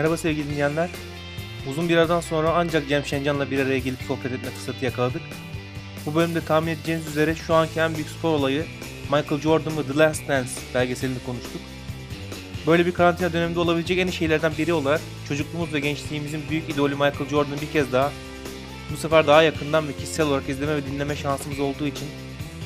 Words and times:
Merhaba 0.00 0.16
sevgili 0.16 0.50
dinleyenler. 0.50 0.90
Uzun 1.70 1.88
bir 1.88 1.96
aradan 1.96 2.20
sonra 2.20 2.52
ancak 2.54 2.88
Cem 2.88 3.04
Şencan'la 3.04 3.50
bir 3.50 3.58
araya 3.58 3.78
gelip 3.78 4.02
sohbet 4.08 4.32
etme 4.32 4.50
fırsatı 4.50 4.84
yakaladık. 4.84 5.22
Bu 6.06 6.14
bölümde 6.14 6.40
tahmin 6.44 6.72
edeceğiniz 6.72 7.06
üzere 7.06 7.34
şu 7.34 7.54
anki 7.54 7.80
en 7.80 7.94
büyük 7.94 8.08
spor 8.08 8.34
olayı 8.34 8.66
Michael 9.04 9.40
Jordan 9.40 9.78
ve 9.78 9.82
The 9.82 9.98
Last 9.98 10.28
Dance 10.28 10.50
belgeselini 10.74 11.18
konuştuk. 11.26 11.60
Böyle 12.66 12.86
bir 12.86 12.92
karantina 12.92 13.32
döneminde 13.32 13.60
olabilecek 13.60 13.98
en 13.98 14.06
iyi 14.06 14.12
şeylerden 14.12 14.52
biri 14.58 14.72
olarak 14.72 15.00
çocukluğumuz 15.28 15.72
ve 15.72 15.80
gençliğimizin 15.80 16.42
büyük 16.50 16.70
idolü 16.70 16.94
Michael 16.94 17.28
Jordan'ı 17.30 17.60
bir 17.60 17.70
kez 17.72 17.92
daha 17.92 18.12
bu 18.92 18.96
sefer 18.96 19.26
daha 19.26 19.42
yakından 19.42 19.88
ve 19.88 19.92
kişisel 19.92 20.26
olarak 20.26 20.48
izleme 20.48 20.76
ve 20.76 20.86
dinleme 20.86 21.16
şansımız 21.16 21.60
olduğu 21.60 21.86
için 21.86 22.08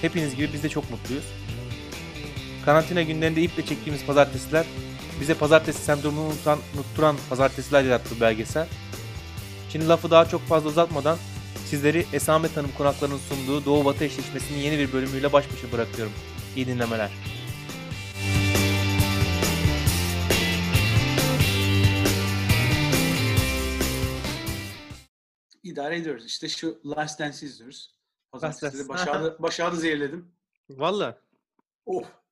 hepiniz 0.01 0.37
gibi 0.37 0.51
biz 0.53 0.63
de 0.63 0.69
çok 0.69 0.91
mutluyuz. 0.91 1.25
Karantina 2.65 3.03
günlerinde 3.03 3.43
iple 3.43 3.67
çektiğimiz 3.67 4.05
pazartesiler 4.05 4.65
bize 5.21 5.35
pazartesi 5.35 5.85
sendromunu 5.85 6.27
unutan, 6.27 6.59
unutturan 6.75 7.17
pazartesiler 7.31 7.85
yarattı 7.85 8.21
belgesel. 8.21 8.69
Şimdi 9.71 9.89
lafı 9.89 10.11
daha 10.11 10.29
çok 10.29 10.41
fazla 10.41 10.69
uzatmadan 10.69 11.19
sizleri 11.67 12.07
Esamet 12.13 12.57
Hanım 12.57 12.71
konaklarının 12.79 13.19
sunduğu 13.19 13.65
Doğu 13.65 13.85
Batı 13.85 14.05
eşleşmesinin 14.05 14.59
yeni 14.59 14.79
bir 14.79 14.93
bölümüyle 14.93 15.33
baş 15.33 15.53
başa 15.53 15.73
bırakıyorum. 15.73 16.13
İyi 16.57 16.67
dinlemeler. 16.67 17.11
İdare 25.63 25.97
ediyoruz. 25.97 26.27
İşte 26.27 26.49
şu 26.49 26.81
Last 26.87 27.21
Dance'i 27.21 27.49
izliyoruz. 27.49 27.95
Pazartesi. 28.33 28.89
Başak'ı, 28.89 29.37
Başak'ı 29.39 29.77
zehirledim. 29.77 30.33
Valla. 30.71 31.19
Of. 31.87 32.24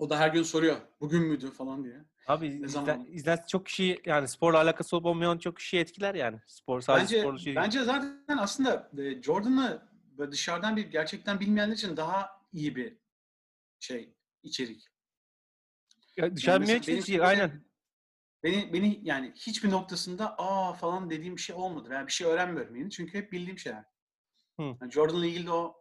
O 0.00 0.10
da 0.10 0.18
her 0.18 0.28
gün 0.28 0.42
soruyor. 0.42 0.76
Bugün 1.00 1.22
müydü 1.22 1.50
falan 1.50 1.84
diye. 1.84 2.04
Abi 2.26 2.46
izlen, 2.46 3.06
izlen 3.10 3.44
çok 3.48 3.66
kişi 3.66 4.00
yani 4.06 4.28
sporla 4.28 4.58
alakası 4.58 4.96
olup 4.96 5.06
olmayan 5.06 5.38
çok 5.38 5.56
kişi 5.56 5.78
etkiler 5.78 6.14
yani. 6.14 6.40
Spor 6.46 6.80
sadece 6.80 7.16
Bence, 7.16 7.20
sporlu 7.20 7.38
şey 7.38 7.56
bence 7.56 7.84
zaten 7.84 8.38
aslında 8.38 8.90
e, 8.98 9.22
Jordan'ı 9.22 9.82
dışarıdan 10.30 10.76
bir 10.76 10.86
gerçekten 10.86 11.40
bilmeyenler 11.40 11.74
için 11.74 11.96
daha 11.96 12.30
iyi 12.52 12.76
bir 12.76 12.96
şey 13.80 14.14
içerik. 14.42 14.88
Ya 16.16 16.36
dışarı 16.36 16.60
mesela 16.60 16.74
yani 16.86 16.98
hiç 16.98 17.06
şimdi- 17.06 17.24
aynen. 17.24 17.64
Beni 18.42 18.72
beni 18.72 19.00
yani 19.02 19.32
hiçbir 19.36 19.70
noktasında 19.70 20.34
aa 20.38 20.72
falan 20.72 21.10
dediğim 21.10 21.36
bir 21.36 21.40
şey 21.42 21.56
olmadı. 21.56 21.88
Yani 21.92 22.06
bir 22.06 22.12
şey 22.12 22.26
öğrenmiyorum 22.26 22.76
yeni. 22.76 22.90
Çünkü 22.90 23.18
hep 23.18 23.32
bildiğim 23.32 23.58
şeyler. 23.58 23.84
Hı. 24.56 24.62
Yani 24.62 24.90
Jordan'la 24.90 25.26
ilgili 25.26 25.46
de 25.46 25.52
o 25.52 25.79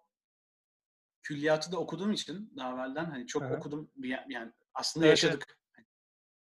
külliyatı 1.21 1.71
da 1.71 1.77
okuduğum 1.77 2.11
için 2.11 2.53
daha 2.57 2.73
evvelden 2.73 3.05
hani 3.05 3.27
çok 3.27 3.43
Hı 3.43 3.47
hı. 3.47 3.53
okudum 3.53 3.91
yani 4.27 4.51
aslında 4.73 5.05
Evet, 5.05 5.23
yaşadık. 5.23 5.59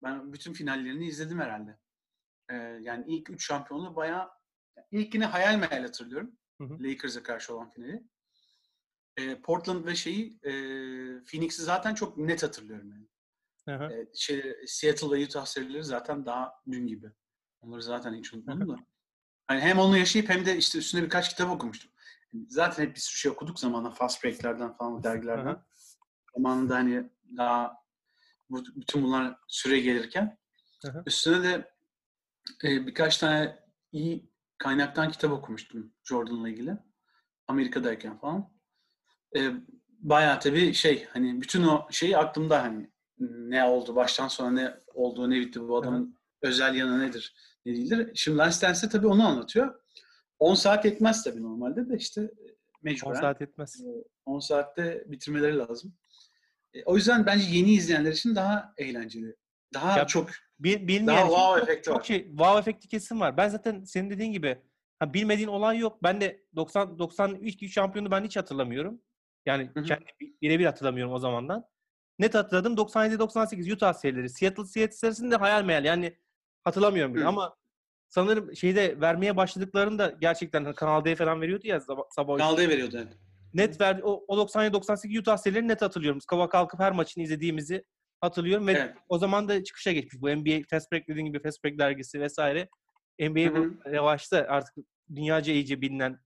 Ben 0.03 0.33
bütün 0.33 0.53
finallerini 0.53 1.07
izledim 1.07 1.41
herhalde. 1.41 1.79
Ee, 2.51 2.55
yani 2.57 3.05
ilk 3.07 3.31
üç 3.31 3.47
şampiyonluğu 3.47 3.97
bayağı 3.97 4.31
ilkini 4.91 5.25
hayal 5.25 5.59
meyal 5.59 5.83
hatırlıyorum. 5.83 6.39
Lakers'a 6.61 7.23
karşı 7.23 7.55
olan 7.55 7.71
finali. 7.71 8.05
Ee, 9.17 9.41
Portland 9.41 9.87
ve 9.87 9.95
şeyi 9.95 10.39
e, 10.43 10.53
Phoenix'i 11.25 11.63
zaten 11.63 11.95
çok 11.95 12.19
net 12.19 12.43
hatırlıyorum 12.43 12.91
yani. 12.91 13.09
Ee, 13.93 14.07
şey, 14.15 14.57
Seattle 14.67 15.11
ve 15.11 15.25
Utah 15.25 15.47
serileri 15.47 15.85
zaten 15.85 16.27
daha 16.27 16.53
dün 16.71 16.87
gibi. 16.87 17.07
Onları 17.61 17.83
zaten 17.83 18.15
hiç 18.15 18.35
unutmadım 18.35 18.69
da. 18.69 18.77
Hani 19.47 19.61
hem 19.61 19.79
onu 19.79 19.99
yaşayıp 19.99 20.29
hem 20.29 20.47
de 20.47 20.57
işte 20.57 20.79
üstüne 20.79 21.03
birkaç 21.03 21.29
kitap 21.29 21.51
okumuştum. 21.51 21.92
Zaten 22.49 22.85
hep 22.85 22.95
bir 22.95 23.01
sürü 23.01 23.17
şey 23.19 23.31
okuduk 23.31 23.59
zamanla 23.61 23.91
fast 23.91 24.25
break'lerden 24.25 24.73
falan 24.73 25.03
dergilerden. 25.03 25.45
Hı 25.45 25.51
hı. 25.51 25.63
Zamanında 26.37 26.75
hani 26.75 27.11
daha 27.37 27.77
bu, 28.51 28.65
bütün 28.77 29.03
bunlar 29.03 29.37
süre 29.49 29.81
gelirken. 29.81 30.39
Hı 30.85 30.93
hı. 30.93 31.03
Üstüne 31.07 31.43
de 31.43 31.73
e, 32.65 32.87
birkaç 32.87 33.19
tane 33.19 33.59
iyi 33.93 34.31
kaynaktan 34.59 35.11
kitap 35.11 35.33
okumuştum 35.33 35.93
Jordan'la 36.05 36.49
ilgili. 36.49 36.77
Amerika'dayken 37.49 38.19
falan. 38.19 38.53
E, 39.37 39.53
bayağı 39.89 40.41
tabii 40.41 40.75
şey 40.75 41.07
hani 41.13 41.41
bütün 41.41 41.63
o 41.63 41.87
şeyi 41.91 42.19
aklımda 42.19 42.63
hani 42.63 42.91
ne 43.19 43.65
oldu 43.65 43.97
baştan 43.97 44.29
sona 44.29 44.51
ne 44.51 44.75
olduğu 44.95 45.31
ne 45.31 45.41
bitti 45.41 45.61
bu 45.61 45.79
adamın 45.79 46.19
özel 46.43 46.75
yanı 46.75 47.01
nedir 47.01 47.35
ne 47.67 47.73
değildir. 47.73 48.11
Şimdi 48.15 48.39
Last 48.39 48.63
Dance'de 48.63 48.91
tabii 48.91 49.07
onu 49.07 49.27
anlatıyor. 49.27 49.82
10 50.43 50.55
saat 50.55 50.85
yetmez 50.85 51.25
tabii 51.25 51.43
normalde 51.43 51.89
de 51.89 51.97
işte 51.97 52.21
e, 52.23 52.27
10 52.27 52.31
mecburen. 52.83 53.21
saat 53.21 53.43
etmez. 53.43 53.83
10 54.27 54.39
saatte 54.41 55.05
bitirmeleri 55.07 55.59
lazım. 55.59 55.95
E, 56.75 56.85
o 56.85 56.97
yüzden 56.97 57.27
bence 57.27 57.45
yeni 57.51 57.73
izleyenler 57.73 58.13
için 58.13 58.35
daha 58.37 58.75
eğlenceli. 58.77 59.37
Daha 59.75 59.99
Ya, 59.99 60.07
çok 60.07 60.31
Bil, 60.59 60.89
bilmeyen 60.89 61.07
daha 61.07 61.29
wow 61.29 61.63
efekti 61.63 61.87
çok 61.87 61.97
var. 61.99 62.03
şey 62.05 62.27
wow 62.29 62.59
efekti 62.59 62.89
kesin 62.89 63.21
var. 63.21 63.37
Ben 63.37 63.49
zaten 63.49 63.85
senin 63.85 64.11
dediğin 64.11 64.33
gibi 64.33 64.59
ha, 64.99 65.15
bilmediğin 65.15 65.49
olay 65.49 65.79
yok. 65.79 66.03
Ben 66.03 66.21
de 66.21 66.45
90 66.57 66.99
93 66.99 67.73
şampiyonu 67.75 68.11
ben 68.11 68.25
hiç 68.25 68.37
hatırlamıyorum. 68.37 69.03
Yani 69.47 69.71
Hı 69.75 69.81
hı. 69.81 69.85
kendi 69.85 70.05
bi- 70.21 70.37
birebir 70.43 70.65
hatırlamıyorum 70.67 71.13
o 71.13 71.19
zamandan. 71.19 71.65
Net 72.19 72.35
hatırladım 72.35 72.77
97 72.77 73.19
98 73.19 73.69
Utah 73.73 73.93
serileri. 73.93 74.29
Seattle 74.31 74.65
Seattle 74.65 74.97
serisini 74.97 75.31
de 75.31 75.37
hayal 75.37 75.65
meyal. 75.65 75.85
Yani 75.85 76.19
hatırlamıyorum 76.65 77.15
bile 77.15 77.25
Hı. 77.25 77.29
ama 77.29 77.57
sanırım 78.13 78.57
şeyde 78.57 79.01
vermeye 79.01 79.37
başladıklarında 79.37 80.15
gerçekten 80.21 80.65
hani 80.65 80.75
Kanal 80.75 81.05
D 81.05 81.17
falan 81.17 81.41
veriyordu 81.41 81.67
ya 81.67 81.81
sabah, 81.81 82.03
sabah 82.11 82.39
Kanal 82.39 82.57
D 82.57 82.69
veriyordu. 82.69 82.97
Evet. 82.97 83.17
net 83.55 83.81
verdi. 83.81 84.03
O, 84.05 84.25
o 84.29 84.37
97-98 84.37 85.19
Utah 85.21 85.37
serilerini 85.37 85.69
net 85.69 85.83
hatırlıyorum. 85.83 86.21
Kava 86.27 86.49
kalkıp 86.49 86.81
her 86.81 86.93
maçını 86.93 87.25
izlediğimizi 87.25 87.85
hatırlıyorum 88.21 88.67
ve 88.67 88.73
Evet. 88.73 88.97
o 89.09 89.19
zaman 89.19 89.49
da 89.49 89.65
çıkışa 89.65 89.93
geçmiş. 89.93 90.23
Bu 90.23 90.29
NBA 90.31 90.61
Fast 90.71 90.93
Break 90.93 91.09
dediğin 91.09 91.27
gibi 91.27 91.43
Fast 91.43 91.65
Break 91.65 91.79
dergisi 91.79 92.21
vesaire. 92.21 92.69
NBA 93.21 93.57
bu 93.57 93.91
revaçta 93.91 94.47
artık 94.49 94.75
dünyaca 95.15 95.53
iyice 95.53 95.81
bilinen 95.81 96.19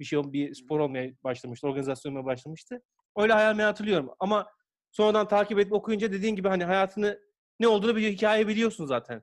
bir 0.00 0.04
şey 0.04 0.32
bir 0.32 0.54
spor 0.54 0.80
olmaya 0.80 1.10
başlamıştı. 1.24 1.66
Organizasyon 1.66 2.12
olmaya 2.12 2.24
başlamıştı. 2.24 2.82
Öyle 3.16 3.32
hayal 3.32 3.58
hatırlıyorum. 3.58 4.10
Ama 4.20 4.46
sonradan 4.92 5.28
takip 5.28 5.58
edip 5.58 5.72
okuyunca 5.72 6.12
dediğin 6.12 6.36
gibi 6.36 6.48
hani 6.48 6.64
hayatını 6.64 7.20
ne 7.60 7.68
olduğunu 7.68 7.96
biliyor, 7.96 8.12
hikaye 8.12 8.48
biliyorsun 8.48 8.86
zaten. 8.86 9.22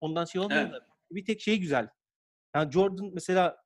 Ondan 0.00 0.24
şey 0.24 0.40
olmuyor 0.40 0.60
Evet. 0.62 0.72
da 0.72 0.89
bir 1.10 1.24
tek 1.24 1.40
şey 1.40 1.60
güzel. 1.60 1.88
Yani 2.54 2.72
Jordan 2.72 3.10
mesela 3.14 3.56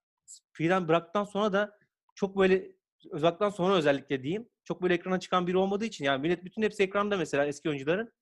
filan 0.52 0.88
bıraktıktan 0.88 1.24
sonra 1.24 1.52
da 1.52 1.78
çok 2.14 2.38
böyle 2.38 2.72
uzaktan 3.10 3.50
sonra 3.50 3.74
özellikle 3.74 4.22
diyeyim 4.22 4.48
çok 4.64 4.82
böyle 4.82 4.94
ekrana 4.94 5.20
çıkan 5.20 5.46
biri 5.46 5.56
olmadığı 5.56 5.84
için 5.84 6.04
yani 6.04 6.20
millet 6.20 6.44
bütün 6.44 6.62
hepsi 6.62 6.82
ekranda 6.82 7.16
mesela 7.16 7.46
eski 7.46 7.68
oyuncuların. 7.68 8.12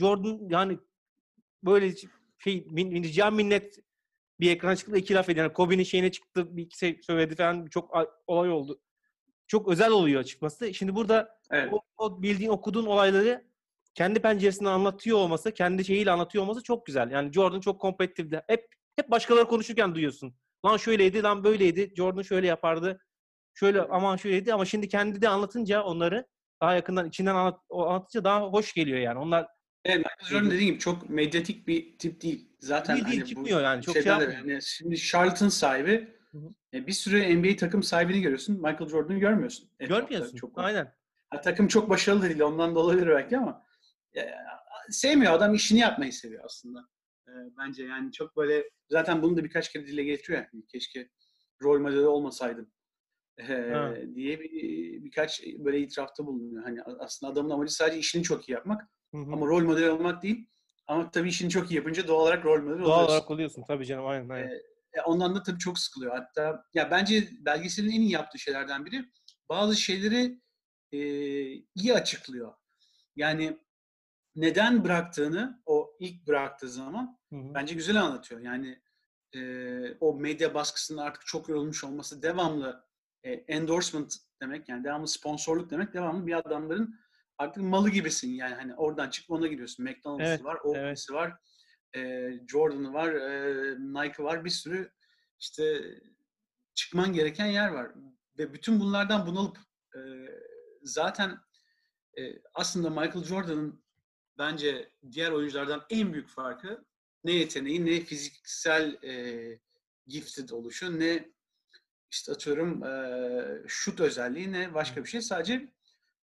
Jordan 0.00 0.40
yani 0.50 0.78
böyle 1.64 1.94
şey 2.38 2.66
min, 2.70 2.88
min, 2.88 3.34
minnet 3.34 3.78
bir 4.40 4.50
ekrana 4.50 4.76
çıktı 4.76 4.92
da 4.92 4.98
iki 4.98 5.14
laf 5.14 5.28
ediyor. 5.28 5.46
Yani 5.46 5.52
Kobe'nin 5.52 5.82
şeyine 5.82 6.12
çıktı 6.12 6.56
bir 6.56 6.62
iki 6.62 6.78
şey 6.78 7.00
söyledi 7.02 7.36
falan 7.36 7.66
çok 7.66 7.94
olay 8.26 8.50
oldu. 8.50 8.80
Çok 9.46 9.68
özel 9.68 9.90
oluyor 9.90 10.24
çıkması. 10.24 10.74
Şimdi 10.74 10.94
burada 10.94 11.38
Evet. 11.50 11.72
o, 11.72 11.80
o 11.96 12.22
bildiğin 12.22 12.50
okuduğun 12.50 12.86
olayları 12.86 13.47
kendi 13.98 14.22
penceresinden 14.22 14.70
anlatıyor 14.70 15.18
olması, 15.18 15.52
kendi 15.52 15.84
şeyiyle 15.84 16.10
anlatıyor 16.10 16.44
olması 16.44 16.62
çok 16.62 16.86
güzel. 16.86 17.10
Yani 17.10 17.32
Jordan 17.32 17.60
çok 17.60 17.80
kompetitifti. 17.80 18.42
Hep 18.46 18.66
hep 18.96 19.10
başkaları 19.10 19.44
konuşurken 19.44 19.94
duyuyorsun. 19.94 20.34
Lan 20.66 20.76
şöyleydi, 20.76 21.22
lan 21.22 21.44
böyleydi. 21.44 21.92
Jordan 21.96 22.22
şöyle 22.22 22.46
yapardı. 22.46 23.00
Şöyle 23.54 23.82
aman 23.82 24.16
şöyleydi 24.16 24.54
ama 24.54 24.64
şimdi 24.64 24.88
kendi 24.88 25.22
de 25.22 25.28
anlatınca 25.28 25.82
onları 25.82 26.26
daha 26.60 26.74
yakından 26.74 27.08
içinden 27.08 27.34
anlat, 27.34 27.60
anlatınca 27.70 28.24
daha 28.24 28.40
hoş 28.40 28.72
geliyor 28.72 28.98
yani. 28.98 29.18
Onlar 29.18 29.46
Evet, 29.84 29.98
Michael 29.98 30.30
Jordan 30.30 30.50
dediğim 30.50 30.66
gibi 30.70 30.78
çok 30.78 31.10
medyatik 31.10 31.66
bir 31.68 31.98
tip 31.98 32.22
değil. 32.22 32.48
Zaten 32.58 32.96
Değil, 32.96 33.06
değil, 33.06 33.18
hani 33.18 33.24
bu 33.24 33.28
çıkmıyor 33.28 33.62
yani, 33.62 33.82
çok 33.82 33.94
şey 33.94 34.04
de- 34.04 34.08
yani 34.08 34.58
şimdi 34.62 34.96
Charlotte'ın 34.98 35.48
sahibi 35.48 36.08
Hı 36.32 36.38
hı. 36.38 36.48
e, 36.74 36.86
bir 36.86 36.92
sürü 36.92 37.36
NBA 37.36 37.56
takım 37.56 37.82
sahibini 37.82 38.20
görüyorsun. 38.20 38.56
Michael 38.56 38.88
Jordan'ı 38.88 39.18
görmüyorsun. 39.18 39.70
etrafta 39.80 40.04
görmüyorsun. 40.04 40.36
Çok 40.36 40.58
Aynen. 40.58 40.94
Ha, 41.30 41.40
takım 41.40 41.68
çok 41.68 41.90
başarılı 41.90 42.22
değil. 42.22 42.40
Ondan 42.40 42.74
da 42.74 42.78
olabilir 42.78 43.08
belki 43.08 43.38
ama 43.38 43.50
e, 43.50 43.67
sevmiyor. 44.90 45.32
Adam 45.32 45.54
işini 45.54 45.78
yapmayı 45.78 46.12
seviyor 46.12 46.44
aslında. 46.44 46.80
E, 47.28 47.32
bence 47.58 47.84
yani 47.84 48.12
çok 48.12 48.36
böyle 48.36 48.70
zaten 48.90 49.22
bunu 49.22 49.36
da 49.36 49.44
birkaç 49.44 49.72
kere 49.72 49.86
dile 49.86 50.04
getiriyor. 50.04 50.44
Yani. 50.52 50.66
Keşke 50.66 51.08
rol 51.62 51.80
modeli 51.80 52.06
olmasaydım 52.06 52.72
e, 53.38 53.46
diye 54.14 54.40
bir, 54.40 54.50
birkaç 55.04 55.42
böyle 55.58 55.80
itirafta 55.80 56.26
bulunuyor. 56.26 56.62
Hani 56.64 56.82
aslında 56.82 57.32
adamın 57.32 57.50
amacı 57.50 57.74
sadece 57.74 57.98
işini 57.98 58.22
çok 58.22 58.48
iyi 58.48 58.52
yapmak. 58.52 58.82
Hı 59.14 59.18
hı. 59.18 59.32
Ama 59.32 59.46
rol 59.46 59.62
model 59.62 59.88
olmak 59.88 60.22
değil. 60.22 60.48
Ama 60.86 61.10
tabii 61.10 61.28
işini 61.28 61.50
çok 61.50 61.70
iyi 61.70 61.74
yapınca 61.74 62.08
doğal 62.08 62.22
olarak 62.22 62.44
rol 62.44 62.62
model 62.62 62.78
Doğal 62.78 62.84
oluyorsun. 62.84 63.12
olarak 63.12 63.30
oluyorsun 63.30 63.64
tabii 63.68 63.86
canım 63.86 64.06
aynen 64.06 64.28
aynen. 64.28 64.50
E, 64.92 65.00
ondan 65.06 65.34
da 65.34 65.42
tabii 65.42 65.58
çok 65.58 65.78
sıkılıyor. 65.78 66.12
Hatta 66.16 66.64
ya 66.74 66.90
bence 66.90 67.28
belgeselin 67.40 67.90
en 67.90 68.00
iyi 68.00 68.12
yaptığı 68.12 68.38
şeylerden 68.38 68.86
biri 68.86 69.04
bazı 69.48 69.76
şeyleri 69.76 70.40
e, 70.92 70.98
iyi 71.74 71.94
açıklıyor. 71.94 72.54
Yani 73.16 73.58
neden 74.40 74.84
bıraktığını 74.84 75.62
o 75.66 75.96
ilk 76.00 76.26
bıraktığı 76.26 76.68
zaman 76.68 77.18
Hı 77.32 77.36
hı. 77.36 77.54
bence 77.54 77.74
güzel 77.74 78.02
anlatıyor. 78.02 78.40
Yani 78.40 78.82
e, 79.34 79.40
o 80.00 80.14
medya 80.14 80.54
baskısının 80.54 80.98
artık 80.98 81.26
çok 81.26 81.48
yorulmuş 81.48 81.84
olması 81.84 82.22
devamlı 82.22 82.84
e, 83.22 83.32
endorsement 83.32 84.14
demek 84.42 84.68
yani 84.68 84.84
devamlı 84.84 85.08
sponsorluk 85.08 85.70
demek 85.70 85.94
devamlı 85.94 86.26
bir 86.26 86.38
adamların 86.38 87.00
artık 87.38 87.62
malı 87.62 87.90
gibisin 87.90 88.30
yani 88.30 88.54
hani 88.54 88.74
oradan 88.74 89.10
çıkıp 89.10 89.30
ona 89.30 89.46
gidiyorsun. 89.46 89.84
McDonald's'ı 89.84 90.24
Evet, 90.24 90.44
var, 90.44 90.58
o 90.64 90.76
evet. 90.76 91.06
var. 91.10 91.32
e, 91.96 92.30
Jordan'ı 92.48 92.92
var, 92.92 93.12
e, 93.12 93.74
Nike 93.78 94.22
var, 94.22 94.44
bir 94.44 94.50
sürü 94.50 94.90
işte 95.40 95.80
çıkman 96.74 97.12
gereken 97.12 97.46
yer 97.46 97.68
var. 97.68 97.90
Ve 98.38 98.52
bütün 98.52 98.80
bunlardan 98.80 99.26
bunalıp 99.26 99.58
e, 99.94 100.00
zaten 100.82 101.38
e, 102.18 102.22
aslında 102.54 102.90
Michael 102.90 103.24
Jordan'ın 103.24 103.87
bence 104.38 104.90
diğer 105.12 105.30
oyunculardan 105.30 105.86
en 105.90 106.12
büyük 106.12 106.28
farkı 106.28 106.84
ne 107.24 107.32
yeteneği, 107.32 107.86
ne 107.86 108.00
fiziksel 108.00 109.04
e, 109.04 109.60
gifted 110.06 110.48
oluşu, 110.48 111.00
ne 111.00 111.28
işte 112.10 112.32
atıyorum 112.32 112.84
e, 112.84 113.44
şut 113.66 114.00
özelliği, 114.00 114.52
ne 114.52 114.74
başka 114.74 115.04
bir 115.04 115.08
şey. 115.08 115.22
Sadece 115.22 115.68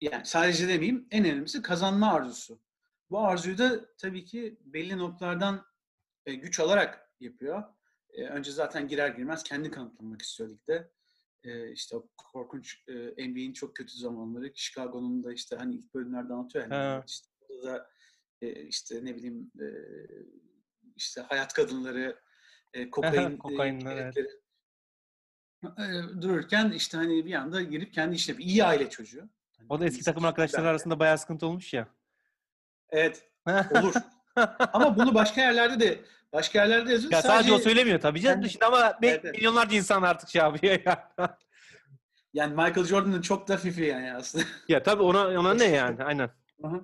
yani 0.02 0.26
sadece 0.26 0.68
demeyeyim 0.68 1.08
en 1.12 1.26
önemlisi 1.26 1.62
kazanma 1.62 2.14
arzusu. 2.14 2.60
Bu 3.10 3.20
arzuyu 3.20 3.58
da 3.58 3.96
tabii 3.98 4.26
ki 4.26 4.58
belli 4.66 4.98
noktalardan 4.98 5.66
e, 6.26 6.34
güç 6.34 6.60
alarak 6.60 7.12
yapıyor. 7.20 7.64
E, 8.14 8.24
önce 8.24 8.52
zaten 8.52 8.88
girer 8.88 9.10
girmez 9.10 9.44
kendi 9.44 9.72
kanıtlamak 9.72 10.22
istiyor 10.22 10.50
ligde. 10.50 10.92
E, 11.44 11.72
işte 11.72 11.96
o 11.96 12.08
korkunç 12.18 12.84
e, 12.88 13.28
NBA'in 13.30 13.54
çok 13.54 13.76
kötü 13.76 13.98
zamanları. 13.98 14.54
Chicago'nun 14.56 15.24
da 15.24 15.34
işte 15.34 15.56
hani 15.56 15.76
ilk 15.76 15.94
bölümlerde 15.94 16.34
anlatıyor 16.34 16.72
yani. 16.72 17.04
İşte 17.08 17.28
da 17.64 17.90
işte 18.42 19.06
ne 19.06 19.16
bileyim 19.16 19.52
işte 20.96 21.22
hayat 21.22 21.54
kadınları, 21.54 22.20
kokain, 22.92 23.38
Kokainler, 23.38 23.98
e, 23.98 24.12
evet. 24.16 24.32
dururken 26.22 26.72
işte 26.72 26.98
hani 26.98 27.26
bir 27.26 27.34
anda 27.34 27.62
girip 27.62 27.94
kendi 27.94 28.16
işine 28.16 28.44
iyi 28.44 28.64
aile 28.66 28.90
çocuğu. 28.90 29.30
Hani 29.58 29.68
O 29.70 29.80
da 29.80 29.86
eski 29.86 30.04
takım 30.04 30.26
arkadaşları 30.26 30.68
arasında 30.68 31.00
bayağı 31.00 31.18
sıkıntı 31.18 31.48
olmuş 31.48 31.74
ya. 31.74 31.88
Evet, 32.90 33.32
olur. 33.72 33.94
Ama 34.74 34.98
bunu 34.98 35.14
başka 35.16 35.42
yerlerde 35.42 35.80
de 35.80 36.00
başka 36.34 36.60
yerlerde 36.60 36.92
yazıyor. 36.92 37.14
ya 37.14 37.22
sadece 37.22 37.54
o 37.54 37.58
söylemiyor 37.58 38.00
tabii 38.00 38.22
canım. 38.22 38.36
kendi- 38.36 38.50
Şimdi 38.50 38.66
ama 38.66 39.00
evet. 39.02 39.24
milyonlarca 39.24 39.78
insan 39.78 40.02
artık 40.02 40.30
şey 40.30 40.42
yapıyor 40.42 40.80
ya. 40.86 41.16
Yani 42.34 42.52
Michael 42.56 42.84
Jordan'ın 42.86 43.22
çok 43.22 43.48
da 43.48 43.58
fifi 43.58 43.84
yani 43.84 44.14
aslında. 44.14 44.46
ya 44.68 44.84
tabii 44.84 45.04
ona, 45.04 45.40
ona 45.40 45.54
ne 45.54 45.66
yani? 45.66 46.04
Aynen. 46.04 46.30
Aha. 46.64 46.82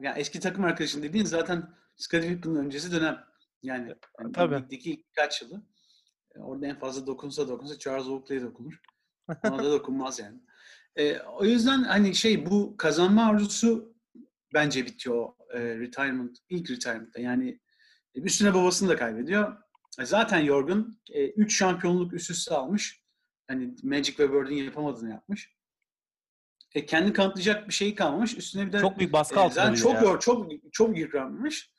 Yani 0.00 0.18
eski 0.18 0.40
takım 0.40 0.64
arkadaşın 0.64 1.02
dediğin 1.02 1.24
zaten 1.24 1.74
Scottie 1.96 2.40
öncesi 2.44 2.92
dönem. 2.92 3.24
Yani, 3.62 3.94
yani 4.20 4.32
Tabii. 4.32 4.54
ligdeki 4.54 5.04
birkaç 5.10 5.42
yılı. 5.42 5.62
E, 6.34 6.38
Orada 6.38 6.66
en 6.66 6.78
fazla 6.78 7.06
dokunsa 7.06 7.48
dokunsa 7.48 7.78
Charles 7.78 8.06
Oakley'e 8.06 8.42
dokunur. 8.42 8.80
Ona 9.44 9.64
da 9.64 9.72
dokunmaz 9.72 10.18
yani. 10.18 10.40
E, 10.96 11.18
o 11.20 11.44
yüzden 11.44 11.82
hani 11.82 12.14
şey 12.14 12.46
bu 12.46 12.76
kazanma 12.76 13.26
arzusu 13.26 13.96
bence 14.54 14.86
bitiyor 14.86 15.28
e, 15.50 15.60
retirement, 15.60 16.38
ilk 16.48 16.70
retirement'ta. 16.70 17.20
Yani 17.20 17.60
e, 18.14 18.20
üstüne 18.20 18.54
babasını 18.54 18.88
da 18.88 18.96
kaybediyor. 18.96 19.56
E, 20.00 20.06
zaten 20.06 20.38
yorgun. 20.38 21.00
3 21.36 21.56
şampiyonluk 21.56 22.12
üst 22.12 22.30
üste 22.30 22.54
almış. 22.54 23.02
Hani 23.48 23.74
Magic 23.82 24.18
ve 24.18 24.32
Bird'in 24.32 24.54
yapamadığını 24.54 25.10
yapmış. 25.10 25.55
E, 26.76 26.86
kendi 26.86 27.12
kanıtlayacak 27.12 27.68
bir 27.68 27.72
şey 27.72 27.94
kalmamış. 27.94 28.36
Üstüne 28.36 28.66
bir 28.66 28.72
de 28.72 28.80
Çok 28.80 28.98
büyük 28.98 29.12
baskı 29.12 29.36
e, 29.36 29.38
altında 29.38 29.72
de 29.72 29.76
çok 29.76 29.94
ya. 29.94 30.00
yor, 30.00 30.20
çok 30.20 30.50
çok 30.72 30.98
yıpranmış. 30.98 31.70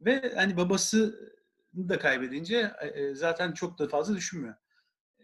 Ve 0.00 0.32
hani 0.36 0.56
babası 0.56 1.30
da 1.74 1.98
kaybedince 1.98 2.72
e, 2.80 2.86
e, 2.86 3.14
zaten 3.14 3.52
çok 3.52 3.78
da 3.78 3.88
fazla 3.88 4.16
düşünmüyor. 4.16 4.54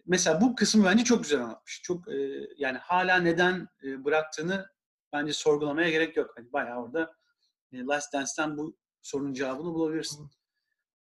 Mesela 0.06 0.40
bu 0.40 0.54
kısmı 0.54 0.84
bence 0.84 1.04
çok 1.04 1.22
güzel 1.22 1.40
anlatmış. 1.40 1.80
Çok 1.82 2.08
e, 2.08 2.48
yani 2.56 2.78
hala 2.78 3.16
neden 3.16 3.68
e, 3.84 4.04
bıraktığını 4.04 4.66
bence 5.12 5.32
sorgulamaya 5.32 5.90
gerek 5.90 6.16
yok. 6.16 6.30
Hani 6.36 6.52
bayağı 6.52 6.82
orada 6.82 7.14
e, 7.72 7.78
Last 7.78 8.12
Dance'ten 8.12 8.56
bu 8.56 8.76
sorunun 9.02 9.32
cevabını 9.32 9.74
bulabilirsin. 9.74 10.30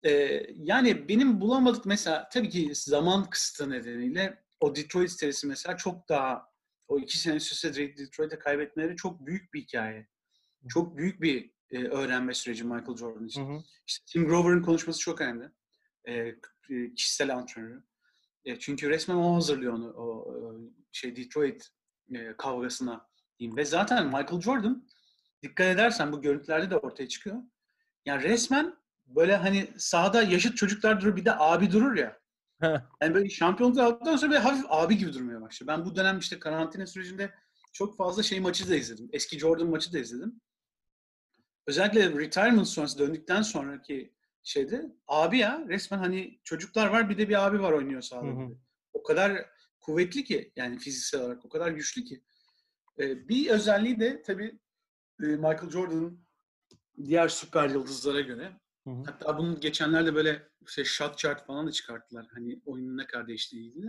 E, 0.02 0.42
yani 0.54 1.08
benim 1.08 1.40
bulamadık 1.40 1.86
mesela 1.86 2.28
tabii 2.32 2.48
ki 2.48 2.70
zaman 2.74 3.30
kısıtı 3.30 3.70
nedeniyle 3.70 4.42
o 4.60 4.76
Detroit 4.76 5.10
serisi 5.10 5.46
mesela 5.46 5.76
çok 5.76 6.08
daha 6.08 6.51
o 6.92 6.98
iki 6.98 7.18
sene 7.18 7.36
üst 7.36 7.52
üste 7.52 7.74
Detroit'e 7.74 8.38
kaybetmeleri 8.38 8.96
çok 8.96 9.26
büyük 9.26 9.54
bir 9.54 9.60
hikaye. 9.60 10.08
Çok 10.68 10.96
büyük 10.96 11.22
bir 11.22 11.50
e, 11.70 11.84
öğrenme 11.84 12.34
süreci 12.34 12.64
Michael 12.64 12.96
Jordan 12.96 13.26
için. 13.26 13.48
Hı 13.48 13.52
hı. 13.52 13.62
İşte 13.86 14.04
Tim 14.12 14.28
Grover'ın 14.28 14.62
konuşması 14.62 15.00
çok 15.00 15.20
önemli. 15.20 15.50
E, 16.04 16.12
e, 16.12 16.94
kişisel 16.96 17.36
antrenörü. 17.36 17.82
E, 18.44 18.58
çünkü 18.58 18.90
resmen 18.90 19.16
o 19.16 19.34
hazırlıyor 19.34 19.72
onu 19.72 19.92
o 19.92 20.34
e, 20.34 20.40
şey 20.92 21.16
Detroit 21.16 21.68
e, 22.14 22.36
kavgasına 22.36 23.08
diyeyim. 23.38 23.56
Ve 23.56 23.64
zaten 23.64 24.06
Michael 24.06 24.40
Jordan 24.40 24.88
dikkat 25.42 25.66
edersen 25.66 26.12
bu 26.12 26.22
görüntülerde 26.22 26.70
de 26.70 26.76
ortaya 26.76 27.08
çıkıyor. 27.08 27.36
Yani 28.06 28.22
resmen 28.22 28.76
böyle 29.06 29.36
hani 29.36 29.68
sahada 29.78 30.22
yaşıt 30.22 30.56
çocuklar 30.56 31.00
durur 31.00 31.16
bir 31.16 31.24
de 31.24 31.38
abi 31.38 31.72
durur 31.72 31.96
ya. 31.96 32.21
Yani 33.02 33.14
böyle 33.14 33.30
şampiyonluk 33.30 33.78
aldıktan 33.78 34.16
sonra 34.16 34.30
böyle 34.30 34.42
hafif 34.42 34.64
abi 34.68 34.96
gibi 34.96 35.12
durmaya 35.12 35.40
başlıyor. 35.40 35.78
Ben 35.78 35.84
bu 35.84 35.96
dönem 35.96 36.18
işte 36.18 36.38
karantina 36.38 36.86
sürecinde 36.86 37.34
çok 37.72 37.96
fazla 37.96 38.22
şey 38.22 38.40
maçı 38.40 38.68
da 38.70 38.76
izledim. 38.76 39.08
Eski 39.12 39.38
Jordan 39.38 39.66
maçı 39.66 39.92
da 39.92 39.98
izledim. 39.98 40.40
Özellikle 41.66 42.10
retirement 42.10 42.68
sonrası 42.68 42.98
döndükten 42.98 43.42
sonraki 43.42 44.14
şeyde 44.42 44.92
abi 45.08 45.38
ya 45.38 45.64
resmen 45.68 45.98
hani 45.98 46.40
çocuklar 46.44 46.86
var 46.86 47.10
bir 47.10 47.18
de 47.18 47.28
bir 47.28 47.46
abi 47.46 47.60
var 47.62 47.72
oynuyor 47.72 48.02
sahada. 48.02 48.26
O 48.92 49.02
kadar 49.02 49.46
kuvvetli 49.80 50.24
ki 50.24 50.52
yani 50.56 50.78
fiziksel 50.78 51.20
olarak 51.20 51.44
o 51.44 51.48
kadar 51.48 51.70
güçlü 51.70 52.04
ki. 52.04 52.22
Ee, 52.98 53.28
bir 53.28 53.50
özelliği 53.50 54.00
de 54.00 54.22
tabii 54.22 54.58
e, 55.22 55.26
Michael 55.26 55.70
Jordan'ın 55.70 56.24
diğer 57.04 57.28
süper 57.28 57.68
yıldızlara 57.68 58.20
göre 58.20 58.60
Hı 58.84 58.90
hı. 58.90 59.02
Hatta 59.06 59.38
bunun 59.38 59.60
geçenlerde 59.60 60.14
böyle 60.14 60.48
şey 60.66 60.84
shot 60.84 61.18
chart 61.18 61.46
falan 61.46 61.66
da 61.66 61.72
çıkarttılar. 61.72 62.26
Hani 62.34 62.62
oyunun 62.66 62.96
ne 62.96 63.06
kadar 63.06 63.28
değiştiği 63.28 63.70
ilgili. 63.70 63.86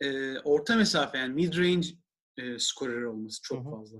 Ee, 0.00 0.38
orta 0.38 0.76
mesafe 0.76 1.18
yani 1.18 1.34
mid 1.34 1.56
range 1.56 1.88
e, 2.36 2.58
skoreri 2.58 3.06
olması 3.06 3.42
çok 3.42 3.64
Hı 3.64 3.68
hı. 3.68 3.70
fazla. 3.70 3.98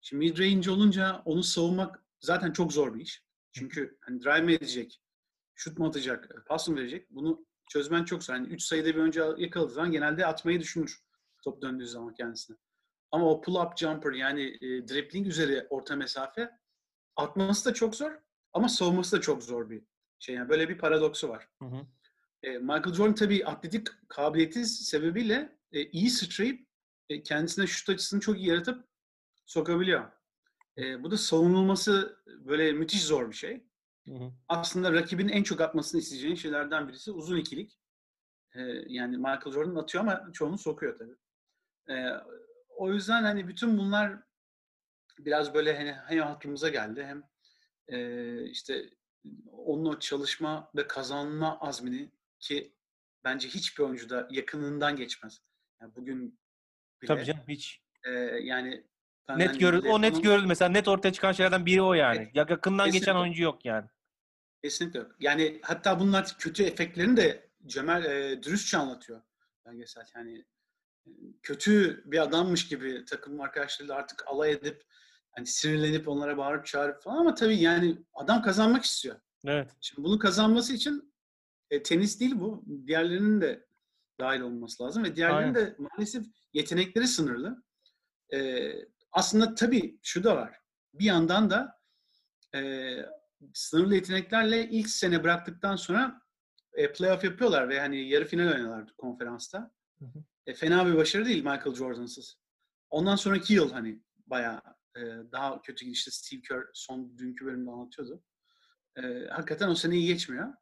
Şimdi 0.00 0.24
mid 0.24 0.38
range 0.38 0.70
olunca 0.70 1.22
onu 1.24 1.42
savunmak 1.42 2.04
zaten 2.20 2.52
çok 2.52 2.72
zor 2.72 2.94
bir 2.94 3.00
iş. 3.00 3.24
Çünkü 3.52 3.98
hani 4.00 4.20
drive 4.20 4.40
mi 4.40 4.52
edecek, 4.52 5.02
şut 5.54 5.78
mu 5.78 5.86
atacak, 5.86 6.28
pas 6.46 6.68
mı 6.68 6.76
verecek? 6.76 7.10
Bunu 7.10 7.46
çözmen 7.70 8.04
çok 8.04 8.24
zor. 8.24 8.34
Yani 8.34 8.48
3 8.48 8.62
sayıda 8.62 8.88
bir 8.88 9.00
önce 9.00 9.22
yakaladığı 9.36 9.72
zaman 9.72 9.92
genelde 9.92 10.26
atmayı 10.26 10.60
düşünür 10.60 11.00
top 11.44 11.62
döndüğü 11.62 11.86
zaman 11.86 12.14
kendisine. 12.14 12.56
Ama 13.10 13.30
o 13.30 13.40
pull-up 13.40 13.76
jumper 13.78 14.12
yani 14.12 14.42
e, 14.42 14.88
dribbling 14.88 15.26
üzeri 15.26 15.66
orta 15.70 15.96
mesafe 15.96 16.50
atması 17.16 17.68
da 17.70 17.74
çok 17.74 17.94
zor 17.96 18.12
ama 18.56 18.68
savunması 18.68 19.16
da 19.16 19.20
çok 19.20 19.42
zor 19.42 19.70
bir 19.70 19.82
şey. 20.18 20.34
Yani 20.34 20.48
böyle 20.48 20.68
bir 20.68 20.78
paradoksu 20.78 21.28
var. 21.28 21.48
Hı 21.62 21.64
hı. 21.64 21.86
E, 22.42 22.58
Michael 22.58 22.94
Jordan 22.94 23.14
tabii 23.14 23.46
atletik 23.46 23.88
kabiliyeti 24.08 24.66
sebebiyle 24.66 25.58
e, 25.72 25.84
iyi 25.84 26.10
sıçrayıp 26.10 26.68
e, 27.08 27.22
kendisine 27.22 27.66
şut 27.66 27.88
açısını 27.88 28.20
çok 28.20 28.36
iyi 28.36 28.46
yaratıp 28.48 28.84
sokabiliyor. 29.46 30.10
E, 30.78 31.02
bu 31.02 31.10
da 31.10 31.16
savunulması 31.16 32.22
böyle 32.26 32.72
müthiş 32.72 33.04
zor 33.04 33.30
bir 33.30 33.36
şey. 33.36 33.66
Hı 34.08 34.14
hı. 34.14 34.32
Aslında 34.48 34.92
rakibin 34.92 35.28
en 35.28 35.42
çok 35.42 35.60
atmasını 35.60 36.00
isteyeceğin 36.00 36.34
şeylerden 36.34 36.88
birisi 36.88 37.12
uzun 37.12 37.36
ikilik. 37.36 37.78
E, 38.54 38.60
yani 38.86 39.16
Michael 39.16 39.52
Jordan 39.52 39.76
atıyor 39.76 40.04
ama 40.04 40.32
çoğunu 40.32 40.58
sokuyor 40.58 40.98
tabii. 40.98 41.16
E, 41.98 42.10
o 42.76 42.92
yüzden 42.92 43.22
hani 43.22 43.48
bütün 43.48 43.78
bunlar 43.78 44.18
biraz 45.18 45.54
böyle 45.54 45.76
hani 45.76 45.92
hem 45.92 46.26
hatırımıza 46.26 46.68
geldi 46.68 47.04
hem 47.04 47.22
e, 47.88 48.44
işte 48.44 48.90
onun 49.52 49.84
o 49.84 49.98
çalışma 49.98 50.70
ve 50.76 50.86
kazanma 50.86 51.58
azmini 51.60 52.10
ki 52.38 52.72
bence 53.24 53.48
hiçbir 53.48 53.84
oyuncuda 53.84 54.28
yakınından 54.30 54.96
geçmez. 54.96 55.40
Yani 55.80 55.94
bugün 55.94 56.38
bile 57.02 57.08
Tabii 57.08 57.24
canım 57.24 57.44
hiç. 57.48 57.82
e, 58.04 58.10
yani 58.42 58.84
ben 59.28 59.38
Net 59.38 59.48
hani 59.48 59.58
görül, 59.58 59.84
o 59.84 60.02
net 60.02 60.22
görüldü. 60.22 60.46
Mesela 60.46 60.68
net 60.68 60.88
ortaya 60.88 61.12
çıkan 61.12 61.32
şeylerden 61.32 61.66
biri 61.66 61.82
o 61.82 61.94
yani. 61.94 62.18
Evet. 62.18 62.36
Ya 62.36 62.46
yakından 62.48 62.86
geçen 62.86 62.98
Kesinlikle. 62.98 63.20
oyuncu 63.20 63.42
yok 63.42 63.64
yani. 63.64 63.86
Kesinlikle 64.62 64.98
yok. 64.98 65.10
Yani 65.20 65.60
hatta 65.62 66.00
bunlar 66.00 66.36
kötü 66.38 66.62
efektlerini 66.62 67.16
de 67.16 67.46
Cemal 67.66 68.04
e, 68.04 68.42
dürüstçe 68.42 68.78
anlatıyor 68.78 69.22
belgesel. 69.66 70.04
Yani 70.14 70.44
kötü 71.42 72.02
bir 72.06 72.18
adammış 72.18 72.68
gibi 72.68 73.04
takım 73.04 73.40
arkadaşlarıyla 73.40 73.94
artık 73.94 74.24
alay 74.26 74.52
edip 74.52 74.82
hani 75.36 75.46
sinirlenip 75.46 76.08
onlara 76.08 76.36
bağırıp 76.36 76.66
çağırıp 76.66 77.02
falan 77.02 77.16
ama 77.16 77.34
tabii 77.34 77.56
yani 77.56 77.98
adam 78.14 78.42
kazanmak 78.42 78.84
istiyor. 78.84 79.20
Evet. 79.44 79.70
Şimdi 79.80 80.04
bunu 80.04 80.18
kazanması 80.18 80.72
için 80.72 81.12
e, 81.70 81.82
tenis 81.82 82.20
değil 82.20 82.34
bu. 82.40 82.64
Diğerlerinin 82.86 83.40
de 83.40 83.66
dahil 84.20 84.40
olması 84.40 84.82
lazım 84.82 85.04
ve 85.04 85.16
diğerlerinin 85.16 85.54
de 85.54 85.76
maalesef 85.78 86.26
yetenekleri 86.52 87.08
sınırlı. 87.08 87.62
E, 88.34 88.70
aslında 89.12 89.54
tabii 89.54 89.98
şu 90.02 90.24
da 90.24 90.36
var. 90.36 90.60
Bir 90.94 91.04
yandan 91.04 91.50
da 91.50 91.80
e, 92.54 92.92
sınırlı 93.54 93.94
yeteneklerle 93.94 94.68
ilk 94.68 94.90
sene 94.90 95.24
bıraktıktan 95.24 95.76
sonra 95.76 96.22
e, 96.74 96.92
playoff 96.92 97.24
yapıyorlar 97.24 97.68
ve 97.68 97.80
hani 97.80 98.08
yarı 98.08 98.24
final 98.24 98.52
oynuyorlar 98.52 98.92
konferansta. 98.98 99.70
Hı 99.98 100.04
hı. 100.04 100.24
E, 100.46 100.54
fena 100.54 100.86
bir 100.86 100.96
başarı 100.96 101.24
değil 101.24 101.44
Michael 101.44 101.74
Jordan'sız. 101.74 102.38
Ondan 102.90 103.16
sonraki 103.16 103.54
yıl 103.54 103.72
hani 103.72 104.02
bayağı 104.26 104.60
e, 104.96 105.32
daha 105.32 105.62
kötü 105.62 105.84
gidişti. 105.84 106.10
Steve 106.10 106.40
Kerr 106.40 106.70
son 106.74 107.18
dünkü 107.18 107.46
bölümde 107.46 107.70
anlatıyordu. 107.70 108.22
e, 108.96 109.26
hakikaten 109.30 109.68
o 109.68 109.74
seneyi 109.74 110.06
geçmiyor. 110.06 110.54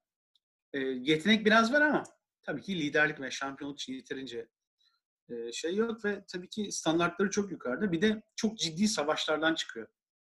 E, 0.72 0.78
yetenek 0.80 1.46
biraz 1.46 1.72
var 1.72 1.80
ama 1.80 2.02
tabii 2.42 2.62
ki 2.62 2.78
liderlik 2.80 3.20
ve 3.20 3.30
şampiyonluk 3.30 3.80
için 3.80 3.92
yeterince 3.92 4.48
e, 5.28 5.52
şey 5.52 5.74
yok 5.76 6.04
ve 6.04 6.24
tabii 6.28 6.48
ki 6.48 6.72
standartları 6.72 7.30
çok 7.30 7.50
yukarıda. 7.50 7.92
Bir 7.92 8.02
de 8.02 8.22
çok 8.36 8.58
ciddi 8.58 8.88
savaşlardan 8.88 9.54
çıkıyor 9.54 9.88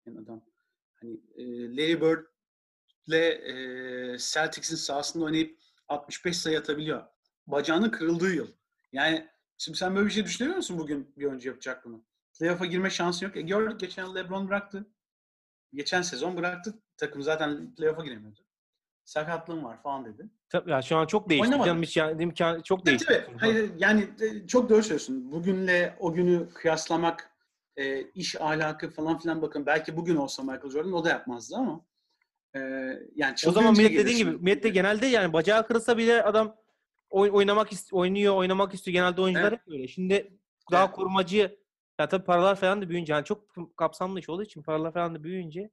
yani 0.06 0.18
adam. 0.20 0.44
Hani 0.94 1.20
e, 1.34 1.44
Larry 1.76 2.00
Bird'le 2.00 3.12
e, 3.12 4.18
Celtics'in 4.18 4.76
sahasında 4.76 5.24
oynayıp 5.24 5.58
65 5.88 6.36
sayı 6.36 6.58
atabiliyor. 6.58 7.06
Bacağının 7.46 7.90
kırıldığı 7.90 8.34
yıl. 8.34 8.48
Yani 8.92 9.28
şimdi 9.58 9.78
sen 9.78 9.96
böyle 9.96 10.06
bir 10.06 10.12
şey 10.12 10.24
düşünüyor 10.24 10.56
musun 10.56 10.78
bugün 10.78 11.14
bir 11.16 11.24
oyuncu 11.24 11.48
yapacak 11.48 11.84
bunu? 11.84 12.04
Playoff'a 12.42 12.66
girme 12.66 12.90
şansı 12.90 13.24
yok. 13.24 13.36
E 13.36 13.40
gördük 13.42 13.80
geçen 13.80 14.04
yıl 14.04 14.14
LeBron 14.14 14.48
bıraktı. 14.48 14.86
Geçen 15.74 16.02
sezon 16.02 16.36
bıraktı. 16.36 16.74
Takım 16.96 17.22
zaten 17.22 17.74
playoff'a 17.74 18.04
giremiyordu. 18.04 18.40
Sakatlığım 19.04 19.64
var 19.64 19.82
falan 19.82 20.04
dedi. 20.04 20.28
Tabii 20.48 20.70
ya 20.70 20.82
şu 20.82 20.96
an 20.96 21.06
çok 21.06 21.28
değişti. 21.30 21.46
Oynamadı. 21.46 21.66
Canım 21.66 21.82
hiç 21.82 21.96
yani 21.96 22.22
imkan 22.22 22.62
çok 22.62 22.78
Tabii 22.78 22.86
değişti. 22.86 23.24
tabii. 23.26 23.38
Hayır, 23.38 23.70
yani 23.78 24.08
e, 24.20 24.46
çok 24.46 24.68
doğru 24.70 24.82
söylüyorsun. 24.82 25.32
Bugünle 25.32 25.96
o 25.98 26.12
günü 26.12 26.48
kıyaslamak, 26.54 27.30
e, 27.76 28.02
iş 28.02 28.40
ahlakı 28.40 28.90
falan 28.90 29.18
filan 29.18 29.42
bakın. 29.42 29.66
Belki 29.66 29.96
bugün 29.96 30.16
olsa 30.16 30.42
Michael 30.42 30.70
Jordan 30.70 30.92
o 30.92 31.04
da 31.04 31.08
yapmazdı 31.08 31.56
ama 31.56 31.80
e, 32.54 32.60
yani 33.14 33.34
O 33.46 33.50
zaman 33.52 33.72
millet 33.72 33.90
gelir 33.90 34.04
dediğin 34.04 34.18
gibi 34.18 34.30
millet 34.30 34.62
de 34.64 34.68
genelde 34.68 35.06
yani 35.06 35.32
bacağı 35.32 35.66
kırılsa 35.66 35.98
bile 35.98 36.22
adam 36.22 36.56
oy- 37.10 37.30
oynamak 37.32 37.68
oynuyor, 37.92 38.34
oynamak 38.34 38.74
istiyor. 38.74 38.92
Genelde 38.92 39.20
oyuncular 39.20 39.48
Evet. 39.48 39.60
hep 39.60 39.66
böyle. 39.66 39.88
Şimdi 39.88 40.38
daha 40.70 40.84
Evet. 40.84 40.94
korumacı 40.94 41.61
ya 42.02 42.08
tabii 42.08 42.24
paralar 42.24 42.56
falan 42.56 42.82
da 42.82 42.88
büyüyünce 42.88 43.12
yani 43.12 43.24
çok 43.24 43.48
kapsamlı 43.76 44.20
iş 44.20 44.28
olduğu 44.28 44.42
için 44.42 44.62
paralar 44.62 44.92
falan 44.92 45.14
da 45.14 45.24
büyüyünce 45.24 45.70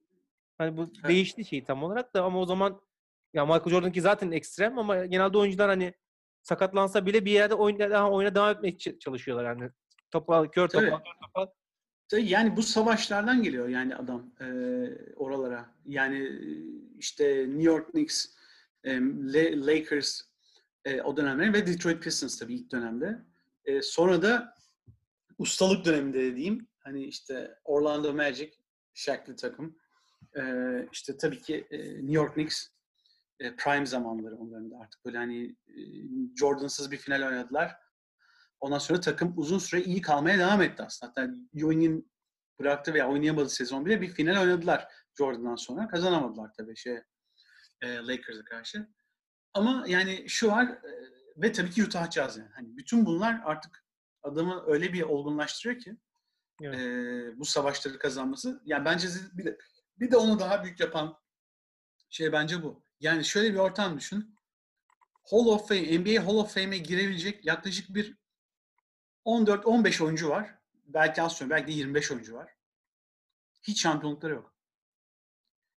hani 0.57 0.77
bu 0.77 0.81
Evet. 0.81 1.07
değişti 1.07 1.45
şey 1.45 1.63
tam 1.63 1.83
olarak 1.83 2.13
da 2.13 2.23
ama 2.23 2.39
o 2.39 2.45
zaman 2.45 2.81
ya 3.33 3.45
Michael 3.45 3.69
Jordan 3.69 3.91
ki 3.91 4.01
zaten 4.01 4.31
ekstrem 4.31 4.79
ama 4.79 5.05
genelde 5.05 5.37
oyuncular 5.37 5.69
hani 5.69 5.93
sakatlansa 6.41 7.05
bile 7.05 7.25
bir 7.25 7.31
yerde 7.31 7.53
oyun, 7.55 7.79
daha 7.79 8.11
oyuna 8.11 8.35
devam 8.35 8.55
etmeye 8.55 8.77
çalışıyorlar 8.77 9.45
yani. 9.45 9.69
Topa, 10.11 10.51
kör 10.51 10.67
topa, 10.67 10.81
Tabii. 10.85 10.91
kör 10.91 11.27
topa. 11.27 11.53
Tabii 12.09 12.29
Yani 12.29 12.57
bu 12.57 12.63
savaşlardan 12.63 13.43
geliyor 13.43 13.67
yani 13.67 13.95
adam 13.95 14.31
e, 14.41 14.45
oralara. 15.15 15.65
Yani 15.85 16.39
işte 16.97 17.45
New 17.47 17.63
York 17.63 17.91
Knicks, 17.91 18.25
e, 18.83 18.99
La- 19.01 19.67
Lakers 19.67 20.21
e, 20.85 21.01
o 21.01 21.17
dönemler 21.17 21.53
ve 21.53 21.67
Detroit 21.67 22.03
Pistons 22.03 22.39
tabii 22.39 22.55
ilk 22.55 22.71
dönemde. 22.71 23.19
E, 23.65 23.81
sonra 23.81 24.21
da 24.21 24.53
ustalık 25.39 25.85
döneminde 25.85 26.19
dediğim 26.19 26.67
hani 26.79 27.05
işte 27.05 27.55
Orlando 27.63 28.13
Magic, 28.13 28.51
Shaq'lı 28.93 29.35
takım. 29.35 29.77
E, 30.37 30.43
işte 30.91 31.17
tabii 31.17 31.41
ki 31.41 31.67
New 31.71 32.13
York 32.13 32.33
Knicks 32.33 32.67
prime 33.39 33.85
zamanları 33.85 34.35
onların 34.35 34.71
da 34.71 34.77
artık 34.79 35.05
böyle 35.05 35.17
hani 35.17 35.55
Jordan'sız 36.39 36.91
bir 36.91 36.97
final 36.97 37.27
oynadılar. 37.27 37.75
Ondan 38.59 38.77
sonra 38.77 38.99
takım 38.99 39.33
uzun 39.37 39.57
süre 39.57 39.81
iyi 39.81 40.01
kalmaya 40.01 40.39
devam 40.39 40.61
etti 40.61 40.83
aslında. 40.83 41.09
Hatta 41.09 41.33
Ewing'in 41.53 42.11
bıraktı 42.59 42.93
veya 42.93 43.09
oynayamadığı 43.09 43.49
sezon 43.49 43.85
bile 43.85 44.01
bir 44.01 44.09
final 44.09 44.41
oynadılar 44.41 44.87
Jordan'dan 45.17 45.55
sonra. 45.55 45.87
Kazanamadılar 45.87 46.51
tabii 46.57 46.75
şey 46.75 46.99
e, 47.81 47.95
Lakers'a 47.95 48.43
karşı. 48.43 48.87
Ama 49.53 49.83
yani 49.87 50.29
şu 50.29 50.47
var 50.47 50.79
ve 51.37 51.51
tabii 51.51 51.71
ki 51.71 51.83
Utah 51.83 52.11
Jazz 52.11 52.37
yani. 52.37 52.49
Hani 52.55 52.77
bütün 52.77 53.05
bunlar 53.05 53.41
artık 53.45 53.85
adamı 54.23 54.63
öyle 54.67 54.93
bir 54.93 55.01
olgunlaştırıyor 55.01 55.79
ki 55.79 55.97
Evet. 56.61 56.79
e, 56.79 57.39
bu 57.39 57.45
savaşları 57.45 57.99
kazanması. 57.99 58.61
Yani 58.65 58.85
bence 58.85 59.07
bir 59.33 59.45
de, 59.45 59.57
bir 59.99 60.11
de 60.11 60.17
onu 60.17 60.39
daha 60.39 60.63
büyük 60.63 60.79
yapan 60.79 61.19
şey 62.09 62.31
bence 62.31 62.63
bu. 62.63 62.83
Yani 62.99 63.25
şöyle 63.25 63.53
bir 63.53 63.59
ortam 63.59 63.97
düşün. 63.97 64.35
Hall 65.31 65.45
of 65.45 65.67
Fame, 65.67 65.99
NBA 65.99 66.25
Hall 66.25 66.35
of 66.35 66.53
Fame'e 66.53 66.77
girebilecek 66.77 67.45
yaklaşık 67.45 67.95
bir 67.95 68.17
14-15 69.25 70.03
oyuncu 70.03 70.29
var. 70.29 70.55
Belki 70.85 71.21
az 71.21 71.33
sonra, 71.33 71.49
belki 71.49 71.67
de 71.67 71.71
25 71.71 72.11
oyuncu 72.11 72.33
var. 72.35 72.51
Hiç 73.61 73.81
şampiyonlukları 73.81 74.33
yok. 74.33 74.55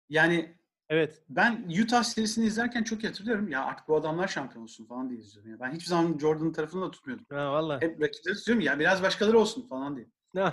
Yani 0.09 0.60
Evet. 0.91 1.23
ben 1.29 1.65
Utah 1.83 2.03
serisini 2.03 2.45
izlerken 2.45 2.83
çok 2.83 3.03
hatırlıyorum. 3.03 3.47
Ya 3.47 3.65
artık 3.65 3.87
bu 3.87 3.95
adamlar 3.95 4.27
şampiyon 4.27 4.63
olsun 4.63 4.85
falan 4.85 5.09
diye 5.09 5.19
izliyordum. 5.19 5.51
Ya 5.51 5.59
ben 5.59 5.71
hiçbir 5.71 5.87
zaman 5.87 6.17
Jordan'ın 6.17 6.51
tarafını 6.51 6.81
da 6.81 6.91
tutmuyordum. 6.91 7.25
Ha 7.31 7.51
vallahi. 7.51 7.85
Hep 7.85 8.01
rakipleri 8.01 8.35
tutuyorum 8.35 8.63
ya 8.63 8.79
biraz 8.79 9.03
başkaları 9.03 9.39
olsun 9.39 9.67
falan 9.67 9.95
diye. 9.95 10.07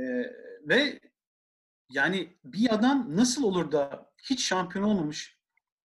Ee, 0.00 0.32
ve 0.68 1.00
yani 1.90 2.36
bir 2.44 2.74
adam 2.74 3.16
nasıl 3.16 3.44
olur 3.44 3.72
da 3.72 4.12
hiç 4.22 4.44
şampiyon 4.44 4.84
olmamış 4.84 5.38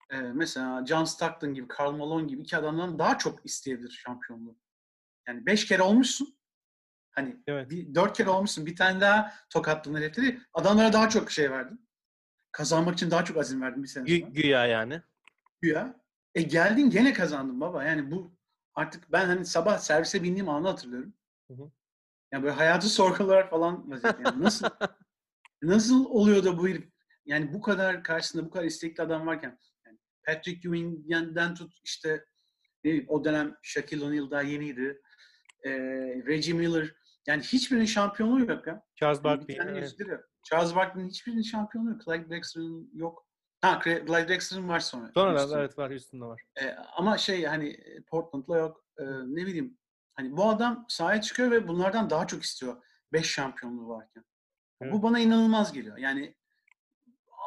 e, 0.09 0.17
mesela 0.17 0.85
John 0.85 1.03
Stockton 1.03 1.53
gibi, 1.53 1.67
Karl 1.67 1.91
Malone 1.91 2.27
gibi 2.27 2.41
iki 2.41 2.57
adamdan 2.57 2.99
daha 2.99 3.17
çok 3.17 3.45
isteyebilir 3.45 3.89
şampiyonluğu. 3.89 4.57
Yani 5.27 5.45
beş 5.45 5.65
kere 5.65 5.81
olmuşsun. 5.81 6.37
Hani 7.11 7.37
Evet. 7.47 7.69
bir, 7.69 7.95
dört 7.95 8.17
kere 8.17 8.29
olmuşsun. 8.29 8.65
Bir 8.65 8.75
tane 8.75 9.01
daha 9.01 9.33
tokatladın 9.49 9.97
herifleri. 9.97 10.39
Adamlara 10.53 10.93
daha 10.93 11.09
çok 11.09 11.31
şey 11.31 11.51
verdin. 11.51 11.87
Kazanmak 12.53 12.93
için 12.93 13.11
daha 13.11 13.25
çok 13.25 13.37
azim 13.37 13.61
verdin 13.61 13.83
bir 13.83 13.87
sene 13.87 14.07
sonra. 14.07 14.17
Gü- 14.17 14.33
güya 14.33 14.65
yani. 14.65 15.01
Güya. 15.61 15.99
E 16.35 16.41
geldin 16.41 16.89
gene 16.89 17.13
kazandın 17.13 17.61
baba. 17.61 17.83
Yani 17.83 18.11
bu 18.11 18.37
artık 18.75 19.11
ben 19.11 19.25
hani 19.25 19.45
sabah 19.45 19.77
servise 19.77 20.23
bindiğim 20.23 20.49
anı 20.49 20.67
hatırlıyorum. 20.67 21.13
Hı 21.47 21.53
hı. 21.53 21.71
Yani 22.31 22.43
böyle 22.43 22.55
hayatı 22.55 22.89
sorgularak 22.89 23.49
falan 23.49 23.91
vaziyette. 23.91 24.23
Yani 24.25 24.43
nasıl 24.43 24.67
nasıl 25.61 26.05
oluyor 26.05 26.43
da 26.43 26.57
bu 26.57 26.67
herif 26.67 26.89
yani 27.25 27.53
bu 27.53 27.61
kadar 27.61 28.03
karşısında 28.03 28.45
bu 28.45 28.49
kadar 28.49 28.65
istekli 28.65 29.01
adam 29.01 29.27
varken 29.27 29.59
yani 29.85 29.97
Patrick 30.25 30.67
Ewing'den 30.67 31.55
tut 31.55 31.73
işte 31.83 32.25
ne 32.83 32.91
bileyim, 32.91 33.05
o 33.09 33.25
dönem 33.25 33.55
Shaquille 33.61 34.05
O'Neal 34.05 34.31
daha 34.31 34.41
yeniydi. 34.41 35.01
Ee, 35.65 35.71
Reggie 36.27 36.53
Miller 36.53 36.95
yani 37.27 37.43
hiçbirinin 37.43 37.85
şampiyonluğu 37.85 38.39
yok 38.51 38.67
ya. 38.67 38.83
Charles 38.95 39.19
Yani 39.25 39.47
bir 39.47 39.57
tane 39.57 39.71
evet. 39.71 39.83
yüzleri 39.83 40.09
yok. 40.09 40.23
Charles 40.43 40.75
Barkley'nin 40.75 41.09
hiçbirinin 41.09 41.41
şampiyonluğu 41.41 41.89
yok. 41.89 42.01
Clyde 42.05 42.29
Drexler'ın 42.29 42.89
yok. 42.93 43.27
Ha 43.61 43.79
Clyde 43.83 44.27
Drexler'ın 44.27 44.69
var 44.69 44.79
sonra. 44.79 45.11
Sonra 45.13 45.39
Houston. 45.39 45.59
evet 45.59 45.77
var 45.77 45.91
Houston'da 45.91 46.27
var. 46.27 46.41
E, 46.61 46.69
ama 46.97 47.17
şey 47.17 47.43
hani 47.43 47.69
e, 47.69 48.01
Portland'la 48.01 48.57
yok. 48.57 48.85
E, 48.97 49.03
ne 49.05 49.45
bileyim. 49.45 49.77
Hani 50.13 50.37
bu 50.37 50.49
adam 50.49 50.85
sahaya 50.89 51.21
çıkıyor 51.21 51.51
ve 51.51 51.67
bunlardan 51.67 52.09
daha 52.09 52.27
çok 52.27 52.43
istiyor. 52.43 52.83
5 53.13 53.25
şampiyonluğu 53.25 53.89
varken. 53.89 54.23
Evet. 54.81 54.93
Bu 54.93 55.03
bana 55.03 55.19
inanılmaz 55.19 55.73
geliyor. 55.73 55.97
Yani 55.97 56.35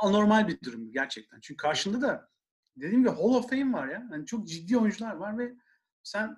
anormal 0.03 0.49
bir 0.49 0.61
durum 0.65 0.93
gerçekten. 0.93 1.41
Çünkü 1.41 1.57
karşında 1.57 2.01
da 2.01 2.29
dediğim 2.77 3.01
gibi 3.01 3.11
Hall 3.11 3.35
of 3.35 3.51
Fame 3.51 3.73
var 3.73 3.89
ya. 3.89 4.07
Hani 4.11 4.27
çok 4.27 4.49
ciddi 4.49 4.79
oyuncular 4.79 5.17
var 5.17 5.39
ve 5.39 5.55
sen 6.03 6.37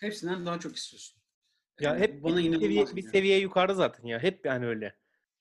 hepsinden 0.00 0.46
daha 0.46 0.58
çok 0.58 0.76
istiyorsun. 0.76 1.20
Ya 1.80 1.96
hep 1.96 2.24
bana 2.24 2.36
bir, 2.36 2.60
seviye, 2.60 2.86
bir 2.96 3.02
seviye 3.02 3.38
yukarıda 3.38 3.74
zaten 3.74 4.08
ya. 4.08 4.18
Hep 4.18 4.46
yani 4.46 4.66
öyle. 4.66 4.96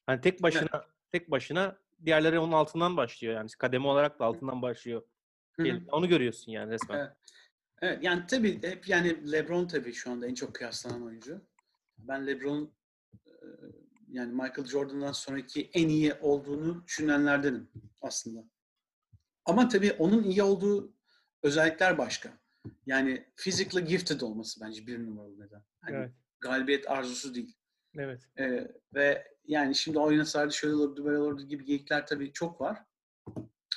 Hani 0.09 0.21
tek 0.21 0.43
başına 0.43 0.85
tek 1.11 1.31
başına 1.31 1.77
diğerleri 2.05 2.39
onun 2.39 2.51
altından 2.51 2.97
başlıyor 2.97 3.33
yani. 3.33 3.49
Kademe 3.57 3.87
olarak 3.87 4.19
da 4.19 4.25
altından 4.25 4.61
başlıyor. 4.61 5.01
Hı 5.51 5.63
hı. 5.63 5.65
Şey, 5.65 5.81
Onu 5.91 6.07
görüyorsun 6.09 6.51
yani 6.51 6.71
resmen. 6.71 6.97
Evet. 6.97 7.11
Evet 7.81 8.03
yani 8.03 8.23
tabii 8.27 8.63
hep 8.63 8.87
yani 8.87 9.31
LeBron 9.31 9.67
tabii 9.67 9.93
şu 9.93 10.11
anda 10.11 10.27
en 10.27 10.33
çok 10.33 10.55
kıyaslanan 10.55 11.05
oyuncu. 11.05 11.41
Ben 11.97 12.27
LeBron 12.27 12.73
yani 14.07 14.31
Michael 14.33 14.65
Jordan'dan 14.65 15.11
sonraki 15.11 15.69
en 15.73 15.89
iyi 15.89 16.13
olduğunu 16.13 16.83
düşünenlerdenim 16.87 17.69
aslında. 18.01 18.43
Ama 19.45 19.67
tabii 19.67 19.91
onun 19.91 20.23
iyi 20.23 20.43
olduğu 20.43 20.93
özellikler 21.43 21.97
başka. 21.97 22.33
Yani 22.85 23.25
physically 23.35 23.85
gifted 23.85 24.21
olması 24.21 24.61
bence 24.61 24.87
bir 24.87 24.99
numaralı 24.99 25.39
neden. 25.39 25.63
Hani 25.81 25.95
Evet. 25.95 26.11
galibiyet 26.39 26.91
arzusu 26.91 27.35
değil. 27.35 27.58
Evet. 27.97 28.21
Ee, 28.39 28.67
ve 28.93 29.27
yani 29.45 29.75
şimdi 29.75 29.99
oynasaydı 29.99 30.53
şöyle 30.53 30.75
olurdu 30.75 31.05
böyle 31.05 31.17
olurdu 31.17 31.43
gibi 31.43 31.65
geyikler 31.65 32.07
tabii 32.07 32.33
çok 32.33 32.61
var. 32.61 32.83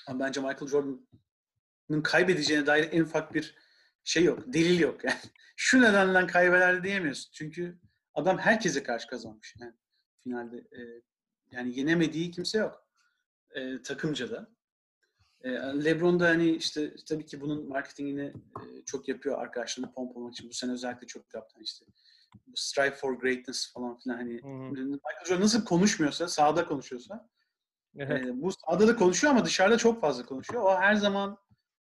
Ama 0.07 0.21
bence 0.21 0.41
Michael 0.41 0.67
Jordan'ın 0.67 2.03
kaybedeceğine 2.03 2.67
dair 2.67 2.89
en 2.93 3.01
ufak 3.03 3.35
bir 3.35 3.55
şey 4.05 4.25
yok. 4.25 4.43
Delil 4.47 4.81
yok 4.81 5.05
yani. 5.05 5.21
Şu 5.57 5.83
nedenden 5.83 6.27
kaybederdi 6.27 6.85
diyemiyorsun. 6.85 7.31
Çünkü 7.33 7.79
adam 8.15 8.39
herkese 8.39 8.83
karşı 8.83 9.07
kazanmış. 9.07 9.55
Yani 9.61 9.75
finalde 10.25 10.57
e, 10.57 10.81
yani 11.51 11.79
yenemediği 11.79 12.31
kimse 12.31 12.59
yok. 12.59 12.87
E, 13.51 13.83
takımca 13.83 14.31
da. 14.31 14.51
E, 15.41 15.51
LeBron 15.85 16.21
da 16.21 16.29
hani 16.29 16.51
işte 16.51 16.95
tabii 17.09 17.27
ki 17.27 17.41
bunun 17.41 17.69
marketingini 17.69 18.33
e, 18.61 18.85
çok 18.85 19.09
yapıyor 19.09 19.39
arkadaşlarını 19.39 19.93
pompalamak 19.93 20.33
için. 20.33 20.49
Bu 20.49 20.53
sene 20.53 20.73
özellikle 20.73 21.07
çok 21.07 21.35
yaptı 21.35 21.55
Hani 21.55 21.65
işte. 21.65 21.87
Strive 22.55 22.95
for 22.95 23.19
Greatness 23.21 23.73
falan 23.73 23.99
filan 23.99 24.17
hani 24.17 24.43
Hı 24.43 24.47
hı. 24.47 24.71
Michael 24.73 25.25
Jordan 25.27 25.43
nasıl 25.43 25.65
konuşmuyorsa, 25.65 26.29
sahada 26.29 26.65
konuşuyorsa 26.65 27.29
Evet. 27.97 28.27
e, 28.27 28.43
bu 28.43 28.53
sahada 28.53 28.89
da 28.89 28.97
konuşuyor 28.97 29.35
ama 29.35 29.45
dışarıda 29.45 29.79
çok 29.79 30.01
fazla 30.01 30.27
konuşuyor. 30.27 30.63
O 30.63 30.81
her 30.81 30.95
zaman 30.95 31.39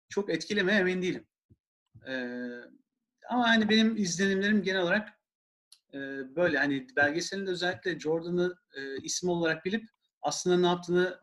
çok 0.10 0.30
etkili 0.30 0.63
mi 0.63 0.72
emin 0.72 1.01
değilim. 1.01 1.27
E, 2.08 2.13
ama 3.30 3.48
hani 3.50 3.70
benim 3.70 3.98
izlenimlerim 3.98 4.63
genel 4.63 4.82
olarak 4.82 5.10
e, 5.94 5.98
böyle 6.36 6.58
hani 6.58 6.88
belgeselinde 6.96 7.50
özellikle 7.51 8.00
Jordan'ı 8.00 8.56
e, 8.75 8.98
isim 8.98 9.30
olarak 9.30 9.66
bilip 9.66 9.89
aslında 10.22 10.58
ne 10.58 10.68
yaptığını 10.68 11.20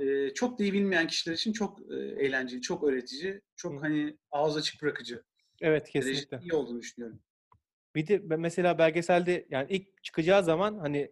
e, 0.00 0.34
çok 0.34 0.58
da 0.58 0.62
iyi 0.64 0.72
bilmeyen 0.72 1.06
kişiler 1.06 1.34
için 1.34 1.52
çok 1.52 1.80
e, 1.92 1.94
eğlenceli, 1.96 2.60
çok 2.60 2.84
öğretici, 2.84 3.40
çok 3.56 3.72
Hı. 3.72 3.78
hani 3.78 4.18
ağız 4.30 4.56
açık 4.56 4.82
bırakıcı. 4.82 5.22
Evet 5.60 5.94
Derecede 5.94 6.14
kesinlikle. 6.14 6.38
iyi 6.40 6.54
olduğunu 6.54 6.80
düşünüyorum. 6.80 7.22
Bir 7.96 8.06
de 8.06 8.36
mesela 8.36 8.78
belgeselde 8.78 9.46
yani 9.50 9.66
ilk 9.70 10.04
çıkacağı 10.04 10.44
zaman 10.44 10.78
hani 10.78 11.10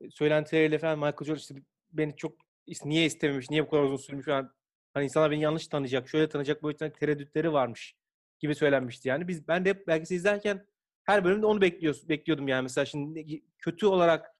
e, 0.00 0.10
söylentileriyle 0.10 0.78
falan 0.78 0.98
Michael 0.98 1.24
Jordan 1.24 1.36
işte 1.36 1.54
beni 1.92 2.16
çok 2.16 2.36
niye 2.84 3.06
istememiş, 3.06 3.50
niye 3.50 3.66
bu 3.66 3.70
kadar 3.70 3.82
uzun 3.82 3.96
sürmüş 3.96 4.26
falan. 4.26 4.54
Hani 4.94 5.04
insanlar 5.04 5.30
beni 5.30 5.40
yanlış 5.40 5.66
tanıyacak, 5.66 6.08
şöyle 6.08 6.28
tanıyacak, 6.28 6.62
böyle 6.62 6.76
tanıyacak 6.76 7.00
tereddütleri 7.00 7.52
varmış 7.52 7.96
gibi 8.38 8.54
söylenmişti 8.54 9.08
yani. 9.08 9.28
Biz 9.28 9.48
ben 9.48 9.64
de 9.64 9.68
hep 9.68 9.86
belgesel 9.86 10.16
izlerken 10.16 10.66
her 11.04 11.24
bölümde 11.24 11.46
onu 11.46 11.60
bekliyoruz, 11.60 12.08
bekliyordum 12.08 12.48
yani 12.48 12.62
mesela 12.62 12.84
şimdi 12.84 13.42
kötü 13.58 13.86
olarak 13.86 14.34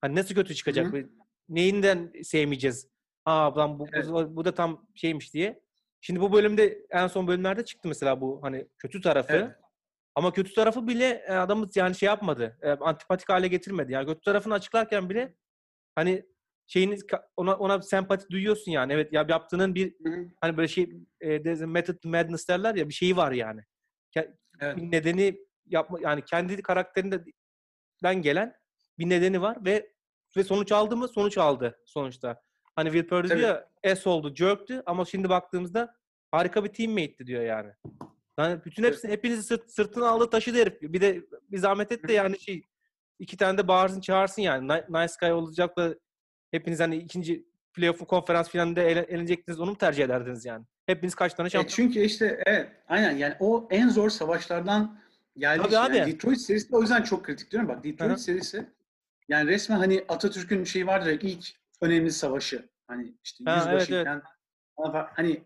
hani 0.00 0.14
nasıl 0.14 0.34
kötü 0.34 0.54
çıkacak, 0.54 0.86
Hı 0.86 0.88
hı. 0.90 0.92
ve 0.92 1.06
neyinden 1.48 2.12
sevmeyeceğiz. 2.22 2.88
Ha 3.24 3.56
lan 3.56 3.78
bu, 3.78 3.86
bu, 3.86 3.88
Evet. 3.92 4.06
bu 4.10 4.44
da 4.44 4.54
tam 4.54 4.86
şeymiş 4.94 5.34
diye. 5.34 5.60
Şimdi 6.00 6.20
bu 6.20 6.32
bölümde 6.32 6.86
en 6.90 7.06
son 7.06 7.26
bölümlerde 7.26 7.64
çıktı 7.64 7.88
mesela 7.88 8.20
bu 8.20 8.42
hani 8.42 8.66
kötü 8.78 9.00
tarafı. 9.00 9.32
Evet. 9.32 9.67
Ama 10.18 10.32
kötü 10.32 10.54
tarafı 10.54 10.86
bile 10.86 11.24
e, 11.28 11.32
adamı 11.32 11.68
yani 11.74 11.94
şey 11.94 12.06
yapmadı. 12.06 12.58
e, 12.62 12.70
Antipatik 12.70 13.28
hale 13.28 13.48
getirmedi. 13.48 13.92
Yani 13.92 14.06
kötü 14.06 14.20
tarafını 14.20 14.54
açıklarken 14.54 15.10
bile 15.10 15.34
hani 15.94 16.26
şeyini 16.66 16.98
ona 17.36 17.54
ona 17.54 17.82
sempati 17.82 18.30
duyuyorsun 18.30 18.72
yani. 18.72 18.92
Evet 18.92 19.12
ya 19.12 19.26
yaptığının 19.28 19.74
bir 19.74 19.94
hani 20.40 20.56
böyle 20.56 20.68
şey 20.68 20.90
e, 21.20 21.38
method 21.66 22.04
madness 22.04 22.48
derler 22.48 22.74
ya 22.74 22.88
bir 22.88 22.94
şeyi 22.94 23.16
var 23.16 23.32
yani. 23.32 23.60
Evet. 24.60 24.76
Bir 24.76 24.92
nedeni 24.92 25.38
yapma 25.66 25.98
yani 26.02 26.24
kendi 26.24 26.62
karakterinden 26.62 28.22
gelen 28.22 28.54
bir 28.98 29.08
nedeni 29.08 29.42
var 29.42 29.64
ve 29.64 29.92
ve 30.36 30.44
sonuç 30.44 30.72
aldı 30.72 30.96
mı? 30.96 31.08
Sonuç 31.08 31.38
aldı 31.38 31.78
sonuçta. 31.86 32.42
Hani 32.76 32.92
Will 32.92 33.08
Purdy 33.08 33.36
diyor 33.36 33.62
S 33.96 34.10
oldu, 34.10 34.34
jerk'tü 34.34 34.82
ama 34.86 35.04
şimdi 35.04 35.28
baktığımızda 35.28 35.94
harika 36.30 36.64
bir 36.64 36.72
teammate'ti 36.72 37.26
diyor 37.26 37.42
yani. 37.42 37.72
Yani 38.38 38.64
bütün 38.64 38.82
Evet. 38.82 38.92
hepsi 38.92 39.08
hepinizi 39.08 39.42
sırt, 39.42 39.70
sırtına 39.70 40.08
aldı 40.08 40.30
taşıdı 40.30 40.58
herif. 40.58 40.82
Bir 40.82 41.00
de 41.00 41.22
bir 41.50 41.58
zahmet 41.58 41.92
et 41.92 42.08
de 42.08 42.12
yani 42.12 42.40
şey 42.40 42.62
iki 43.18 43.36
tane 43.36 43.58
de 43.58 43.68
bağırsın 43.68 44.00
çağırsın 44.00 44.42
yani. 44.42 44.68
Ni- 44.68 44.84
Nice 45.02 45.14
guy 45.20 45.32
olacak 45.32 45.76
da 45.76 45.94
hepiniz 46.50 46.80
hani 46.80 46.96
ikinci 46.96 47.44
playoff'un 47.72 48.04
konferans 48.04 48.48
finalinde 48.50 48.90
ele, 48.90 49.00
elenecektiniz 49.00 49.60
onu 49.60 49.70
mu 49.70 49.78
tercih 49.78 50.04
ederdiniz 50.04 50.44
yani? 50.44 50.64
Hepiniz 50.86 51.14
kaç 51.14 51.34
tane 51.34 51.46
E, 51.46 51.50
şampiyon? 51.50 51.76
çünkü 51.76 52.00
işte 52.00 52.42
evet 52.46 52.70
aynen 52.88 53.16
yani 53.16 53.34
o 53.40 53.68
en 53.70 53.88
zor 53.88 54.10
savaşlardan 54.10 55.00
geldi. 55.36 55.58
Tabii 55.62 55.68
işte. 55.68 55.78
abi. 55.80 55.96
Yani 55.96 56.12
Detroit 56.12 56.40
serisi 56.40 56.72
de 56.72 56.76
o 56.76 56.80
yüzden 56.80 57.02
çok 57.02 57.24
kritik 57.24 57.50
diyorum. 57.50 57.68
Bak 57.68 57.84
Detroit 57.84 58.10
Hı 58.10 58.14
hı. 58.14 58.18
serisi 58.18 58.66
yani 59.28 59.50
resmen 59.50 59.76
hani 59.76 60.04
Atatürk'ün 60.08 60.64
şeyi 60.64 60.86
vardır 60.86 61.06
ya 61.06 61.12
ilk 61.22 61.44
önemli 61.80 62.10
savaşı. 62.12 62.68
Hani 62.86 63.14
işte 63.24 63.44
Ha, 63.44 63.56
yüzbaşıyken 63.56 64.22
hani 65.14 65.42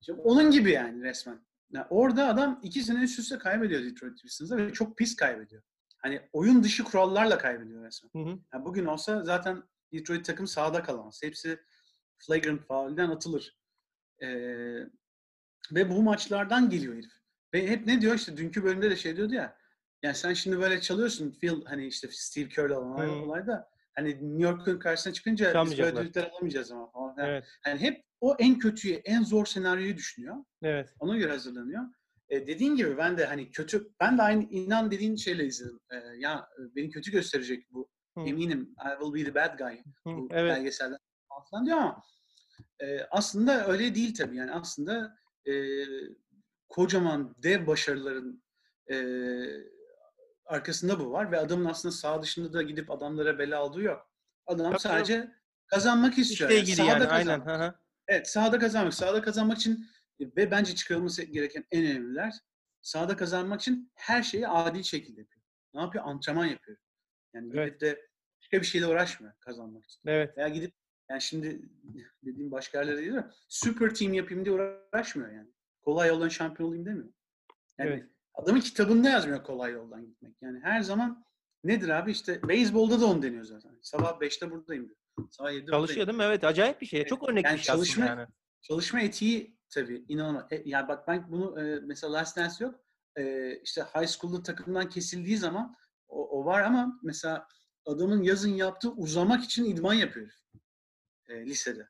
işte 0.00 0.12
onun 0.12 0.50
gibi 0.50 0.70
yani 0.70 1.02
resmen. 1.02 1.38
Yani 1.72 1.86
orada 1.90 2.28
adam 2.28 2.60
iki 2.62 2.82
sene 2.82 3.02
üst 3.02 3.18
üste 3.18 3.38
kaybediyor 3.38 3.82
Detroit 3.82 4.22
Pistons'da 4.22 4.56
ve 4.56 4.72
çok 4.72 4.98
pis 4.98 5.16
kaybediyor. 5.16 5.62
Hani 5.98 6.28
oyun 6.32 6.62
dışı 6.62 6.84
kurallarla 6.84 7.38
kaybediyor 7.38 7.84
resmen. 7.84 8.10
Hı 8.24 8.30
hı. 8.30 8.38
Yani 8.54 8.64
bugün 8.64 8.84
olsa 8.84 9.24
zaten 9.24 9.62
Detroit 9.92 10.24
takım 10.24 10.46
sahada 10.46 10.82
kalamaz. 10.82 11.20
Hepsi 11.22 11.60
flagrant 12.18 12.66
foul'den 12.66 13.08
atılır. 13.10 13.58
Ee, 14.22 14.28
ve 15.72 15.90
bu 15.90 16.02
maçlardan 16.02 16.70
geliyor 16.70 16.94
herif. 16.94 17.12
Ve 17.54 17.68
hep 17.68 17.86
ne 17.86 18.00
diyor 18.00 18.14
işte 18.14 18.36
dünkü 18.36 18.64
bölümde 18.64 18.90
de 18.90 18.96
şey 18.96 19.16
diyordu 19.16 19.34
ya. 19.34 19.56
Yani 20.02 20.14
sen 20.14 20.32
şimdi 20.32 20.60
böyle 20.60 20.80
çalıyorsun 20.80 21.30
Phil 21.40 21.64
hani 21.64 21.86
işte 21.86 22.08
Steve 22.10 22.48
Kerr'le 22.48 22.70
olan 22.70 23.06
Hmm. 23.06 23.22
olayda 23.22 23.70
hani 23.94 24.08
New 24.08 24.42
York'un 24.42 24.78
karşısına 24.78 25.12
çıkınca 25.12 25.64
biz 25.64 25.78
böyle 25.78 25.96
düdükler 25.96 26.30
alamayacağız 26.30 26.72
ama 26.72 26.90
falan. 26.90 27.01
Yani, 27.18 27.28
Evet. 27.30 27.44
yani 27.66 27.80
hep 27.80 28.04
o 28.20 28.36
en 28.38 28.58
kötüyü, 28.58 28.94
en 28.94 29.22
zor 29.22 29.46
senaryoyu 29.46 29.96
düşünüyor. 29.96 30.36
Evet. 30.62 30.94
Ona 30.98 31.16
göre 31.16 31.32
hazırlanıyor. 31.32 31.82
E, 32.28 32.46
dediğin 32.46 32.76
gibi 32.76 32.96
ben 32.96 33.18
de 33.18 33.26
hani 33.26 33.50
kötü, 33.50 33.88
ben 34.00 34.18
de 34.18 34.22
aynı 34.22 34.44
inan 34.44 34.90
dediğin 34.90 35.16
şeyle 35.16 35.46
izledim. 35.46 35.80
E, 35.90 35.96
ya 36.18 36.48
e, 36.58 36.76
beni 36.76 36.90
kötü 36.90 37.10
gösterecek 37.10 37.66
bu. 37.70 37.88
Hı. 38.18 38.20
Eminim 38.20 38.60
I 38.62 39.04
will 39.04 39.14
be 39.14 39.24
the 39.24 39.34
bad 39.34 39.58
guy 39.58 39.78
Hı, 39.78 39.82
bu 40.04 40.28
evet. 40.30 40.56
belgeselden 40.56 40.98
falan 41.50 41.66
diyor 41.66 41.78
ama 41.78 42.02
e, 42.80 43.00
aslında 43.10 43.66
öyle 43.66 43.94
değil 43.94 44.14
tabii. 44.14 44.36
Yani 44.36 44.52
aslında 44.52 45.16
e, 45.48 45.52
kocaman 46.68 47.34
dev 47.42 47.66
başarıların 47.66 48.42
e, 48.90 48.96
arkasında 50.46 51.00
bu 51.00 51.12
var 51.12 51.32
ve 51.32 51.38
adamın 51.38 51.64
aslında 51.64 51.92
sağ 51.92 52.22
dışında 52.22 52.52
da 52.52 52.62
gidip 52.62 52.90
adamlara 52.90 53.38
bela 53.38 53.58
aldığı 53.58 53.82
yok. 53.82 54.10
Adam 54.46 54.78
sadece 54.78 55.30
kazanmak 55.76 56.18
istiyor. 56.18 56.50
İşle 56.50 56.54
Yani 56.58 56.62
ilgili 56.62 56.76
sahada 56.76 56.92
yani 57.04 57.06
aynen. 57.08 57.38
kazanmak. 57.44 57.60
Hı 57.60 57.64
hı. 57.64 57.74
Evet 58.08 58.28
sahada 58.28 58.58
kazanmak. 58.58 58.94
Sahada 58.94 59.22
kazanmak 59.22 59.58
için 59.58 59.86
ve 60.20 60.50
bence 60.50 60.74
çıkarılması 60.74 61.22
gereken 61.22 61.64
en 61.70 61.84
önemliler 61.84 62.34
sahada 62.82 63.16
kazanmak 63.16 63.60
için 63.60 63.90
her 63.94 64.22
şeyi 64.22 64.48
adil 64.48 64.82
şekilde 64.82 65.20
yapıyor. 65.20 65.42
Ne 65.74 65.80
yapıyor? 65.80 66.04
Antrenman 66.06 66.46
yapıyor. 66.46 66.78
Yani 67.34 67.44
gidip 67.46 67.58
Evet. 67.58 67.80
de 67.80 68.06
başka 68.40 68.60
bir 68.60 68.66
şeyle 68.66 68.86
uğraşmıyor 68.86 69.32
kazanmak 69.40 69.84
için. 69.84 70.00
Evet. 70.06 70.36
Veya 70.38 70.48
gidip 70.48 70.74
yani 71.10 71.20
şimdi 71.22 71.62
dediğim 72.24 72.50
başka 72.50 72.78
yerlere 72.78 72.96
değil 72.96 73.12
de 73.12 73.26
super 73.48 73.94
team 73.94 74.12
yapayım 74.14 74.44
diye 74.44 74.54
uğraşmıyor 74.54 75.32
yani. 75.32 75.48
Kolay 75.80 76.08
yoldan 76.08 76.28
şampiyon 76.28 76.68
olayım 76.68 76.86
demiyor. 76.86 77.08
Yani 77.78 77.90
Evet. 77.90 78.04
adamın 78.34 78.60
kitabında 78.60 79.08
yazmıyor 79.10 79.44
kolay 79.44 79.72
yoldan 79.72 80.06
gitmek. 80.06 80.34
Yani 80.42 80.60
her 80.62 80.80
zaman 80.80 81.24
nedir 81.64 81.88
abi 81.88 82.10
işte 82.10 82.40
beyzbolda 82.48 83.00
da 83.00 83.06
onu 83.06 83.22
deniyor 83.22 83.44
zaten. 83.44 83.78
Sabah 83.82 84.20
5'te 84.20 84.50
buradayım 84.50 84.84
diyor. 84.88 84.96
Sabah 85.30 85.52
7'de 85.52 85.72
buradayım. 85.72 86.20
Evet. 86.20 86.44
Acayip 86.44 86.80
bir 86.80 86.86
şey. 86.86 87.06
Çok 87.06 87.30
örnek 87.30 87.44
Yani 87.44 87.54
bir 87.54 87.58
şey 87.62 87.74
çalışma- 87.74 88.06
yani. 88.06 88.26
Çalışma 88.62 89.00
etiği 89.00 89.56
tabii 89.70 90.04
inanılmaz. 90.08 90.46
E, 90.50 90.62
yani 90.64 90.88
bak 90.88 91.08
ben 91.08 91.32
bunu 91.32 91.60
e, 91.60 91.80
mesela 91.80 92.12
Last 92.12 92.36
Dance 92.36 92.64
yok. 92.64 92.80
E, 93.16 93.52
işte 93.60 93.82
high 93.94 94.06
school'da 94.06 94.42
takımdan 94.42 94.88
kesildiği 94.88 95.36
zaman 95.36 95.76
o, 96.08 96.40
o 96.40 96.44
var 96.44 96.62
ama 96.62 97.00
mesela 97.02 97.48
adamın 97.86 98.22
yazın 98.22 98.54
yaptığı 98.54 98.90
uzamak 98.90 99.44
için 99.44 99.64
idman 99.64 99.94
yapıyor. 99.94 100.30
E, 101.28 101.46
lisede. 101.46 101.88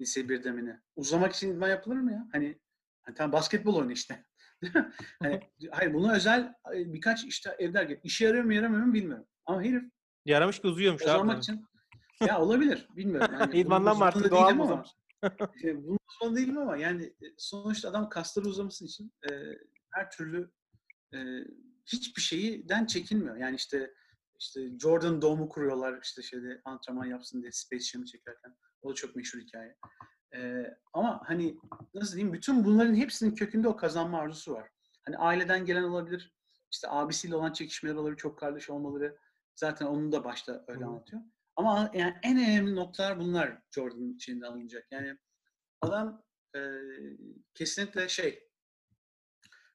Lise 0.00 0.20
1'de 0.20 0.50
mi 0.50 0.66
ne? 0.66 0.82
Uzamak 0.96 1.34
için 1.34 1.54
idman 1.54 1.68
yapılır 1.68 1.96
mı 1.96 2.12
ya? 2.12 2.28
Hani, 2.32 2.60
hani 3.02 3.14
tamam 3.14 3.32
basketbol 3.32 3.74
oyunu 3.74 3.92
işte. 3.92 4.24
hani, 5.22 5.50
hayır 5.70 5.94
buna 5.94 6.14
özel 6.14 6.54
e, 6.74 6.92
birkaç 6.92 7.24
işte 7.24 7.56
evler 7.58 7.98
işe 8.02 8.24
yarıyor 8.24 8.44
mu 8.44 8.54
yaramıyor 8.54 8.82
mu 8.82 8.94
bilmiyorum. 8.94 9.26
Ama 9.46 9.62
herif 9.62 9.82
Yaramış 10.24 10.60
ki 10.60 10.66
uzuyormuş 10.66 11.02
kazanmak 11.02 11.42
için 11.42 11.66
ya 12.26 12.40
olabilir 12.40 12.88
bilmiyorum. 12.96 13.36
Bunun 13.40 13.52
İdmandan 13.52 13.98
mı 13.98 14.04
artık 14.04 14.30
doğal 14.30 14.54
mı 14.54 14.62
uzamış? 14.62 14.88
e, 15.64 15.86
bunun 15.86 15.98
uzmanı 16.08 16.36
değilim 16.36 16.58
ama 16.58 16.76
yani 16.76 17.04
e, 17.04 17.26
sonuçta 17.36 17.90
adam 17.90 18.08
kasları 18.08 18.46
uzaması 18.46 18.84
için 18.84 19.12
e, 19.30 19.30
her 19.90 20.10
türlü 20.10 20.50
e, 21.14 21.18
hiçbir 21.86 22.22
şeyden 22.22 22.86
çekinmiyor. 22.86 23.36
Yani 23.36 23.56
işte 23.56 23.94
işte 24.40 24.78
Jordan 24.78 25.22
Dome'u 25.22 25.48
kuruyorlar 25.48 26.00
işte 26.02 26.22
şeyde 26.22 26.60
antrenman 26.64 27.06
yapsın 27.06 27.42
diye 27.42 27.52
Space 27.52 27.84
Jam'ı 27.84 28.04
çekerken. 28.04 28.56
O 28.82 28.90
da 28.90 28.94
çok 28.94 29.16
meşhur 29.16 29.40
hikaye. 29.40 29.76
E, 30.34 30.64
ama 30.92 31.20
hani 31.24 31.58
nasıl 31.94 32.16
diyeyim 32.16 32.32
bütün 32.32 32.64
bunların 32.64 32.94
hepsinin 32.94 33.34
kökünde 33.34 33.68
o 33.68 33.76
kazanma 33.76 34.18
arzusu 34.18 34.52
var. 34.52 34.70
Hani 35.06 35.18
aileden 35.18 35.64
gelen 35.64 35.82
olabilir. 35.82 36.34
işte 36.72 36.88
abisiyle 36.90 37.36
olan 37.36 37.52
çekişmeler 37.52 37.94
olabilir. 37.94 38.16
Çok 38.16 38.38
kardeş 38.38 38.70
olmaları. 38.70 39.18
Zaten 39.54 39.86
onu 39.86 40.12
da 40.12 40.24
başta 40.24 40.64
öyle 40.68 40.84
Hı. 40.84 40.88
anlatıyor. 40.88 41.22
Ama 41.58 41.90
yani 41.94 42.14
en 42.22 42.36
önemli 42.38 42.74
noktalar 42.76 43.18
bunlar 43.18 43.58
Jordan'ın 43.70 44.14
içinde 44.14 44.46
alınacak. 44.46 44.86
Yani 44.90 45.16
adam 45.80 46.22
e, 46.56 46.60
kesinlikle 47.54 48.08
şey 48.08 48.48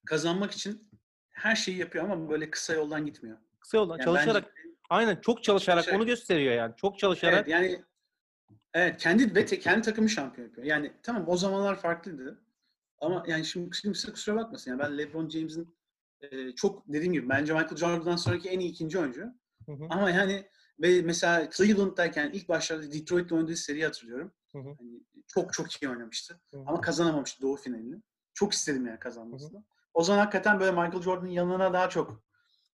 kazanmak 0.05 0.51
için 0.51 0.89
her 1.31 1.55
şeyi 1.55 1.77
yapıyor 1.77 2.03
ama 2.03 2.29
böyle 2.29 2.49
kısa 2.51 2.73
yoldan 2.73 3.05
gitmiyor. 3.05 3.37
Kısa 3.59 3.77
yoldan 3.77 3.97
Yani 3.97 4.05
çalışarak 4.05 4.43
bence- 4.43 4.75
aynen 4.89 5.15
çok 5.15 5.43
çalışarak 5.43 5.77
Çalışarak. 5.83 5.99
onu 6.01 6.05
gösteriyor 6.07 6.53
yani. 6.53 6.75
Çok 6.75 6.99
çalışarak 6.99 7.33
evet 7.33 7.47
yani 7.47 7.83
evet 8.73 8.97
kendi 8.97 9.35
ve 9.35 9.45
te- 9.45 9.59
kendi 9.59 9.81
takımı 9.81 10.09
şampiyon 10.09 10.47
yapıyor. 10.47 10.67
Yani 10.67 10.93
tamam 11.03 11.23
o 11.27 11.37
zamanlar 11.37 11.75
farklıydı. 11.81 12.43
Ama 12.99 13.23
yani 13.27 13.45
şimdi 13.45 13.69
kimse 13.81 14.11
kusura 14.11 14.35
bakmasın. 14.35 14.71
Yani 14.71 14.79
ben 14.79 14.97
LeBron 14.97 15.29
James'in 15.29 15.75
e, 16.21 16.51
çok 16.55 16.87
dediğim 16.87 17.13
gibi 17.13 17.29
bence 17.29 17.53
Michael 17.53 17.75
Jordan'dan 17.77 18.15
sonraki 18.15 18.49
en 18.49 18.59
iyi 18.59 18.69
ikinci 18.71 18.99
oyuncu. 18.99 19.21
Hı 19.65 19.71
hı. 19.71 19.83
Ama 19.89 20.09
yani 20.09 20.47
ve 20.81 21.01
mesela 21.01 21.49
Cleveland'dayken 21.57 22.31
ilk 22.33 22.49
başlarda 22.49 22.91
Detroit'le 22.91 23.31
oynadığı 23.31 23.55
seriyi 23.55 23.85
hatırlıyorum. 23.85 24.33
Hı 24.51 24.59
hı. 24.59 24.75
Hani 24.79 24.99
çok 25.27 25.53
çok 25.53 25.83
iyi 25.83 25.89
oynamıştı. 25.89 26.39
Hı 26.51 26.57
hı. 26.57 26.63
Ama 26.67 26.81
kazanamamıştı 26.81 27.41
Doğu 27.41 27.55
finalini. 27.55 28.01
Çok 28.33 28.53
istedim 28.53 28.87
yani 28.87 28.99
kazanmasını. 28.99 29.63
O 29.93 30.03
zaman 30.03 30.19
hakikaten 30.19 30.59
böyle 30.59 30.71
Michael 30.71 31.01
Jordan'ın 31.01 31.29
yanına 31.29 31.73
daha 31.73 31.89
çok 31.89 32.23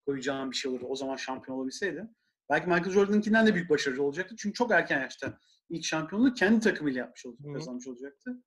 koyacağım 0.07 0.51
bir 0.51 0.57
şey 0.57 0.71
olurdu. 0.71 0.87
O 0.89 0.97
zaman 0.97 1.17
şampiyon 1.17 1.59
olabilseydi. 1.59 2.09
Belki 2.51 2.67
Michael 2.67 2.91
Jordan'ınkinden 2.91 3.47
de 3.47 3.55
büyük 3.55 3.71
başarılı 3.71 4.03
olacaktı. 4.03 4.35
Çünkü 4.39 4.55
çok 4.55 4.73
erken 4.73 5.01
yaşta 5.01 5.39
ilk 5.69 5.85
şampiyonluğu 5.85 6.35
kendi 6.35 6.61
takımıyla 6.61 6.99
yapmış 6.99 7.25
Hı 7.25 7.29
olacaktı, 7.29 7.51
hı. 7.51 7.55
kazanmış 7.55 7.87
olacaktı. 7.87 8.43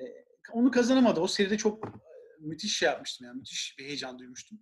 Ee, 0.00 0.04
onu 0.52 0.70
kazanamadı. 0.70 1.20
O 1.20 1.26
seride 1.26 1.58
çok 1.58 1.86
e, 1.86 1.90
müthiş 2.38 2.78
şey 2.78 2.86
yapmıştım 2.86 3.26
yani. 3.26 3.36
Müthiş 3.36 3.76
bir 3.78 3.84
heyecan 3.84 4.18
duymuştum. 4.18 4.60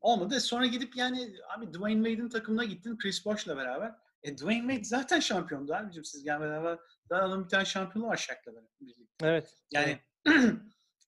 Olmadı. 0.00 0.40
Sonra 0.40 0.66
gidip 0.66 0.96
yani 0.96 1.36
abi 1.56 1.72
Dwayne 1.74 2.08
Wade'in 2.08 2.28
takımına 2.28 2.64
gittin 2.64 2.98
Chris 2.98 3.26
Bosh'la 3.26 3.56
beraber. 3.56 3.94
E 4.22 4.36
Dwayne 4.36 4.60
Wade 4.60 4.84
zaten 4.84 5.20
şampiyondu 5.20 5.74
abicim 5.74 6.04
siz 6.04 6.24
gelmeden 6.24 6.60
evvel. 6.60 6.78
Daha 7.10 7.22
adamın 7.22 7.44
bir 7.44 7.48
tane 7.48 7.64
şampiyonu 7.64 8.08
var 8.08 8.16
Shaq'la 8.16 8.52
birlikte. 8.80 9.04
Evet. 9.22 9.54
Yani 9.70 9.98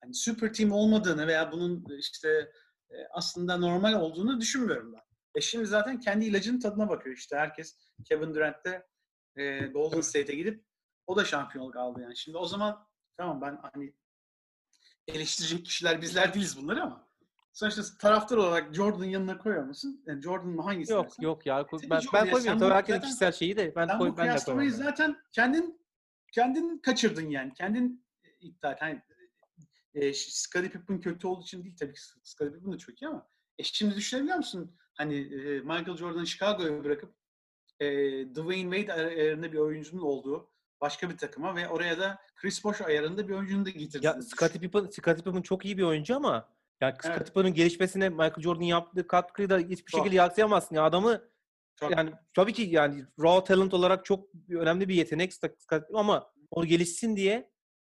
hani 0.02 0.14
süper 0.14 0.52
team 0.52 0.72
olmadığını 0.72 1.26
veya 1.26 1.52
bunun 1.52 1.84
işte 1.98 2.52
e, 2.90 2.96
aslında 3.12 3.56
normal 3.56 3.94
olduğunu 3.94 4.40
düşünmüyorum 4.40 4.92
ben. 4.92 5.02
E 5.34 5.40
şimdi 5.40 5.66
zaten 5.66 6.00
kendi 6.00 6.24
ilacının 6.24 6.60
tadına 6.60 6.88
bakıyor 6.88 7.16
işte 7.16 7.36
herkes. 7.36 7.78
Kevin 8.04 8.34
Durant 8.34 8.64
de 8.64 8.86
e, 9.36 9.58
Golden 9.66 10.00
State'e 10.00 10.36
gidip 10.36 10.64
o 11.06 11.16
da 11.16 11.24
şampiyonluk 11.24 11.76
aldı 11.76 12.00
yani. 12.00 12.16
Şimdi 12.16 12.38
o 12.38 12.46
zaman 12.46 12.86
tamam 13.16 13.40
ben 13.40 13.58
hani 13.62 13.94
eleştirecek 15.08 15.64
kişiler 15.66 16.02
bizler 16.02 16.34
değiliz 16.34 16.56
bunları 16.62 16.82
ama 16.82 17.11
sonuçta 17.52 17.82
taraftar 18.00 18.36
olarak 18.36 18.74
Jordan'ın 18.74 19.04
yanına 19.04 19.38
koyuyor 19.38 19.64
musun? 19.64 20.02
Yani 20.06 20.22
Jordan'ın 20.22 20.58
hangisi? 20.58 20.92
Yok 20.92 21.04
dersen? 21.04 21.22
yok 21.22 21.46
ya. 21.46 21.66
Tabii 21.66 21.90
Ben, 21.90 22.00
Jordan 22.00 22.26
ben 22.26 22.30
koymuyorum. 22.32 22.58
Tabii 22.60 22.72
herkesin 22.74 23.00
kişisel 23.00 23.32
şeyi 23.32 23.56
de 23.56 23.72
ben 23.76 23.86
Sen 23.86 23.98
koy 23.98 24.08
bu 24.10 24.16
ben 24.16 24.24
de 24.24 24.28
kıyaslamayı 24.28 24.70
koymam. 24.70 24.86
zaten 24.86 25.16
kendin 25.32 25.80
kendin 26.32 26.78
kaçırdın 26.78 27.28
yani. 27.30 27.52
Kendin 27.54 28.04
iddia 28.40 28.72
et. 28.72 28.78
Hani, 28.80 29.02
e, 29.94 30.12
Scottie 30.14 30.70
Pippen 30.70 31.00
kötü 31.00 31.26
olduğu 31.26 31.42
için 31.42 31.64
değil 31.64 31.76
tabii 31.76 31.92
ki 31.94 32.00
Scottie 32.22 32.54
Pippen 32.54 32.72
de 32.72 32.78
çok 32.78 33.02
iyi 33.02 33.08
ama 33.08 33.28
e 33.58 33.62
şimdi 33.62 33.94
düşünebiliyor 33.96 34.36
musun? 34.36 34.76
Hani 34.94 35.14
e, 35.14 35.60
Michael 35.60 35.96
Jordan'ı 35.96 36.26
Chicago'ya 36.26 36.84
bırakıp 36.84 37.14
e, 37.80 37.86
Dwayne 38.34 38.76
Wade 38.76 38.92
ayarında 38.92 39.52
bir 39.52 39.58
oyuncunun 39.58 40.02
olduğu 40.02 40.50
başka 40.80 41.10
bir 41.10 41.18
takıma 41.18 41.56
ve 41.56 41.68
oraya 41.68 41.98
da 41.98 42.18
Chris 42.36 42.64
Bosh 42.64 42.80
ayarında 42.80 43.28
bir 43.28 43.34
oyuncunu 43.34 43.66
da 43.66 43.70
getirdin. 43.70 44.06
Ya 44.06 44.22
Scottie 44.22 44.60
Pippen, 44.60 44.80
Scottie 44.90 45.24
Pippen 45.24 45.42
çok 45.42 45.64
iyi 45.64 45.78
bir 45.78 45.82
oyuncu 45.82 46.16
ama 46.16 46.48
ya 46.82 46.90
Scottie 46.92 47.10
Evet. 47.16 47.26
Pippen'ın 47.26 47.54
gelişmesine 47.54 48.08
Michael 48.08 48.40
Jordan 48.42 48.62
yaptığı 48.62 49.06
katkıyı 49.06 49.50
da 49.50 49.58
hiçbir 49.58 49.90
Çok. 49.90 50.00
şekilde 50.00 50.16
yadsıyamazsın. 50.16 50.74
Ya 50.76 50.82
adamı 50.84 51.20
Çok. 51.76 51.90
yani 51.90 52.10
tabii 52.34 52.52
ki 52.52 52.62
yani 52.62 53.04
raw 53.20 53.54
talent 53.54 53.74
olarak 53.74 54.04
çok 54.04 54.28
önemli 54.50 54.88
bir 54.88 54.94
yetenek 54.94 55.32
ama 55.94 56.32
o 56.50 56.64
gelişsin 56.64 57.16
diye 57.16 57.50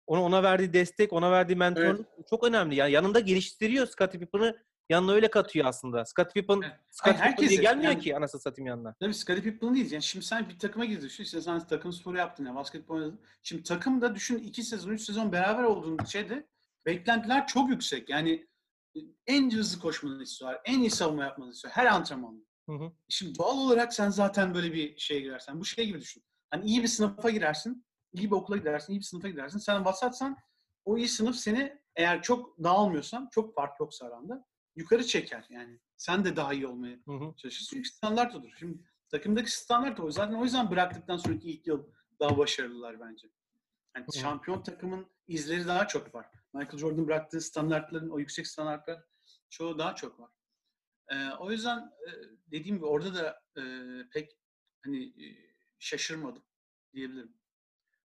ona 0.07 0.23
ona 0.23 0.43
verdiği 0.43 0.73
destek, 0.73 1.13
ona 1.13 1.31
verdiği 1.31 1.55
mentorluk 1.55 2.05
çok 2.29 2.43
önemli. 2.43 2.75
Yani 2.75 2.91
yanında 2.91 3.19
geliştiriyor 3.19 3.87
Scottie 3.87 4.19
Pippen'ı 4.19 4.57
yanına 4.89 5.11
öyle 5.11 5.27
katıyor 5.27 5.65
aslında. 5.65 6.05
Scottie 6.05 6.41
Pippen 6.41 6.61
Evet. 6.63 6.79
Scottie 6.89 7.19
Hayır, 7.19 7.35
Pippen 7.35 7.49
diye 7.49 7.61
gelmiyor 7.61 7.91
yani- 7.91 8.03
ki 8.03 8.17
anasını 8.17 8.41
satayım 8.41 8.67
yanına. 8.67 8.95
Tabii 8.99 9.13
Scottie 9.13 9.43
Pippen 9.43 9.75
değil. 9.75 9.91
Yani 9.91 10.03
şimdi 10.03 10.25
sen 10.25 10.49
bir 10.49 10.59
takıma 10.59 10.85
girdin. 10.85 11.05
Düşün, 11.05 11.23
işte 11.23 11.41
sen 11.41 11.67
takım 11.67 11.93
sporu 11.93 12.17
yaptın 12.17 12.45
ya 12.45 12.55
basketbol 12.55 12.95
oynadın. 12.95 13.21
Şimdi 13.43 13.63
takımda 13.63 14.15
düşün 14.15 14.37
iki 14.37 14.63
sezon, 14.63 14.91
üç 14.91 15.01
sezon 15.01 15.31
beraber 15.31 15.63
olduğun 15.63 16.05
şeyde 16.05 16.47
beklentiler 16.85 17.47
çok 17.47 17.69
yüksek. 17.69 18.09
Yani 18.09 18.47
en 19.27 19.51
hızlı 19.51 19.79
koşmanı 19.81 20.23
istiyorlar. 20.23 20.61
En 20.65 20.79
iyi 20.79 20.89
savunma 20.89 21.23
yapmanı 21.23 21.51
istiyor. 21.51 21.73
Her 21.73 21.85
antrenmanda. 21.85 22.45
Hı 22.69 22.75
hı. 22.75 22.91
Şimdi 23.09 23.37
doğal 23.37 23.57
olarak 23.57 23.93
sen 23.93 24.09
zaten 24.09 24.53
böyle 24.53 24.73
bir 24.73 24.97
şeye 24.97 25.19
girersen. 25.19 25.59
Bu 25.59 25.65
şey 25.65 25.85
gibi 25.85 26.01
düşün. 26.01 26.23
Hani 26.49 26.65
iyi 26.65 26.83
bir 26.83 26.87
sınıfa 26.87 27.29
girersin. 27.29 27.85
iyi 28.13 28.31
bir 28.31 28.35
okula 28.35 28.57
gidersin. 28.57 28.93
iyi 28.93 28.99
bir 28.99 29.05
sınıfa 29.05 29.29
gidersin. 29.29 29.59
Sen 29.59 29.85
vasatsan 29.85 30.37
o 30.85 30.97
iyi 30.97 31.07
sınıf 31.07 31.35
seni 31.35 31.79
eğer 31.95 32.21
çok 32.21 32.63
dağılmıyorsan, 32.63 33.29
çok 33.31 33.55
fark 33.55 33.79
yoksa 33.79 34.05
aranda 34.05 34.45
yukarı 34.75 35.03
çeker. 35.05 35.45
Yani 35.49 35.79
sen 35.97 36.25
de 36.25 36.35
daha 36.35 36.53
iyi 36.53 36.67
olmaya 36.67 36.97
Hı 37.05 37.11
hı. 37.11 37.35
çalışır. 37.37 37.67
Çünkü 37.69 37.89
standart 37.89 38.35
odur. 38.35 38.51
Şimdi 38.59 38.77
takımdaki 39.09 39.51
standart 39.51 39.99
o. 39.99 40.11
Zaten 40.11 40.33
o 40.33 40.43
yüzden 40.43 40.71
bıraktıktan 40.71 41.17
sonraki 41.17 41.51
ilk 41.51 41.67
yıl 41.67 41.83
daha 42.19 42.37
başarılılar 42.37 42.99
bence. 42.99 43.27
Yani 43.95 44.05
Hı. 44.13 44.17
şampiyon 44.17 44.63
takımın 44.63 45.05
izleri 45.27 45.67
daha 45.67 45.87
çok 45.87 46.15
var. 46.15 46.25
Michael 46.55 46.77
Jordan 46.77 47.07
bıraktığı 47.07 47.41
standartların, 47.41 48.09
o 48.09 48.19
yüksek 48.19 48.47
standartlar 48.47 49.03
çoğu 49.49 49.79
daha 49.79 49.95
çok 49.95 50.19
var. 50.19 50.29
Ee, 51.09 51.29
o 51.39 51.51
yüzden 51.51 51.77
e, 51.79 52.09
dediğim 52.51 52.75
gibi 52.75 52.85
orada 52.85 53.13
da 53.13 53.41
e, 53.57 53.63
pek 54.13 54.31
hani 54.85 55.05
e, 55.05 55.25
şaşırmadım 55.79 56.43
diyebilirim. 56.93 57.33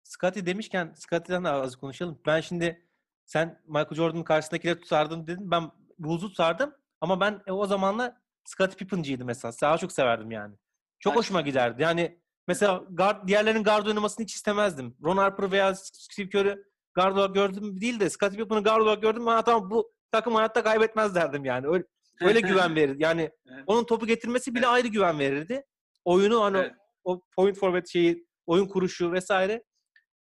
Scottie 0.04 0.46
demişken 0.46 0.94
Scottie'den 0.96 1.44
de 1.44 1.50
az 1.50 1.76
konuşalım. 1.76 2.22
Ben 2.26 2.42
şimdi 2.42 2.88
sen 3.26 3.62
Michael 3.66 3.96
Jordan'ın 3.96 4.24
karşısındakileri 4.24 4.80
tutardın 4.80 5.28
dedin. 5.28 5.52
Ben 5.52 5.72
Bulls'u 6.00 6.30
tutardım 6.30 6.76
ama 7.02 7.20
ben 7.20 7.42
e, 7.48 7.52
o 7.52 7.66
zamanla 7.66 8.22
Scottie 8.46 8.78
Pippen'cıydım 8.78 9.28
mesela. 9.28 9.52
Daha 9.62 9.78
çok 9.78 9.92
severdim 9.92 10.32
yani. 10.32 10.56
Çok 11.00 11.14
Ben- 11.14 11.18
hoşuma 11.18 11.42
giderdi. 11.42 11.82
Yani 11.82 12.20
mesela 12.48 12.84
guard, 12.90 13.28
diğerlerinin 13.28 13.64
guard 13.64 13.86
oynamasını 13.86 14.24
hiç 14.24 14.34
istemezdim. 14.36 14.98
Ron 15.04 15.18
Harper 15.18 15.52
veya 15.52 15.76
Steve 15.76 16.30
Kerr'ü 16.30 16.68
guard 16.98 17.16
olarak 17.16 17.36
gördüm 17.36 17.82
değil 17.82 18.00
de 18.00 18.10
Scottie 18.10 18.38
Pippen'ı 18.38 18.64
guard 18.64 18.82
olarak 18.82 19.02
gördüm. 19.02 19.26
Ben 19.26 19.42
tamam 19.42 19.70
bu 19.72 19.92
takım 20.12 20.36
hayatta 20.36 20.64
kaybetmez 20.64 21.16
derdim 21.16 21.46
yani. 21.46 21.68
Öyle, 21.68 21.84
öyle 22.22 22.40
güven 22.40 22.76
verir. 22.76 22.96
Yani 23.00 23.22
Evet. 23.52 23.64
onun 23.68 23.84
topu 23.84 24.08
getirmesi 24.08 24.56
bile 24.56 24.66
Evet. 24.66 24.74
ayrı 24.74 24.88
güven 24.88 25.20
verirdi. 25.20 25.64
Oyunu 26.06 26.44
hani 26.44 26.58
Evet. 26.58 26.72
o 27.04 27.22
point 27.36 27.58
forward 27.58 27.86
şeyi, 27.88 28.28
oyun 28.46 28.66
kuruşu 28.68 29.12
vesaire. 29.12 29.64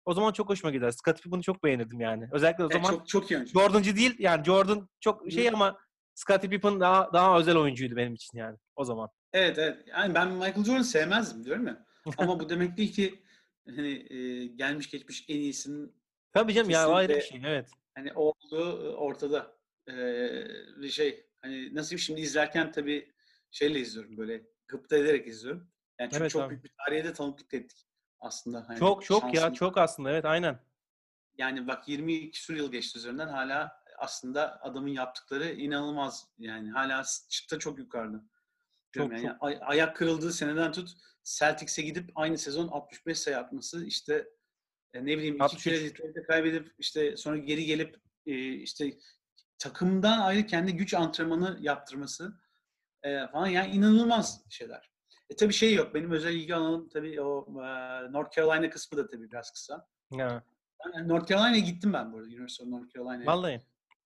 O 0.04 0.14
zaman 0.14 0.32
çok 0.32 0.48
hoşuma 0.48 0.70
gider. 0.70 0.90
Scottie 0.90 1.22
Pippen'ı 1.22 1.42
çok 1.42 1.64
beğenirdim 1.64 2.00
yani. 2.00 2.28
Özellikle 2.32 2.64
o 2.64 2.68
zaman 2.68 2.90
çok 2.90 3.08
çok 3.08 3.30
iyi. 3.30 3.46
Jordan'cı 3.46 3.96
değil 3.96 4.16
yani 4.18 4.44
Jordan 4.44 4.88
çok 5.00 5.32
şey 5.32 5.48
ama 5.48 5.78
Scottie 6.14 6.50
Pippen 6.50 6.80
daha 6.80 7.12
daha 7.12 7.38
özel 7.38 7.56
oyuncuydu 7.56 7.96
benim 7.96 8.14
için 8.14 8.38
yani 8.38 8.56
o 8.76 8.84
zaman. 8.84 9.08
Evet 9.32 9.58
evet. 9.58 9.78
Yani 9.86 10.14
ben 10.14 10.28
Michael 10.28 10.64
Jordan 10.64 10.82
sevmezdim 10.82 11.44
diyorum 11.44 11.66
ya. 11.66 11.86
Ama 12.18 12.40
bu 12.40 12.48
demek 12.48 12.76
değil 12.76 12.92
ki 12.92 13.22
hani 13.66 14.12
e, 14.12 14.46
gelmiş 14.46 14.90
geçmiş 14.90 15.24
en 15.28 15.36
iyisinin 15.36 15.94
Tabii 16.32 16.54
canım 16.54 16.70
ya 16.70 16.88
ayrı 16.88 17.16
bir 17.16 17.20
şey 17.20 17.40
evet. 17.44 17.70
hani 17.94 18.12
olduğu 18.12 18.92
ortada. 18.92 19.56
Ee, 19.88 20.46
bir 20.76 20.88
şey 20.88 21.26
hani 21.42 21.74
nasıl 21.74 21.96
şimdi 21.96 22.20
izlerken 22.20 22.72
tabii 22.72 23.14
şeyle 23.50 23.80
izliyorum 23.80 24.16
böyle 24.16 24.42
gıpta 24.68 24.96
ederek 24.96 25.26
izliyorum. 25.26 25.70
Yani 26.00 26.10
çünkü 26.10 26.22
Evet 26.22 26.30
çok 26.30 26.42
abi. 26.42 26.50
büyük 26.50 26.64
bir 26.64 26.72
tarihe 26.84 27.04
de 27.04 27.12
tanıklık 27.12 27.54
ettik 27.54 27.86
aslında. 28.20 28.68
Hani 28.68 28.78
Çok 28.78 29.04
çok 29.04 29.34
ya 29.34 29.52
çok 29.52 29.78
aslında 29.78 30.10
evet 30.10 30.24
aynen. 30.24 30.58
Yani 31.38 31.66
bak 31.66 31.88
20 31.88 32.30
küsur 32.30 32.54
yıl 32.54 32.72
geçti 32.72 32.98
üzerinden 32.98 33.28
hala 33.28 33.82
aslında 33.98 34.62
adamın 34.62 34.88
yaptıkları 34.88 35.52
inanılmaz. 35.52 36.28
Yani 36.38 36.70
hala 36.70 37.02
çıta 37.28 37.58
çok 37.58 37.78
yukarıda. 37.78 38.22
Çok, 38.92 39.12
yani 39.12 39.32
ay- 39.40 39.58
ayak 39.62 39.96
kırıldığı 39.96 40.32
seneden 40.32 40.72
tut 40.72 40.90
Celtics'e 41.24 41.82
gidip 41.82 42.10
aynı 42.14 42.38
sezon 42.38 42.68
65 42.68 43.18
sayı 43.18 43.38
atması 43.38 43.84
işte 43.84 44.28
e, 44.96 45.06
ne 45.06 45.18
bileyim 45.18 45.34
iki 45.34 45.44
63. 45.44 45.64
kere 45.64 46.22
kaybedip 46.26 46.74
işte 46.78 47.16
sonra 47.16 47.36
geri 47.36 47.64
gelip 47.64 47.96
e, 48.26 48.52
işte 48.52 48.98
takımdan 49.58 50.20
ayrı 50.20 50.46
kendi 50.46 50.76
güç 50.76 50.94
antrenmanı 50.94 51.58
yaptırması 51.60 52.40
e, 53.02 53.26
falan 53.26 53.46
yani 53.46 53.72
inanılmaz 53.72 54.44
şeyler. 54.50 54.90
E 55.30 55.36
tabii 55.36 55.52
şey 55.52 55.74
yok. 55.74 55.94
Benim 55.94 56.10
özel 56.10 56.34
ilgi 56.34 56.54
alanım 56.54 56.88
tabii 56.88 57.20
o 57.20 57.46
e, 57.62 57.66
North 58.12 58.36
Carolina 58.36 58.70
kısmı 58.70 58.98
da 58.98 59.06
tabii 59.06 59.30
biraz 59.30 59.50
kısa. 59.50 59.86
Ya, 60.12 60.44
Ben 60.94 61.08
North 61.08 61.28
Carolina'ya 61.28 61.58
gittim 61.58 61.92
ben 61.92 62.12
bu 62.12 62.16
arada. 62.16 62.28
University 62.28 62.62
of 62.62 62.68
North 62.68 62.94
Carolina'ya. 62.94 63.26
vallahi. 63.26 63.62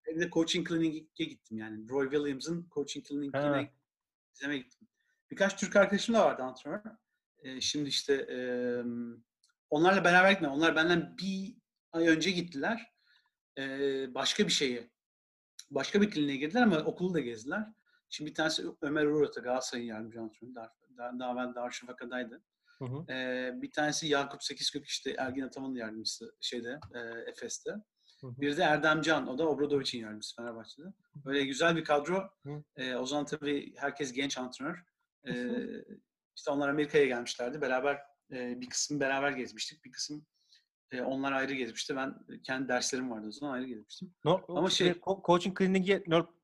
Bir 0.07 0.21
de 0.21 0.31
coaching 0.31 0.69
clinic'e 0.69 1.25
gittim 1.25 1.59
yani. 1.59 1.89
Roy 1.89 2.11
Williams'ın 2.11 2.69
coaching 2.75 3.07
clinic'ine 3.07 3.71
izlemeye 4.35 4.59
gittim. 4.59 4.89
Birkaç 5.31 5.57
Türk 5.57 5.77
arkadaşım 5.77 6.15
da 6.15 6.25
vardı 6.25 6.43
antrenör. 6.43 6.81
Ee, 7.43 7.61
şimdi 7.61 7.89
işte 7.89 8.15
e, 8.15 8.39
onlarla 9.71 10.05
beraber 10.05 10.31
gitmedim. 10.31 10.55
Onlar 10.55 10.77
benden 10.77 11.17
bir 11.19 11.57
ay 11.93 12.09
önce 12.09 12.31
gittiler. 12.31 12.93
Ee, 13.59 14.15
başka 14.15 14.47
bir 14.47 14.53
şeye, 14.53 14.91
başka 15.71 16.03
bir 16.03 16.11
kliniğe 16.11 16.37
girdiler 16.37 16.63
ama 16.63 16.79
okulu 16.79 17.15
da 17.15 17.21
gezdiler. 17.21 17.67
Şimdi 18.09 18.31
bir 18.31 18.35
tanesi 18.35 18.65
Ömer 18.83 19.07
Uğur'ta 19.07 19.41
Galatasaray'ın 19.41 19.89
yardımcı 19.89 20.21
antrenörü. 20.21 20.55
Daha, 20.55 20.73
daha, 20.99 21.19
daha 21.19 21.55
Darüşşafaka'daydı. 21.55 22.43
Hı 22.79 22.85
hı. 22.85 23.13
Ee, 23.13 23.53
bir 23.63 23.71
tanesi 23.71 24.07
Yakup 24.07 24.45
Sekizkök 24.45 24.87
işte 24.87 25.15
Ergin 25.19 25.43
Ataman'ın 25.43 25.75
yardımcısı 25.75 26.33
şeyde, 26.41 26.81
e, 26.95 26.99
Efes'te. 27.31 27.71
Hı 28.21 28.27
hı. 28.27 28.41
Bir 28.41 28.57
de 28.57 28.63
Erdem 28.63 29.03
Can, 29.03 29.29
o 29.29 29.39
da 29.39 29.49
Obradovic'in 29.49 30.03
yardımcısı 30.03 30.37
Fenerbahçe'de. 30.37 30.87
Böyle 31.25 31.45
güzel 31.45 31.77
bir 31.77 31.85
kadro. 31.85 32.31
Hı. 32.47 32.63
O 32.99 33.07
zaman 33.07 33.27
tabii 33.27 33.75
herkes 33.77 34.13
genç 34.13 34.39
antrenör. 34.39 34.79
Hı 35.27 35.85
işte 36.37 36.51
onlar 36.51 36.69
Amerika'ya 36.69 37.07
gelmişlerdi. 37.07 37.61
Beraber 37.61 37.99
e, 38.33 38.61
bir 38.61 38.69
kısım 38.69 39.01
beraber 39.01 39.31
gezmiştik. 39.33 39.85
Bir 39.85 39.93
kısım 39.93 40.27
e, 40.93 41.03
onlar 41.03 41.33
ayrı 41.33 41.55
gezmişti. 41.55 41.97
Ben 41.97 42.15
kendi 42.43 42.69
derslerim 42.69 43.11
vardı 43.11 43.27
o 43.29 43.33
zaman 43.33 43.53
ayrı 43.53 43.67
gezmiştim. 43.67 44.15
No, 44.25 44.41
Ama 44.49 44.71
şey- 44.71 44.89
ko- 44.91 45.27
coaching 45.27 45.59
kliniği 45.59 46.03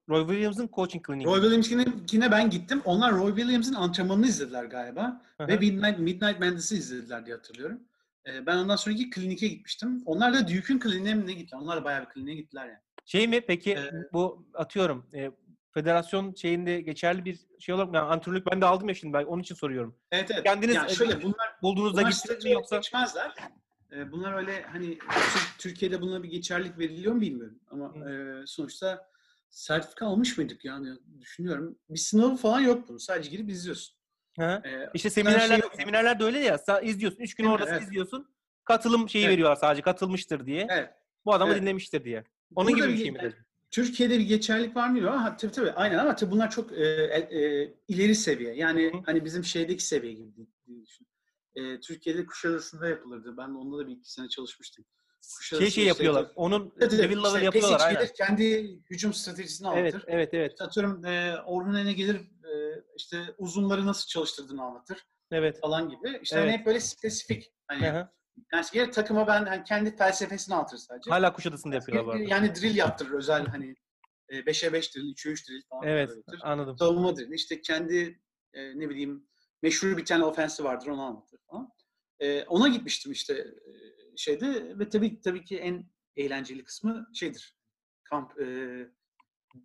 Roy 0.09 0.27
Williams'ın 0.27 0.70
coaching 0.72 1.07
kliniği. 1.07 1.27
Roy 1.27 1.40
Williams'ine 1.40 2.31
ben 2.31 2.51
gittim. 2.51 2.83
Onlar 2.85 3.12
Roy 3.14 3.37
Williams'in 3.37 3.75
antrenmanını 3.75 4.27
izlediler 4.27 4.64
galiba. 4.64 5.22
Hı 5.38 5.44
hı. 5.44 5.49
Ve 5.49 5.57
Midnight, 5.57 5.99
Midnight 5.99 6.40
Madness'ı 6.40 6.75
izlediler 6.77 7.27
diye 7.27 7.37
hatırlıyorum. 7.37 7.81
Ee, 8.27 8.46
ben 8.46 8.57
ondan 8.57 8.77
sonraki 8.77 9.11
klinike 9.11 9.49
gitmiştim. 9.49 10.03
Onlar 10.07 10.35
da 10.35 10.49
Duke'un 10.49 10.79
kliniğine 10.79 11.14
mi 11.14 11.27
ne 11.27 11.33
gittiler? 11.33 11.61
Onlar 11.61 11.77
da 11.81 11.85
bayağı 11.85 12.01
bir 12.01 12.09
kliniğe 12.09 12.37
gittiler 12.37 12.66
yani. 12.66 12.79
Şey 13.05 13.29
mi 13.29 13.40
peki 13.40 13.70
Ee, 13.72 13.90
bu 14.12 14.46
atıyorum 14.55 15.07
e, 15.14 15.31
federasyon 15.81 16.35
şeyinde 16.35 16.81
geçerli 16.81 17.25
bir 17.25 17.39
şey 17.59 17.75
olarak 17.75 17.95
yani 17.95 18.07
antrenörlük 18.07 18.47
ben 18.53 18.61
de 18.61 18.67
aldım 18.67 18.89
ya 18.89 18.95
şimdi 18.95 19.12
ben 19.12 19.25
onun 19.25 19.43
için 19.43 19.55
soruyorum. 19.55 19.97
Evet 20.12 20.31
evet. 20.35 20.45
Kendiniz- 20.47 20.75
yani 20.75 20.95
şöyle 20.95 21.23
bunlar 21.23 21.49
Bulduğunuzda 21.62 22.03
gittiniz 22.03 22.45
mi 22.45 22.51
yoksa? 22.51 22.77
geçmezler. 22.77 23.33
Ee, 23.93 24.12
bunlar 24.12 24.35
öyle 24.35 24.62
hani 24.62 24.99
Tür- 24.99 25.55
Türkiye'de 25.59 26.01
buna 26.01 26.23
bir 26.23 26.29
geçerlilik 26.29 26.79
veriliyor 26.79 27.15
mu 27.15 27.21
bilmiyorum. 27.21 27.59
Ama 27.71 27.95
Hı. 27.95 28.11
e, 28.43 28.47
sonuçta 28.47 29.11
sertifika 29.51 30.07
almış 30.07 30.39
mıydık 30.39 30.65
yani 30.65 30.89
düşünüyorum. 31.21 31.79
Bir 31.91 31.99
sınavı 31.99 32.37
falan 32.37 32.61
yok 32.61 32.89
bunun. 32.89 32.99
Sadece 32.99 33.31
girip 33.31 33.51
izliyorsun. 33.51 33.97
Hı. 34.39 34.62
Ee, 34.65 34.91
İşte 34.95 35.11
seminerler 35.11 35.49
şey- 35.61 35.71
seminerler 35.77 36.21
de 36.21 36.25
öyle 36.25 36.39
ya. 36.39 36.59
İzliyorsun. 36.83 37.21
Üç 37.21 37.35
gün 37.35 37.45
oradasın 37.45 37.73
Evet. 37.73 37.83
izliyorsun. 37.83 38.29
Katılım 38.65 39.09
şeyi 39.09 39.25
Evet. 39.25 39.33
veriyorlar 39.33 39.57
sadece. 39.57 39.83
Katılmıştır 39.83 40.47
diye. 40.47 40.67
Evet. 40.71 40.91
Bu 41.25 41.35
adamı 41.35 41.53
Evet. 41.53 41.62
dinlemiştir 41.62 42.05
diye. 42.05 42.25
Onun 42.55 42.73
Burada 42.73 42.87
gibi 42.87 42.93
bir 42.95 42.99
bir- 42.99 43.03
şey 43.03 43.12
mi? 43.12 43.45
Türkiye'de 43.70 44.18
bir 44.18 44.24
geçerlik 44.24 44.76
var 44.76 44.88
mı 44.88 44.94
bilmiyorum 44.94 45.18
ama 45.20 45.37
tabii 45.37 45.52
tabii 45.52 45.70
aynen 45.70 45.98
ama 45.98 46.16
tabii 46.16 46.31
bunlar 46.31 46.50
çok 46.50 46.72
e, 46.72 46.85
e, 46.85 47.38
e, 47.40 47.74
ileri 47.88 48.14
seviye. 48.14 48.55
Yani 48.57 48.92
Hı 48.92 48.98
hani 49.07 49.24
bizim 49.24 49.44
şeydeki 49.44 49.85
seviye 49.87 50.12
gibi 50.12 50.37
diye- 50.37 50.83
düşün. 50.87 51.07
E, 51.55 51.81
Türkiye'de 51.81 52.26
Kuşadası'nda 52.26 52.88
yapılırdı. 52.88 53.37
Ben 53.37 53.55
de 53.55 53.59
onda 53.59 53.79
da 53.79 53.87
bir 53.88 53.92
iki 53.92 54.12
sene 54.12 54.29
çalışmıştım. 54.29 54.85
Şey 55.22 55.37
Kuşadası 55.38 55.61
şey 55.62 55.68
işte- 55.68 55.83
yapıyorlar. 55.83 56.33
Onun 56.37 56.68
Tabii 56.70 56.88
tabii, 56.88 56.98
level 56.98 57.11
level 57.16 57.24
işte 57.26 57.44
yapıyorlar 57.44 57.79
PES 57.79 57.87
aynen. 57.87 58.00
gelir, 58.00 58.12
kendi 58.16 58.76
hücum 58.90 59.12
stratejisini 59.14 59.68
Evet, 59.74 59.94
anlatır. 59.94 60.05
evet, 60.12 60.35
evet. 60.35 60.50
İşte 60.52 60.64
atıyorum 60.64 61.05
e, 61.05 61.37
Orhun 61.46 61.94
gelir 61.94 62.16
e, 62.16 62.83
işte 62.96 63.35
uzunları 63.38 63.87
nasıl 63.87 64.09
çalıştırdığını 64.09 64.62
anlatır 64.62 65.07
Evet. 65.31 65.61
falan 65.61 65.88
gibi. 65.88 66.18
İşte 66.22 66.37
Evet. 66.38 66.48
hani 66.48 66.59
hep 66.59 66.66
böyle 66.66 66.81
spesifik. 66.81 67.52
Hani, 67.68 67.87
Hı 67.88 67.98
hı. 68.00 68.09
Yani 68.53 68.64
gerek 68.72 68.92
takıma 68.92 69.27
ben 69.27 69.44
hani 69.46 69.64
kendi 69.64 69.96
felsefesini 69.96 70.55
anlatır 70.55 70.77
sadece. 70.77 71.11
Hala 71.11 71.33
Kuşadası'nda 71.33 71.75
yapıyorlar 71.75 72.07
bu 72.07 72.11
arada. 72.11 72.22
Yani 72.29 72.55
drill 72.55 72.77
yaptırır 72.77 73.12
özel 73.12 73.46
hani 73.46 73.75
5'e 74.31 74.72
5 74.72 74.94
drill, 74.94 75.14
3'e 75.14 75.33
3 75.33 75.49
drill 75.49 75.62
falan. 75.68 75.83
Evet, 75.87 76.11
öğretir. 76.11 76.40
anladım. 76.42 76.79
Savunma 76.79 77.16
drill. 77.16 77.33
İşte 77.33 77.61
kendi 77.61 78.20
e, 78.53 78.79
ne 78.79 78.88
bileyim 78.88 79.29
meşhur 79.62 79.96
bir 79.96 80.05
tane 80.05 80.25
ofensi 80.25 80.64
vardır 80.64 80.87
onu 80.87 81.03
anlatır 81.03 81.40
falan. 81.51 81.68
E, 82.20 82.42
ona 82.42 82.68
gitmiştim 82.68 83.12
işte 83.12 83.35
e, 83.35 83.72
şeyde 84.16 84.79
ve 84.79 84.88
tabii 84.88 85.20
tabii 85.20 85.44
ki 85.44 85.59
en 85.59 85.90
eğlenceli 86.16 86.64
kısmı 86.64 87.07
şeydir. 87.14 87.57
Kamp 88.05 88.40
e, 88.40 88.46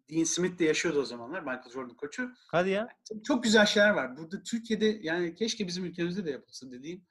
Dean 0.10 0.24
Smith 0.24 0.60
de 0.60 0.66
yaşıyordu 0.66 1.00
o 1.00 1.06
zamanlar 1.06 1.40
Michael 1.40 1.70
Jordan 1.74 1.96
koçu. 1.96 2.32
Hadi 2.52 2.70
ya. 2.70 2.88
Tabii 3.10 3.24
çok 3.24 3.44
güzel 3.44 3.66
şeyler 3.66 3.90
var. 3.90 4.18
Burada 4.18 4.44
Türkiye'de 4.44 5.00
yani 5.02 5.36
keşke 5.36 5.68
bizim 5.68 5.86
ülkemizde 5.86 6.26
de 6.26 6.32
yapılsa 6.32 6.72
dediğim. 6.72 7.06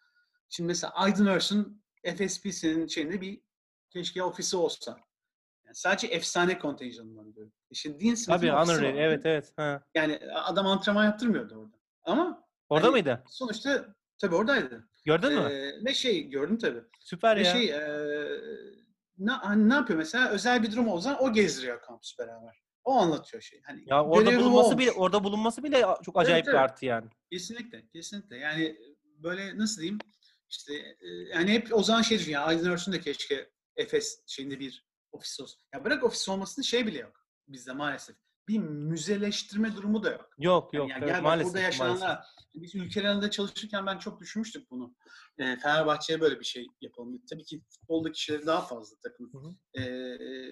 Şimdi 0.50 0.66
mesela 0.66 0.92
Aydın 0.92 1.26
Örs'ün 1.26 1.82
FSP'sinin 2.16 2.86
şeyinde 2.86 3.20
bir 3.20 3.40
keşke 3.90 4.22
ofisi 4.22 4.56
olsa. 4.56 4.96
Yani 5.64 5.74
sadece 5.74 6.06
efsane 6.06 6.58
kontenjanından 6.58 7.34
diyorum. 7.34 7.52
E 7.70 7.74
Şimdi 7.74 8.04
Dean 8.04 8.14
Smith'in 8.14 8.32
Tabii 8.48 8.50
Honor 8.50 8.82
evet 8.82 9.20
evet. 9.26 9.52
Ha. 9.56 9.82
Yani 9.94 10.20
adam 10.34 10.66
antrenman 10.66 11.04
yaptırmıyordu 11.04 11.54
orada. 11.54 11.76
Ama 12.02 12.44
Orada 12.68 12.86
Hani- 12.86 12.92
mıydı? 12.92 13.22
sonuçta 13.28 13.94
tabii 14.18 14.34
oradaydı. 14.34 14.88
Gördün 15.04 15.32
mü? 15.32 15.40
Ee, 15.52 15.84
ve 15.84 15.94
şey 15.94 16.28
gördüm 16.28 16.58
tabii. 16.58 16.82
Süper 17.00 17.36
Ve 17.36 17.42
ya. 17.42 17.52
şey 17.52 17.70
e, 17.70 17.80
ne, 19.18 19.30
hani 19.32 19.68
ne 19.68 19.74
yapıyor 19.74 19.98
mesela 19.98 20.28
özel 20.28 20.62
bir 20.62 20.72
durum 20.72 21.00
zaman 21.00 21.22
o 21.22 21.32
gezdiriyor 21.32 21.82
kampüsü 21.82 22.18
beraber. 22.18 22.60
O 22.84 22.92
anlatıyor 22.92 23.42
şey. 23.42 23.62
Hani 23.64 23.82
ya 23.86 24.04
orada 24.04 24.30
bulunması 24.40 24.66
olmuş. 24.68 24.78
bile 24.78 24.92
orada 24.92 25.24
bulunması 25.24 25.64
bile 25.64 25.84
çok 26.02 26.18
acayip 26.18 26.46
bir 26.46 26.52
tabii. 26.52 26.60
artı 26.60 26.86
yani. 26.86 27.06
Kesinlikle, 27.32 27.88
kesinlikle. 27.88 28.36
Yani 28.36 28.76
böyle 29.18 29.58
nasıl 29.58 29.80
diyeyim? 29.82 29.98
İşte 30.50 30.74
e, 30.74 31.08
yani 31.08 31.52
hep 31.52 31.68
o 31.72 31.82
zaman 31.82 32.02
şey 32.02 32.18
düşün 32.18 32.32
ya 32.32 32.42
Aydın 32.42 32.70
Örsün 32.70 32.92
de 32.92 33.00
keşke 33.00 33.50
Efes 33.76 34.22
şeyinde 34.26 34.60
bir 34.60 34.86
ofis 35.12 35.40
olsun. 35.40 35.60
Ya 35.74 35.84
bırak 35.84 36.04
ofis 36.04 36.28
olmasını 36.28 36.64
şey 36.64 36.86
bile 36.86 36.98
yok 36.98 37.20
bizde 37.52 37.72
maalesef. 37.72 38.16
Bir 38.48 38.58
müzeleştirme 38.58 39.76
durumu 39.76 40.02
da 40.02 40.10
yok. 40.10 40.30
Yok 40.38 40.74
Yani 40.74 40.80
yok. 40.82 40.90
yani 40.90 41.04
evet, 41.04 41.14
gel 41.14 41.22
maalesef, 41.22 41.46
burada 41.52 41.64
yaşananlar. 41.64 42.08
maalesef. 42.08 42.24
Biz 42.54 42.74
ülkelerinde 42.74 43.30
çalışırken 43.30 43.86
ben 43.86 43.98
çok 43.98 44.20
düşünmüştük 44.20 44.70
bunu. 44.70 44.94
E, 45.38 45.56
Fenerbahçe'ye 45.56 46.20
böyle 46.20 46.40
bir 46.40 46.44
şey 46.44 46.66
yapalım. 46.80 47.22
Tabii 47.30 47.44
ki 47.44 47.62
futbolda 47.70 48.12
kişileri 48.12 48.46
daha 48.46 48.60
fazla 48.60 48.96
takım. 49.02 49.58
E, 49.78 49.82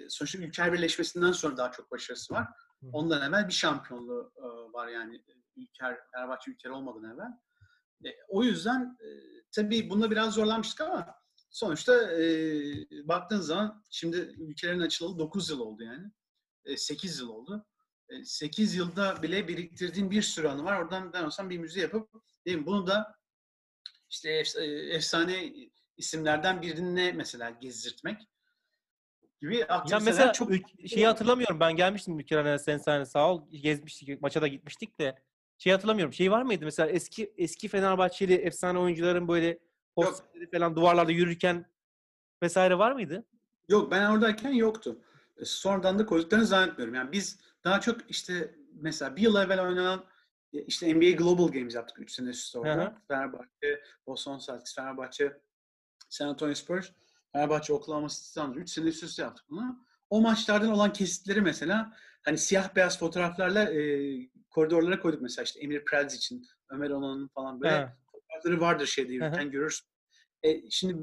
sonuçta 0.09 0.39
ülker 0.39 0.73
birleşmesinden 0.73 1.33
sonra 1.33 1.57
daha 1.57 1.71
çok 1.71 1.91
başarısı 1.91 2.35
var. 2.35 2.45
Hı 2.81 2.87
hı. 2.87 2.91
Ondan 2.93 3.29
evvel 3.29 3.49
bir 3.49 3.53
şampiyonluğu 3.53 4.33
e, 4.37 4.43
var 4.73 4.89
yani 4.89 5.23
ülker, 5.57 5.99
Fenerbahçe 6.15 6.51
ülker 6.51 6.71
olmadan 6.71 7.05
evvel. 7.05 7.33
E, 8.05 8.09
o 8.29 8.45
yüzden 8.45 8.99
e, 9.01 9.09
tabii 9.53 9.91
bunda 9.91 10.11
biraz 10.11 10.35
zorlanmıştık 10.35 10.81
ama 10.81 11.15
sonuçta 11.51 12.13
e, 12.13 12.25
baktığın 13.09 13.41
zaman 13.41 13.85
şimdi 13.91 14.17
ülkelerin 14.17 14.81
açılalı 14.81 15.19
9 15.19 15.51
yıl 15.51 15.61
oldu 15.61 15.83
yani. 15.83 16.07
E, 16.65 16.77
8 16.77 17.19
yıl 17.19 17.29
oldu. 17.29 17.67
8 18.25 18.75
yılda 18.75 19.23
bile 19.23 19.49
biriktirdiğin 19.49 20.11
bir 20.11 20.23
sürü 20.23 20.49
anı 20.49 20.65
var. 20.65 20.81
Oradan 20.81 21.13
ben 21.13 21.25
olsam 21.25 21.51
bir 21.51 21.59
müze 21.59 21.81
yapıp 21.81 22.11
değil 22.47 22.59
mi? 22.59 22.67
Bunu 22.67 22.87
da 22.87 23.19
işte 24.11 24.31
e, 24.59 24.65
efsane 24.95 25.53
isimlerden 25.97 26.63
birine 26.63 27.13
mesela 27.13 27.51
gezdirtmek 27.51 28.23
gibi 29.41 29.57
Ya 29.57 29.67
aktiviteler 29.67 30.05
mesela 30.05 30.33
çok 30.33 30.51
şeyi 30.89 31.07
hatırlamıyorum. 31.07 31.61
Ben 31.61 31.77
gelmiştim 31.77 32.19
Ülker 32.19 32.37
Arena'ya 32.37 32.59
sen 32.59 32.79
sahne 32.79 33.05
sağ 33.05 33.33
ol. 33.33 33.51
Gezmiştik. 33.51 34.21
Maça 34.21 34.43
da 34.43 34.49
gitmiştik 34.49 35.01
de. 35.01 35.23
Şey 35.59 35.73
hatırlamıyorum. 35.73 36.13
Şey 36.13 36.31
var 36.31 36.43
mıydı 36.43 36.65
mesela 36.65 36.89
eski 36.89 37.35
eski 37.37 37.69
Fenerbahçeli 37.69 38.35
efsane 38.35 38.79
oyuncuların 38.79 39.29
böyle 39.29 39.59
posterleri 39.97 40.51
falan 40.51 40.77
duvarlarda 40.77 41.13
yürürken 41.13 41.67
vesaire 42.43 42.79
var 42.79 42.93
mıydı? 42.93 43.25
Yok 43.69 43.91
ben 43.91 44.11
oradayken 44.11 44.51
yoktu. 44.51 45.03
E, 45.37 45.45
Sonradan 45.45 45.99
da 45.99 46.07
koyduklarını 46.07 46.47
zannetmiyorum. 46.47 46.95
Yani 46.95 47.13
biz 47.13 47.41
daha 47.65 47.81
çok 47.81 48.11
işte 48.11 48.55
mesela 48.73 49.17
bir 49.17 49.23
yıl 49.23 49.37
evvel 49.37 49.63
oynanan 49.63 50.05
e, 50.53 50.63
işte 50.63 50.95
NBA 50.95 51.11
Global 51.11 51.49
Games 51.49 51.75
yaptık 51.75 51.99
3 51.99 52.13
sene 52.13 52.29
üst 52.29 52.57
orada. 52.57 53.03
Fenerbahçe, 53.09 53.83
Boston 54.07 54.39
Celtics, 54.39 54.75
Fenerbahçe, 54.75 55.41
San 56.09 56.29
Antonio 56.29 56.55
Spurs, 56.55 56.91
Fenerbahçe, 57.33 57.73
Oklahoma 57.73 58.09
City 58.09 58.41
Thunder 58.41 58.57
3 58.57 58.71
sene 58.71 58.87
üst 58.87 59.03
üste 59.03 59.23
yaptık 59.23 59.47
bunu. 59.51 59.85
O 60.11 60.21
maçlardan 60.21 60.71
olan 60.71 60.93
kesitleri 60.93 61.41
mesela 61.41 61.97
hani 62.29 62.39
siyah 62.39 62.77
beyaz 62.77 62.99
fotoğraflarla 62.99 63.73
e, 63.73 63.81
koridorlara 64.51 65.01
koyduk 65.01 65.23
mesela 65.23 65.45
işte 65.45 65.61
Emir 65.61 65.85
Prelz 65.85 66.15
için, 66.15 66.47
Ömer 66.71 66.91
Onan'ın 66.91 67.29
falan 67.29 67.61
böyle 67.61 67.75
Ha. 67.75 67.97
fotoğrafları 68.13 68.61
vardır 68.61 68.87
şeyde 68.87 69.13
yürürken 69.13 69.51
görürsün. 69.51 69.87
E, 70.43 70.71
şimdi 70.71 70.97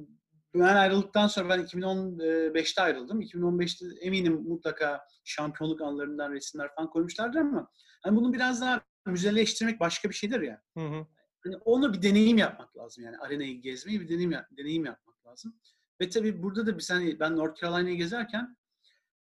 ben 0.53 0.75
ayrıldıktan 0.75 1.27
sonra 1.27 1.49
ben 1.49 1.59
2015'te 1.59 2.81
ayrıldım. 2.81 3.21
2015'te 3.21 4.05
eminim 4.05 4.33
mutlaka 4.33 5.07
şampiyonluk 5.23 5.81
anlarından 5.81 6.31
resimler 6.31 6.75
falan 6.75 6.89
koymuşlardır 6.89 7.39
ama 7.39 7.71
hani 8.03 8.15
bunu 8.15 8.33
biraz 8.33 8.61
daha 8.61 8.81
müzeleştirmek 9.05 9.79
başka 9.79 10.09
bir 10.09 10.15
şeydir 10.15 10.41
ya. 10.41 10.61
Hı 10.77 10.85
hı. 10.87 11.07
Hani 11.43 11.57
onu 11.57 11.93
bir 11.93 12.01
deneyim 12.01 12.37
yapmak 12.37 12.77
lazım 12.77 13.03
yani 13.03 13.17
arenayı 13.17 13.61
gezmeyi 13.61 14.01
bir 14.01 14.09
deneyim 14.09 14.33
deneyim 14.57 14.85
yapmak 14.85 15.25
lazım. 15.25 15.55
Ve 16.01 16.09
tabii 16.09 16.43
burada 16.43 16.65
da 16.65 16.77
biz 16.77 16.91
hani 16.91 17.19
ben 17.19 17.35
North 17.35 17.61
Carolina'yı 17.61 17.97
gezerken 17.97 18.57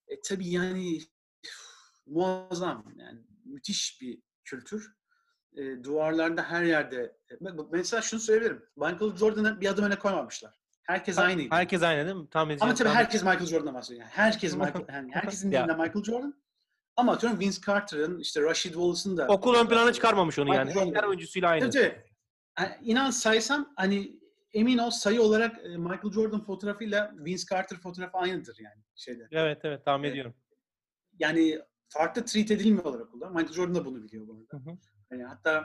e, 0.09 0.21
tabii 0.21 0.49
yani 0.49 0.99
muazzam 2.07 2.85
yani 2.97 3.21
müthiş 3.45 3.99
bir 4.01 4.23
kültür. 4.45 4.95
E, 5.57 5.85
duvarlarda 5.85 6.43
her 6.43 6.62
yerde 6.62 7.17
mesela 7.73 8.03
şunu 8.03 8.21
söyleyebilirim. 8.21 8.67
Michael 8.77 9.17
Jordan'ı 9.17 9.61
bir 9.61 9.69
adım 9.69 9.85
öne 9.85 9.99
koymamışlar. 9.99 10.55
Herkes 10.83 11.19
aynıydı. 11.19 11.55
Herkes 11.55 11.83
aynı 11.83 12.05
değil 12.07 12.17
mi? 12.17 12.29
Tam 12.31 12.51
Ama 12.61 12.75
tabii 12.75 12.88
herkes 12.88 13.23
Michael 13.23 13.47
Jordan'dan 13.47 13.75
bahsediyor. 13.75 14.01
Yani 14.01 14.11
herkes 14.12 14.57
Michael, 14.57 14.85
yani 14.93 15.11
herkesin 15.12 15.53
dilinde 15.53 15.73
Michael 15.73 16.05
Jordan. 16.05 16.43
Ama 16.97 17.12
atıyorum 17.12 17.40
Vince 17.40 17.61
Carter'ın, 17.67 18.19
işte 18.19 18.43
Rashid 18.43 18.73
Wallace'ın 18.73 19.17
da 19.17 19.27
Okul 19.27 19.55
ön 19.55 19.67
plana 19.67 19.93
çıkarmamış 19.93 20.38
onu 20.38 20.51
Michael 20.51 20.67
yani. 20.67 20.75
Jordan. 20.75 20.95
Her 20.95 21.05
oyuncusuyla 21.05 21.49
aynı. 21.49 21.71
Tabii. 21.71 22.03
Yani 22.61 22.75
inan 22.83 23.11
saysam 23.11 23.73
hani 23.77 24.21
emin 24.53 24.79
ol 24.79 24.90
sayı 24.90 25.23
olarak 25.23 25.64
Michael 25.64 26.12
Jordan 26.12 26.45
fotoğrafıyla 26.45 27.14
Vince 27.17 27.45
Carter 27.51 27.79
fotoğrafı 27.79 28.19
aynıdır 28.19 28.57
yani 28.61 28.83
şeyde. 28.95 29.29
Evet 29.31 29.61
evet 29.64 29.85
tahmin 29.85 30.05
Evet. 30.05 30.12
ediyorum. 30.12 30.35
Yani 31.19 31.61
farklı 31.94 32.24
treat 32.24 32.50
edilmiyorlar 32.50 33.00
okulda. 33.00 33.28
Michael 33.28 33.52
Jordan 33.52 33.74
da 33.74 33.85
bunu 33.85 34.02
biliyor 34.02 34.26
bu 34.28 34.33
arada. 34.33 34.64
Hı 34.64 34.70
hı. 34.70 34.76
Yani 35.11 35.24
hatta 35.24 35.64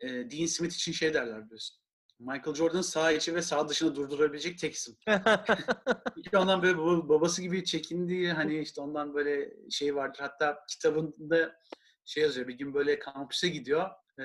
e, 0.00 0.08
Dean 0.08 0.46
Smith 0.46 0.74
için 0.74 0.92
şey 0.92 1.14
derler 1.14 1.44
biliyorsun. 1.44 1.76
Michael 2.18 2.54
Jordan 2.54 2.80
sağ 2.80 3.12
içi 3.12 3.34
ve 3.34 3.42
sağ 3.42 3.68
dışını 3.68 3.94
durdurabilecek 3.94 4.58
tek 4.58 4.74
isim. 4.74 4.96
İlk 6.16 6.34
ondan 6.34 6.62
böyle 6.62 6.78
baba- 6.78 7.08
babası 7.08 7.42
gibi 7.42 7.64
çekindiği 7.64 8.32
hani 8.32 8.58
işte 8.58 8.80
ondan 8.80 9.14
böyle 9.14 9.56
şey 9.70 9.94
vardır. 9.96 10.18
Hatta 10.20 10.64
kitabında 10.68 11.56
şey 12.04 12.22
yazıyor. 12.22 12.48
Bir 12.48 12.54
gün 12.54 12.74
böyle 12.74 12.98
kampüse 12.98 13.48
gidiyor. 13.48 13.90
Ee, 14.18 14.22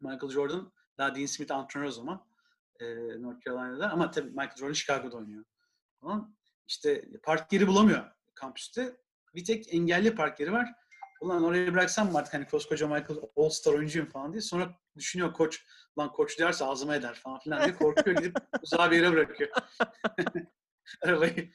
Michael 0.00 0.30
Jordan 0.32 0.72
daha 0.98 1.14
Dean 1.14 1.26
Smith 1.26 1.52
antrenör 1.54 1.86
o 1.86 1.90
zaman. 1.90 2.26
ee, 2.80 3.22
North 3.22 3.44
Carolina'da. 3.46 3.90
Ama 3.90 4.10
tabii 4.10 4.30
Michael 4.30 4.56
Jordan 4.56 4.72
Chicago'da 4.72 5.16
oynuyor. 5.16 5.44
Tamam. 6.00 6.36
İşte 6.68 7.04
park 7.22 7.52
yeri 7.52 7.66
bulamıyor 7.66 8.10
kampüste. 8.34 8.96
Bir 9.34 9.44
tek 9.44 9.74
engelli 9.74 10.14
park 10.14 10.40
yeri 10.40 10.52
var. 10.52 10.68
Ulan 11.20 11.44
oraya 11.44 11.72
bıraksam 11.72 12.12
mı 12.12 12.18
artık 12.18 12.34
hani 12.34 12.46
koskoca 12.46 12.86
Michael 12.86 13.20
All-Star 13.36 13.72
oyuncuyum 13.72 14.08
falan 14.08 14.32
diye. 14.32 14.40
Sonra 14.40 14.78
düşünüyor 14.96 15.32
koç. 15.32 15.64
Lan 15.98 16.12
koç 16.12 16.38
derse 16.38 16.64
ağzıma 16.64 16.96
eder 16.96 17.14
falan 17.14 17.38
filan 17.38 17.64
diye 17.64 17.74
korkuyor 17.74 18.16
gidip 18.16 18.36
uzağa 18.62 18.90
bir 18.90 18.96
yere 18.96 19.12
bırakıyor. 19.12 19.50
Arabayı. 21.02 21.50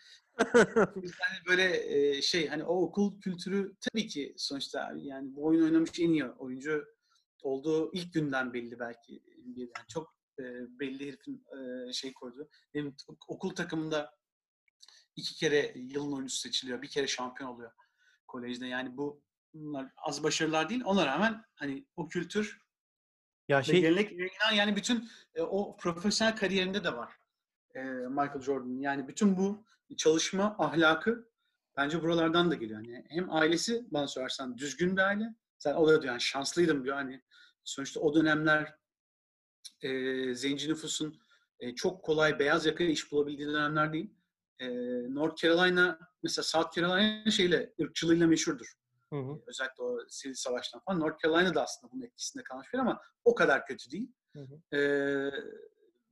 Yani 0.95 1.45
böyle 1.47 1.95
e, 1.95 2.21
şey 2.21 2.47
hani 2.47 2.63
o 2.63 2.81
okul 2.81 3.21
kültürü 3.21 3.75
tabii 3.81 4.07
ki 4.07 4.33
sonuçta 4.37 4.93
yani 4.97 5.35
bu 5.35 5.45
oyun 5.45 5.63
oynamış 5.63 5.99
en 5.99 6.09
iyi 6.09 6.25
oyuncu 6.25 6.85
olduğu 7.43 7.91
ilk 7.93 8.13
günden 8.13 8.53
belli 8.53 8.79
belki. 8.79 9.23
Yani 9.55 9.87
çok 9.87 10.15
e, 10.39 10.43
belli 10.79 11.07
herifin 11.07 11.45
e, 11.89 11.93
şey 11.93 12.13
koydu. 12.13 12.49
Benim 12.73 12.95
okul 13.27 13.55
takımında 13.55 14.15
iki 15.15 15.35
kere 15.35 15.73
yılın 15.75 16.11
oyuncusu 16.11 16.39
seçiliyor. 16.39 16.81
Bir 16.81 16.87
kere 16.87 17.07
şampiyon 17.07 17.49
oluyor 17.49 17.71
kolejde. 18.27 18.67
Yani 18.67 18.97
bu 18.97 19.23
bunlar 19.53 19.91
az 19.97 20.23
başarılar 20.23 20.69
değil. 20.69 20.81
Ona 20.85 21.05
rağmen 21.05 21.45
hani 21.55 21.85
o 21.95 22.07
kültür 22.07 22.59
Ya 23.47 23.63
şey 23.63 23.81
gelenek 23.81 24.11
inan 24.11 24.55
yani 24.55 24.75
bütün 24.75 25.09
e, 25.35 25.41
o 25.41 25.77
profesyonel 25.77 26.35
kariyerinde 26.35 26.83
de 26.83 26.93
var 26.93 27.13
e, 27.75 27.81
Michael 27.83 28.41
Jordan. 28.41 28.79
Yani 28.79 29.07
bütün 29.07 29.37
bu 29.37 29.65
çalışma 29.97 30.55
ahlakı 30.59 31.29
bence 31.77 32.01
buralardan 32.03 32.51
da 32.51 32.55
geliyor. 32.55 32.81
Yani 32.85 33.05
hem 33.09 33.33
ailesi 33.33 33.85
bana 33.91 34.07
sorarsan 34.07 34.57
düzgün 34.57 34.97
bir 34.97 35.01
aile. 35.01 35.35
Sen 35.57 35.73
o 35.73 35.87
da 35.87 36.01
diyor 36.01 36.13
yani 36.13 36.21
şanslıydım 36.21 36.83
diyor. 36.83 36.95
Hani 36.95 37.21
sonuçta 37.63 37.99
o 37.99 38.13
dönemler 38.13 38.75
e, 39.81 39.89
zenci 40.35 40.69
nüfusun 40.69 41.19
e, 41.59 41.75
çok 41.75 42.03
kolay 42.03 42.39
beyaz 42.39 42.65
yaka 42.65 42.83
iş 42.83 43.11
bulabildiği 43.11 43.47
dönemler 43.47 43.93
değil. 43.93 44.14
E, 44.59 44.67
North 45.13 45.41
Carolina 45.41 45.99
mesela 46.23 46.43
South 46.43 46.75
Carolina 46.75 47.31
şeyle 47.31 47.73
ırkçılığıyla 47.81 48.27
meşhurdur 48.27 48.73
Hı 49.13 49.15
hı. 49.15 49.41
özellikle 49.47 49.83
o 49.83 49.99
sivil 50.07 50.33
savaştan 50.33 50.81
falan. 50.85 50.99
North 50.99 51.23
Carolina 51.23 51.55
da 51.55 51.63
aslında 51.63 51.93
bunun 51.93 52.03
etkisinde 52.03 52.43
kalmış 52.43 52.67
bir 52.73 52.79
ama 52.79 53.01
o 53.25 53.35
kadar 53.35 53.65
kötü 53.65 53.91
değil. 53.91 54.11
Hı 54.35 54.39
hı. 54.41 54.77
Ee, 54.77 55.31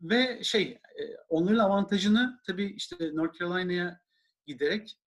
ve 0.01 0.43
şey 0.43 0.63
e, 0.71 1.03
onların 1.29 1.59
avantajını 1.59 2.39
tabii 2.47 2.65
işte 2.65 2.95
North 3.13 3.39
Carolina'ya 3.39 3.99
giderek 4.47 4.97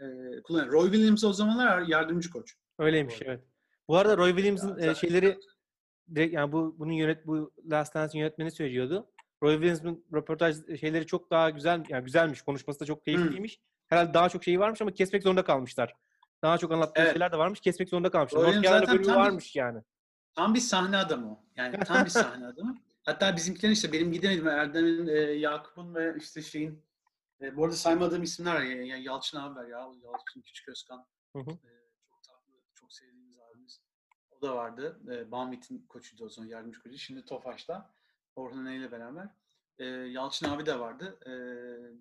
e, 0.00 0.04
kullanıyor. 0.44 0.72
Roy 0.72 0.90
Williams 0.92 1.24
o 1.24 1.32
zamanlar 1.32 1.82
yardımcı 1.82 2.30
koç. 2.30 2.54
Öyleymiş 2.78 3.14
arada. 3.14 3.32
evet. 3.32 3.44
Bu 3.88 3.96
arada 3.96 4.16
Roy 4.16 4.30
Williams'ın 4.30 4.78
Ya 4.78 4.90
e, 4.90 4.94
şeyleri 4.94 5.38
direkt 6.14 6.34
yani 6.34 6.52
bu 6.52 6.78
bunun 6.78 6.92
yönet 6.92 7.26
bu 7.26 7.52
Last 7.70 7.94
Dance'in 7.94 8.20
yönetmeni 8.20 8.50
söylüyordu. 8.50 9.11
Roy 9.42 9.52
Williams'ın 9.54 10.04
röportaj 10.14 10.56
şeyleri 10.80 11.06
çok 11.06 11.30
daha 11.30 11.50
güzel 11.50 11.84
yani 11.88 12.04
güzelmiş. 12.04 12.42
Konuşması 12.42 12.80
da 12.80 12.84
çok 12.84 13.04
keyifliymiş. 13.04 13.60
Herhalde 13.88 14.14
daha 14.14 14.28
çok 14.28 14.44
şeyi 14.44 14.60
varmış 14.60 14.82
ama 14.82 14.90
kesmek 14.90 15.22
zorunda 15.22 15.44
kalmışlar. 15.44 15.96
Daha 16.42 16.58
çok 16.58 16.72
anlattığı 16.72 17.00
Evet. 17.00 17.12
şeyler 17.12 17.32
de 17.32 17.38
varmış. 17.38 17.60
Kesmek 17.60 17.88
zorunda 17.88 18.10
kalmışlar. 18.10 18.42
North 18.42 18.62
Carolina 18.62 18.88
bölümü 18.88 19.04
tam 19.06 19.14
bir- 19.14 19.20
varmış 19.20 19.56
yani. 19.56 19.82
Tam 20.34 20.54
bir 20.54 20.60
sahne 20.60 20.96
adamı 20.96 21.32
o. 21.32 21.40
Yani 21.56 21.78
tam 21.84 22.04
bir 22.04 22.10
sahne 22.10 22.46
adamı. 22.46 22.78
Hatta 23.04 23.36
bizimkilerin 23.36 23.72
işte 23.72 23.92
benim 23.92 24.12
gidemedim 24.12 24.48
Erdem'in, 24.48 25.06
e, 25.06 25.12
Yakup'un 25.20 25.94
ve 25.94 26.14
işte 26.18 26.42
şeyin 26.42 26.82
e, 27.40 27.56
bu 27.56 27.64
arada 27.64 27.76
saymadığım 27.76 28.22
isimler 28.22 28.54
var. 28.54 28.62
Ya 28.62 28.96
Yalçın 28.96 29.38
abi 29.38 29.54
var 29.56 29.64
ya. 29.64 29.78
Yalçın 29.78 30.40
Küçük 30.44 30.68
Özkan. 30.68 31.06
Hı 31.36 31.38
hı. 31.38 31.50
E, 31.50 31.70
çok 32.08 32.22
tatlı, 32.22 32.52
çok 32.74 32.92
sevdiğimiz 32.92 33.38
abimiz. 33.38 33.80
O 34.30 34.42
da 34.42 34.56
vardı. 34.56 35.00
E, 35.10 35.30
Banvit'in 35.30 35.86
koçuydu 35.88 36.24
o 36.24 36.28
zaman, 36.28 36.48
yardımcı 36.48 36.82
koçu. 36.82 36.98
Şimdi 36.98 37.24
Tofaş'ta. 37.24 37.90
Orhun 38.36 38.66
ile 38.66 38.92
beraber. 38.92 39.28
E, 39.78 39.84
Yalçın 39.86 40.48
abi 40.48 40.66
de 40.66 40.78
vardı. 40.78 41.18
E, 41.26 41.30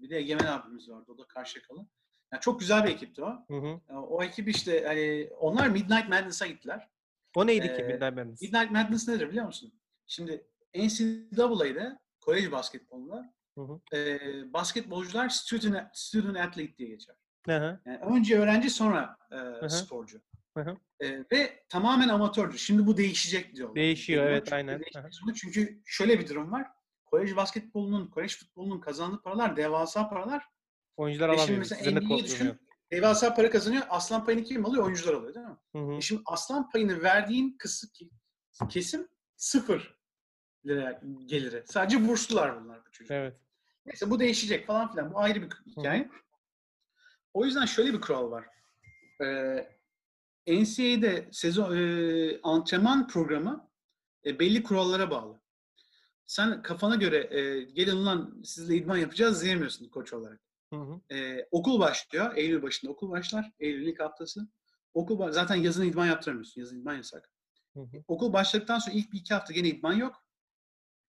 bir 0.01 0.09
de 0.09 0.17
Egemen 0.17 0.45
abimiz 0.45 0.89
vardı. 0.89 1.05
O 1.11 1.17
da 1.17 1.27
Karşıyakalı. 1.27 1.85
Yani 2.33 2.41
çok 2.41 2.59
güzel 2.59 2.83
bir 2.85 2.89
ekipti 2.89 3.23
o. 3.23 3.29
Hı 3.47 3.53
hı. 3.57 3.79
E, 3.89 3.93
O 3.93 4.23
ekip 4.23 4.47
işte 4.49 4.83
hani 4.87 5.29
onlar 5.39 5.67
Midnight 5.67 6.09
Madness'a 6.09 6.47
gittiler. 6.47 6.89
O 7.35 7.47
neydi 7.47 7.67
ki 7.67 7.73
Ee, 7.81 7.87
Midnight 7.87 8.15
Madness? 8.15 8.41
Midnight 8.41 8.71
Madness 8.71 9.07
nedir 9.07 9.29
biliyor 9.29 9.45
musun? 9.45 9.73
Şimdi 10.07 10.47
NCAA'de 10.75 11.99
kolej 12.21 12.51
basketbolunda 12.51 13.33
Hı 13.57 13.61
hı. 13.61 13.97
e, 13.97 14.19
basketbolcular 14.53 15.29
student, 15.29 15.87
student 15.93 16.37
athlete 16.37 16.77
diye 16.77 16.89
geçer. 16.89 17.15
Hı 17.45 17.57
hı. 17.57 17.79
Yani 17.85 17.97
önce 17.97 18.39
öğrenci 18.39 18.69
sonra 18.69 19.17
e, 19.31 19.35
hı. 19.35 19.69
sporcu. 19.69 20.17
Hı 20.17 20.21
hı. 20.21 20.30
E, 20.99 21.25
ve 21.31 21.63
tamamen 21.69 22.09
amatördür. 22.09 22.57
Şimdi 22.57 22.87
bu 22.87 22.97
değişecek 22.97 23.55
diyor. 23.55 23.75
Değişiyor, 23.75 24.25
evet, 24.25 24.45
Çünkü 24.45 24.55
aynen. 24.55 24.79
Hı 24.93 24.99
hı. 24.99 25.33
Çünkü 25.33 25.81
şöyle 25.85 26.19
bir 26.19 26.29
durum 26.29 26.51
var. 26.51 26.67
Kolej 27.05 27.35
basketbolunun, 27.35 28.07
kolej 28.07 28.37
futbolunun 28.37 28.79
kazandığı 28.79 29.21
paralar 29.21 29.55
devasa 29.55 30.09
paralar. 30.09 30.45
Oyuncular 30.97 31.29
şimdi 31.29 31.41
alamıyor. 31.41 31.59
mesela 31.59 31.79
Sizin 31.79 31.95
de 31.95 31.99
NBA'yi 31.99 32.23
düşün. 32.23 32.59
Devasa 32.91 33.35
para 33.35 33.49
kazanıyor. 33.49 33.83
Aslan 33.89 34.25
payını 34.25 34.43
kim 34.43 34.65
alıyor? 34.65 34.83
Oyuncular 34.83 35.13
alıyor 35.13 35.33
değil 35.33 35.45
mi? 35.45 35.57
Hı 35.75 35.79
hı. 35.79 35.97
E 35.97 36.01
şimdi 36.01 36.21
aslan 36.25 36.69
payını 36.69 37.03
verdiğin 37.03 37.55
kısım 37.59 37.89
kesim 38.69 39.07
sıfır 39.35 39.97
lira 40.65 41.01
geliri. 41.25 41.63
Sadece 41.65 42.07
burslular 42.07 42.63
bunlar 42.63 42.85
bu 42.85 42.91
çocuklar. 42.91 43.17
Evet. 43.17 43.37
Neyse 43.85 44.09
bu 44.09 44.19
değişecek 44.19 44.67
falan 44.67 44.91
filan. 44.91 45.13
Bu 45.13 45.19
ayrı 45.19 45.41
bir 45.41 45.49
hikaye. 45.67 46.09
O 47.33 47.45
yüzden 47.45 47.65
şöyle 47.65 47.93
bir 47.93 48.01
kural 48.01 48.31
var. 48.31 48.45
Ee, 49.23 49.67
NCAA'de 50.47 51.29
sezon 51.31 51.77
e, 51.77 52.39
antrenman 52.43 53.07
programı 53.07 53.69
e, 54.25 54.39
belli 54.39 54.63
kurallara 54.63 55.11
bağlı. 55.11 55.41
Sen 56.25 56.61
kafana 56.61 56.95
göre 56.95 57.37
e, 57.37 57.63
gelin 57.63 58.05
lan 58.05 58.41
sizle 58.43 58.75
idman 58.75 58.97
yapacağız 58.97 59.43
diyemiyorsun 59.43 59.89
koç 59.89 60.13
olarak. 60.13 60.41
Hı 60.73 60.79
hı. 60.79 61.01
Ee, 61.15 61.47
okul 61.51 61.79
başlıyor. 61.79 62.35
Eylül 62.35 62.61
başında 62.61 62.91
okul 62.91 63.09
başlar. 63.09 63.51
Eylül 63.59 63.87
ilk 63.87 63.99
haftası. 63.99 64.47
Okul 64.93 65.31
zaten 65.31 65.55
yazın 65.55 65.85
idman 65.85 66.05
yaptıramıyorsun. 66.05 66.61
Yazın 66.61 66.79
idman 66.79 66.95
yasak. 66.95 67.29
Hı 67.73 67.79
hı. 67.79 68.03
Okul 68.07 68.33
başladıktan 68.33 68.79
sonra 68.79 68.95
ilk 68.95 69.11
bir 69.13 69.19
iki 69.19 69.33
hafta 69.33 69.53
gene 69.53 69.67
idman 69.67 69.93
yok. 69.93 70.25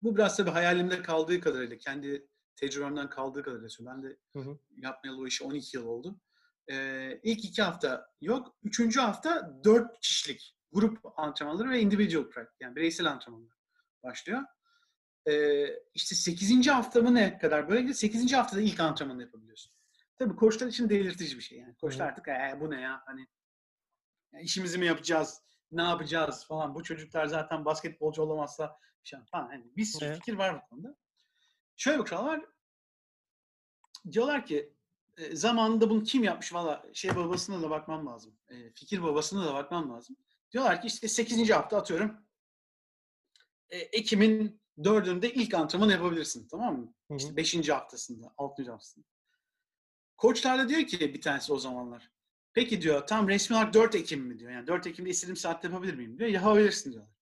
Bu 0.02 0.16
biraz 0.16 0.38
tabii 0.38 0.50
hayalimde 0.50 1.02
kaldığı 1.02 1.42
kadarıyla, 1.42 1.78
kendi 1.78 2.28
tecrübemden 2.56 3.10
kaldığı 3.10 3.44
kadarıyla 3.44 3.70
söylüyorum. 3.70 4.04
Ben 4.04 4.10
de 4.12 4.18
Hı 4.34 4.40
hı. 4.40 4.58
yapmayalı 4.78 5.22
o 5.22 5.28
işi 5.28 5.44
12 5.44 5.78
yıl 5.78 5.86
oldu. 5.86 6.20
Ee, 6.72 7.20
ilk 7.24 7.46
iki 7.46 7.62
hafta 7.62 8.08
yok. 8.22 8.56
Üçüncü 8.64 9.00
hafta 9.00 9.60
dört 9.64 10.00
kişilik 10.00 10.56
grup 10.72 11.20
antrenmanları 11.20 11.70
ve 11.70 11.80
individual 11.80 12.30
practice 12.30 12.58
yani 12.66 12.76
bireysel 12.76 13.08
antrenmanlar 13.12 13.58
başlıyor. 14.04 14.42
Ee, 15.28 15.66
işte 15.94 16.16
8. 16.16 16.68
hafta 16.68 17.02
mı 17.02 17.14
ne 17.16 17.38
kadar 17.38 17.70
böyle 17.70 17.80
gidiyor. 17.82 17.96
8. 17.98 18.34
haftada 18.34 18.62
ilk 18.62 18.80
antrenmanı 18.80 19.22
yapabiliyorsun. 19.22 19.74
Tabii 20.18 20.36
koçlar 20.36 20.68
için 20.68 20.90
delirtici 20.90 21.38
bir 21.38 21.42
şey 21.44 21.58
yani. 21.60 21.76
Koçlar 21.76 22.08
artık 22.08 22.28
"Ee, 22.28 22.58
bu 22.60 22.72
ne 22.72 22.82
ya 22.82 23.02
hani 23.06 23.28
ya 24.34 24.40
işimizi 24.40 24.78
mi 24.78 24.86
yapacağız? 24.86 25.42
Ne 25.72 25.82
yapacağız 25.84 26.46
falan. 26.48 26.76
Bu 26.76 26.84
çocuklar 26.84 27.26
zaten 27.26 27.66
basketbolcu 27.66 28.22
olamazsa 28.22 28.78
şey 29.04 29.20
falan. 29.32 29.48
Hani 29.48 29.66
bir 29.78 29.86
sürü 29.86 30.06
Evet. 30.06 30.16
fikir 30.18 30.34
var 30.34 30.56
bu 30.56 30.70
konuda. 30.70 30.96
Şöyle 31.78 32.00
bir 32.00 32.04
kural 32.10 32.26
var. 32.26 32.42
Diyorlar 34.12 34.46
ki 34.46 34.74
e, 35.18 35.36
zamanında 35.36 35.90
bunu 35.90 36.04
kim 36.04 36.24
yapmış 36.24 36.54
valla 36.54 36.86
şey 36.94 37.16
babasına 37.16 37.62
da 37.62 37.70
bakmam 37.70 38.08
lazım. 38.08 38.34
E, 38.50 38.72
fikir 38.74 39.04
babasına 39.04 39.46
da 39.46 39.54
bakmam 39.54 39.90
lazım. 39.94 40.16
Diyorlar 40.52 40.82
ki 40.82 40.88
işte 40.88 41.08
8. 41.08 41.50
hafta 41.50 41.78
atıyorum. 41.78 42.18
E, 43.70 43.78
Ekim'in 43.78 44.62
4'ünde 44.78 45.32
ilk 45.32 45.54
antrenmanı 45.54 45.92
yapabilirsin. 45.92 46.48
Tamam 46.48 46.80
mı? 46.80 46.94
Hı 47.08 47.14
hı. 47.14 47.18
İşte 47.18 47.36
5. 47.36 47.70
haftasında, 47.70 48.34
6. 48.38 48.72
haftasında. 48.72 49.06
Koçlar 50.18 50.60
da 50.60 50.70
diyor 50.70 50.82
ki 50.82 51.14
bir 51.14 51.22
tanesi 51.22 51.54
o 51.54 51.60
zamanlar. 51.60 52.12
Peki 52.54 52.82
diyor 52.82 53.08
tam 53.08 53.28
resmi 53.28 53.56
olarak 53.56 53.74
4 53.74 53.96
Ekim 53.96 54.22
mi 54.22 54.40
diyor. 54.40 54.52
Yani 54.52 54.68
4 54.68 54.88
Ekim'de 54.88 55.10
istediğim 55.10 55.38
saatte 55.38 55.68
yapabilir 55.68 55.94
miyim 55.94 56.18
diyor. 56.18 56.30
Yapabilirsin 56.30 56.92
diyorlar. 56.92 57.14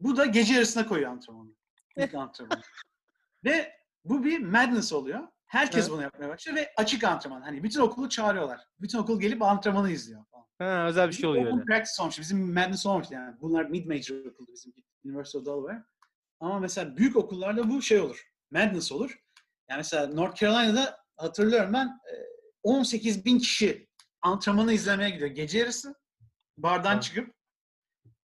Bu 0.00 0.16
da 0.16 0.26
gece 0.26 0.54
yarısına 0.54 0.88
koyuyor 0.88 1.10
antrenmanı. 1.10 1.50
İlk 1.96 2.14
antrenmanı. 2.14 2.62
ve 3.44 3.80
bu 4.04 4.24
bir 4.24 4.38
madness 4.38 4.92
oluyor. 4.92 5.28
Herkes 5.46 5.80
Evet. 5.80 5.90
bunu 5.90 6.02
yapmaya 6.02 6.28
başlıyor 6.28 6.56
ve 6.58 6.72
açık 6.76 7.04
antrenman. 7.04 7.42
Hani 7.42 7.62
bütün 7.62 7.80
okulu 7.80 8.08
çağırıyorlar. 8.08 8.60
Bütün 8.80 8.98
okul 8.98 9.20
gelip 9.20 9.42
antrenmanı 9.42 9.90
izliyor 9.90 10.24
falan. 10.30 10.46
Ha, 10.58 10.86
özel 10.88 11.08
bir 11.08 11.12
şey 11.12 11.28
oluyor 11.28 11.46
öyle. 11.46 11.64
practice 11.64 12.02
olmuş. 12.02 12.18
Bizim 12.20 12.54
madness 12.54 12.86
olmuş 12.86 13.06
yani. 13.10 13.36
Bunlar 13.40 13.64
mid 13.64 13.86
major 13.86 14.30
okuldu 14.30 14.50
bizim 14.52 14.72
University 15.04 15.38
of 15.38 15.46
Delaware. 15.46 15.82
Ama 16.40 16.58
mesela 16.58 16.96
büyük 16.96 17.16
okullarda 17.16 17.70
bu 17.70 17.82
şey 17.82 18.00
olur. 18.00 18.30
Madness 18.50 18.92
olur. 18.92 19.18
Yani 19.70 19.78
mesela 19.78 20.06
North 20.06 20.34
Carolina'da 20.36 20.98
hatırlıyorum 21.16 21.72
ben 21.72 21.86
e, 21.86 22.14
18 22.62 23.24
bin 23.24 23.38
kişi 23.38 23.88
antrenmanı 24.22 24.72
izlemeye 24.72 25.10
gidiyor. 25.10 25.30
Gece 25.30 25.58
yarısı 25.58 25.94
bardan 26.58 26.92
Evet. 26.94 27.02
çıkıp 27.02 27.34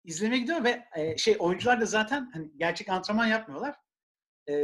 izlemeye 0.03 0.41
gidiyor 0.41 0.63
ve 0.63 0.83
e, 0.95 1.17
şey 1.17 1.35
oyuncular 1.39 1.81
da 1.81 1.85
zaten 1.85 2.29
hani 2.33 2.51
gerçek 2.57 2.89
antrenman 2.89 3.25
yapmıyorlar. 3.27 3.75
E, 4.47 4.55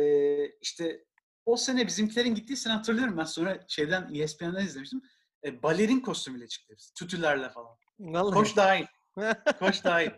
işte 0.62 1.05
o 1.46 1.58
sene 1.58 1.88
bizimkilerin 1.88 2.36
gittiği 2.36 2.58
sene 2.58 2.74
hatırlıyorum 2.74 3.18
ben 3.18 3.24
sonra 3.24 3.60
şeyden 3.68 4.14
E 4.14 4.24
ESPN'den 4.24 4.66
izlemiştim. 4.66 5.02
E, 5.44 5.64
balerin 5.64 6.00
kostümüyle 6.00 6.48
çıktı 6.48 6.74
hepsi. 6.74 6.94
Tütülerle 6.94 7.50
falan. 7.50 7.78
Vallahi. 8.00 8.34
Koç 8.34 8.56
dahil. 8.56 8.86
Koç 9.60 9.84
dahil. 9.84 10.10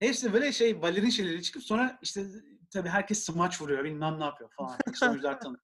Hepsi 0.00 0.32
böyle 0.32 0.52
şey 0.52 0.82
balerin 0.82 1.10
şeyleri 1.10 1.42
çıkıp 1.42 1.62
sonra 1.62 1.98
işte 2.02 2.24
tabii 2.70 2.88
herkes 2.88 3.22
smaç 3.24 3.60
vuruyor 3.60 3.84
bilmem 3.84 4.20
ne 4.20 4.24
yapıyor 4.24 4.50
falan. 4.56 4.78
Oyuncular 5.02 5.40
tanıyor. 5.40 5.62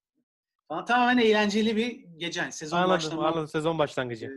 Falan. 0.68 0.84
Tamamen 0.84 1.18
eğlenceli 1.18 1.76
bir 1.76 1.90
gece. 2.16 2.40
Yani 2.40 2.52
sezon 2.52 2.76
anladım, 2.76 2.90
başlama 2.96 3.26
anladım. 3.28 3.48
Sezon 3.48 3.74
e, 3.74 3.78
başlangıcı. 3.78 4.30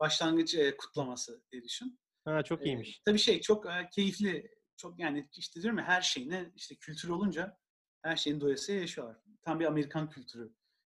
başlangıç 0.00 0.54
e, 0.54 0.76
kutlaması 0.76 1.42
diye 1.52 1.62
düşün. 1.62 1.98
Ha, 2.24 2.42
çok 2.42 2.62
E, 2.62 2.64
iyiymiş. 2.64 3.00
tabii 3.04 3.18
şey 3.18 3.40
çok 3.40 3.66
e, 3.66 3.88
keyifli. 3.92 4.50
Çok 4.76 4.98
yani 4.98 5.28
işte 5.32 5.62
diyorum 5.62 5.78
ya 5.78 5.84
her 5.84 6.02
şeyine 6.02 6.52
işte 6.56 6.74
kültür 6.74 7.08
olunca 7.08 7.56
her 8.02 8.16
şeyin 8.16 8.40
doyasıya 8.40 8.80
yaşıyorlar. 8.80 9.16
Tam 9.42 9.60
bir 9.60 9.64
Amerikan 9.64 10.10
kültürü 10.10 10.50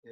e, 0.04 0.10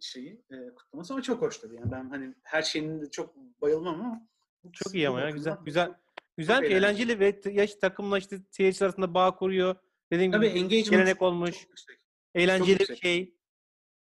şeyi 0.00 0.42
e, 0.50 0.74
kutlaması 0.74 1.12
ama 1.12 1.22
çok 1.22 1.42
hoş 1.42 1.58
tabii. 1.58 1.74
Yani 1.76 1.90
ben 1.92 2.08
hani 2.10 2.34
her 2.42 2.62
şeyini 2.62 3.02
de 3.02 3.10
çok 3.10 3.34
bayılmam 3.60 4.00
ama 4.00 4.28
Çok 4.72 4.94
iyi 4.94 5.08
ama 5.08 5.20
ya. 5.20 5.30
Güzel. 5.30 5.54
çok- 5.56 5.66
Güzel. 5.66 5.94
Güzelmiş, 6.36 6.70
eğlenceli. 6.70 7.12
eğlenceli 7.12 7.44
ve 7.46 7.60
yaş 7.60 7.74
takımla 7.74 8.18
işte 8.18 8.38
seyirciler 8.50 8.86
arasında 8.86 9.14
bağ 9.14 9.36
kuruyor. 9.36 9.76
Dediğim 10.12 10.32
Tabii 10.32 10.52
gibi 10.68 10.82
gelenek 10.82 11.22
olmuş. 11.22 11.50
çok 11.60 11.68
yüksek. 11.68 11.98
eğlenceli 12.34 12.74
bir 12.74 12.80
yüksek. 12.80 12.98
şey. 12.98 13.34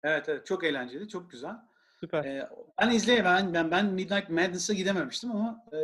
Evet 0.03 0.30
evet 0.30 0.45
çok 0.45 0.63
eğlenceli, 0.63 1.07
çok 1.07 1.32
güzel. 1.32 1.55
Süper. 1.99 2.26
Ee, 2.26 2.49
ben 2.82 2.89
izleye 2.91 3.24
ben 3.26 3.53
ben 3.53 3.72
ben 3.72 3.86
Midnight 3.93 4.30
Madness'a 4.30 4.74
gidememiştim 4.74 5.32
ama 5.32 5.65
e, 5.74 5.80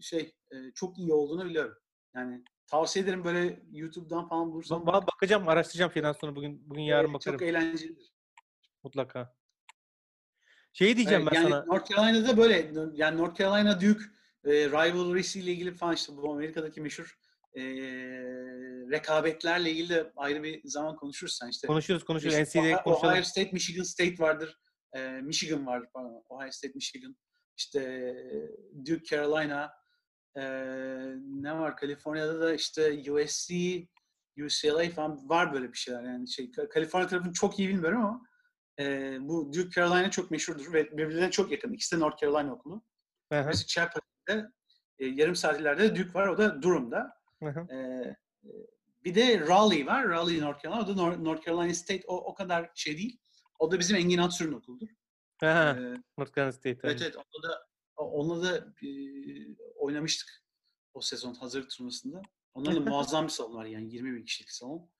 şey 0.00 0.34
e, 0.52 0.56
çok 0.74 0.98
iyi 0.98 1.12
olduğunu 1.12 1.44
biliyorum. 1.44 1.78
Yani 2.14 2.44
tavsiye 2.66 3.04
ederim 3.04 3.24
böyle 3.24 3.62
YouTube'dan 3.72 4.28
falan 4.28 4.52
bulursan. 4.52 4.82
Ba- 4.82 4.90
ba- 4.90 5.06
bakacağım, 5.06 5.48
araştıracağım 5.48 5.92
şeyden 5.92 6.12
sonra 6.12 6.36
bugün 6.36 6.70
bugün 6.70 6.82
yarın 6.82 7.10
Ee, 7.10 7.14
bakarım 7.14 7.38
Çok 7.38 7.48
eğlencelidir. 7.48 8.12
mutlaka. 8.82 9.36
Şeyi 10.72 10.96
diyeceğim 10.96 11.22
Evet, 11.22 11.32
ben 11.32 11.40
yani 11.40 11.50
sana. 11.50 11.64
North 11.64 11.90
Carolina'da 11.90 12.36
böyle 12.36 12.72
yani 12.94 13.18
North 13.18 13.38
Carolina 13.38 13.80
Duke 13.80 14.04
e, 14.44 14.50
rivalry'si 14.52 15.40
ile 15.40 15.52
ilgili 15.52 15.74
falan 15.74 15.94
işte 15.94 16.12
bu 16.16 16.32
Amerika'daki 16.32 16.80
meşhur 16.80 17.18
e, 17.54 17.62
rekabetlerle 18.90 19.70
ilgili 19.70 19.88
de 19.88 20.12
ayrı 20.16 20.42
bir 20.42 20.60
zaman 20.64 20.96
konuşuruz 20.96 21.36
sen 21.40 21.48
işte. 21.48 21.66
Konuşuyoruz, 21.66 22.04
konuşuyoruz. 22.04 22.38
İşte 22.38 22.60
NCAA 22.60 22.68
Ohio, 22.72 22.82
konuşalım. 22.82 23.12
Ohio 23.12 23.22
State, 23.22 23.50
Michigan 23.52 23.82
State 23.82 24.18
vardır. 24.18 24.58
E, 24.92 25.08
Michigan 25.08 25.66
var 25.66 25.92
pardon. 25.92 26.22
Ohio 26.28 26.50
State, 26.50 26.72
Michigan. 26.74 27.16
İşte 27.56 28.14
Duke, 28.86 29.04
Carolina. 29.16 29.72
E, 30.36 30.42
ne 31.42 31.58
var? 31.58 31.76
Kaliforniya'da 31.76 32.40
da 32.40 32.54
işte 32.54 33.12
USC, 33.12 33.54
UCLA 34.44 34.90
falan 34.90 35.28
var 35.28 35.52
böyle 35.52 35.72
bir 35.72 35.78
şeyler. 35.78 36.02
Yani 36.02 36.28
şey 36.30 36.50
Kaliforniya 36.52 37.08
tarafını 37.08 37.32
çok 37.32 37.58
iyi 37.58 37.68
bilmiyorum 37.68 38.04
ama 38.04 38.22
e, 38.78 39.16
bu 39.20 39.52
Duke 39.52 39.70
Carolina 39.80 40.10
çok 40.10 40.30
meşhurdur 40.30 40.72
ve 40.72 40.90
birbirlerine 40.96 41.30
çok 41.30 41.52
yakın. 41.52 41.72
İkisi 41.72 41.96
de 41.96 42.00
North 42.00 42.20
Carolina 42.22 42.52
okulu. 42.52 42.84
Birisi 43.32 43.66
Chapel'de, 43.66 44.48
e, 44.98 45.06
yarım 45.06 45.36
saat 45.36 45.60
ileride 45.60 45.96
Duke 45.96 46.14
var. 46.14 46.26
O 46.28 46.38
da 46.38 46.62
Durham'da. 46.62 47.12
hı 47.42 47.48
hı. 47.48 47.60
E, 47.74 48.16
bir 49.04 49.14
de 49.14 49.40
Raleigh 49.40 49.86
var. 49.86 50.08
Raleigh, 50.08 50.42
North 50.42 50.62
Carolina. 50.62 50.82
O 50.84 50.88
da 50.88 50.92
Nor- 50.92 51.24
North 51.24 51.46
Carolina 51.46 51.74
State. 51.74 52.02
O, 52.06 52.16
o 52.16 52.34
kadar 52.34 52.70
şey 52.74 52.96
değil. 52.98 53.18
O 53.58 53.70
da 53.70 53.78
bizim 53.78 53.96
Engin 53.96 54.18
Atsur'un 54.18 54.52
okuludur. 54.52 54.88
Hı 55.40 55.46
hı, 55.52 55.80
E, 55.80 56.02
North 56.18 56.34
Carolina 56.36 56.52
State. 56.52 56.78
evet 56.84 57.02
evet. 57.02 57.16
Onunla 57.16 57.48
da, 57.54 57.66
onunla 58.04 58.42
da 58.42 58.56
e, 58.86 58.88
oynamıştık 59.76 60.42
o 60.94 61.00
sezon 61.00 61.34
hazırlık 61.34 61.70
turnuvasında. 61.70 62.22
Onların 62.54 62.86
da 62.86 62.90
muazzam 62.90 63.24
bir 63.24 63.32
salon 63.32 63.54
var 63.54 63.64
yani 63.64 63.92
20 63.94 64.16
bin 64.16 64.24
kişilik 64.24 64.50
salon. 64.50 64.90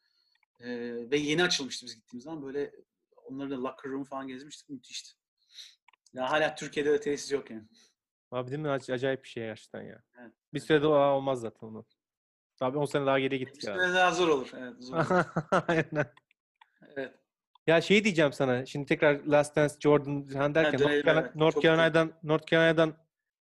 E, 0.61 0.69
ve 1.11 1.17
yeni 1.17 1.43
açılmıştı 1.43 1.87
biz 1.87 1.95
gittiğimiz 1.97 2.25
zaman. 2.25 2.43
Böyle 2.43 2.73
onların 3.25 3.51
da 3.51 3.63
locker 3.69 3.91
room 3.91 4.05
falan 4.05 4.29
gezmiştik. 4.29 4.69
Müthişti. 4.69 5.13
Ya 6.13 6.31
hala 6.31 6.55
Türkiye'de 6.55 6.93
de 6.93 7.01
tesis 7.01 7.33
yok 7.33 7.51
yani. 7.51 7.65
Abi 8.31 8.51
değil 8.51 8.63
mi? 8.63 8.69
Ac- 8.69 8.93
Acayip 8.93 9.25
bir 9.25 9.29
şey 9.29 9.43
gerçekten 9.45 9.83
ya. 9.83 10.03
Evet. 10.21 10.33
Bir 10.55 10.61
sürede 10.61 10.87
o 10.87 10.95
olmaz 10.95 11.41
zaten 11.41 11.67
onu. 11.67 11.87
Abi 12.61 12.79
10 12.79 12.85
sene 12.85 13.07
daha 13.07 13.19
geriye 13.21 13.39
gittik 13.39 13.63
Bir 13.63 13.69
ya. 13.69 13.75
süre 13.75 13.95
daha 13.95 14.13
zor 14.13 14.29
olur. 14.29 14.51
Evet, 14.57 14.75
zor 14.79 14.97
olur. 14.97 15.07
Aynen. 15.69 16.13
Ya 17.67 17.81
şey 17.81 18.05
diyeceğim 18.05 18.33
sana. 18.33 18.67
Şimdi 18.67 18.87
tekrar 18.87 19.25
Last 19.25 19.57
Dance 19.57 19.75
Jordan 19.81 20.29
falan 20.29 20.55
derken 20.55 20.81
dönelim, 20.81 21.07
North, 21.07 21.19
evet. 21.19 21.35
North 21.37 21.61
Carolina'dan 21.61 22.12
North 22.23 22.47
Carolina'dan 22.47 22.95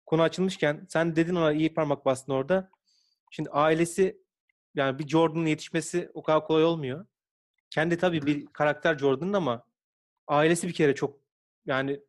konu 0.07 0.23
açılmışken 0.23 0.87
sen 0.89 1.17
dedin 1.17 1.35
ona 1.35 1.53
iyi 1.53 1.75
parmak 1.75 2.05
bastın 2.05 2.33
orada. 2.33 2.71
Şimdi 3.31 3.51
ailesi 3.51 4.23
yani 4.75 4.99
bir 4.99 5.09
Jordan'ın 5.09 5.47
yetişmesi 5.47 6.11
o 6.15 6.23
kadar 6.23 6.47
kolay 6.47 6.65
olmuyor. 6.65 7.07
Kendi 7.71 7.99
tabii 7.99 8.21
Hı. 8.21 8.27
bir 8.27 8.47
karakter 8.47 8.99
Jordan'ın 8.99 9.33
ama 9.33 9.67
ailesi 10.27 10.69
bir 10.69 10.73
kere 10.73 10.95
çok 10.95 11.21
yani 11.67 12.01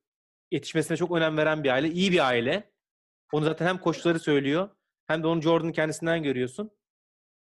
yetişmesine 0.51 0.97
çok 0.97 1.11
önem 1.11 1.37
veren 1.37 1.63
bir 1.63 1.69
aile. 1.69 1.89
iyi 1.91 2.11
bir 2.11 2.27
aile. 2.27 2.71
Onu 3.31 3.45
zaten 3.45 3.65
hem 3.65 3.77
koçları 3.77 4.19
söylüyor 4.19 4.69
hem 5.07 5.23
de 5.23 5.27
onu 5.27 5.41
Jordan'ın 5.41 5.71
kendisinden 5.71 6.23
görüyorsun. 6.23 6.71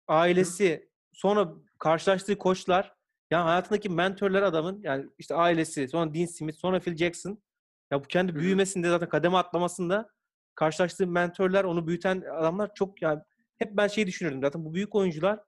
Ailesi 0.08 0.90
sonra 1.12 1.48
karşılaştığı 1.78 2.38
koçlar 2.38 2.95
ya 3.30 3.44
hayatındaki 3.44 3.88
mentörler 3.88 4.42
adamın 4.42 4.80
yani 4.82 5.06
işte 5.18 5.34
ailesi 5.34 5.88
sonra 5.88 6.14
Dean 6.14 6.26
Smith 6.26 6.58
sonra 6.58 6.80
Phil 6.80 6.96
Jackson 6.96 7.42
ya 7.90 8.04
bu 8.04 8.08
kendi 8.08 8.34
büyümesinde 8.34 8.88
zaten 8.88 9.08
kademe 9.08 9.36
atlamasında 9.36 10.10
karşılaştığı 10.54 11.06
mentörler 11.06 11.64
onu 11.64 11.86
büyüten 11.86 12.20
adamlar 12.20 12.70
çok 12.74 13.02
yani 13.02 13.20
hep 13.58 13.76
ben 13.76 13.88
şey 13.88 14.06
düşünürdüm 14.06 14.40
zaten 14.42 14.64
bu 14.64 14.74
büyük 14.74 14.94
oyuncular 14.94 15.40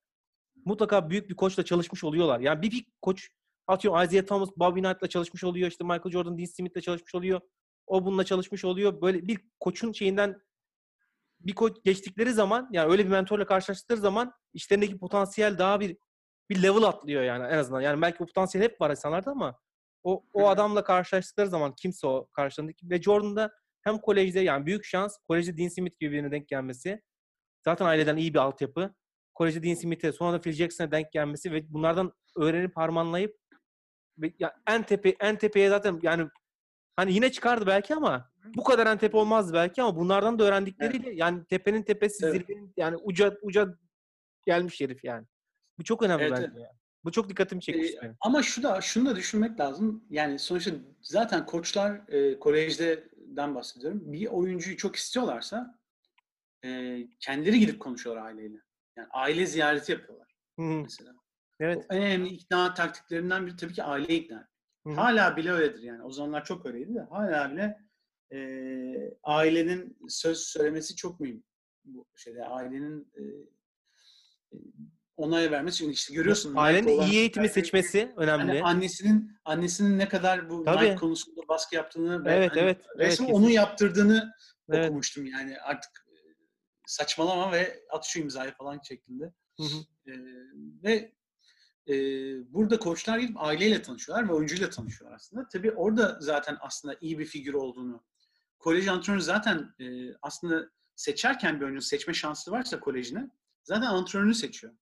mutlaka 0.64 1.10
büyük 1.10 1.30
bir 1.30 1.36
koçla 1.36 1.64
çalışmış 1.64 2.04
oluyorlar. 2.04 2.40
Yani 2.40 2.62
bir, 2.62 2.70
bir 2.70 2.86
koç 3.02 3.28
atıyorum 3.66 4.02
Isaiah 4.02 4.26
Thomas, 4.26 4.48
Bobby 4.56 4.80
Knight'la 4.80 5.08
çalışmış 5.08 5.44
oluyor. 5.44 5.70
işte 5.70 5.84
Michael 5.84 6.10
Jordan, 6.10 6.38
Dean 6.38 6.46
Smith'le 6.46 6.82
çalışmış 6.82 7.14
oluyor. 7.14 7.40
O 7.86 8.04
bununla 8.04 8.24
çalışmış 8.24 8.64
oluyor. 8.64 9.00
Böyle 9.00 9.28
bir 9.28 9.38
koçun 9.60 9.92
şeyinden 9.92 10.40
bir 11.40 11.54
koç 11.54 11.76
geçtikleri 11.84 12.32
zaman 12.32 12.68
yani 12.72 12.92
öyle 12.92 13.04
bir 13.04 13.10
mentorla 13.10 13.46
karşılaştıkları 13.46 14.00
zaman 14.00 14.32
işlerindeki 14.54 14.98
potansiyel 14.98 15.58
daha 15.58 15.80
bir 15.80 15.96
bir 16.50 16.62
level 16.62 16.82
atlıyor 16.82 17.22
yani 17.22 17.46
en 17.46 17.58
azından. 17.58 17.80
Yani 17.80 18.02
belki 18.02 18.22
o 18.22 18.26
potansiyel 18.26 18.64
hep 18.64 18.80
var 18.80 18.90
insanlarda 18.90 19.30
ama 19.30 19.58
o, 20.04 20.24
o 20.32 20.48
adamla 20.48 20.84
karşılaştıkları 20.84 21.48
zaman 21.48 21.74
kimse 21.74 22.06
o 22.06 22.28
karşılarındaki 22.32 22.90
ve 22.90 23.02
Jordan'da 23.02 23.52
hem 23.82 23.98
kolejde 23.98 24.40
yani 24.40 24.66
büyük 24.66 24.84
şans 24.84 25.16
kolejde 25.28 25.58
Dean 25.58 25.68
Smith 25.68 25.98
gibi 25.98 26.12
birine 26.12 26.30
denk 26.30 26.48
gelmesi. 26.48 27.02
Zaten 27.64 27.86
aileden 27.86 28.16
iyi 28.16 28.34
bir 28.34 28.38
altyapı. 28.38 28.94
Kolejde 29.34 29.62
Dean 29.62 29.74
Smith'e 29.74 30.12
sonra 30.12 30.32
da 30.32 30.40
Phil 30.40 30.52
Jackson'a 30.52 30.90
denk 30.90 31.12
gelmesi 31.12 31.52
ve 31.52 31.72
bunlardan 31.72 32.12
öğrenip 32.36 32.76
harmanlayıp 32.76 33.38
ya 34.38 34.56
en 34.66 34.82
tepe 34.82 35.14
en 35.20 35.38
tepeye 35.38 35.68
zaten 35.68 36.00
yani 36.02 36.28
hani 36.96 37.12
yine 37.12 37.32
çıkardı 37.32 37.66
belki 37.66 37.94
ama 37.94 38.30
bu 38.56 38.64
kadar 38.64 38.86
en 38.86 38.98
tepe 38.98 39.16
olmazdı 39.16 39.52
belki 39.52 39.82
ama 39.82 39.96
bunlardan 39.96 40.38
da 40.38 40.44
öğrendikleriyle 40.44 41.10
yani 41.14 41.44
tepenin 41.44 41.82
tepesi 41.82 42.26
Evet. 42.26 42.34
zirvenin 42.34 42.72
yani 42.76 42.96
uca 42.96 43.38
uca 43.42 43.78
gelmiş 44.46 44.80
herif 44.80 45.04
yani. 45.04 45.26
Bu 45.78 45.84
çok 45.84 46.02
önemli 46.02 46.22
Evet, 46.22 46.32
bence. 46.32 46.52
evet. 46.56 46.70
Bu 47.04 47.12
çok 47.12 47.28
dikkatimi 47.28 47.60
çekmiş 47.62 47.90
Ee, 47.90 47.98
benim. 48.02 48.16
ama 48.20 48.42
şu 48.42 48.62
da 48.62 48.80
şunu 48.80 49.10
da 49.10 49.16
düşünmek 49.16 49.60
lazım. 49.60 50.04
Yani 50.10 50.38
sonuçta 50.38 50.70
zaten 51.02 51.46
koçlar 51.46 52.08
e, 52.08 52.38
kolejden 52.38 53.54
bahsediyorum. 53.54 54.12
Bir 54.12 54.26
oyuncuyu 54.26 54.76
çok 54.76 54.96
istiyorlarsa 54.96 55.78
e, 56.64 56.98
kendileri 57.20 57.60
gidip 57.60 57.80
konuşuyorlar 57.80 58.24
aileyle. 58.26 58.58
Yani 58.96 59.08
aile 59.10 59.46
ziyareti 59.46 59.92
yapıyorlar 59.92 60.34
Hı 60.58 60.62
hı. 60.62 60.82
mesela. 60.82 61.12
Evet. 61.60 61.86
En 61.90 62.02
önemli 62.02 62.28
ikna 62.28 62.74
taktiklerinden 62.74 63.46
biri 63.46 63.56
tabii 63.56 63.72
ki 63.72 63.82
aile 63.82 64.14
ikna. 64.14 64.36
etmek. 64.36 64.48
Hı 64.86 64.90
hı. 64.90 64.94
Hala 64.94 65.36
bile 65.36 65.52
öyledir 65.52 65.82
yani. 65.82 66.02
O 66.02 66.10
zamanlar 66.10 66.44
çok 66.44 66.66
öyleydi 66.66 66.94
de 66.94 67.00
hala 67.00 67.52
bile 67.52 67.78
e, 68.32 68.38
ailenin 69.22 69.98
söz 70.08 70.38
söylemesi 70.38 70.96
çok 70.96 71.20
mühim. 71.20 71.44
Bu 71.84 72.06
şeyde 72.16 72.44
ailenin 72.44 73.12
e, 73.16 73.22
onay 75.18 75.50
vermesi. 75.50 75.78
Çünkü 75.78 75.92
işte 75.92 76.14
görüyorsun. 76.14 76.54
Ailenin 76.56 77.00
iyi 77.00 77.18
eğitimi 77.18 77.48
seçmesi 77.48 78.12
önemli. 78.16 78.46
Hani 78.46 78.62
annesinin 78.62 79.32
annesinin 79.44 79.98
ne 79.98 80.08
kadar 80.08 80.50
bu 80.50 80.64
Tabii. 80.64 80.84
Nike 80.84 80.96
konusunda 80.96 81.40
baskı 81.48 81.76
yaptığını 81.76 82.24
ve 82.24 82.32
Evet, 82.32 82.50
hani 82.50 82.60
evet, 82.60 82.80
evet, 82.86 82.98
resmen 83.10 83.26
kesin. 83.26 83.40
onu 83.40 83.50
yaptırdığını 83.50 84.32
Evet. 84.70 84.86
okumuştum 84.86 85.26
yani 85.26 85.60
artık 85.60 85.90
e, 86.08 86.16
saçmalama 86.86 87.52
ve 87.52 87.80
at 87.90 88.04
şu 88.06 88.20
imzayı 88.20 88.52
falan 88.52 88.80
şeklinde. 88.88 89.32
Hı 89.60 89.62
hı. 89.62 89.78
Ee, 90.06 90.12
ve 90.82 91.12
e, 91.88 91.94
burada 92.52 92.78
koçlar 92.78 93.18
gidip 93.18 93.42
aileyle 93.42 93.82
tanışıyorlar 93.82 94.28
ve 94.28 94.32
oyuncuyla 94.32 94.70
tanışıyorlar 94.70 95.16
aslında. 95.16 95.48
Tabii 95.48 95.70
orada 95.72 96.18
zaten 96.20 96.56
aslında 96.60 96.96
iyi 97.00 97.18
bir 97.18 97.24
figür 97.26 97.54
olduğunu, 97.54 98.04
kolej 98.58 98.88
antrenörü 98.88 99.22
zaten 99.22 99.74
e, 99.80 100.14
aslında 100.22 100.70
seçerken 100.96 101.60
bir 101.60 101.64
oyuncu 101.64 101.82
seçme 101.82 102.14
şansı 102.14 102.50
varsa 102.50 102.80
kolejine 102.80 103.30
zaten 103.64 103.86
antrenörünü 103.86 104.34
seçiyor. 104.34 104.72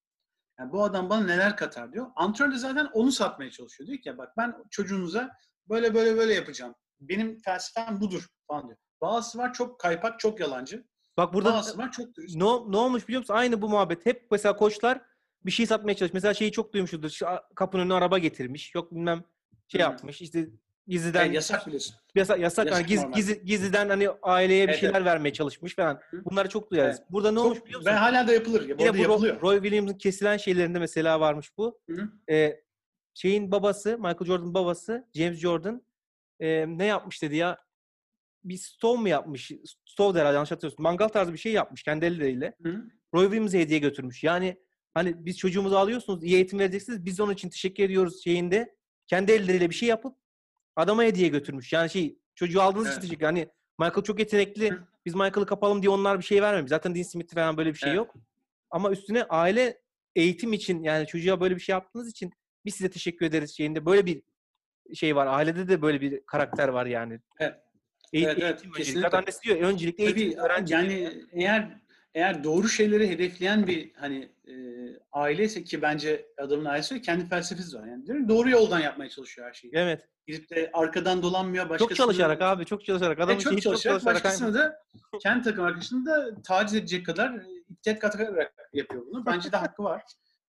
Yani 0.61 0.73
bu 0.73 0.85
adam 0.85 1.11
bana 1.11 1.25
neler 1.25 1.57
katar 1.57 1.93
diyor. 1.93 2.07
Antrenör 2.17 2.53
de 2.53 2.59
zaten 2.59 2.89
onu 2.93 3.13
satmaya 3.13 3.51
çalışıyor. 3.51 3.87
Diyor 3.87 3.99
ki 3.99 4.09
ya 4.09 4.19
bak 4.19 4.33
ben 4.37 4.55
çocuğunuza 4.71 5.31
böyle 5.69 5.95
böyle 5.95 6.17
böyle 6.17 6.35
yapacağım. 6.35 6.75
Benim 7.01 7.39
felsefem 7.39 8.01
budur 8.01 8.27
falan 8.49 8.67
diyor. 8.67 8.79
Bazısı 9.01 9.39
var 9.39 9.53
çok 9.53 9.81
kaypak, 9.81 10.21
çok 10.21 10.41
yalancı. 10.41 10.85
Bak 11.17 11.35
burada 11.35 11.53
Bazısı 11.53 11.79
var 11.79 11.93
çok 11.93 12.15
dürüst. 12.15 12.37
ne, 12.37 12.45
ne 12.45 12.77
olmuş 12.77 13.09
biliyor 13.09 13.21
musun? 13.21 13.35
Aynı 13.35 13.63
bu 13.63 13.69
muhabbet. 13.69 14.07
Hep 14.07 14.27
mesela 14.31 14.57
koçlar 14.57 15.01
bir 15.45 15.51
şey 15.51 15.67
satmaya 15.67 15.95
çalışıyor. 15.95 16.15
Mesela 16.15 16.35
şeyi 16.35 16.53
çok 16.53 16.73
duymuşuzdur. 16.73 17.19
Kapının 17.55 17.83
önüne 17.83 17.95
araba 17.95 18.19
getirmiş. 18.19 18.75
Yok 18.75 18.95
bilmem 18.95 19.25
şey 19.69 19.81
yapmış. 19.81 20.23
İşte 20.23 20.49
gizliden 20.87 21.25
Yani 21.25 21.35
yasak 21.35 21.67
biliyorsun. 21.67 21.97
yasak, 22.15 22.41
yasak, 22.41 22.67
Yasak 22.67 22.79
hani 22.81 22.87
giz, 22.87 23.05
gizi- 23.15 23.45
gizliden 23.45 23.89
hani 23.89 24.09
aileye 24.23 24.65
bir 24.65 24.69
Evet, 24.73 24.81
şeyler 24.81 25.05
vermeye 25.05 25.33
çalışmış 25.33 25.75
falan. 25.75 26.01
Bunları 26.13 26.49
çok 26.49 26.71
duyarız. 26.71 26.97
Evet. 27.01 27.07
Burada 27.13 27.31
ne 27.33 27.39
olmuş 27.41 27.65
biliyor 27.65 27.81
musun? 27.81 27.91
Ve 27.91 27.95
hala 27.95 28.29
da 28.29 28.33
yapılır. 28.33 28.69
Ya, 28.69 28.79
bu 28.79 28.83
Yine 28.83 28.93
bu 28.95 28.97
yapılıyor. 28.99 29.41
Roy 29.43 29.57
Williams'ın 29.63 29.99
kesilen 29.99 30.37
şeylerinde 30.37 30.79
mesela 30.79 31.21
varmış 31.21 31.51
bu. 31.59 31.79
Hı. 31.91 32.09
Ee, 32.31 32.61
şeyin 33.15 33.53
babası, 33.53 33.97
Michael 33.99 34.25
Jordan'ın 34.25 34.55
babası, 34.55 35.09
James 35.15 35.39
Jordan 35.39 35.83
e, 36.41 36.65
ne 36.79 36.85
yapmış 36.85 37.23
dedi 37.23 37.37
ya? 37.37 37.59
Bir 38.45 38.57
stove 38.57 39.01
mu 39.01 39.09
yapmış? 39.09 39.53
Stove 39.85 40.15
da 40.15 40.19
herhalde 40.21 40.35
yanlış 40.35 40.51
hatırlıyorsun. 40.51 40.83
Mangal 40.83 41.09
tarzı 41.09 41.33
bir 41.33 41.39
şey 41.39 41.53
yapmış 41.53 41.83
kendi 41.83 42.05
elleriyle. 42.07 42.57
Hı. 42.63 42.83
Roy 43.15 43.25
Williams'e 43.25 43.59
hediye 43.61 43.79
götürmüş. 43.79 44.25
Yani 44.25 44.57
hani 44.95 45.27
biz 45.27 45.39
çocuğumuzu 45.39 45.77
alıyorsunuz, 45.77 46.25
iyi 46.25 46.35
eğitim 46.35 46.59
vereceksiniz. 46.59 47.05
Biz 47.05 47.19
de 47.19 47.23
onun 47.23 47.33
için 47.33 47.49
teşekkür 47.51 47.83
ediyoruz 47.83 48.25
şeyinde. 48.25 48.77
Kendi 49.07 49.33
elleriyle 49.33 49.71
bir 49.71 49.75
şey 49.75 49.89
yapıp 49.89 50.17
adama 50.77 51.03
hediye 51.05 51.29
götürmüş. 51.29 51.73
Yani 51.73 51.91
şey 51.91 52.19
çocuğu 52.35 52.63
aldığınız 52.63 52.87
için 52.87 52.93
Evet. 52.93 53.03
teşekkür. 53.03 53.27
Hani 53.27 53.49
Michael 53.79 54.03
çok 54.05 54.19
yetenekli. 54.19 54.71
Hı. 54.71 54.85
Biz 55.07 55.15
Michael'ı 55.15 55.47
kapalım 55.47 55.83
diye 55.83 55.91
onlar 55.91 56.19
bir 56.19 56.25
şey 56.25 56.43
vermemiş. 56.43 56.69
Zaten 56.71 56.95
Dean 56.95 57.03
Smith 57.03 57.35
falan 57.35 57.57
böyle 57.57 57.71
bir 57.73 57.79
şey 57.79 57.89
Evet. 57.89 57.97
yok. 57.97 58.15
Ama 58.71 58.91
üstüne 58.91 59.25
aile 59.25 59.81
eğitim 60.17 60.53
için 60.53 60.83
yani 60.83 61.07
çocuğa 61.07 61.41
böyle 61.41 61.55
bir 61.57 61.61
şey 61.61 61.73
yaptığınız 61.73 62.11
için 62.11 62.33
biz 62.65 62.75
size 62.75 62.91
teşekkür 62.91 63.27
ederiz 63.27 63.57
şeyinde. 63.57 63.87
Böyle 63.87 64.07
bir 64.07 64.23
şey 64.95 65.17
var. 65.17 65.27
Ailede 65.27 65.69
de 65.69 65.83
böyle 65.83 66.01
bir 66.01 66.21
karakter 66.27 66.69
var 66.69 66.87
yani. 66.87 67.21
Evet. 67.39 67.55
Eğit- 68.13 68.25
Evet, 68.27 68.39
evet, 68.41 68.65
eğitim 68.65 68.71
öncelikli. 68.81 69.17
annesi 69.17 69.43
diyor 69.43 69.57
öncelikle 69.61 70.05
eğitim 70.05 70.31
Tabii 70.33 70.41
öğrenci. 70.41 70.75
yani 70.75 71.13
eğer 71.33 71.81
eğer 72.17 72.45
doğru 72.45 72.69
şeyleri 72.69 73.09
hedefleyen 73.09 73.67
bir 73.67 73.95
hani 73.95 74.33
e, 74.49 74.55
aileyse 75.13 75.65
ki 75.65 75.83
bence 75.83 76.27
adamın 76.39 76.65
ailesi 76.65 77.03
kendi 77.03 77.29
felsefesi 77.29 77.77
var. 77.77 77.87
Yani 77.87 78.07
diyorum, 78.07 78.29
doğru 78.29 78.51
yoldan 78.51 78.81
yapmaya 78.81 79.11
çalışıyor 79.11 79.49
her 79.49 79.53
şeyi. 79.53 79.71
Evet. 79.75 80.09
Gidip 80.27 80.51
de 80.51 80.71
arkadan 80.73 81.23
dolanmıyor. 81.23 81.69
Başkasını, 81.69 81.89
Çok 81.89 81.97
çalışarak 81.97 82.43
abi. 82.43 82.67
Çok 82.67 82.85
çalışarak. 82.85 83.19
Adamın 83.19 83.33
Evet, 83.33 83.43
çok 83.43 83.53
şeyi 83.53 83.63
çok 83.63 83.73
çalışarak, 83.73 84.01
çalışarak. 84.01 84.25
başkasını 84.25 84.55
da 84.55 84.79
kendi 85.23 85.45
takım 85.45 85.65
arkadaşını 85.65 86.07
da 86.07 86.43
taciz 86.43 86.75
edecek 86.75 87.07
kadar 87.07 87.43
ihtiyat 87.71 87.99
katarak 87.99 88.55
yapıyor 88.73 89.07
bunu. 89.07 89.27
Bence 89.27 89.53
de 89.53 89.57
hakkı 89.57 89.83
var. 89.83 90.03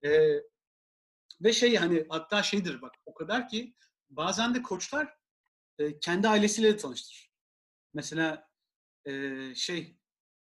Ee, 0.05 0.09
ve 1.41 1.53
şey 1.53 1.75
hani 1.75 2.05
hatta 2.09 2.43
şeydir 2.43 2.81
bak 2.81 2.91
o 3.05 3.13
kadar 3.13 3.47
ki 3.47 3.73
bazen 4.09 4.55
de 4.55 4.61
koçlar 4.61 5.13
e, 5.79 5.99
kendi 5.99 6.27
ailesiyle 6.27 6.73
de 6.73 6.77
tanıştırır. 6.77 7.31
Mesela 7.93 8.47
e, 9.05 9.11
şey 9.55 9.96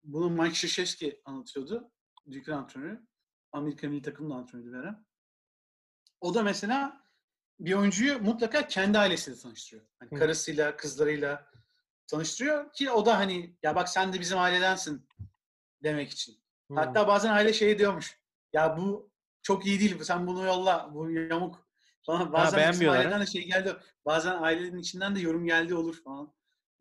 bunu 0.04 0.30
Mike 0.30 0.54
Krzyzewski 0.54 1.22
anlatıyordu. 1.26 1.92
Duke'un 2.32 2.58
antrenörü. 2.58 3.08
Amerika 3.52 3.88
milli 3.88 4.02
takımının 4.02 4.36
antrenörü 4.36 4.72
bir 4.72 4.78
ara. 4.78 5.06
O 6.22 6.34
da 6.34 6.44
mesela 6.44 7.04
bir 7.60 7.74
oyuncuyu 7.74 8.20
mutlaka 8.20 8.68
kendi 8.68 9.00
ailesiyle 9.00 9.38
tanıştırıyor. 9.38 9.88
Hani 10.00 10.12
Hı. 10.12 10.16
karısıyla, 10.16 10.78
kızlarıyla 10.78 11.52
tanıştırıyor 12.08 12.74
ki 12.74 12.92
o 12.92 13.06
da 13.06 13.18
hani 13.18 13.58
ya 13.64 13.76
bak 13.76 13.90
sen 13.90 14.14
de 14.14 14.20
bizim 14.20 14.38
ailedensin 14.40 15.08
demek 15.84 16.10
için. 16.10 16.38
Hmm. 16.68 16.78
Hatta 16.78 17.08
bazen 17.08 17.34
aile 17.34 17.54
şey 17.54 17.80
diyormuş. 17.80 18.22
Ya 18.54 18.78
bu 18.78 19.12
çok 19.42 19.66
iyi 19.66 19.80
değil. 19.80 20.04
Sen 20.04 20.28
bunu 20.28 20.44
yolla. 20.44 20.90
Bu 20.94 21.12
yamuk 21.12 21.68
falan. 22.06 22.34
Bazen 22.34 22.58
beğenmiyorlar, 22.60 23.00
aileden 23.00 23.22
de 23.22 23.26
şey 23.26 23.46
geldi. 23.46 23.76
Bazen 24.06 24.42
ailenin 24.42 24.78
içinden 24.78 25.16
de 25.16 25.20
yorum 25.20 25.46
geldi 25.46 25.76
olur 25.76 26.04
falan. 26.04 26.34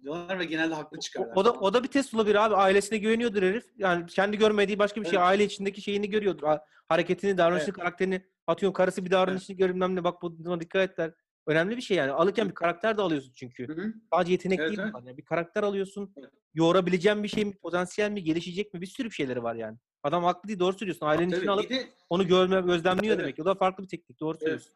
Diyorlar 0.03 0.39
ve 0.39 0.45
genelde 0.45 0.75
haklı 0.75 0.99
çıkarlar. 1.01 1.33
o 1.37 1.45
da 1.45 1.53
o 1.53 1.75
da 1.75 1.83
bir 1.83 1.89
test 1.89 2.15
olabilir 2.15 2.35
abi. 2.35 2.55
Ailesine 2.55 2.99
güveniyordur 2.99 3.43
herif. 3.43 3.65
Yani 3.79 4.07
kendi 4.07 4.39
görmediği 4.39 4.79
başka 4.79 5.01
bir 5.01 5.07
şey. 5.07 5.17
Evet. 5.19 5.27
Aile 5.29 5.45
içindeki 5.45 5.83
şeyini 5.83 6.11
görüyordur. 6.11 6.43
Ha- 6.47 6.65
Hareketini, 6.89 7.39
davranışını, 7.39 7.69
Evet. 7.69 7.77
karakterini 7.79 8.23
atıyor. 8.47 8.73
Karısı 8.73 9.05
bir 9.05 9.11
davranışını 9.11 9.57
görür 9.57 9.75
bilmem 9.75 9.97
ne. 9.97 10.05
Bak 10.05 10.23
buna 10.23 10.61
dikkat 10.61 10.91
et 10.91 10.99
der. 10.99 11.13
Önemli 11.47 11.77
bir 11.77 11.83
şey 11.83 11.97
yani. 11.97 12.13
Alırken 12.13 12.49
bir 12.49 12.55
karakter 12.55 12.99
de 12.99 13.03
alıyorsun 13.03 13.33
çünkü. 13.37 13.69
Hı 13.69 13.73
hı. 13.73 13.93
Sadece 14.13 14.33
yetenek 14.33 14.59
Evet, 14.61 14.69
değil 14.71 14.81
evet. 14.83 14.93
Yani 15.07 15.17
bir 15.17 15.25
karakter 15.25 15.63
alıyorsun. 15.63 16.13
Evet. 16.17 16.31
Yoğurabileceğin 16.55 17.23
bir 17.23 17.29
şey 17.29 17.45
mi? 17.45 17.57
Potansiyel 17.57 18.11
mi? 18.11 18.23
Gelişecek 18.25 18.75
mi? 18.75 18.81
Bir 18.81 18.87
sürü 18.87 19.09
bir 19.11 19.15
şeyleri 19.15 19.43
var 19.43 19.55
yani. 19.55 19.79
Adam 20.03 20.25
haklı 20.25 20.49
değil. 20.49 20.59
Doğru 20.59 20.73
söylüyorsun. 20.79 21.07
Ailenin 21.07 21.33
içine 21.37 21.51
alıp 21.51 21.71
de 21.71 21.87
onu 22.11 22.27
görme, 22.27 22.61
gözlemliyor 22.61 23.15
Evet. 23.15 23.25
demek. 23.25 23.39
O 23.39 23.45
da 23.45 23.55
farklı 23.55 23.85
bir 23.85 23.89
teknik. 23.89 24.21
Doğru 24.21 24.39
söylüyorsun. 24.39 24.73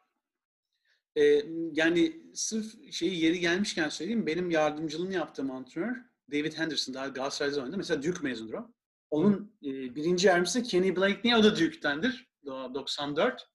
E, 1.16 1.42
yani 1.72 2.22
sırf 2.34 2.92
şeyi 2.92 3.24
yeri 3.24 3.40
gelmişken 3.40 3.88
söyleyeyim. 3.88 4.26
Benim 4.26 4.50
yardımcılığını 4.50 5.14
yaptığım 5.14 5.50
antrenör 5.50 5.96
David 6.32 6.52
Henderson 6.52 6.94
daha 6.94 7.08
Galatasaray'da 7.08 7.60
oynadı. 7.60 7.76
Mesela 7.76 8.02
Duke 8.02 8.22
mezunudur 8.22 8.54
o. 8.54 8.72
Onun 9.10 9.56
e, 9.62 9.68
birinci 9.94 10.26
yardımcısı 10.26 10.62
Kenny 10.62 10.96
Blakeney. 10.96 11.34
O 11.34 11.44
da 11.44 11.56
Duke'tendir. 11.56 12.28
Do- 12.44 12.74
94 12.74 13.48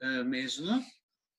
e, 0.00 0.06
mezunu. 0.06 0.82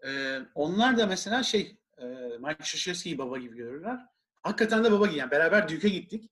E, 0.07 0.39
onlar 0.55 0.97
da 0.97 1.07
mesela 1.07 1.43
şey 1.43 1.77
e, 1.97 2.05
Mike 2.39 2.63
Krzyzewski'yi 2.63 3.17
baba 3.17 3.37
gibi 3.37 3.55
görürler. 3.55 3.99
Hakikaten 4.41 4.83
de 4.83 4.91
baba 4.91 5.07
gibi. 5.07 5.19
Yani 5.19 5.31
beraber 5.31 5.69
Duke'e 5.69 5.89
gittik. 5.89 6.31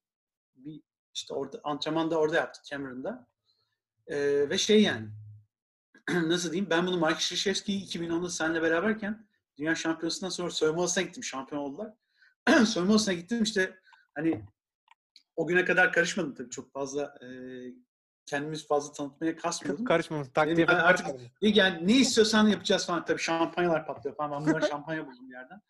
Bir, 0.56 0.82
işte 1.14 1.34
orada 1.34 1.60
antrenman 1.64 2.12
da 2.12 2.20
orada 2.20 2.36
yaptık 2.36 2.64
Cameron'da. 2.66 3.28
E, 4.08 4.50
ve 4.50 4.58
şey 4.58 4.82
yani 4.82 5.08
nasıl 6.28 6.52
diyeyim 6.52 6.70
ben 6.70 6.88
bunu 6.88 6.98
Mike 7.06 7.18
Krzyzewski'yi 7.20 7.86
2010'da 7.86 8.30
seninle 8.30 8.62
beraberken 8.62 9.28
Dünya 9.58 9.76
Şampiyonası'ndan 9.76 10.30
sonra 10.30 10.50
soyunma 10.52 10.82
odasına 10.82 11.04
gittim. 11.04 11.24
Şampiyon 11.24 11.62
oldular. 11.62 11.94
soyunma 12.66 12.94
odasına 12.94 13.14
gittim 13.14 13.44
işte 13.44 13.80
hani 14.16 14.46
o 15.36 15.48
güne 15.48 15.66
kadar 15.66 15.94
karışmadım 15.94 16.36
tabii 16.36 16.50
çok 16.50 16.74
fazla 16.74 17.04
e, 17.22 17.28
kendimiz 18.26 18.68
fazla 18.68 18.94
tanıtmaya 18.94 19.36
kasmıyordum. 19.36 19.86
Karışmamış. 19.86 20.28
Taktiğe 20.34 20.66
falan 20.66 20.80
artık- 20.80 21.08
yani 21.42 21.88
ne 21.88 21.98
istiyorsan 21.98 22.48
yapacağız 22.48 22.86
falan. 22.86 23.06
Tabii 23.06 23.22
şampanyalar 23.22 23.86
patlıyor 23.86 24.16
falan. 24.16 24.32
Ben 24.32 24.48
bunlara 24.48 24.68
şampanya 24.70 25.08
buldum 25.08 25.30
bir 25.30 25.34
yerden. 25.34 25.62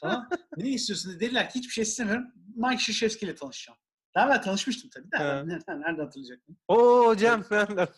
Falan. 0.00 0.28
ne 0.56 0.68
istiyorsun 0.68 1.14
dediler 1.14 1.50
ki 1.50 1.58
hiçbir 1.58 1.72
şey 1.72 1.82
istemiyorum. 1.82 2.24
Mike 2.56 2.76
Krzyzewski 2.76 3.26
ile 3.26 3.34
tanışacağım. 3.34 3.78
Daha 4.14 4.26
evvel 4.26 4.42
tanışmıştım 4.42 4.90
tabii 4.90 5.12
de. 5.12 5.18
Nereden, 5.18 5.80
nereden 5.80 6.04
hatırlayacaktım? 6.04 6.56
Oo 6.68 7.06
hocam 7.06 7.42
falan. 7.42 7.88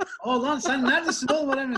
Der. 0.00 0.08
Aa 0.20 0.42
lan 0.42 0.58
sen 0.58 0.84
neredesin 0.84 1.28
oğlum? 1.28 1.74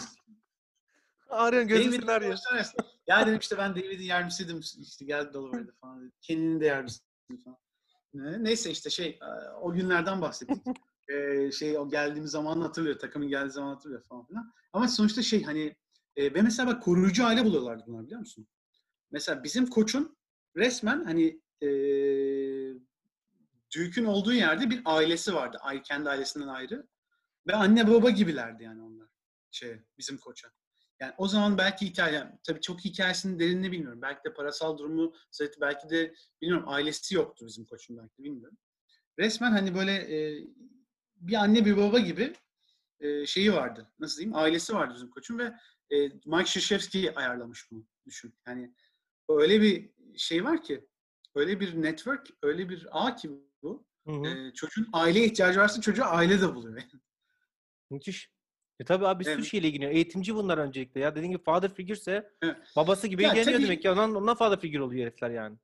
Arıyorsun 1.30 1.68
gözün 1.68 1.90
David 1.92 2.00
senaryo. 2.00 2.26
Konuşarsın. 2.28 2.76
Ya 3.06 3.26
dedim 3.26 3.38
işte 3.38 3.58
ben 3.58 3.70
David'in 3.76 4.04
yardımcısıydım. 4.04 4.60
İşte 4.60 5.04
geldi 5.04 5.32
Dolaver'de 5.34 5.70
falan. 5.80 6.02
dedi. 6.02 6.12
Kenny'nin 6.22 6.60
de 6.60 6.66
yardımcısıydı 6.66 7.42
falan. 7.44 7.58
Ne- 8.14 8.44
Neyse 8.44 8.70
işte 8.70 8.90
şey 8.90 9.18
e, 9.22 9.50
o 9.62 9.72
günlerden 9.72 10.20
bahsettik. 10.20 10.62
Ee, 11.08 11.50
şey 11.52 11.78
o 11.78 11.90
geldiğimiz 11.90 12.30
zaman 12.30 12.60
hatırlıyor. 12.60 12.98
Takımın 12.98 13.28
geldiği 13.28 13.50
zaman 13.50 13.74
hatırlıyor 13.74 14.02
falan 14.02 14.26
filan. 14.26 14.52
Ama 14.72 14.88
sonuçta 14.88 15.22
şey 15.22 15.42
hani 15.44 15.76
e, 16.16 16.34
ve 16.34 16.42
mesela 16.42 16.68
bak 16.68 16.82
koruyucu 16.82 17.26
aile 17.26 17.44
buluyorlardı 17.44 17.84
bunlar 17.86 18.04
biliyor 18.04 18.20
musun? 18.20 18.46
Mesela 19.10 19.44
bizim 19.44 19.66
koçun 19.66 20.16
resmen 20.56 21.04
hani 21.04 21.40
e, 21.62 21.68
Duke'ün 23.76 24.04
olduğu 24.04 24.32
yerde 24.32 24.70
bir 24.70 24.82
ailesi 24.84 25.34
vardı. 25.34 25.58
Ay, 25.60 25.82
kendi 25.82 26.10
ailesinden 26.10 26.48
ayrı. 26.48 26.86
Ve 27.47 27.55
anne 27.55 27.88
baba 27.88 28.11
gibilerdi 28.11 28.64
yani 28.64 28.82
onlar. 28.82 29.09
Şey, 29.51 29.80
bizim 29.99 30.18
koça. 30.18 30.49
Yani 31.01 31.14
o 31.18 31.28
zaman 31.28 31.59
belki 31.59 31.86
hikaye, 31.86 32.38
tabii 32.47 32.61
çok 32.61 32.84
hikayesinin 32.84 33.38
derinini 33.38 33.72
bilmiyorum. 33.72 34.03
Belki 34.03 34.24
de 34.24 34.32
parasal 34.32 34.78
durumu, 34.78 35.14
belki 35.61 35.90
de 35.90 36.14
bilmiyorum 36.42 36.68
ailesi 36.68 37.14
yoktu 37.14 37.47
bizim 37.47 37.64
koçun 37.64 37.99
belki 37.99 38.22
bilmiyorum. 38.24 38.59
Resmen 39.18 39.51
hani 39.51 39.74
böyle 39.74 39.92
e, 39.92 40.47
bir 41.16 41.34
anne 41.34 41.64
bir 41.64 41.76
baba 41.76 41.99
gibi 41.99 42.32
e, 43.01 43.26
şeyi 43.26 43.53
vardı. 43.53 43.92
Nasıl 43.99 44.18
diyeyim? 44.18 44.36
Ailesi 44.36 44.74
vardı 44.74 44.94
bizim 44.94 45.11
koçun 45.11 45.38
ve 45.38 45.53
e, 45.90 46.03
Mike 46.09 46.44
Krzyzewski 46.44 47.14
ayarlamış 47.14 47.70
bunu 47.70 47.86
düşün. 48.07 48.34
Yani 48.47 48.74
öyle 49.28 49.62
bir 49.62 49.90
şey 50.16 50.44
var 50.44 50.62
ki, 50.62 50.88
öyle 51.34 51.61
bir 51.61 51.82
network, 51.82 52.28
öyle 52.42 52.68
bir 52.68 52.86
ağ 52.90 53.16
ki 53.16 53.30
bu. 53.62 53.86
Hı 54.07 54.12
hı. 54.12 54.26
E, 54.26 54.53
çocuğun 54.55 54.88
aileye 54.92 55.26
ihtiyacı 55.26 55.61
varsa 55.61 55.80
çocuğu 55.80 56.05
aile 56.05 56.40
de 56.40 56.55
buluyor. 56.55 56.82
Müthiş. 57.91 58.30
E 58.80 58.84
tabii 58.84 59.07
abi 59.07 59.20
bir 59.20 59.24
sürü 59.24 59.34
Evet. 59.34 59.45
şeyle 59.45 59.68
ilgileniyor. 59.68 59.93
Eğitimci 59.93 60.34
bunlar 60.34 60.59
öncelikle 60.59 61.01
ya. 61.01 61.16
Dediğin 61.16 61.32
gibi 61.32 61.43
father 61.43 61.74
figure'se 61.74 62.30
Evet. 62.43 62.57
babası 62.76 63.07
gibi 63.09 63.22
ilgileniyor 63.22 63.45
tabii- 63.53 63.62
demek 63.64 63.82
ki. 63.82 63.91
Ondan, 63.91 64.14
ondan 64.14 64.34
father 64.37 64.61
figure 64.61 64.82
oluyor 64.82 65.07
herifler 65.07 65.30
yani. 65.30 65.57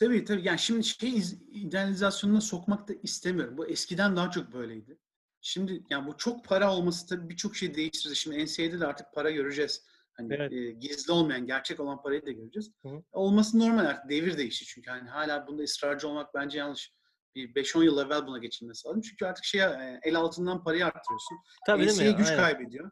Tabii 0.00 0.24
tabii. 0.24 0.46
Yani 0.46 0.58
şimdi 0.58 0.84
şey 0.84 1.10
iz- 1.16 1.42
idealizasyonuna 1.52 2.40
sokmak 2.40 2.88
da 2.88 2.92
istemiyorum. 3.02 3.58
Bu 3.58 3.66
eskiden 3.66 4.16
daha 4.16 4.30
çok 4.30 4.52
böyleydi. 4.52 4.98
Şimdi 5.40 5.82
yani 5.90 6.06
bu 6.06 6.16
çok 6.16 6.44
para 6.44 6.74
olması 6.74 7.06
tabii 7.08 7.28
birçok 7.28 7.56
şey 7.56 7.74
değiştirdi. 7.74 8.16
Şimdi 8.16 8.38
NCAA'de 8.44 8.80
de 8.80 8.86
artık 8.86 9.06
para 9.14 9.30
göreceğiz. 9.30 9.86
Hani 10.12 10.34
Evet. 10.34 10.52
e, 10.52 10.70
gizli 10.70 11.12
olmayan, 11.12 11.46
gerçek 11.46 11.80
olan 11.80 12.02
parayı 12.02 12.26
da 12.26 12.30
göreceğiz. 12.30 12.72
Hı 12.82 12.88
hı. 12.88 13.02
Olması 13.12 13.58
normal 13.58 13.84
artık. 13.84 14.10
Devir 14.10 14.38
değişti 14.38 14.64
çünkü. 14.66 14.90
Hani 14.90 15.08
hala 15.08 15.46
bunda 15.46 15.62
ısrarcı 15.62 16.08
olmak 16.08 16.34
bence 16.34 16.58
yanlış. 16.58 16.92
Bir 17.34 17.54
5-10 17.54 17.84
yıl 17.84 17.98
evvel 17.98 18.26
buna 18.26 18.38
geçilmesi 18.38 18.88
lazım. 18.88 19.00
Çünkü 19.02 19.26
artık 19.26 19.44
şey 19.44 19.60
e, 19.60 20.00
el 20.02 20.16
altından 20.16 20.64
parayı 20.64 20.86
arttırıyorsun. 20.86 21.38
Tabii 21.66 21.86
NCAA 21.86 22.10
güç 22.10 22.28
Aynen. 22.28 22.42
kaybediyor. 22.42 22.90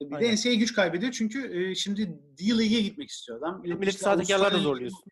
Bir 0.00 0.10
de 0.10 0.16
Aynen. 0.16 0.34
NCAA 0.34 0.54
güç 0.54 0.74
kaybediyor 0.74 1.12
çünkü 1.12 1.58
e, 1.70 1.74
şimdi 1.74 2.06
D-League'e 2.38 2.80
gitmek 2.80 3.08
istiyor 3.10 3.38
adam. 3.38 3.64
Yok 3.64 3.80
Millet 3.80 3.94
işte 3.94 4.04
sahtekarlar 4.04 4.40
da 4.40 4.44
Avustralya 4.44 4.62
zorluyorsun. 4.62 5.04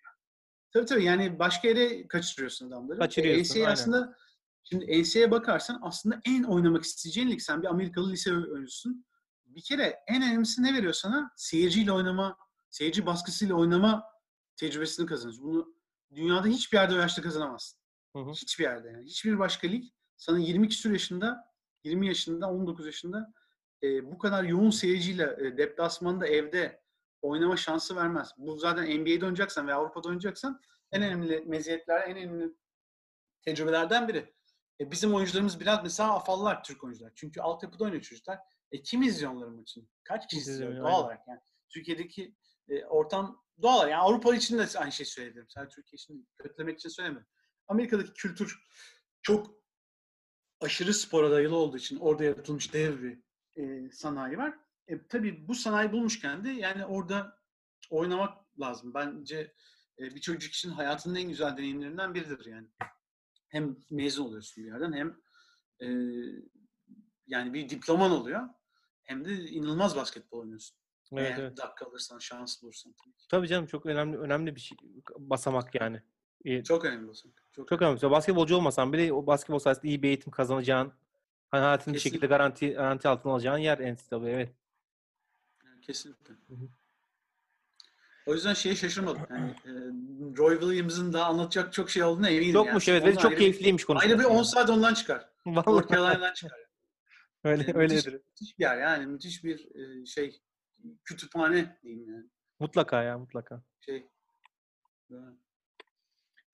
Tabii 0.73 0.87
tabii 0.87 1.05
yani 1.05 1.39
başka 1.39 1.69
yere 1.69 2.09
kaçırıyorsun 2.09 2.69
adamları. 2.69 2.99
Kaçırıyorsun, 2.99 3.55
E, 3.55 3.63
NCAA 3.63 3.73
aslında 3.73 4.17
şimdi 4.65 5.03
NCAA'ye 5.03 5.31
bakarsan 5.31 5.81
aslında 5.83 6.21
en 6.27 6.43
oynamak 6.43 6.85
isteyeceğin 6.85 7.31
lig 7.31 7.41
sen 7.41 7.63
bir 7.63 7.67
Amerikalı 7.69 8.13
lise 8.13 8.33
oyuncusun. 8.35 9.05
Bir 9.47 9.63
kere 9.63 9.99
en 10.09 10.23
önemlisi 10.23 10.63
ne 10.63 10.75
veriyor 10.75 10.93
sana? 10.93 11.31
Seyirciyle 11.37 11.93
oynama, 11.93 12.37
seyirci 12.71 13.07
baskısıyla 13.07 13.55
oynama 13.55 14.05
tecrübesini 14.57 15.07
kazanıyorsun. 15.07 15.45
Bunu 15.45 15.75
dünyada 16.15 16.49
hiçbir 16.49 16.79
yerde 16.79 16.95
o 16.95 16.99
yaşta 16.99 17.23
kazanamazsın. 17.23 17.82
Hı 18.17 18.19
hı. 18.19 18.31
Hiçbir 18.31 18.65
yerde 18.65 18.89
yani. 18.89 19.05
Hiçbir 19.05 19.39
başka 19.39 19.69
lig 19.69 19.85
sana 20.17 20.39
20 20.39 20.69
küsur 20.69 20.91
yaşında, 20.91 21.53
20 21.85 22.07
yaşında, 22.07 22.51
19 22.51 22.87
yaşında 22.87 23.33
e, 23.83 24.11
bu 24.13 24.19
kadar 24.19 24.45
yoğun 24.45 24.71
seyirciyle 24.71 25.37
e, 25.39 25.57
deplasmanda 25.59 26.27
evde 26.27 26.83
oynama 27.23 27.57
şansı 27.57 27.97
vermez. 27.97 28.31
Bu 28.37 28.59
zaten 28.59 29.01
NBA'de 29.01 29.25
oynayacaksan 29.25 29.69
ve 29.69 29.75
Avrupa'da 29.75 30.09
oynayacaksan 30.09 30.61
en 30.93 31.03
önemli 31.03 31.41
meziyetler, 31.47 32.09
en 32.09 32.17
önemli 32.17 32.55
tecrübelerden 33.43 34.09
biri. 34.09 34.35
E, 34.81 34.91
bizim 34.91 35.15
oyuncularımız 35.15 35.61
biraz 35.61 35.83
mesela 35.83 36.15
afallar 36.15 36.65
Türk 36.65 36.85
oyuncular. 36.85 37.13
Çünkü 37.15 37.41
altyapıda 37.41 37.85
oynuyor 37.85 38.03
çocuklar. 38.03 38.39
E, 38.73 38.83
kim 38.83 39.03
izliyor 39.03 39.33
onların 39.33 39.55
maçını? 39.55 39.85
Kaç 40.05 40.29
kişi 40.29 40.41
İzliyor. 40.41 40.77
Doğal 40.77 41.05
olarak 41.05 41.29
yani. 41.29 41.41
Türkiye'deki 41.69 42.35
e, 42.69 42.85
ortam 42.85 43.43
doğal 43.63 43.77
olarak. 43.77 43.91
Yani 43.91 44.03
Avrupa 44.03 44.35
için 44.35 44.59
de 44.59 44.67
aynı 44.79 44.93
şey 44.93 45.07
söyledim. 45.07 45.47
Sadece 45.49 45.75
Türkiye 45.75 45.97
için. 45.97 46.29
Kötülemek 46.39 46.79
için 46.79 46.89
söylemiyorum. 46.89 47.29
Amerika'daki 47.69 48.13
kültür 48.13 48.67
çok 49.23 49.63
aşırı 50.61 50.95
spora 50.95 51.31
dayalı 51.31 51.57
olduğu 51.57 51.77
için 51.77 51.97
orada 51.97 52.25
yaratılmış 52.25 52.73
dev 52.73 53.03
bir 53.03 53.19
e, 53.57 53.91
sanayi 53.91 54.39
var. 54.39 54.59
E, 54.89 55.07
tabii 55.07 55.49
bu 55.49 55.55
sanayi 55.55 55.93
bulmuşken 55.93 56.45
de 56.45 56.51
yani 56.51 56.85
orada 56.85 57.39
oynamak 57.91 58.61
lazım. 58.61 58.95
Bence 58.95 59.55
e, 59.99 60.15
bir 60.15 60.21
çocuk 60.21 60.53
için 60.53 60.71
hayatının 60.71 61.15
en 61.15 61.29
güzel 61.29 61.57
deneyimlerinden 61.57 62.15
biridir 62.15 62.47
yani. 62.47 62.69
Hem 63.49 63.77
mezun 63.91 64.25
oluyorsun 64.25 64.65
bir 64.65 64.71
yerden 64.71 64.93
hem 64.93 65.17
e, 65.81 65.87
yani 67.27 67.55
bir 67.55 67.69
diploman 67.69 68.11
oluyor 68.11 68.49
hem 69.03 69.25
de 69.25 69.35
inanılmaz 69.35 69.97
basketbol 69.97 70.39
oynuyorsun. 70.39 70.79
Evet, 71.13 71.31
Eğer 71.31 71.39
evet. 71.39 71.57
dakika 71.57 71.87
alırsan, 71.87 72.19
şans 72.19 72.63
bulursan 72.63 72.95
tabii 73.31 73.49
canım 73.49 73.67
çok 73.67 73.87
önemli 73.87 74.19
önemli 74.19 74.57
bir 74.57 74.61
şey 74.61 74.79
basamak 75.19 75.75
yani. 75.75 76.03
İyi. 76.45 76.65
Çok 76.65 76.85
önemli 76.85 77.11
olsun. 77.11 77.33
Çok, 77.53 77.69
Çok 77.69 77.83
önemli. 77.83 77.95
Mesela 77.95 78.11
basketbolcu 78.11 78.57
olmasan 78.57 78.93
bile 78.93 79.13
o 79.13 79.27
basketbol 79.27 79.59
sayesinde 79.59 79.89
iyi 79.89 80.03
bir 80.03 80.09
eğitim 80.09 80.33
kazanacağın, 80.33 80.93
hani 81.51 81.63
hayatını 81.63 81.95
bir 81.95 81.99
şekilde 81.99 82.27
garanti 82.27 82.71
garanti 82.73 83.09
altına 83.09 83.33
alacağın 83.33 83.59
yer 83.59 83.79
NCAA. 83.95 84.29
Evet. 84.29 84.51
önemli. 85.65 85.81
Kesinlikle. 85.81 86.35
Hı 86.35 86.55
hı. 86.55 86.69
O 88.27 88.35
yüzden 88.35 88.55
şeye 88.55 88.77
şaşırmadım. 88.77 89.23
Yani, 89.31 89.51
e, 89.51 89.71
Roy 90.39 90.61
Williams'ın 90.61 91.13
daha 91.13 91.25
anlatacak 91.25 91.73
çok 91.73 91.91
şey 91.91 92.03
olduğuna 92.03 92.29
eminim. 92.29 92.53
Çokmuş 92.53 92.89
yani. 92.89 92.97
evet 92.97 93.07
ve 93.07 93.11
Ondan 93.11 93.29
çok 93.29 93.39
keyifliymiş 93.39 93.85
konuşmak. 93.85 94.11
ayrı 94.11 94.19
bir 94.19 94.25
10 94.25 94.35
yani. 94.35 94.45
saat 94.45 94.71
ondan 94.71 94.95
çıkar. 94.95 95.29
North 95.47 95.69
Vallahi 95.69 95.89
Carolina'dan 95.89 96.35
çıkar. 96.35 96.59
öyle 97.45 97.63
Yani 97.63 97.79
öyledir. 97.79 98.13
Müthiş 98.13 98.59
bir 98.59 98.65
yer 98.65 98.79
yani. 98.79 99.07
Müthiş 99.07 99.45
bir 99.45 99.69
e, 99.75 100.07
şey 100.07 100.43
kütüphane 101.05 101.79
diyeyim 101.83 102.09
yani. 102.11 102.25
Mutlaka 102.61 103.03
ya 103.03 103.19
mutlaka. 103.19 103.63
Şey. 103.81 104.09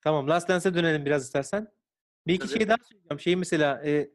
Tamam 0.00 0.28
Last 0.28 0.48
Dance'e 0.48 0.74
dönelim 0.74 1.04
biraz 1.06 1.24
istersen. 1.24 1.68
Bir 2.26 2.34
iki 2.34 2.46
Tabii. 2.48 2.58
şey 2.58 2.68
daha 2.68 2.76
söyleyeceğim. 2.84 3.20
Şey 3.20 3.36
mesela 3.36 3.82
e, 3.86 4.10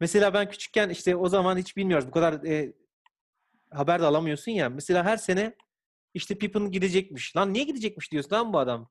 mesela 0.00 0.34
ben 0.34 0.50
küçükken 0.50 0.88
işte 0.88 1.16
o 1.16 1.28
zaman 1.28 1.56
hiç 1.58 1.76
bilmiyoruz. 1.76 2.06
Bu 2.06 2.10
kadar 2.10 2.44
e, 2.44 2.72
haber 3.70 4.00
de 4.00 4.06
alamıyorsun 4.06 4.52
ya. 4.52 4.68
Mesela 4.68 5.04
her 5.04 5.16
sene 5.16 5.56
işte 6.14 6.38
Pippen 6.38 6.70
gidecekmiş. 6.70 7.36
Lan 7.36 7.52
niye 7.52 7.64
gidecekmiş 7.64 8.12
diyorsun 8.12 8.30
lan 8.30 8.52
bu 8.52 8.58
adam? 8.58 8.90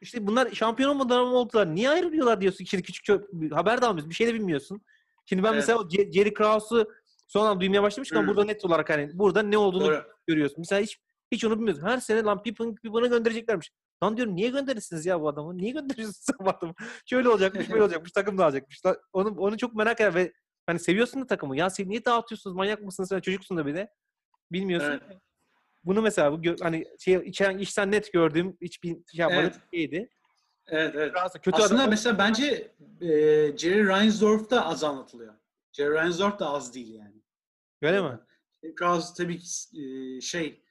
İşte 0.00 0.26
bunlar 0.26 0.50
şampiyon 0.50 0.90
olmadan 0.90 1.26
mı 1.26 1.34
oldular? 1.34 1.74
Niye 1.74 1.90
ayrılıyorlar 1.90 2.40
diyorsun. 2.40 2.64
Şimdi 2.64 2.82
küçük 2.82 3.06
çö- 3.06 3.54
haber 3.54 3.82
de 3.82 3.86
almıyorsun. 3.86 4.10
Bir 4.10 4.14
şey 4.14 4.26
de 4.26 4.34
bilmiyorsun. 4.34 4.80
Şimdi 5.26 5.42
ben 5.42 5.52
Evet. 5.52 5.56
mesela 5.68 6.12
Jerry 6.12 6.34
Krause'u 6.34 6.92
sonradan 7.26 7.60
duymaya 7.60 7.82
başlamışken 7.82 8.22
Hı. 8.22 8.26
burada 8.26 8.44
net 8.44 8.64
olarak 8.64 8.90
hani 8.90 9.10
burada 9.18 9.42
ne 9.42 9.58
olduğunu 9.58 9.84
Doğru. 9.84 10.04
görüyorsun. 10.26 10.56
Mesela 10.58 10.80
hiç 10.82 10.98
hiç 11.32 11.44
onu 11.44 11.56
bilmiyorsun. 11.56 11.82
Her 11.86 11.98
sene 12.00 12.22
lan 12.22 12.42
Pippen 12.42 12.74
Pippen'ı 12.74 13.06
göndereceklermiş. 13.08 13.70
Lan 14.02 14.16
diyorum 14.16 14.36
niye 14.36 14.48
gönderirsiniz 14.48 15.06
ya 15.06 15.20
bu 15.20 15.28
adamı? 15.28 15.56
Niye 15.58 15.72
gönderiyorsunuz 15.72 16.26
bu 16.40 16.48
adamı? 16.50 16.74
Şöyle 17.06 17.28
olacakmış, 17.28 17.70
böyle 17.70 17.82
olacakmış, 17.82 18.12
takım 18.12 18.38
dağılacakmış. 18.38 18.80
Onu, 19.12 19.28
onu 19.38 19.56
çok 19.58 19.74
merak 19.74 20.00
eder 20.00 20.14
ve 20.14 20.32
hani 20.66 20.78
seviyorsun 20.78 21.22
da 21.22 21.26
takımı. 21.26 21.56
Ya 21.56 21.68
niye 21.78 22.04
dağıtıyorsunuz? 22.04 22.56
Manyak 22.56 22.82
mısınız? 22.82 23.08
Sen 23.08 23.20
çocuksun 23.20 23.56
da 23.56 23.66
bir 23.66 23.74
de. 23.74 23.88
Bilmiyorsun. 24.52 24.90
Evet. 24.90 25.18
Bunu 25.84 26.02
mesela 26.02 26.32
bu 26.32 26.56
hani 26.60 26.84
şey 26.98 27.14
içen 27.14 27.58
işten 27.58 27.92
net 27.92 28.12
gördüğüm 28.12 28.56
hiç 28.60 28.82
bir 28.82 28.88
şey 28.88 29.20
yapmadığım 29.20 29.44
Evet. 29.44 29.60
şeydi. 29.74 30.08
Evet 30.66 30.94
evet. 30.96 31.12
Fransa 31.12 31.40
kötü 31.40 31.62
Aslında 31.62 31.80
adam. 31.80 31.90
mesela 31.90 32.18
bence 32.18 32.74
e, 33.00 33.08
Jerry 33.58 33.86
Reinsdorf 33.88 34.50
da 34.50 34.66
az 34.66 34.84
anlatılıyor. 34.84 35.34
Jerry 35.72 35.94
Reinsdorf 35.94 36.38
da 36.38 36.48
az 36.48 36.74
değil 36.74 36.94
yani. 36.94 37.22
Öyle 37.82 38.02
mi? 38.02 38.18
Krause 38.76 39.22
tabii 39.22 39.38
ki 39.38 39.48
e, 39.80 40.20
şey 40.20 40.62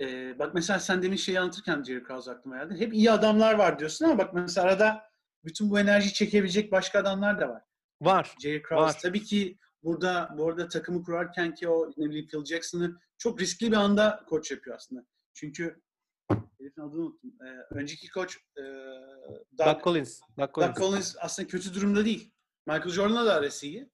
e, 0.00 0.38
bak 0.38 0.54
mesela 0.54 0.78
sen 0.80 1.02
demin 1.02 1.16
şeyi 1.16 1.40
anlatırken 1.40 1.82
Jerry 1.82 2.02
Krause 2.02 2.30
aklıma 2.30 2.56
geldi. 2.58 2.80
Hep 2.80 2.94
iyi 2.94 3.10
adamlar 3.10 3.54
var 3.54 3.78
diyorsun 3.78 4.04
ama 4.04 4.18
bak 4.18 4.34
mesela 4.34 4.66
arada 4.66 5.02
bütün 5.44 5.70
bu 5.70 5.78
enerjiyi 5.78 6.12
çekebilecek 6.12 6.72
başka 6.72 6.98
adamlar 6.98 7.40
da 7.40 7.48
var. 7.48 7.62
Var. 8.00 8.34
Jerry 8.42 8.62
Krause 8.62 8.82
Var. 8.84 8.98
tabii 9.02 9.22
ki 9.22 9.58
burada 9.82 10.34
bu 10.38 10.48
arada 10.48 10.68
takımı 10.68 11.02
kurarken 11.02 11.54
ki 11.54 11.68
o 11.68 11.90
ne 11.96 12.08
bileyim 12.08 12.26
Phil 12.28 12.44
Jackson'ı 12.44 12.98
çok 13.18 13.40
riskli 13.40 13.72
bir 13.72 13.76
anda 13.76 14.24
koç 14.28 14.50
yapıyor 14.50 14.76
aslında. 14.76 15.04
Çünkü 15.34 15.80
herifin 16.30 16.82
adını 16.82 17.00
unuttum. 17.00 17.30
E, 17.42 17.74
önceki 17.74 18.10
koç 18.10 18.36
e, 18.56 18.62
Doug, 19.58 19.66
Doug 19.66 19.84
Collins. 19.84 20.20
Doug 20.38 20.54
Collins. 20.54 20.76
Doug 20.76 20.84
Collins 20.84 21.16
aslında 21.20 21.48
kötü 21.48 21.74
durumda 21.74 22.04
değil. 22.04 22.32
Michael 22.66 22.88
Jordan'la 22.90 23.26
da 23.26 23.34
arası 23.34 23.66
iyi. 23.66 23.90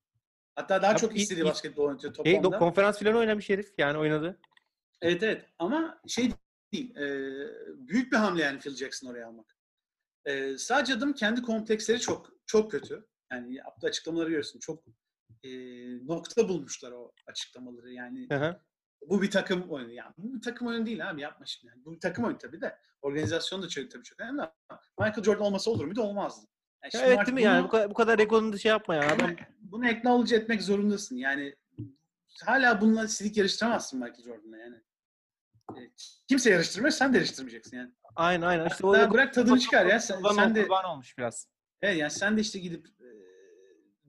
Hatta 0.55 0.83
daha 0.83 0.93
Abi 0.93 0.99
çok 1.01 1.17
istediği 1.17 1.45
basketbol 1.45 1.85
oynatıyor 1.85 2.15
Şey, 2.15 2.35
toplamda. 2.35 2.59
konferans 2.59 2.99
filan 2.99 3.17
oynamış 3.17 3.49
herif. 3.51 3.75
Yani 3.79 3.99
oynadı. 3.99 4.41
Evet 5.03 5.23
evet 5.23 5.45
ama 5.59 6.01
şey 6.07 6.31
değil. 6.73 6.97
e, 6.97 7.09
büyük 7.89 8.13
bir 8.13 8.17
hamle 8.17 8.43
yani 8.43 8.59
Phil 8.59 8.77
Jackson 8.77 9.09
oraya 9.09 9.27
almak. 9.27 9.57
E, 10.25 10.59
sadece 10.59 10.95
adım 10.95 11.13
kendi 11.13 11.43
kompleksleri 11.43 12.01
çok 12.01 12.33
çok 12.47 12.71
kötü. 12.71 13.07
Yani 13.33 13.55
yaptığı 13.55 13.87
açıklamaları 13.87 14.29
görüyorsun. 14.29 14.59
Çok 14.59 14.85
e, 15.45 15.51
nokta 16.07 16.49
bulmuşlar 16.49 16.93
o 16.93 17.13
açıklamaları. 17.27 17.93
Yani 17.93 18.29
hı. 18.33 18.61
bu 19.09 19.23
bir 19.23 19.31
takım 19.31 19.71
oyunu. 19.71 19.93
Yani 19.93 20.15
bu 20.19 20.35
bir 20.35 20.43
takım 20.43 20.69
oyunu 20.69 20.87
değil 20.87 21.11
abi 21.11 21.21
yapma 21.21 21.47
şimdi. 21.47 21.73
Yani 21.73 21.85
bu 21.85 21.93
bir 21.95 22.01
takım 22.01 22.25
oyunu 22.25 22.39
tabii 22.39 22.61
de. 22.61 22.79
Organizasyon 23.03 23.63
da 23.63 23.69
çok, 23.69 23.91
tabii 23.91 24.05
çok 24.05 24.21
önemli 24.21 24.43
ama 24.43 24.53
Michael 24.99 25.23
Jordan 25.23 25.47
olmasa 25.47 25.71
olur 25.71 25.85
muydu? 25.85 26.03
Olmazdı. 26.03 26.47
Yani 26.85 27.05
Ya 27.05 27.13
evet 27.13 27.27
değil 27.27 27.35
mi 27.35 27.43
yani? 27.43 27.65
Bu 27.65 27.69
kadar, 27.69 27.91
bu 27.91 27.95
kadar 27.95 28.19
egonunu 28.19 28.53
da 28.53 28.59
şey 28.59 28.69
yapma 28.69 28.95
ya. 28.95 29.13
Adam, 29.13 29.37
bunu, 29.61 29.87
acknowledge 29.87 30.37
etmek 30.37 30.63
zorundasın. 30.63 31.17
Yani 31.17 31.57
hala 32.45 32.81
bununla 32.81 33.09
silik 33.09 33.37
yarıştıramazsın 33.37 34.01
Michael 34.01 34.23
Jordan'la 34.23 34.59
yani. 34.59 34.77
E, 35.79 35.91
Kimse 36.29 36.51
yarıştırmıyor, 36.51 36.93
sen 36.93 37.13
de 37.13 37.17
yarıştırmayacaksın 37.17 37.77
yani. 37.77 37.91
aynen 38.17 38.47
aynen. 38.47 38.67
İşte 38.67 38.87
o 38.87 39.11
bırak 39.11 39.35
tadını 39.35 39.59
çıkar 39.59 39.87
ya. 39.87 40.01
Sen, 40.01 40.17
kurban, 40.17 40.35
sen 40.35 40.55
de 40.55 40.63
kurban 40.63 40.85
olmuş 40.85 41.19
biraz. 41.19 41.49
evet, 41.83 41.97
yani 41.97 42.11
sen 42.11 42.37
de 42.37 42.41
işte 42.41 42.59
gidip 42.59 42.87
e, 42.87 43.09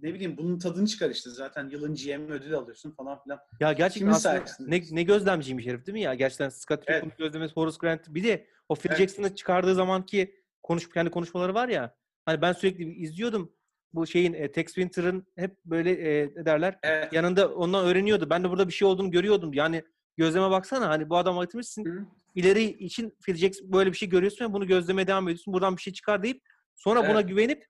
ne 0.02 0.14
bileyim 0.14 0.38
bunun 0.38 0.60
tadını 0.60 0.88
çıkar 0.88 1.10
işte. 1.10 1.30
Zaten 1.30 1.70
yılın 1.70 1.96
GM 1.96 2.32
ödülü 2.32 2.58
alıyorsun 2.58 2.92
falan 2.92 3.24
filan. 3.24 3.40
Ya 3.60 3.74
gerçekten 3.74 4.00
Kimin 4.00 4.14
aslında 4.14 4.44
ne, 4.60 4.82
ne 4.92 5.04
gözlemciymiş 5.04 5.66
herif 5.66 5.86
değil 5.86 5.94
mi 5.94 6.02
ya? 6.02 6.14
Gerçekten 6.14 6.50
Scott 6.50 6.84
Evet. 6.88 7.04
Pippen'ın 7.04 7.18
gözlemesi, 7.28 7.54
Horace 7.54 7.78
Grant. 7.80 8.02
Bir 8.10 8.24
de 8.24 8.48
o 8.70 8.76
Phil 8.76 8.90
Evet. 8.90 9.00
Jackson'ı 9.00 9.36
çıkardığı 9.36 9.76
zamanki 9.76 10.36
konuş, 10.64 10.90
kendi 10.90 11.12
konuşmaları 11.12 11.54
var 11.54 11.70
ya. 11.70 11.96
Hani 12.26 12.42
ben 12.42 12.54
sürekli 12.54 12.94
izliyordum. 12.94 13.54
Bu 13.94 14.08
şeyin 14.08 14.34
e, 14.34 14.52
Tex 14.52 14.66
Winter'ın 14.66 15.28
hep 15.36 15.66
böyle 15.66 15.92
e, 15.92 16.34
ne 16.36 16.46
derler? 16.46 16.80
Evet. 16.84 17.14
Yanında 17.14 17.56
ondan 17.56 17.86
öğreniyordu. 17.86 18.30
Ben 18.30 18.44
de 18.44 18.50
burada 18.50 18.68
bir 18.68 18.74
şey 18.74 18.88
olduğunu 18.88 19.12
görüyordum. 19.12 19.54
Yani 19.54 19.84
gözleme 20.18 20.50
baksana 20.52 20.90
hani 20.90 21.10
bu 21.10 21.18
adam 21.18 21.40
getirmişsin. 21.42 21.86
Hı. 21.86 22.06
ileri 22.36 22.64
için 22.64 23.18
Phil 23.26 23.36
Jackson 23.36 23.74
böyle 23.74 23.92
bir 23.92 23.98
şey 23.98 24.10
görüyorsun 24.10 24.46
ve 24.46 24.54
bunu 24.54 24.68
gözlemeye 24.68 25.08
devam 25.08 25.24
ediyorsun. 25.28 25.54
Buradan 25.54 25.78
bir 25.78 25.82
şey 25.82 25.94
çıkar 25.94 26.24
deyip 26.24 26.42
sonra 26.76 27.04
buna 27.10 27.20
Evet. 27.20 27.30
güvenip 27.30 27.66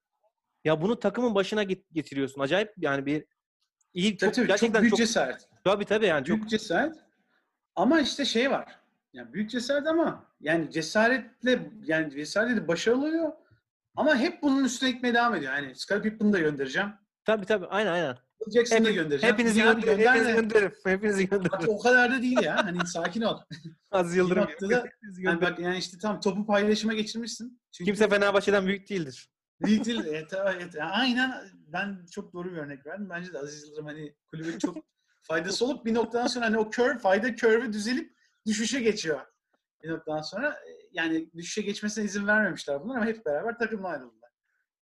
ya 0.66 0.82
bunu 0.82 1.00
takımın 1.00 1.36
başına 1.36 1.64
get- 1.64 1.84
getiriyorsun. 1.94 2.42
Acayip 2.42 2.74
yani 2.78 3.06
bir 3.06 3.26
iyi 3.94 4.18
Tabii 4.18 4.28
çok, 4.28 4.36
tabii, 4.36 4.48
gerçekten 4.48 4.74
çok 4.74 4.82
büyük 4.82 4.90
çok 4.92 4.98
cesaret. 4.98 5.50
tabii 5.64 5.86
tabii 5.86 6.06
yani 6.06 6.26
çok 6.26 6.38
Büyük 6.38 6.50
cesaret. 6.50 6.96
Ama 7.76 8.00
işte 8.02 8.26
şey 8.26 8.52
var. 8.52 8.76
Yani 9.14 9.34
büyük 9.34 9.50
cesaret 9.50 9.88
ama 9.88 10.26
yani 10.42 10.72
cesaretle 10.72 11.72
yani 11.84 12.12
cesaretle 12.12 12.68
başarılı 12.68 13.06
oluyor. 13.06 13.32
Ama 13.96 14.16
hep 14.16 14.42
bunun 14.42 14.64
üstüne 14.64 14.92
gitmeye 14.92 15.14
devam 15.14 15.36
ediyor. 15.36 15.54
Yani 15.54 15.76
Scottie 15.76 16.12
Pippen'ı 16.12 16.34
da 16.34 16.40
göndereceğim. 16.40 16.90
tabii 17.26 17.46
tabii 17.46 17.66
aynen 17.66 17.92
aynen. 17.92 18.18
Phil 18.46 18.52
Jackson'ı 18.52 18.86
da 18.86 18.90
Hep- 18.90 18.96
göndereceğim. 18.96 19.34
hepinizi 19.36 19.60
Ya 19.60 19.74
gönder, 19.74 19.88
gönderme. 19.88 20.10
hepinizi 20.20 20.36
gönderirim. 20.42 20.72
Hepinizi 20.86 21.24
Bak 21.24 21.44
gönderirim. 21.44 21.70
o 21.70 21.80
kadar 21.80 22.12
da 22.12 22.22
değil 22.22 22.42
ya. 22.42 22.66
Hani 22.66 22.88
sakin 22.88 23.22
ol. 23.22 23.40
Az 23.92 24.16
Yıldırım. 24.16 24.44
Noktada- 24.44 24.90
Yani 25.20 25.42
bak 25.42 25.60
yani 25.60 25.78
işte 25.78 25.98
tam 25.98 26.20
topu 26.20 26.46
paylaşıma 26.46 26.94
geçirmişsin. 26.94 27.62
Çünkü 27.72 27.86
Kimse 27.92 28.10
Fenerbahçe'den 28.10 28.68
büyük 28.68 28.90
değildir. 28.90 29.30
Değil, 29.66 29.86
değil. 29.86 30.04
Evet, 30.10 30.34
evet. 30.34 30.76
Aynen 30.82 31.34
ben 31.68 32.06
çok 32.12 32.34
doğru 32.34 32.52
bir 32.52 32.58
örnek 32.58 32.86
verdim. 32.86 33.10
Bence 33.10 33.34
de 33.34 33.40
Aziz 33.40 33.64
Yıldırım 33.68 33.86
hani 33.86 34.16
kulübe 34.32 34.60
çok 34.60 34.78
faydası 35.24 35.66
olup 35.66 35.86
bir 35.86 35.94
noktadan 35.94 36.28
sonra 36.28 36.46
hani 36.46 36.58
o 36.58 36.72
curve, 36.72 36.98
fayda 36.98 37.36
curve'ü 37.36 37.74
düzelip 37.74 38.14
düşüşe 38.46 38.80
geçiyor. 38.80 39.20
Bir 39.84 39.90
noktadan 39.90 40.22
sonra 40.22 40.50
e, 40.50 40.72
yani 40.92 41.30
düşüşe 41.38 41.62
geçmesine 41.62 42.04
izin 42.04 42.28
vermemişler 42.28 42.82
bunlar 42.84 42.96
ama 42.96 43.06
hep 43.06 43.26
beraber 43.26 43.58
takımdan 43.58 43.92
ayrıldılar. 43.92 44.30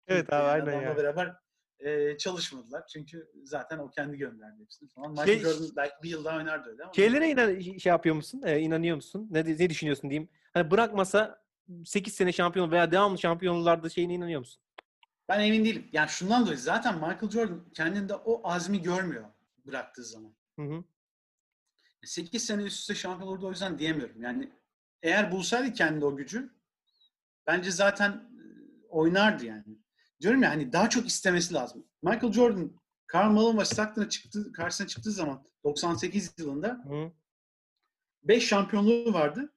Evet 0.07 0.33
abi 0.33 0.43
Yani 0.61 0.69
aynen 0.77 0.81
ya. 0.89 0.97
beraber 0.97 1.35
e, 1.79 2.17
çalışmadılar. 2.17 2.87
Çünkü 2.87 3.31
zaten 3.43 3.77
o 3.77 3.89
kendi 3.89 4.17
gönderdi 4.17 4.61
hepsini 4.61 4.89
falan. 4.89 5.11
Michael 5.11 5.27
Şey- 5.27 5.39
Jordan 5.39 5.69
belki 5.75 5.95
bir 6.03 6.09
yıl 6.09 6.25
daha 6.25 6.37
oynardı 6.37 6.69
öyle 6.69 6.83
ama. 6.83 6.93
Şeylere 6.93 7.29
inan, 7.29 7.77
şey 7.77 7.89
yapıyor 7.89 8.15
musun? 8.15 8.41
Ee, 8.45 8.59
inanıyor 8.59 8.95
musun? 8.95 9.27
Ne, 9.31 9.45
ne 9.45 9.69
düşünüyorsun 9.69 10.09
diyeyim. 10.09 10.29
Hani 10.53 10.71
bırakmasa 10.71 11.43
8 11.85 12.13
sene 12.13 12.31
şampiyon 12.31 12.71
veya 12.71 12.91
devamlı 12.91 13.17
şampiyonlarda 13.17 13.89
şeyine 13.89 14.13
inanıyor 14.13 14.39
musun? 14.39 14.61
Ben 15.29 15.39
emin 15.39 15.65
değilim. 15.65 15.89
Yani 15.91 16.09
şundan 16.09 16.45
dolayı 16.45 16.57
zaten 16.57 16.95
Michael 16.95 17.29
Jordan 17.29 17.65
kendinde 17.73 18.15
o 18.15 18.49
azmi 18.49 18.81
görmüyor 18.81 19.25
bıraktığı 19.65 20.03
zaman. 20.03 20.33
Hı 20.55 20.61
hı. 20.61 20.83
8 22.03 22.45
sene 22.45 22.63
üst 22.63 22.79
üste 22.79 22.95
şampiyon 22.95 23.31
olurdu 23.31 23.47
o 23.47 23.49
yüzden 23.49 23.79
diyemiyorum. 23.79 24.21
Yani 24.21 24.49
eğer 25.03 25.31
bulsaydı 25.31 25.73
kendi 25.73 26.05
o 26.05 26.15
gücü 26.15 26.49
bence 27.47 27.71
zaten 27.71 28.11
e, 28.11 28.41
oynardı 28.89 29.45
yani. 29.45 29.63
Diyorum 30.21 30.43
ya 30.43 30.49
hani 30.49 30.73
daha 30.73 30.89
çok 30.89 31.07
istemesi 31.07 31.53
lazım. 31.53 31.85
Michael 32.03 32.33
Jordan, 32.33 32.71
Karl 33.07 33.31
Malone 33.31 33.59
ve 33.59 33.65
Stockton'a 33.65 34.09
çıktı, 34.09 34.51
karşısına 34.51 34.87
çıktığı 34.87 35.11
zaman 35.11 35.45
98 35.63 36.33
yılında 36.37 36.67
Hı. 36.87 37.11
5 38.23 38.47
şampiyonluğu 38.47 39.13
vardı. 39.13 39.53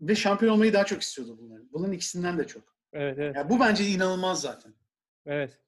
Ve 0.00 0.14
şampiyon 0.14 0.52
olmayı 0.54 0.72
daha 0.72 0.84
çok 0.84 1.02
istiyordu 1.02 1.38
bunların. 1.40 1.72
Bunların 1.72 1.92
ikisinden 1.92 2.38
de 2.38 2.46
çok. 2.46 2.76
Evet 2.92 3.18
evet. 3.18 3.36
Yani 3.36 3.50
bu 3.50 3.60
bence 3.60 3.86
inanılmaz 3.86 4.40
zaten. 4.40 4.74
Evet. 5.26 5.58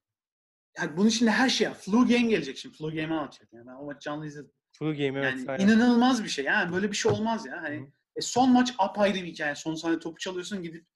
Yani 0.79 0.97
bunun 0.97 1.09
içinde 1.09 1.31
her 1.31 1.49
şey. 1.49 1.69
Flu 1.69 1.99
Game 2.01 2.23
gelecek 2.23 2.59
şimdi. 2.59 2.77
Flu 2.77 2.89
Game'i 2.89 3.15
anlatacak. 3.15 3.53
Yani 3.53 3.67
ben 3.67 3.75
o 3.75 3.85
maçı 3.85 4.01
canlı 4.01 4.27
izledim. 4.27 4.53
True 4.73 4.93
game 4.93 5.19
evet. 5.19 5.39
Yani 5.39 5.51
aynen. 5.51 5.69
inanılmaz 5.69 6.25
bir 6.25 6.29
şey. 6.29 6.45
Yani 6.45 6.73
böyle 6.73 6.91
bir 6.91 6.97
şey 6.97 7.13
olmaz 7.13 7.47
ya. 7.47 7.63
Hani 7.63 7.81
Hı. 7.81 7.87
e, 8.17 8.21
son 8.21 8.53
maç 8.53 8.75
apayrı 8.79 9.15
bir 9.15 9.25
hikaye. 9.25 9.55
Son 9.55 9.75
saniye 9.75 9.99
topu 9.99 10.19
çalıyorsun 10.19 10.63
gidip 10.63 10.87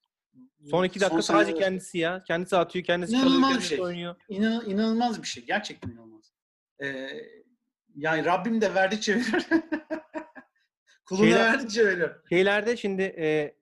Son 0.70 0.84
iki 0.84 1.00
dakika 1.00 1.22
son 1.22 1.34
sadece 1.34 1.58
kendisi 1.58 1.98
ya. 1.98 2.22
Kendisi 2.26 2.56
atıyor, 2.56 2.84
kendisi 2.84 3.12
İnanılmaz 3.12 3.32
çalıyor, 3.40 3.48
bir 3.48 3.52
kendisi 3.54 3.68
şey. 3.68 3.80
oynuyor. 3.80 4.16
İnan, 4.28 4.70
inanılmaz 4.70 5.22
bir 5.22 5.26
şey. 5.28 5.44
Gerçekten 5.44 5.90
inanılmaz. 5.90 6.32
E, 6.82 7.08
yani 7.96 8.24
Rabbim 8.24 8.60
de 8.60 8.74
verdikçe 8.74 9.14
verir. 9.16 9.46
Kuluna 11.04 11.24
Şeyler- 11.24 11.40
verdikçe 11.52 11.86
verir. 11.86 12.10
Şeylerde 12.28 12.76
şimdi 12.76 13.02
e, 13.02 13.54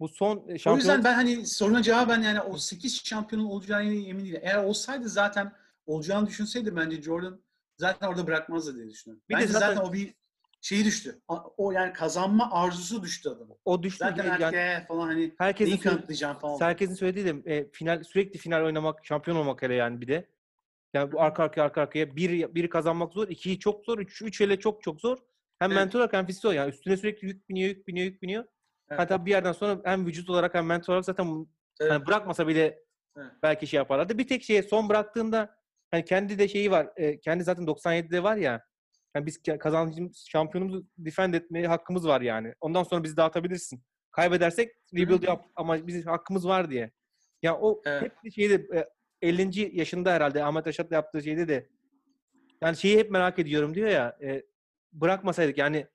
bu 0.00 0.08
son 0.08 0.36
O 0.36 0.58
şampiyon 0.58 0.76
yüzden 0.76 1.04
ben 1.04 1.14
hani 1.14 1.46
soruna 1.46 1.82
cevaben 1.82 2.22
yani 2.22 2.40
o 2.40 2.58
8 2.58 3.04
şampiyonun 3.04 3.46
olacağına 3.46 3.82
emin 3.82 4.24
değilim. 4.24 4.40
Eğer 4.44 4.64
olsaydı 4.64 5.08
zaten 5.08 5.52
olacağını 5.86 6.26
düşünseydi 6.26 6.76
bence 6.76 7.02
Jordan 7.02 7.40
zaten 7.78 8.08
orada 8.08 8.26
bırakmazdı 8.26 8.76
diye 8.76 8.90
düşünüyorum. 8.90 9.24
Bir 9.28 9.34
de 9.34 9.38
bence 9.40 9.52
zaten, 9.52 9.74
zaten- 9.74 9.88
o 9.88 9.92
bir 9.92 10.14
şeyi 10.64 10.84
düştü. 10.84 11.20
O 11.56 11.72
yani 11.72 11.92
kazanma 11.92 12.48
arzusu 12.52 13.02
düştü 13.02 13.28
adamın. 13.28 13.56
o 13.64 13.82
düştü. 13.82 13.98
Zaten 13.98 14.24
yani 14.24 14.42
erkeğe 14.42 14.84
falan 14.88 15.06
hani 15.06 15.34
herkesin 15.38 15.70
neyi 15.70 15.80
kanıtlayacağım 15.80 16.38
falan. 16.38 16.60
herkesin 16.60 16.94
söylediği 16.94 17.24
de 17.24 17.56
e, 17.56 17.70
final 17.70 18.02
sürekli 18.02 18.38
final 18.38 18.64
oynamak, 18.64 19.06
şampiyon 19.06 19.36
olmak 19.36 19.62
hele 19.62 19.74
yani 19.74 20.00
bir 20.00 20.08
de. 20.08 20.28
Yani 20.94 21.12
bu 21.12 21.20
arka 21.20 21.42
arkaya 21.44 21.62
arka 21.62 21.82
arkaya 21.82 22.16
bir 22.16 22.54
biri 22.54 22.68
kazanmak 22.68 23.12
zor, 23.12 23.28
ikiyi 23.28 23.58
çok 23.58 23.84
zor, 23.84 23.98
üç, 23.98 24.22
üç 24.22 24.40
hele 24.40 24.58
çok 24.58 24.82
çok 24.82 25.00
zor. 25.00 25.18
Hem 25.58 25.70
Evet. 25.72 25.80
mental 25.80 25.98
olarak 25.98 26.12
hem 26.12 26.26
fiziksel 26.26 26.48
olarak. 26.48 26.66
Yani 26.66 26.74
üstüne 26.74 26.96
sürekli 26.96 27.28
yük 27.28 27.48
biniyor, 27.48 27.68
yük 27.68 27.88
biniyor, 27.88 28.06
yük 28.06 28.22
biniyor. 28.22 28.44
Evet. 28.90 29.00
Hatta 29.00 29.26
bir 29.26 29.30
yerden 29.30 29.52
sonra 29.52 29.80
hem 29.84 30.06
vücut 30.06 30.30
olarak 30.30 30.54
hem 30.54 30.66
mental 30.66 30.92
olarak 30.92 31.04
zaten 31.04 31.46
Evet. 31.80 31.92
hani 31.92 32.06
bırakmasa 32.06 32.48
bile 32.48 32.78
Evet. 33.16 33.32
belki 33.42 33.66
şey 33.66 33.78
yaparlardı. 33.78 34.18
Bir 34.18 34.28
tek 34.28 34.42
şeye 34.42 34.62
son 34.62 34.88
bıraktığında 34.88 35.56
hani 35.90 36.04
kendi 36.04 36.38
de 36.38 36.48
şeyi 36.48 36.70
var. 36.70 36.88
e, 36.96 37.20
kendi 37.20 37.44
zaten 37.44 37.64
97'de 37.64 38.22
var 38.22 38.36
ya. 38.36 38.64
Yani 39.14 39.26
biz 39.26 39.42
kazancımız, 39.60 40.26
şampiyonumuzu 40.28 40.86
defend 40.98 41.34
etmeye 41.34 41.66
hakkımız 41.66 42.06
var 42.08 42.20
yani. 42.20 42.54
Ondan 42.60 42.82
sonra 42.82 43.04
bizi 43.04 43.16
dağıtabilirsin. 43.16 43.82
Kaybedersek 44.10 44.72
rebuild 44.94 45.22
yap 45.22 45.46
ama 45.56 45.86
bizim 45.86 46.02
hakkımız 46.02 46.48
var 46.48 46.70
diye. 46.70 46.90
Ya 47.42 47.56
o 47.58 47.82
Evet. 47.86 48.02
hep 48.02 48.12
bir 48.24 48.30
şeyde 48.30 48.54
e, 48.78 48.88
50. 49.22 49.76
yaşında 49.78 50.12
herhalde 50.12 50.44
Ahmet 50.44 50.66
Aşat'la 50.66 50.96
yaptığı 50.96 51.22
şeyde 51.22 51.48
de 51.48 51.68
yani 52.62 52.76
şeyi 52.76 52.98
hep 52.98 53.10
merak 53.10 53.38
ediyorum 53.38 53.74
diyor 53.74 53.88
ya 53.88 54.18
e, 54.22 54.42
bırakmasaydık 54.92 55.58
yani 55.58 55.86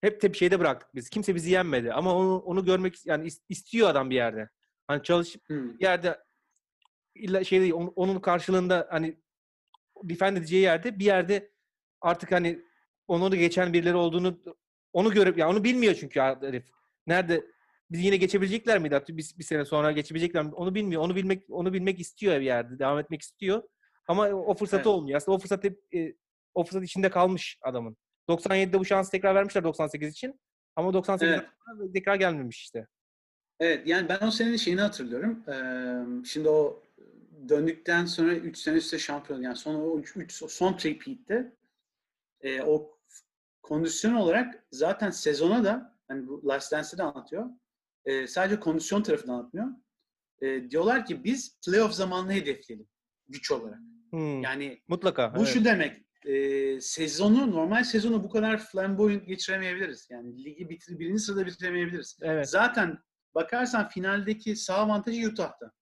hep 0.00 0.22
bir 0.22 0.34
şeyde 0.34 0.60
bıraktık 0.60 0.94
biz. 0.94 1.10
Kimse 1.10 1.34
bizi 1.34 1.50
yenmedi 1.50 1.92
ama 1.92 2.14
onu 2.14 2.38
onu 2.38 2.64
görmek 2.64 3.06
yani 3.06 3.26
is- 3.28 3.42
istiyor 3.48 3.88
adam 3.90 4.10
bir 4.10 4.14
yerde. 4.14 4.48
Hani 4.86 5.02
çalışıp 5.02 5.48
bir 5.50 5.80
yerde 5.84 6.18
illa 7.14 7.44
şey 7.44 7.72
onun- 7.74 7.92
onun 7.96 8.20
karşılığında 8.20 8.86
hani 8.90 9.16
defend 10.02 10.36
edeceği 10.36 10.62
yerde 10.62 10.98
bir 10.98 11.04
yerde 11.04 11.50
artık 12.00 12.32
hani 12.32 12.62
onu 13.08 13.32
da 13.32 13.36
geçen 13.36 13.72
birileri 13.72 13.96
olduğunu 13.96 14.38
onu 14.92 15.10
görüp 15.12 15.38
ya 15.38 15.50
onu 15.50 15.64
bilmiyor 15.64 15.94
çünkü 15.94 16.20
herif. 16.20 16.64
Nerede 17.06 17.44
biz 17.90 18.04
yine 18.04 18.16
geçebilecekler 18.16 18.78
miydi? 18.78 19.02
Biz 19.08 19.38
bir 19.38 19.44
sene 19.44 19.64
sonra 19.64 19.92
geçebilecekler 19.92 20.44
mi? 20.44 20.54
Onu 20.54 20.74
bilmiyor. 20.74 21.02
Onu 21.02 21.16
bilmek 21.16 21.42
onu 21.50 21.72
bilmek 21.72 22.00
istiyor 22.00 22.40
bir 22.40 22.44
yerde. 22.44 22.78
Devam 22.78 22.98
etmek 22.98 23.22
istiyor. 23.22 23.62
Ama 24.08 24.28
o 24.28 24.54
fırsatı 24.54 24.76
Evet. 24.76 24.86
olmuyor. 24.86 25.16
Aslında 25.16 25.36
o 25.36 25.38
fırsat 25.38 25.64
hep 25.64 25.94
e, 25.94 26.14
o 26.54 26.64
fırsat 26.64 26.84
içinde 26.84 27.10
kalmış 27.10 27.58
adamın. 27.62 27.96
97'de 28.28 28.78
bu 28.78 28.84
şansı 28.84 29.10
tekrar 29.10 29.34
vermişler 29.34 29.64
98 29.64 30.12
için. 30.12 30.40
Ama 30.76 30.90
98'den 30.90 31.46
Evet. 31.80 31.94
tekrar 31.94 32.14
gelmemiş 32.14 32.62
işte. 32.62 32.86
Evet 33.60 33.86
yani 33.86 34.08
ben 34.08 34.26
o 34.26 34.30
senenin 34.30 34.56
şeyini 34.56 34.80
hatırlıyorum. 34.80 35.44
Ee, 35.48 36.24
şimdi 36.26 36.48
o 36.48 36.82
döndükten 37.48 38.04
sonra 38.04 38.34
3 38.34 38.58
sene 38.58 38.76
üstte 38.76 38.98
şampiyon 38.98 39.42
yani 39.42 39.56
son 39.56 39.74
o 39.74 39.98
3 39.98 40.32
son 40.32 40.72
three-peat'te 40.72 41.52
e, 42.40 42.62
o 42.62 42.98
kondisyon 43.62 44.14
olarak 44.14 44.66
zaten 44.70 45.10
sezona 45.10 45.64
da 45.64 45.98
hani 46.08 46.26
bu 46.28 46.42
Last 46.48 46.72
Dance'de 46.72 46.98
de 46.98 47.02
anlatıyor. 47.02 47.46
E, 48.04 48.26
sadece 48.26 48.60
kondisyon 48.60 49.02
tarafını 49.02 49.32
anlatmıyor. 49.32 49.66
E, 50.42 50.70
diyorlar 50.70 51.06
ki 51.06 51.24
biz 51.24 51.60
playoff 51.66 51.92
zamanını 51.92 52.32
hedefleyelim 52.32 52.88
güç 53.28 53.50
olarak. 53.50 53.78
Hmm, 54.10 54.42
Yani 54.42 54.82
Mutlaka. 54.88 55.34
bu 55.34 55.38
evet. 55.38 55.48
şu 55.48 55.64
demek 55.64 56.06
e, 56.24 56.80
sezonu 56.80 57.50
normal 57.50 57.84
sezonu 57.84 58.24
bu 58.24 58.30
kadar 58.30 58.58
flamboyant 58.58 59.26
geçiremeyebiliriz. 59.26 60.08
Yani 60.10 60.44
ligi 60.44 60.68
bitir, 60.70 60.98
birinci 60.98 61.22
sırada 61.22 61.46
bitiremeyebiliriz. 61.46 62.18
Evet. 62.22 62.48
Zaten 62.48 62.98
bakarsan 63.34 63.88
finaldeki 63.88 64.56
sağ 64.56 64.74
avantajı 64.74 65.28
Utah'ta. 65.28 65.72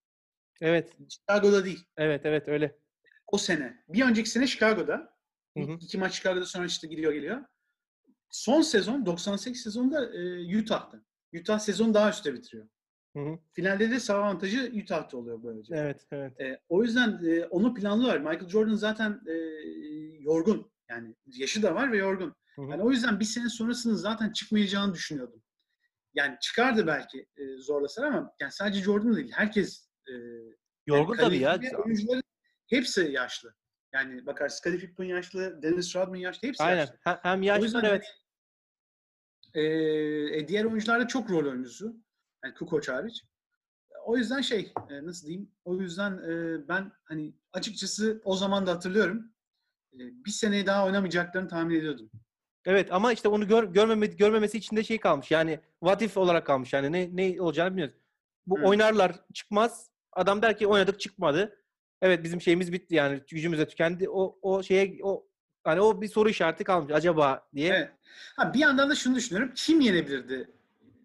Evet. 0.61 0.97
Chicago'da 1.09 1.65
değil. 1.65 1.85
Evet. 1.97 2.21
Evet 2.25 2.49
öyle. 2.49 2.79
O 3.27 3.39
sene. 3.39 3.85
Bir 3.89 4.05
önceki 4.05 4.31
sene 4.31 4.47
Chicago'da. 4.47 5.14
Hı 5.57 5.61
hı. 5.61 5.73
İki 5.81 5.99
maç 5.99 6.15
Chicago'da 6.15 6.47
sonra 6.47 6.67
işte 6.67 6.89
gidiyor 6.89 7.13
geliyor. 7.13 7.45
Son 8.31 8.63
sezon 8.63 9.07
98 9.07 9.63
sezonda 9.63 10.15
e, 10.15 10.59
Utah'ta. 10.59 11.05
Utah 11.41 11.59
sezonu 11.59 11.95
daha 11.95 12.11
üstte 12.11 12.35
bitiriyor. 12.35 12.69
Hı 13.17 13.21
hı. 13.23 13.39
Finalde 13.53 13.91
de 13.91 14.01
sağ 14.01 14.15
avantajı 14.15 14.73
Utah'ta 14.83 15.17
oluyor 15.17 15.43
böylece. 15.43 15.75
Evet. 15.77 16.07
Evet. 16.13 16.41
E, 16.41 16.61
o 16.69 16.83
yüzden 16.83 17.21
e, 17.25 17.45
onu 17.45 17.75
planlıyorlar. 17.75 18.19
Michael 18.19 18.49
Jordan 18.49 18.75
zaten 18.75 19.21
e, 19.29 19.33
yorgun. 20.21 20.73
Yani 20.91 21.15
yaşı 21.27 21.63
da 21.63 21.75
var 21.75 21.93
ve 21.93 21.97
yorgun. 21.97 22.35
Hı 22.57 22.63
hı. 22.63 22.71
Yani 22.71 22.83
o 22.83 22.91
yüzden 22.91 23.21
bir 23.21 23.25
sene 23.25 23.49
sonrasının 23.49 23.95
zaten 23.95 24.33
çıkmayacağını 24.33 24.95
düşünüyordum. 24.95 25.43
Yani 26.15 26.37
çıkardı 26.41 26.87
belki 26.87 27.27
e, 27.37 27.57
zorlasalar 27.59 28.07
ama 28.07 28.33
yani 28.41 28.53
sadece 28.53 28.81
Jordan 28.83 29.17
değil. 29.17 29.33
Herkes 29.33 29.89
e, 30.09 30.13
Yorgun 30.87 31.17
tabii 31.17 31.39
ya. 31.39 31.61
Oyuncuların 31.85 32.23
hepsi 32.67 33.11
yaşlı. 33.13 33.55
Yani 33.95 34.26
bakar 34.26 34.49
Scottie 34.49 34.78
Pippen 34.80 35.05
yaşlı, 35.05 35.62
Dennis 35.62 35.97
Rodman 35.97 36.16
yaşlı, 36.16 36.49
hepsi 36.49 36.62
Aynen. 36.62 36.76
yaşlı. 36.78 36.95
Hem- 37.01 37.18
Hem 37.22 37.40
O 37.40 37.45
yaşlı 37.45 37.64
yüzden 37.64 37.84
evet. 37.84 38.05
e, 39.55 39.62
e, 40.38 40.49
diğer 40.49 40.64
oyuncular 40.64 41.01
da 41.01 41.09
çok 41.09 41.30
rol 41.30 41.47
oyuncusu. 41.51 41.97
Yani 42.45 42.55
Kukoc 42.55 42.92
hariç. 42.92 43.22
O 44.05 44.16
yüzden 44.16 44.40
şey, 44.40 44.72
e, 44.90 45.07
nasıl 45.07 45.26
diyeyim? 45.26 45.51
O 45.64 45.76
yüzden 45.80 46.12
e, 46.18 46.68
ben 46.68 46.92
hani 47.05 47.34
açıkçası 47.53 48.20
o 48.24 48.36
zaman 48.36 48.66
da 48.66 48.72
hatırlıyorum. 48.74 49.32
e, 49.92 49.99
bir 49.99 50.30
seneyi 50.30 50.66
daha 50.66 50.86
oynamayacaklarını 50.86 51.49
tahmin 51.49 51.78
ediyordum. 51.78 52.11
Evet 52.66 52.92
ama 52.92 53.12
işte 53.12 53.28
onu 53.28 53.49
gör, 53.49 53.64
görmeme, 53.64 54.07
görmemesi 54.07 54.59
için 54.59 54.76
de 54.76 54.84
şey 54.84 55.01
kalmış. 55.01 55.30
Yani 55.30 55.61
what 55.80 56.03
if 56.03 56.16
olarak 56.16 56.47
kalmış. 56.47 56.72
Yani 56.72 56.92
ne 56.92 57.16
ne 57.16 57.40
olacağını 57.42 57.70
bilmiyoruz. 57.70 57.95
Bu 58.47 58.59
Hı. 58.61 58.64
oynarlar 58.64 59.14
çıkmaz. 59.34 59.90
Adam 60.12 60.42
der 60.42 60.59
ki 60.59 60.66
oynadık 60.66 61.01
çıkmadı. 61.01 61.64
Evet 62.05 62.25
bizim 62.25 62.41
şeyimiz 62.41 62.73
bitti 62.73 62.95
yani 62.95 63.21
gücümüz 63.31 63.59
de 63.59 63.69
tükendi. 63.69 64.09
O 64.11 64.39
o 64.43 64.63
şeye 64.63 64.99
o 65.03 65.27
hani 65.65 65.81
o 65.81 66.01
bir 66.01 66.09
soru 66.09 66.29
işareti 66.29 66.65
kalmış 66.65 66.93
acaba 66.95 67.49
diye. 67.55 67.75
Evet. 67.75 67.91
Ha, 68.37 68.55
bir 68.55 68.59
yandan 68.59 68.91
da 68.91 68.95
şunu 68.95 69.17
düşünüyorum. 69.17 69.53
Kim 69.55 69.81
yenebilirdi 69.81 70.51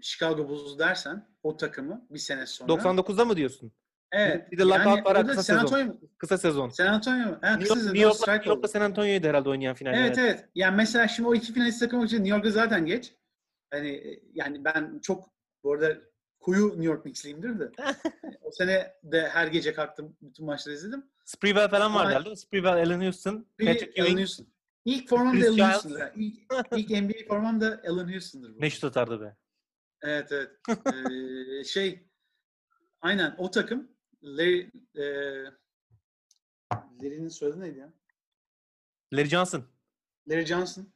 Chicago 0.01 0.49
Bulls 0.49 0.79
dersen 0.79 1.27
o 1.43 1.57
takımı 1.57 2.07
bir 2.09 2.19
sene 2.19 2.45
sonra? 2.45 2.73
99'da 2.73 3.25
mı 3.25 3.37
diyorsun? 3.37 3.71
Evet. 4.11 4.51
Bir 4.51 4.57
de 4.57 4.63
lockout 4.63 5.05
var, 5.05 5.27
kısa 5.27 5.43
San 5.43 5.65
sezon. 5.65 5.99
Kısa 6.17 6.37
sezon. 6.37 6.69
San 6.69 6.85
Antonio 6.85 7.27
mu? 7.27 7.37
Ha, 7.41 7.55
New, 7.55 7.73
kısa 7.73 7.79
York. 7.79 7.93
New 7.93 8.01
York'la, 8.01 8.33
New 8.33 8.49
York'la. 8.49 8.67
San 8.67 8.81
Antonio'ydu 8.81 9.27
herhalde 9.27 9.49
oynayan 9.49 9.75
final. 9.75 9.93
Evet 9.93 10.17
evet. 10.17 10.45
Yani 10.55 10.75
mesela 10.75 11.07
şimdi 11.07 11.29
o 11.29 11.35
iki 11.35 11.53
finalist 11.53 11.79
takım 11.79 12.05
için 12.05 12.17
New 12.17 12.29
York'a 12.29 12.49
zaten 12.49 12.85
geç. 12.85 13.13
Hani 13.71 13.89
e, 13.89 14.21
yani 14.33 14.65
ben 14.65 14.99
çok 15.03 15.29
bu 15.63 15.73
arada 15.73 16.08
kuyu 16.39 16.67
New 16.67 16.85
York 16.85 17.03
Knicks'liyimdir 17.03 17.59
de. 17.59 17.71
o 18.41 18.51
sene 18.51 18.93
de 19.03 19.29
her 19.29 19.47
gece 19.47 19.73
kalktım. 19.73 20.15
Bütün 20.21 20.45
maçları 20.45 20.75
izledim. 20.75 21.05
Sprewell 21.25 21.69
falan 21.69 21.95
vardı 21.95 22.09
herhalde. 22.09 22.35
Sprewell, 22.35 22.73
Allen 22.73 23.01
Houston, 23.01 23.47
Patrick 23.59 24.01
Ewing 24.01 24.19
Houston. 24.19 24.47
İlk 24.85 25.09
formam 25.09 25.41
da 25.41 25.47
Allen. 25.47 26.13
İlk, 26.15 26.39
ilk 26.75 26.89
NBA 26.89 27.27
formam 27.27 27.61
da 27.61 27.81
Allen 27.87 28.13
Houston'dır. 28.13 28.55
bu. 28.55 28.61
ne 28.61 28.69
şut 28.69 28.83
atardı 28.83 29.21
be. 29.21 29.35
Evet 30.01 30.31
evet. 30.31 30.51
Ee, 30.69 31.63
şey 31.63 32.07
aynen 33.01 33.35
o 33.37 33.51
takım 33.51 33.91
Larry, 34.23 34.71
e, 34.95 35.03
Larry'nin 37.03 37.29
soyadı 37.29 37.59
neydi 37.59 37.79
ya? 37.79 37.93
Larry 39.13 39.29
Johnson. 39.29 39.63
Larry 40.29 40.45
Johnson. 40.45 40.87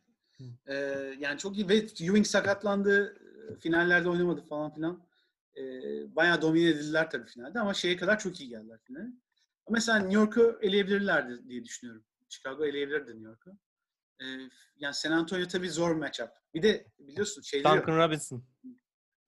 Ee, 0.67 0.75
yani 1.19 1.37
çok 1.37 1.57
iyi 1.57 1.69
ve 1.69 1.75
Ewing 1.75 2.25
sakatlandı. 2.25 3.17
Finallerde 3.59 4.09
oynamadı 4.09 4.41
falan 4.41 4.73
filan. 4.73 5.03
Ee, 5.57 5.61
bayağı 6.15 6.41
domine 6.41 6.69
edildiler 6.69 7.09
tabii 7.09 7.25
finalde 7.29 7.59
ama 7.59 7.73
şeye 7.73 7.97
kadar 7.97 8.19
çok 8.19 8.41
iyi 8.41 8.49
geldiler 8.49 8.79
finale. 8.83 9.07
Mesela 9.69 9.97
New 9.99 10.13
York'u 10.19 10.59
eleyebilirlerdi 10.61 11.49
diye 11.49 11.63
düşünüyorum. 11.63 12.05
Chicago 12.29 12.65
eleyebilirdi 12.65 13.11
New 13.11 13.27
York'u. 13.27 13.51
Ee, 14.21 14.25
yani 14.77 14.93
San 14.93 15.11
Antonio 15.11 15.47
tabii 15.47 15.69
zor 15.69 15.95
matchup. 15.95 16.29
Bir 16.53 16.61
de 16.63 16.87
biliyorsun 16.99 17.41
şeyleri 17.41 17.75
yok. 17.77 17.87
Duncan 17.87 18.07
Robinson. 18.07 18.43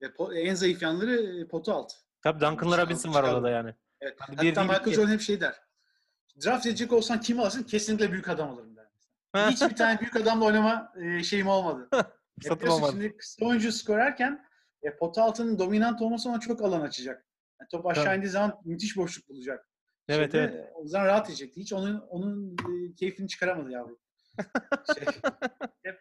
Ve 0.02 0.06
po- 0.06 0.34
en 0.38 0.54
zayıf 0.54 0.82
yanları 0.82 1.40
e, 1.40 1.48
potu 1.48 1.72
altı. 1.72 1.94
Tabii 2.22 2.40
Duncan 2.40 2.56
Chicago- 2.56 2.82
Robinson 2.86 3.14
var 3.14 3.22
Chicago. 3.22 3.36
orada 3.36 3.50
yani. 3.50 3.74
Evet. 4.00 4.16
Hadi 4.20 4.32
bir 4.32 4.36
Hatta 4.36 4.60
değil, 4.60 4.78
Michael. 4.80 4.96
Jordan 4.96 5.12
hep 5.12 5.20
şey 5.20 5.40
der. 5.40 5.54
Draft 6.44 6.66
edecek 6.66 6.92
olsan 6.92 7.20
kimi 7.20 7.40
alırsın? 7.42 7.62
Kesinlikle 7.62 8.12
büyük 8.12 8.28
adam 8.28 8.50
alırım 8.50 8.76
der. 8.76 8.86
Hiç 9.50 9.62
bir 9.62 9.76
tane 9.76 10.00
büyük 10.00 10.16
adamla 10.16 10.44
oynama 10.44 10.92
e, 11.02 11.22
şeyim 11.22 11.48
olmadı. 11.48 11.88
E, 12.46 12.50
biliyorsun 12.50 12.68
olmadı. 12.70 12.92
Şimdi 12.92 13.16
kısa 13.16 13.44
oyuncu 13.46 13.72
skorerken 13.72 14.46
e, 14.86 14.96
pota 14.96 15.22
altının 15.22 15.58
dominant 15.58 16.02
olması 16.02 16.28
ona 16.28 16.40
çok 16.40 16.62
alan 16.62 16.80
açacak. 16.80 17.26
Yani 17.60 17.68
top 17.68 17.86
aşağı 17.86 18.04
Tabii. 18.04 18.16
indiği 18.16 18.28
zaman 18.28 18.60
müthiş 18.64 18.96
boşluk 18.96 19.28
bulacak. 19.28 19.70
Evet 20.08 20.32
Şeyde, 20.32 20.44
evet. 20.44 20.54
e, 20.54 20.72
O 20.74 20.82
yüzden 20.82 21.06
rahat 21.06 21.28
edecekti. 21.28 21.60
Hiç 21.60 21.72
onun 21.72 22.00
onun 22.00 22.52
e, 22.52 22.94
keyfini 22.94 23.28
çıkaramadı 23.28 23.70
yavrum. 23.70 23.98
Şey, 24.94 25.06
hep, 25.82 26.00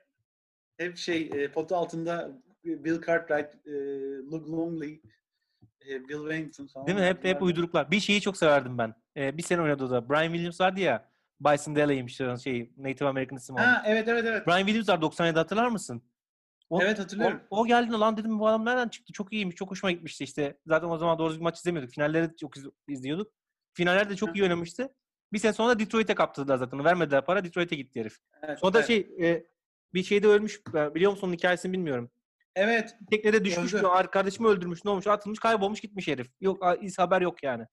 hep 0.78 0.98
şey 0.98 1.30
e, 1.34 1.52
pota 1.52 1.78
altında 1.78 2.32
Bill 2.64 3.02
Cartwright, 3.02 3.68
e, 3.68 3.72
Luke 4.32 4.52
Longley, 4.52 5.02
e, 5.90 6.08
Bill 6.08 6.20
Wellington 6.20 6.68
falan. 6.68 6.88
Değil 6.88 6.98
mi? 6.98 7.06
Hep 7.06 7.24
hep 7.24 7.42
uyduruklar. 7.42 7.92
Bir 7.92 8.00
şeyi 8.00 8.22
çok 8.22 8.38
severdim 8.38 8.78
ben. 8.78 8.96
Ee, 9.18 9.38
bir 9.38 9.44
sene 9.44 9.62
oynadı 9.62 9.90
da. 9.90 10.10
Brian 10.10 10.28
Williams 10.28 10.62
vardı 10.62 10.80
ya. 10.80 11.10
Bison 11.40 11.76
Dele'ymiş 11.76 12.22
o 12.22 12.38
şey 12.38 12.72
Native 12.78 13.08
American 13.08 13.38
isim 13.38 13.56
Ha 13.56 13.84
evet 13.86 14.08
evet 14.08 14.26
evet. 14.26 14.48
Brian 14.48 14.66
Williams 14.66 14.90
var 14.90 15.02
97 15.02 15.40
hatırlar 15.40 15.68
mısın? 15.68 16.02
O, 16.70 16.82
Evet 16.82 17.00
hatırlıyorum. 17.00 17.42
O, 17.50 17.62
o 17.62 17.66
geldiğinde 17.66 17.98
lan 17.98 18.18
dedim 18.18 18.40
bu 18.40 18.48
adam 18.48 18.66
nereden 18.66 18.88
çıktı? 18.90 19.14
Çok 19.14 19.34
iyiymiş, 19.34 19.56
çok 19.56 19.72
hoşuma 19.72 19.92
gitmişti 19.92 20.24
işte. 20.24 20.58
Zaten 20.68 20.88
o 20.88 20.98
zaman 20.98 21.20
doğru 21.20 21.30
düzgün 21.30 21.44
maç 21.44 21.58
izlemiyorduk. 21.60 21.92
Finalleri 21.94 22.36
çok 22.38 22.58
iz- 22.58 22.66
izliyorduk. 22.88 23.32
Finaller 23.74 24.10
de 24.10 24.16
çok 24.16 24.30
Hı. 24.30 24.34
iyi 24.34 24.44
oynamıştı. 24.44 24.94
Bir 25.34 25.40
sene 25.40 25.54
sonra 25.54 25.80
Detroit'e 25.80 26.16
kaptırdılar 26.16 26.58
zaten. 26.58 26.84
Vermediler 26.86 27.26
para. 27.26 27.44
Detroit'e 27.44 27.76
gitti 27.76 28.00
herif. 28.00 28.18
Evet, 28.44 28.60
Sonra 28.60 28.74
da 28.74 28.78
evet. 28.80 28.88
şey 28.88 29.10
e, 29.22 29.46
bir 29.94 30.04
şeyde 30.04 30.28
ölmüş. 30.28 30.62
Ben 30.74 30.96
Biliyor 30.96 31.12
musun 31.12 31.28
onun 31.28 31.34
hikayesini 31.36 31.74
bilmiyorum. 31.74 32.12
Evet. 32.56 32.96
Teknede 33.12 33.46
düşmüş. 33.46 33.74
Öldü. 33.74 33.86
Arkadaşımı 33.88 34.50
öldürmüş. 34.50 34.86
Ne 34.86 34.92
olmuş? 34.92 35.08
Atılmış, 35.08 35.40
kaybolmuş 35.40 35.80
gitmiş 35.82 36.08
herif. 36.08 36.28
Yok 36.42 36.64
iz 36.82 37.00
haber 37.00 37.22
yok 37.22 37.44
yani. 37.44 37.66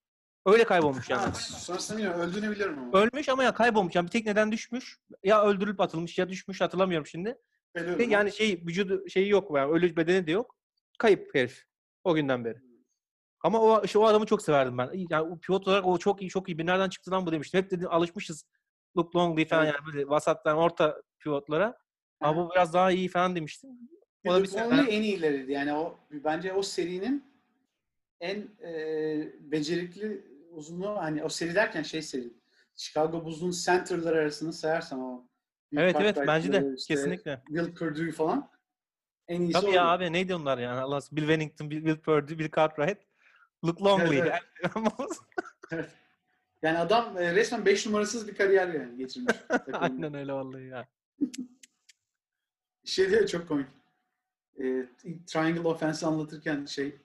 Öyle 0.45 0.63
kaybolmuş 0.63 1.09
yani. 1.09 1.35
Sonrasında 1.35 1.97
bilmiyorum. 1.97 2.21
Öldüğünü 2.21 2.51
biliyorum 2.51 2.79
ama. 2.79 2.99
Ölmüş 2.99 3.29
ama 3.29 3.43
ya 3.43 3.53
kaybolmuş. 3.53 3.95
Yani 3.95 4.05
bir 4.05 4.11
tekneden 4.11 4.51
düşmüş. 4.51 4.97
Ya 5.23 5.43
öldürülüp 5.45 5.81
atılmış 5.81 6.17
ya 6.17 6.29
düşmüş 6.29 6.61
hatırlamıyorum 6.61 7.07
şimdi. 7.07 7.37
Ama. 7.77 8.03
yani 8.03 8.31
şey 8.31 8.63
vücudu 8.67 9.09
şeyi 9.09 9.29
yok 9.29 9.57
yani 9.57 9.71
ölü 9.71 9.95
bedeni 9.95 10.27
de 10.27 10.31
yok. 10.31 10.57
Kayıp 10.97 11.35
herif. 11.35 11.65
O 12.03 12.15
günden 12.15 12.45
beri. 12.45 12.57
Ama 13.43 13.61
o 13.61 13.83
işte 13.83 13.99
o 13.99 14.05
adamı 14.05 14.25
çok 14.25 14.41
severdim 14.41 14.77
ben. 14.77 14.89
Yani 15.09 15.39
pivot 15.39 15.67
olarak 15.67 15.85
o 15.85 15.97
çok 15.97 16.21
iyi 16.21 16.29
çok 16.29 16.49
iyi. 16.49 16.57
Bir 16.57 16.65
nereden 16.65 16.89
çıktı 16.89 17.11
lan 17.11 17.25
bu 17.25 17.31
demiştim. 17.31 17.61
Hep 17.61 17.71
dedim 17.71 17.87
alışmışız. 17.91 18.45
Luke 18.97 19.19
Longley 19.19 19.45
falan 19.45 19.65
Evet. 19.65 19.75
yani 19.75 19.85
böyle 19.93 20.09
vasattan 20.09 20.57
orta 20.57 21.01
pivotlara. 21.19 21.77
Ama 22.19 22.45
bu 22.45 22.51
biraz 22.51 22.73
daha 22.73 22.91
iyi 22.91 23.07
falan 23.07 23.35
demiştim. 23.35 23.69
O 24.27 24.33
da 24.33 24.43
bir 24.43 24.47
Luke 24.47 24.59
Longley 24.59 24.97
en 24.97 25.01
iyileriydi. 25.01 25.51
Yani 25.51 25.73
o 25.73 25.99
bence 26.11 26.53
o 26.53 26.61
serinin 26.61 27.25
en 28.19 28.47
e, 28.63 28.71
becerikli 29.39 30.23
uzunluğu 30.51 30.95
hani 30.97 31.23
o 31.23 31.29
seri 31.29 31.55
derken 31.55 31.83
şey 31.83 32.01
seri. 32.01 32.33
Chicago 32.75 33.25
Bulls'un 33.25 33.51
center'lar 33.65 34.13
arasını 34.15 34.53
sayarsam 34.53 35.03
o 35.03 35.27
Evet 35.77 35.95
evet 35.99 36.17
bence 36.27 36.53
de 36.53 36.73
işte 36.77 36.93
kesinlikle. 36.93 37.41
Will 37.47 37.73
Purdue 37.73 38.11
falan 38.11 38.49
en 39.27 39.41
iyisi 39.41 39.53
Tabii 39.53 39.65
oydu. 39.65 39.75
ya 39.75 39.87
abi 39.87 40.13
neydi 40.13 40.35
onlar 40.35 40.57
yani 40.57 40.79
Allah 40.79 41.01
Bill 41.11 41.21
Wennington, 41.21 41.69
Bill, 41.69 41.77
Will 41.77 41.99
Purdue, 41.99 42.39
Bill 42.39 42.51
Cartwright, 42.55 42.97
Luke 43.65 43.83
Longley. 43.83 44.23
Evet. 45.71 45.89
Yani 46.61 46.77
adam 46.77 47.17
e, 47.17 47.35
resmen 47.35 47.65
5 47.65 47.85
numarasız 47.85 48.27
bir 48.27 48.35
kariyer 48.35 48.67
yani 48.67 48.97
geçirmiş. 48.97 49.35
Aynen 49.73 50.13
öyle 50.13 50.33
vallahi 50.33 50.65
ya. 50.67 50.87
Şey 52.85 53.09
diyor 53.09 53.27
çok 53.27 53.47
komik. 53.47 53.67
E, 54.59 54.85
triangle 55.27 55.67
offense 55.67 56.05
anlatırken 56.05 56.65
şey 56.65 56.95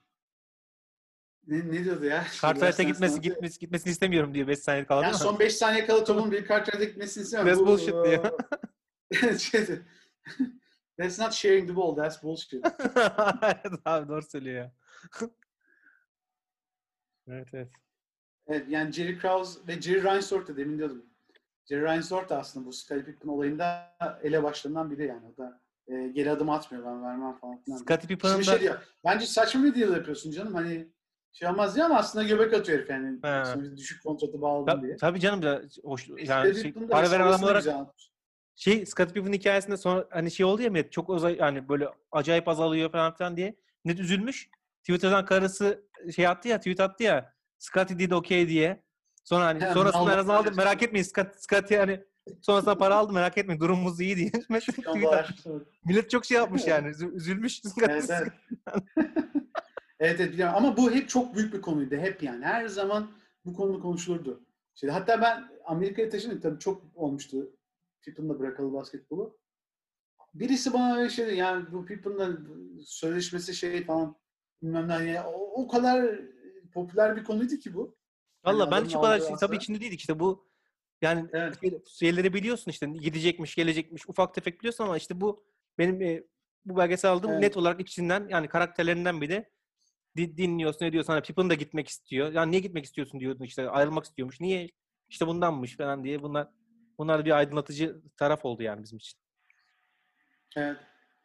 ne, 1.49 1.59
ne 1.73 1.85
diyordu 1.85 2.05
ya? 2.05 2.25
Cartwright'a 2.43 2.83
gitmesi, 2.83 3.21
gitmesi, 3.21 3.59
gitmesini 3.59 3.91
istemiyorum 3.91 4.35
diyor 4.35 4.49
5 4.49 4.59
saniye 4.59 4.87
kala 4.87 5.03
Yani 5.03 5.15
son 5.15 5.39
5 5.39 5.57
saniye 5.57 5.87
kala 5.87 6.05
topun 6.05 6.33
bir 6.33 6.49
Cartwright'a 6.49 6.85
gitmesini 6.85 7.25
istemiyorum. 7.25 7.67
That's 7.67 7.69
bullshit 7.69 8.05
diyor. 8.05 8.39
diyor. 9.69 9.79
That's 10.99 11.19
not 11.19 11.33
sharing 11.33 11.69
the 11.69 11.77
ball, 11.77 11.95
that's 11.97 12.23
bullshit. 12.23 12.65
evet 13.43 13.81
abi 13.85 14.09
doğru 14.09 14.23
söylüyor 14.23 14.57
ya. 14.57 14.73
evet 17.29 17.49
evet. 17.53 17.69
Evet, 18.47 18.67
yani 18.69 18.93
Jerry 18.93 19.19
Krause 19.19 19.61
ve 19.69 19.81
Jerry 19.81 20.05
Reinsdorf 20.05 20.49
da 20.49 20.57
demin 20.57 20.79
diyordum. 20.79 21.07
Jerry 21.69 21.83
Reinsdorf 21.83 22.29
da 22.29 22.39
aslında 22.39 22.67
bu 22.67 22.73
Scottie 22.73 23.05
Pippen 23.05 23.29
olayında 23.29 23.97
ele 24.23 24.43
başlarından 24.43 24.91
biri 24.91 25.07
yani. 25.07 25.27
O 25.27 25.37
da 25.37 25.61
e, 25.87 26.09
geri 26.09 26.31
adım 26.31 26.51
atmıyor 26.51 26.85
ben 26.85 27.03
vermem 27.03 27.39
falan. 27.39 27.61
Scottie 27.79 28.09
Pippen'ın 28.09 28.39
da 28.39 28.43
şey 28.43 28.61
diyor. 28.61 28.83
Bence 29.05 29.27
saçma 29.27 29.65
bir 29.65 29.75
deal 29.75 29.93
yapıyorsun 29.93 30.31
canım. 30.31 30.55
Hani 30.55 30.89
şey 31.33 31.49
olmaz 31.49 31.75
diye 31.75 31.85
ama 31.85 31.97
aslında 31.97 32.25
göbek 32.25 32.55
atıyor 32.55 32.79
herif 32.79 32.91
yani. 32.91 33.17
He. 33.23 33.45
Sonra 33.45 33.77
düşük 33.77 34.03
kontratı 34.03 34.43
bağladım 34.43 34.83
diye. 34.83 34.97
Ta- 34.97 35.07
tabii 35.07 35.21
canım 35.21 35.43
da 35.43 35.63
hoş 35.85 36.09
yani 36.09 36.55
şey, 36.55 36.73
para 36.73 37.11
veren 37.11 37.27
adam 37.27 37.43
olarak 37.43 37.65
şey 38.57 38.87
Scottie 38.87 39.15
Pippen 39.15 39.33
hikayesinde 39.33 39.77
sonra 39.77 40.07
hani 40.11 40.31
şey 40.31 40.47
oldu 40.47 40.63
ya 40.63 40.71
Met 40.71 40.93
çok 40.93 41.09
uzay 41.11 41.37
yani 41.37 41.69
böyle 41.69 41.89
acayip 42.13 42.49
azalıyor 42.49 42.93
falan 42.93 43.15
filan 43.15 43.37
diye 43.37 43.55
net 43.85 44.01
üzülmüş. 44.01 44.49
Twitter'dan 44.81 45.25
karısı 45.25 45.83
şey 46.17 46.27
attı 46.27 46.49
ya 46.49 46.59
tweet 46.59 46.81
attı 46.81 47.03
ya 47.03 47.35
Scottie 47.59 47.99
did 47.99 48.11
okay 48.11 48.49
diye. 48.49 48.83
Sonra 49.25 49.45
hani 49.47 49.61
Hemen 49.61 49.75
sonrasında 49.75 50.13
en 50.15 50.19
azından 50.19 50.35
aldım 50.37 50.57
merak 50.57 50.83
etmeyin 50.83 51.05
Scott, 51.05 51.35
Scottie 51.37 51.79
hani 51.79 52.05
sonrasında 52.43 52.79
para 52.79 52.97
aldı 52.97 53.13
merak 53.13 53.39
etmeyin 53.39 53.61
durumumuz 53.61 54.01
iyi 54.01 54.17
diye. 54.17 54.31
Millet 55.85 56.11
çok 56.11 56.25
şey 56.25 56.37
yapmış 56.37 56.67
yani 56.67 56.89
üzü- 56.89 57.15
üzülmüş. 57.15 57.61
Evet, 57.89 58.11
evet. 58.11 58.33
evet, 60.01 60.21
evet 60.21 60.33
biliyorum. 60.33 60.55
Ama 60.57 60.77
bu 60.77 60.91
hep 60.91 61.09
çok 61.09 61.35
büyük 61.35 61.53
bir 61.55 61.61
konuydu. 61.61 61.97
Hep 61.97 62.23
yani. 62.23 62.45
Her 62.45 62.67
zaman 62.69 63.11
bu 63.45 63.55
konu 63.55 63.81
konuşulurdu. 63.81 64.45
Şimdi 64.75 64.93
hatta 64.93 65.21
ben 65.23 65.49
Amerika'ya 65.65 66.09
taşındım. 66.09 66.41
Tabii 66.41 66.59
çok 66.59 66.83
olmuştu. 66.95 67.51
Pippen'la 68.03 68.39
bırakalı 68.39 68.73
basketbolu. 68.73 69.39
Birisi 70.35 70.73
bana 70.73 70.97
öyle 70.97 71.11
şey 71.11 71.27
dedi, 71.27 71.37
yani 71.37 71.73
bu 71.73 71.85
Pippen'la 71.87 72.39
sözleşmesi 72.87 73.55
şey 73.55 73.85
falan 73.85 74.17
bilmem 74.63 74.89
ne. 74.89 74.93
Yani 74.93 75.27
o, 75.27 75.63
o 75.63 75.69
kadar 75.69 76.21
popüler 76.73 77.17
bir 77.17 77.25
konuydu 77.25 77.57
ki 77.57 77.75
bu. 77.75 77.97
Valla 78.45 78.63
Hani 78.63 78.71
ben 78.71 78.85
hiç 78.85 78.97
o 78.97 79.01
kadar 79.01 79.21
şey, 79.21 79.37
tabii 79.41 79.57
içinde 79.57 79.81
değildik 79.81 80.01
işte 80.01 80.21
bu 80.21 80.49
yani 81.03 81.29
Evet. 81.33 81.61
şey- 81.61 81.83
şeyleri 81.87 82.35
biliyorsun 82.35 82.71
işte 82.71 82.87
gidecekmiş 82.87 83.55
gelecekmiş 83.55 84.09
ufak 84.09 84.35
tefek 84.35 84.59
biliyorsun 84.61 84.85
ama 84.85 84.97
işte 84.97 85.21
bu 85.21 85.45
benim 85.79 86.03
e, 86.03 86.25
bu 86.65 86.77
belgesel 86.77 87.11
aldığım 87.11 87.31
Evet. 87.31 87.41
net 87.41 87.57
olarak 87.57 87.81
içinden 87.81 88.29
yani 88.29 88.49
karakterlerinden 88.49 89.21
biri 89.21 89.31
di- 89.35 89.49
dinliyorsun 90.17 90.87
ne 90.87 90.93
diyorsun 90.93 91.13
hani 91.13 91.23
Pippen 91.23 91.51
da 91.51 91.55
gitmek 91.55 91.89
istiyor. 91.89 92.33
Yani 92.33 92.51
niye 92.51 92.61
gitmek 92.61 92.85
istiyorsun 92.85 93.21
diyordun 93.21 93.45
işte 93.45 93.71
ayrılmak 93.71 94.05
istiyormuş. 94.05 94.41
Niye? 94.41 94.71
İşte 95.09 95.27
bundanmış 95.27 95.77
falan 95.77 96.05
diye 96.05 96.23
bunlar 96.23 96.49
bunlar 96.99 97.21
da 97.21 97.25
bir 97.25 97.31
aydınlatıcı 97.31 98.03
taraf 98.17 98.45
oldu 98.45 98.63
yani 98.63 98.83
bizim 98.83 98.99
için. 98.99 99.19
Evet. 100.57 100.77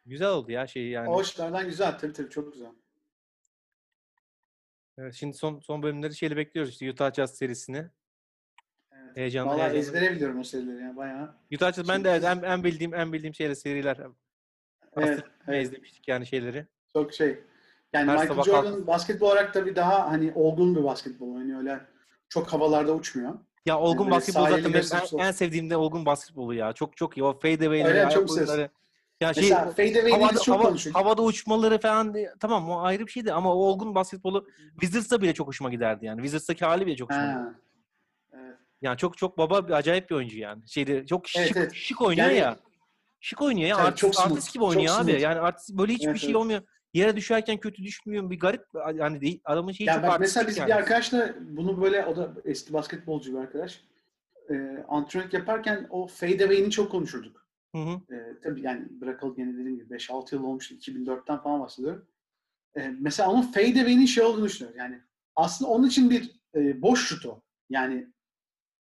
Güzel 0.06 0.28
oldu 0.28 0.52
ya 0.52 0.66
şey 0.66 0.88
yani. 0.88 1.08
O 1.08 1.20
açılardan 1.20 1.66
güzel. 1.66 1.98
Tabii 1.98 2.12
tabii 2.12 2.30
çok 2.30 2.52
güzel. 2.52 2.72
Evet, 4.98 5.14
şimdi 5.14 5.36
son 5.36 5.58
son 5.60 5.82
bölümleri 5.82 6.14
şeyle 6.16 6.36
bekliyoruz 6.36 6.72
işte 6.72 6.90
Utah 6.90 7.12
Jazz 7.12 7.38
serisini. 7.38 7.90
Evet. 8.92 9.16
Heyecanlı. 9.16 9.50
Vallahi 9.50 9.60
heyecanlı. 9.60 9.78
ezbere 9.78 10.14
biliyorum 10.14 10.40
o 10.40 10.44
serileri 10.44 10.82
yani 10.82 10.96
bayağı. 10.96 11.36
Utah 11.54 11.72
Jazz 11.72 11.88
ben 11.88 12.04
de 12.04 12.10
en, 12.10 12.42
en 12.42 12.64
bildiğim 12.64 12.94
en 12.94 13.12
bildiğim 13.12 13.34
şeyler 13.34 13.54
seriler. 13.54 13.96
Evet, 14.00 14.14
Aslında 14.96 15.30
evet. 15.48 15.66
izlemiştik 15.66 16.08
yani 16.08 16.26
şeyleri. 16.26 16.66
Çok 16.92 17.14
şey. 17.14 17.44
Yani 17.94 18.10
Her 18.10 18.18
Michael 18.28 18.42
Jordan 18.42 18.64
kalkıp- 18.64 18.86
basketbol 18.86 19.26
olarak 19.26 19.54
tabii 19.54 19.76
daha 19.76 20.10
hani 20.10 20.32
olgun 20.34 20.76
bir 20.76 20.84
basketbol 20.84 21.34
oynuyor. 21.34 21.58
Öyle 21.58 21.80
çok 22.28 22.52
havalarda 22.52 22.92
uçmuyor. 22.94 23.34
Ya 23.66 23.78
olgun 23.78 24.06
böyle 24.06 24.16
basketbol 24.16 24.40
sahili 24.40 24.82
zaten 24.82 25.02
benim 25.12 25.20
en, 25.24 25.26
en 25.26 25.32
sevdivdiğim 25.32 25.70
de 25.70 25.76
olgun 25.76 26.06
basketbolu 26.06 26.54
ya. 26.54 26.72
Çok 26.72 26.96
çok 26.96 27.16
iyi. 27.18 27.24
O 27.24 27.32
fadeaway'leri, 27.32 27.98
Öyle, 27.98 28.10
çok 28.10 28.30
oyunları. 28.30 28.70
Ya 29.20 29.34
şey 29.34 29.42
Mesela 29.42 29.60
havada, 30.12 30.38
çok 30.38 30.60
hava- 30.64 30.92
havada 30.94 31.22
uçmaları 31.22 31.78
falan 31.78 32.14
tamam 32.40 32.70
o 32.70 32.80
ayrı 32.82 33.06
bir 33.06 33.10
şeydi 33.12 33.32
ama 33.32 33.54
o 33.54 33.58
olgun 33.58 33.94
basketbolu 33.94 34.48
Wizards'ta 34.80 35.22
bile 35.22 35.34
çok 35.34 35.48
hoşuma 35.48 35.70
giderdi 35.70 36.06
yani. 36.06 36.16
Wizards'taki 36.18 36.64
hali 36.64 36.86
bile 36.86 36.96
çok 36.96 37.10
hoşuma 37.10 37.26
giderdi. 37.32 37.54
Evet. 38.32 38.56
Yani 38.82 38.96
çok 38.98 39.18
çok 39.18 39.38
baba 39.38 39.68
bir 39.68 39.72
acayip 39.72 40.10
bir 40.10 40.14
oyuncu 40.14 40.38
yani. 40.38 40.68
Şeyde 40.68 41.06
çok 41.06 41.28
şık, 41.28 41.40
Evet, 41.40 41.52
evet. 41.56 41.72
şık 41.74 42.02
oynuyor 42.02 42.26
Yani- 42.28 42.38
ya. 42.38 42.56
Şık 43.20 43.42
oynuyor 43.42 43.68
ya. 43.68 43.76
Tabii, 43.76 43.86
artist, 43.88 44.20
artist 44.20 44.54
gibi 44.54 44.64
oynuyor 44.64 44.88
çok 44.88 44.96
abi. 44.96 45.10
smooth. 45.10 45.22
Yani 45.22 45.40
artist 45.40 45.70
böyle 45.70 45.92
hiçbir 45.92 46.08
Evet, 46.08 46.20
şey 46.20 46.30
evet. 46.30 46.36
olmuyor. 46.36 46.62
Yere 46.94 47.16
düşerken 47.16 47.56
kötü 47.56 47.82
düşmüyor. 47.82 48.30
Bir 48.30 48.40
garip 48.40 48.64
yani 48.94 49.20
değil. 49.20 49.40
Adamın 49.44 49.72
şeyi 49.72 49.88
Yani 49.88 50.00
çok 50.00 50.10
bak 50.10 50.20
mesela 50.20 50.48
biz 50.48 50.56
yani. 50.56 50.68
bir 50.68 50.74
arkadaşla 50.74 51.34
bunu 51.40 51.82
böyle 51.82 52.06
o 52.06 52.16
da 52.16 52.34
eski 52.44 52.72
basketbolcu 52.72 53.32
bir 53.32 53.38
arkadaş. 53.38 53.84
E, 54.50 54.84
antrenörlük 54.88 55.34
yaparken 55.34 55.86
o 55.90 56.06
fadeaway'ini 56.06 56.70
çok 56.70 56.90
konuşurduk. 56.90 57.46
Hı 57.74 57.78
hı. 57.78 58.14
E, 58.14 58.40
tabii 58.42 58.62
yani 58.62 58.86
bırakalı 59.00 59.36
gene 59.36 59.52
dediğim 59.52 59.76
gibi 59.76 59.94
5-6 59.94 60.34
yıl 60.34 60.44
olmuştu. 60.44 60.74
2004'ten 60.74 61.38
falan 61.38 61.60
bahsediyorum. 61.60 62.06
E, 62.76 62.88
mesela 63.00 63.30
onun 63.30 63.42
fadeaway'nin 63.42 64.06
şey 64.06 64.24
olduğunu 64.24 64.44
düşünüyorum. 64.44 64.78
Yani 64.78 65.00
aslında 65.36 65.70
onun 65.70 65.86
için 65.86 66.10
bir 66.10 66.40
e, 66.54 66.82
boş 66.82 67.08
şut 67.08 67.26
o. 67.26 67.42
Yani 67.70 68.06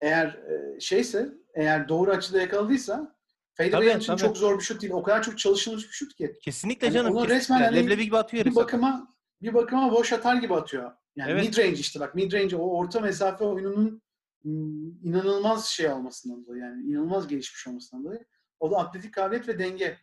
eğer 0.01 0.27
e, 0.27 0.79
şeyse, 0.79 1.29
eğer 1.53 1.89
doğru 1.89 2.11
açıda 2.11 2.41
yakaladıysa 2.41 3.18
fadeaway 3.63 3.97
için 3.97 4.07
tabii. 4.07 4.21
çok 4.21 4.37
zor 4.37 4.59
bir 4.59 4.63
şut 4.63 4.81
değil. 4.81 4.93
O 4.93 5.03
kadar 5.03 5.23
çok 5.23 5.37
çalışılmış 5.39 5.83
bir 5.87 5.91
şut 5.93 6.15
ki. 6.15 6.33
Kesinlikle 6.41 6.87
Yani 6.87 6.93
canım. 6.93 7.11
onu 7.11 7.15
kesinlikle. 7.21 7.35
resmen 7.39 7.61
hani 7.61 7.75
Leblebi 7.75 8.05
gibi 8.05 8.17
atıyor 8.17 8.45
Bir 8.45 8.55
bakıma 8.55 9.07
bir 9.41 9.53
bakıma 9.53 9.91
boş 9.91 10.13
atar 10.13 10.35
gibi 10.35 10.55
atıyor. 10.55 10.91
Yani 11.15 11.31
Evet. 11.31 11.45
mid 11.47 11.57
range 11.57 11.79
işte 11.79 11.99
bak 11.99 12.15
mid 12.15 12.33
range 12.33 12.55
o 12.55 12.77
orta 12.77 12.99
mesafe 12.99 13.43
oyununun 13.43 14.01
mm, 14.43 15.07
inanılmaz 15.07 15.65
şey 15.65 15.87
olmasından 15.89 16.45
dolayı 16.45 16.61
yani 16.61 16.83
inanılmaz 16.83 17.27
gelişmiş 17.27 17.67
olmasından 17.67 18.03
dolayı. 18.05 18.25
O 18.59 18.71
da 18.71 18.77
atletik 18.77 19.13
kabiliyet 19.13 19.47
ve 19.47 19.59
denge 19.59 19.97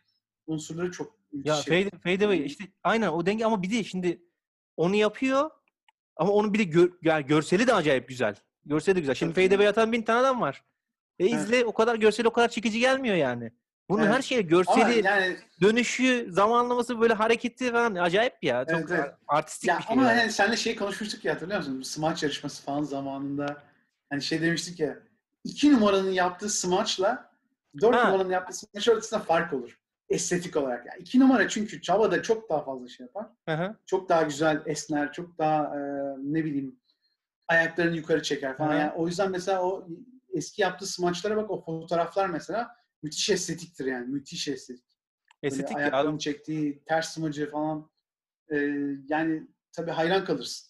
unsurları 0.47 0.91
çok 0.91 1.17
Ya 1.31 1.55
şey. 1.55 1.83
fade, 1.89 1.97
fade 1.99 2.25
away 2.25 2.45
işte 2.45 2.63
aynen 2.83 3.07
o 3.07 3.25
denge 3.25 3.45
ama 3.45 3.61
bir 3.63 3.71
de 3.71 3.83
şimdi 3.83 4.21
onu 4.77 4.95
yapıyor 4.95 5.49
ama 6.15 6.31
onun 6.31 6.53
bir 6.53 6.59
de 6.59 6.63
gör, 6.63 6.91
yani 7.01 7.25
görseli 7.25 7.67
de 7.67 7.73
acayip 7.73 8.07
güzel. 8.09 8.35
Görseli 8.65 8.95
de 8.95 8.99
güzel. 8.99 9.15
Şimdi 9.15 9.33
fade 9.33 9.55
away 9.55 9.67
atan 9.67 9.91
bin 9.91 10.01
tane 10.01 10.19
adam 10.19 10.41
var. 10.41 10.63
E 11.19 11.25
Evet. 11.25 11.33
izle 11.33 11.65
o 11.65 11.73
kadar 11.73 11.95
görseli 11.95 12.27
o 12.27 12.31
kadar 12.31 12.47
çekici 12.49 12.79
gelmiyor 12.79 13.15
yani. 13.15 13.51
Bunun 13.89 14.03
Evet. 14.03 14.31
her 14.31 14.37
Ama 14.37 14.41
görseli, 14.41 15.05
yani 15.05 15.37
dönüşü, 15.61 16.27
zamanlaması 16.29 17.01
böyle 17.01 17.13
hareketi 17.13 17.71
falan 17.71 17.95
acayip 17.95 18.33
ya. 18.41 18.65
Çok 18.65 18.79
Evet, 18.79 18.89
evet. 18.91 19.13
artistik 19.27 19.69
ya 19.69 19.77
bir 19.77 19.83
şey. 19.83 19.93
ama 19.93 20.03
yani. 20.03 20.19
hani 20.19 20.31
seninle 20.31 20.57
şey 20.57 20.75
konuşmuştuk 20.75 21.25
ya 21.25 21.33
hatırlıyor 21.35 21.59
musun? 21.59 21.81
Smaç 21.81 22.23
yarışması 22.23 22.63
falan 22.63 22.83
zamanında 22.83 23.63
hani 24.09 24.21
şey 24.21 24.41
demiştik 24.41 24.79
ya 24.79 24.99
iki 25.43 25.73
numaranın 25.73 26.11
yaptığı 26.11 26.49
smaçla 26.49 27.31
dört 27.81 27.95
Ha. 27.95 28.07
numaranın 28.07 28.29
yaptığı 28.29 28.57
smaç 28.57 28.87
arasında 28.87 29.19
fark 29.19 29.53
olur. 29.53 29.79
Estetik 30.09 30.57
olarak. 30.57 30.85
Yani 30.85 30.99
iki 31.01 31.19
numara 31.19 31.47
çünkü 31.49 31.81
Çaba'da 31.81 32.21
çok 32.23 32.49
daha 32.49 32.63
fazla 32.63 32.87
şey 32.87 33.05
yapar. 33.05 33.25
Hı 33.49 33.55
hı. 33.55 33.75
Çok 33.85 34.09
daha 34.09 34.21
güzel 34.23 34.61
esner, 34.65 35.13
çok 35.13 35.37
daha 35.37 35.63
e, 35.63 35.79
ne 36.17 36.45
bileyim 36.45 36.79
ayaklarını 37.47 37.95
yukarı 37.95 38.23
çeker 38.23 38.57
falan. 38.57 38.75
Yani 38.75 38.91
o 38.91 39.07
yüzden 39.07 39.31
mesela 39.31 39.63
o 39.63 39.87
eski 40.37 40.61
yaptığı 40.61 40.85
smaçlara 40.87 41.37
bak 41.37 41.51
o 41.51 41.61
fotoğraflar 41.61 42.29
mesela 42.29 42.75
müthiş 43.03 43.29
estetiktir 43.29 43.85
yani. 43.85 44.07
Müthiş 44.07 44.47
estetik. 44.47 44.85
Böyle 45.43 45.53
Estetik 45.53 45.71
ya. 45.71 45.77
ayaklarını 45.77 46.19
çektiği 46.19 46.83
ters 46.85 47.13
smacı 47.13 47.51
falan. 47.51 47.89
E, 48.51 48.55
yani 49.07 49.47
tabii 49.71 49.91
hayran 49.91 50.25
kalırsın. 50.25 50.67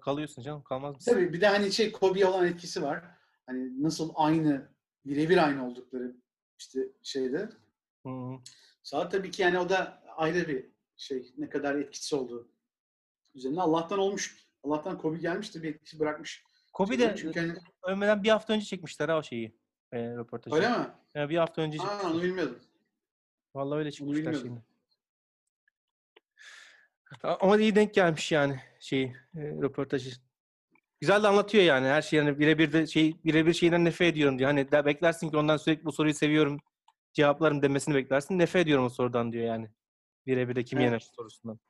kalıyorsun 0.00 0.42
canım. 0.42 0.62
Kalmaz 0.62 0.94
mısın? 0.94 1.12
Tabii 1.12 1.32
bir 1.32 1.40
de 1.40 1.46
hani 1.46 1.72
şey 1.72 1.92
Kobe'ye 1.92 2.26
olan 2.26 2.46
etkisi 2.46 2.82
var. 2.82 3.04
Hani 3.46 3.82
nasıl 3.82 4.12
aynı, 4.14 4.68
birebir 5.04 5.44
aynı 5.46 5.66
oldukları 5.66 6.16
işte 6.58 6.80
şeyde. 7.02 7.48
Hı 8.06 8.08
hı. 8.08 8.38
Sonra 8.82 9.08
tabii 9.08 9.30
ki 9.30 9.42
yani 9.42 9.58
o 9.58 9.68
da 9.68 10.02
ayrı 10.16 10.48
bir 10.48 10.66
şey. 10.96 11.34
Ne 11.38 11.48
kadar 11.48 11.74
etkisi 11.74 12.16
olduğu 12.16 12.48
üzerine. 13.34 13.60
Allah'tan 13.60 13.98
olmuş. 13.98 14.48
Allah'tan 14.64 14.98
Kobe 14.98 15.18
gelmiş 15.18 15.54
de 15.54 15.62
bir 15.62 15.74
etkisi 15.74 16.00
bırakmış. 16.00 16.44
Kobe 16.78 16.98
de 16.98 17.14
Çünkü 17.16 17.40
hani, 17.40 17.54
ölmeden 17.82 18.22
bir 18.22 18.28
hafta 18.28 18.52
önce 18.52 18.64
çekmişler 18.64 19.08
ha 19.08 19.18
o 19.18 19.22
şeyi. 19.22 19.56
E, 19.92 19.98
röportajı. 20.10 20.56
öyle 20.56 20.68
mi? 20.68 20.86
Yani 21.14 21.30
bir 21.30 21.36
hafta 21.36 21.62
önce 21.62 21.78
Aa, 21.78 21.80
çekmişler. 21.80 22.10
onu 22.10 22.22
bilmiyordum. 22.22 22.58
Vallahi 23.54 23.78
öyle 23.78 23.90
çıkmışlar 23.90 24.34
şimdi. 24.34 24.62
Ama 27.22 27.56
iyi 27.56 27.74
denk 27.74 27.94
gelmiş 27.94 28.32
yani 28.32 28.60
şeyi 28.80 29.06
e, 29.36 29.40
röportajı. 29.40 30.10
Güzel 31.00 31.22
de 31.22 31.28
anlatıyor 31.28 31.64
yani 31.64 31.86
her 31.86 32.02
şeyi 32.02 32.18
yani 32.18 32.38
birebir 32.38 32.72
de 32.72 32.86
şey 32.86 33.16
birebir 33.24 33.54
şeyden 33.54 33.84
nefret 33.84 34.12
ediyorum 34.12 34.38
diyor. 34.38 34.50
Hani 34.50 34.72
beklersin 34.72 35.30
ki 35.30 35.36
ondan 35.36 35.56
sürekli 35.56 35.84
bu 35.84 35.92
soruyu 35.92 36.14
seviyorum 36.14 36.58
cevaplarım 37.12 37.62
demesini 37.62 37.94
beklersin. 37.94 38.38
Nefret 38.38 38.62
ediyorum 38.62 38.84
o 38.84 38.88
sorudan 38.88 39.32
diyor 39.32 39.44
yani. 39.44 39.70
Birebir 40.26 40.56
de 40.56 40.64
kim 40.64 40.78
Evet. 40.78 40.86
yener 40.86 40.98
sorusundan. 41.16 41.60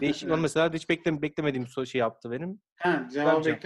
Değişik 0.00 0.30
onu 0.30 0.40
mesela 0.40 0.72
hiç 0.72 0.88
beklem 0.88 1.22
beklemediğim 1.22 1.66
soru 1.66 1.86
şey 1.86 1.98
yaptı 1.98 2.30
benim. 2.30 2.60
Ha, 2.76 3.08
cevabı 3.12 3.36
Bence. 3.36 3.60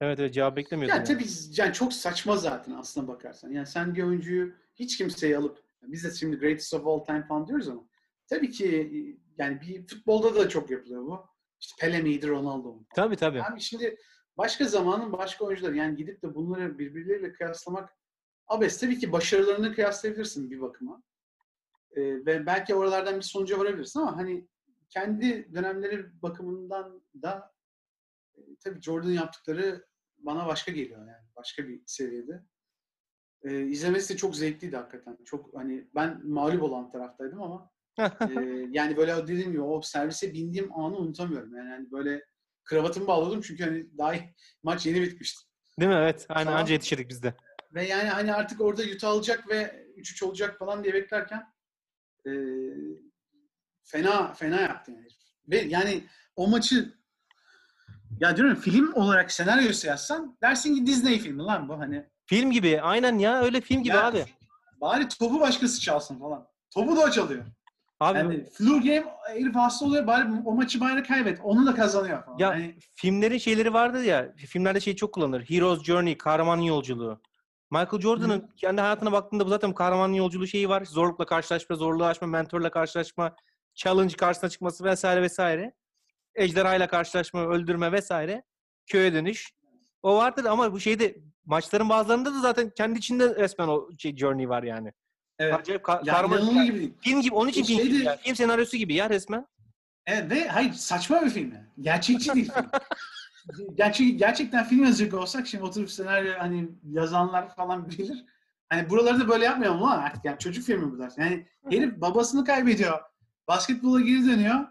Evet 0.00 0.20
evet 0.20 0.34
cevap 0.34 0.56
beklemiyordum. 0.56 0.96
Yani 0.96 1.08
yani. 1.08 1.18
tabii 1.18 1.28
yani 1.56 1.72
çok 1.72 1.92
saçma 1.92 2.36
zaten 2.36 2.72
aslına 2.72 3.08
bakarsan. 3.08 3.50
Yani 3.50 3.66
sen 3.66 3.94
bir 3.94 4.02
oyuncuyu 4.02 4.52
hiç 4.74 4.98
kimseyi 4.98 5.36
alıp 5.36 5.58
biz 5.82 6.04
de 6.04 6.10
şimdi 6.10 6.36
greatest 6.36 6.74
of 6.74 6.86
all 6.86 7.04
time 7.04 7.26
falan 7.26 7.46
diyoruz 7.46 7.68
ama 7.68 7.88
tabii 8.26 8.50
ki 8.50 9.18
yani 9.38 9.60
bir 9.60 9.86
futbolda 9.86 10.34
da 10.34 10.48
çok 10.48 10.70
yapılıyor 10.70 11.02
bu. 11.02 11.26
İşte 11.60 11.74
Pele 11.80 12.02
miydi 12.02 12.28
Ronaldo 12.28 12.72
mu? 12.72 12.86
Tabii 12.94 13.16
tabii. 13.16 13.42
Abi 13.42 13.60
şimdi 13.60 13.96
başka 14.36 14.64
zamanın 14.64 15.12
başka 15.12 15.44
oyuncuları 15.44 15.76
yani 15.76 15.96
gidip 15.96 16.22
de 16.22 16.34
bunları 16.34 16.78
birbirleriyle 16.78 17.32
kıyaslamak 17.32 17.96
abes 18.46 18.80
tabii 18.80 18.98
ki 18.98 19.12
başarılarını 19.12 19.74
kıyaslayabilirsin 19.74 20.50
bir 20.50 20.60
bakıma. 20.60 21.02
Ee, 21.90 22.02
ve 22.02 22.46
belki 22.46 22.74
oralardan 22.74 23.16
bir 23.16 23.22
sonuca 23.22 23.58
varabilirsin 23.58 24.00
ama 24.00 24.16
hani 24.16 24.48
kendi 24.88 25.54
dönemleri 25.54 26.22
bakımından 26.22 27.02
da 27.22 27.55
e, 28.36 28.40
tabii 28.64 28.82
Jordan 28.82 29.10
yaptıkları 29.10 29.86
bana 30.18 30.46
başka 30.46 30.72
geliyor 30.72 31.00
yani 31.00 31.26
başka 31.36 31.68
bir 31.68 31.82
seviyede. 31.86 32.42
Ee, 33.42 33.60
izlemesi 33.62 34.14
de 34.14 34.16
çok 34.18 34.36
zevkliydi 34.36 34.76
hakikaten. 34.76 35.18
Çok 35.24 35.54
hani 35.54 35.88
ben 35.94 36.26
mağlup 36.26 36.62
olan 36.62 36.90
taraftaydım 36.90 37.42
ama 37.42 37.70
e, 37.98 38.04
yani 38.70 38.96
böyle 38.96 39.16
dediğim 39.16 39.50
gibi 39.50 39.60
o 39.60 39.82
servise 39.82 40.32
bindiğim 40.32 40.72
anı 40.72 40.96
unutamıyorum. 40.96 41.56
Yani 41.56 41.68
hani 41.68 41.90
böyle 41.90 42.24
kravatımı 42.64 43.06
bağladım 43.06 43.40
çünkü 43.40 43.64
hani 43.64 43.98
daha 43.98 44.14
maç 44.62 44.86
yeni 44.86 45.02
bitmişti. 45.02 45.44
Değil 45.80 45.90
mi? 45.90 45.96
Evet. 45.98 46.26
Aynen 46.28 46.44
Tamam. 46.44 46.60
anca 46.60 46.72
yetişirdik 46.72 47.08
biz 47.08 47.22
de. 47.22 47.34
Ve 47.74 47.86
yani 47.86 48.08
hani 48.08 48.34
artık 48.34 48.60
orada 48.60 48.82
Utah 48.82 49.08
alacak 49.08 49.48
ve 49.48 49.86
3-3 49.96 50.24
olacak 50.24 50.58
falan 50.58 50.84
diye 50.84 50.94
beklerken 50.94 51.42
e, 52.26 52.32
fena 53.84 54.34
fena 54.34 54.60
yaptı 54.60 54.92
yani. 54.92 55.08
Ve 55.48 55.56
yani 55.56 56.04
o 56.36 56.48
maçı 56.48 56.94
ya 58.20 58.36
diyorum 58.36 58.54
film 58.54 58.92
olarak 58.92 59.32
senaryosu 59.32 59.86
yazsan 59.86 60.36
dersin 60.42 60.74
ki 60.76 60.86
Disney 60.86 61.18
filmi 61.18 61.42
lan 61.42 61.68
bu 61.68 61.78
hani. 61.78 62.06
Film 62.26 62.50
gibi. 62.50 62.80
Aynen 62.82 63.18
ya 63.18 63.42
öyle 63.42 63.60
film 63.60 63.82
gibi 63.82 63.96
Ya, 63.96 64.06
abi. 64.06 64.24
Bari 64.80 65.08
topu 65.08 65.40
başkası 65.40 65.80
çalsın 65.80 66.18
falan. 66.18 66.46
Topu 66.70 66.96
da 66.96 67.00
o 67.00 67.10
çalıyor. 67.10 67.44
Abi 68.00 68.18
Yani 68.18 68.44
flu 68.50 68.80
game 68.80 69.04
herif 69.28 69.54
hasta 69.54 69.84
oluyor 69.86 70.06
bari 70.06 70.28
o 70.44 70.52
maçı 70.54 70.80
bari 70.80 71.02
kaybet. 71.02 71.40
Onu 71.42 71.66
da 71.66 71.74
kazanıyor 71.74 72.24
falan. 72.24 72.38
Ya 72.38 72.50
Yani, 72.52 72.76
filmlerin 72.94 73.38
şeyleri 73.38 73.72
vardı 73.74 74.04
ya, 74.04 74.32
filmlerde 74.36 74.80
şey 74.80 74.96
çok 74.96 75.14
kullanılır. 75.14 75.42
Hero's 75.50 75.82
Journey, 75.82 76.18
kahramanın 76.18 76.62
yolculuğu. 76.62 77.20
Michael 77.70 78.00
Jordan'ın 78.00 78.50
kendi 78.56 78.80
hayatına 78.80 79.12
baktığında 79.12 79.46
bu 79.46 79.48
zaten 79.48 79.74
kahramanın 79.74 80.12
yolculuğu 80.12 80.46
şeyi 80.46 80.68
var. 80.68 80.84
Zorlukla 80.84 81.26
karşılaşma, 81.26 81.76
zorluğu 81.76 82.04
aşma, 82.04 82.26
mentorla 82.26 82.70
karşılaşma, 82.70 83.36
challenge 83.74 84.16
karşısına 84.16 84.50
çıkması 84.50 84.84
vesaire 84.84 85.22
vesaire. 85.22 85.74
Ejderhayla 86.36 86.86
karşılaşma, 86.88 87.40
öldürme 87.46 87.92
vesaire. 87.92 88.42
Köye 88.86 89.12
dönüş. 89.14 89.52
O 90.02 90.16
vardır 90.16 90.44
ama 90.44 90.72
bu 90.72 90.80
şeyde 90.80 91.16
maçların 91.44 91.88
bazılarında 91.88 92.34
da 92.34 92.40
zaten 92.40 92.70
kendi 92.70 92.98
içinde 92.98 93.34
resmen 93.34 93.68
o 93.68 93.88
şey, 93.98 94.16
journey 94.16 94.48
var 94.48 94.62
yani. 94.62 94.92
evet. 95.38 95.54
Acayip 95.54 95.82
ka- 95.84 96.06
Ya 96.06 96.14
kahraman- 96.14 96.42
inanılır 96.42 96.64
gibi 96.64 96.92
film 97.00 97.20
gibi 97.20 97.34
onun 97.34 97.48
için 97.50 97.62
O 97.62 97.64
film 97.64 97.78
şeyde- 97.78 97.90
gibi 97.96 98.04
ya. 98.04 98.16
Film 98.16 98.36
senaryosu 98.36 98.76
gibi 98.76 98.94
ya 98.94 99.10
resmen. 99.10 99.46
Evet 100.06 100.30
ve 100.30 100.48
hayır 100.48 100.72
saçma 100.72 101.22
bir 101.24 101.30
film 101.30 101.52
yani. 101.54 101.66
Gerçekçi 101.80 102.34
değil 102.34 102.50
film. 102.52 102.66
Gerçek, 103.74 104.18
gerçekten 104.18 104.64
film 104.64 104.84
yazacak 104.84 105.14
olsak 105.14 105.46
şimdi 105.46 105.64
oturup 105.64 105.90
senaryo 105.90 106.32
hani 106.38 106.68
yazanlar 106.90 107.54
falan 107.54 107.88
bilir. 107.88 108.24
Hani 108.68 108.90
buraları 108.90 109.20
da 109.20 109.28
böyle 109.28 109.44
yapmayalım 109.44 109.82
lan 109.82 109.98
artık 109.98 110.24
yani 110.24 110.38
çocuk 110.38 110.64
filmi 110.64 110.92
bu 110.92 110.98
dersin. 110.98 111.22
Yani 111.22 111.46
herif 111.70 112.00
babasını 112.00 112.44
kaybediyor. 112.44 112.98
Basketbola 113.48 114.00
geri 114.00 114.26
dönüyor. 114.26 114.64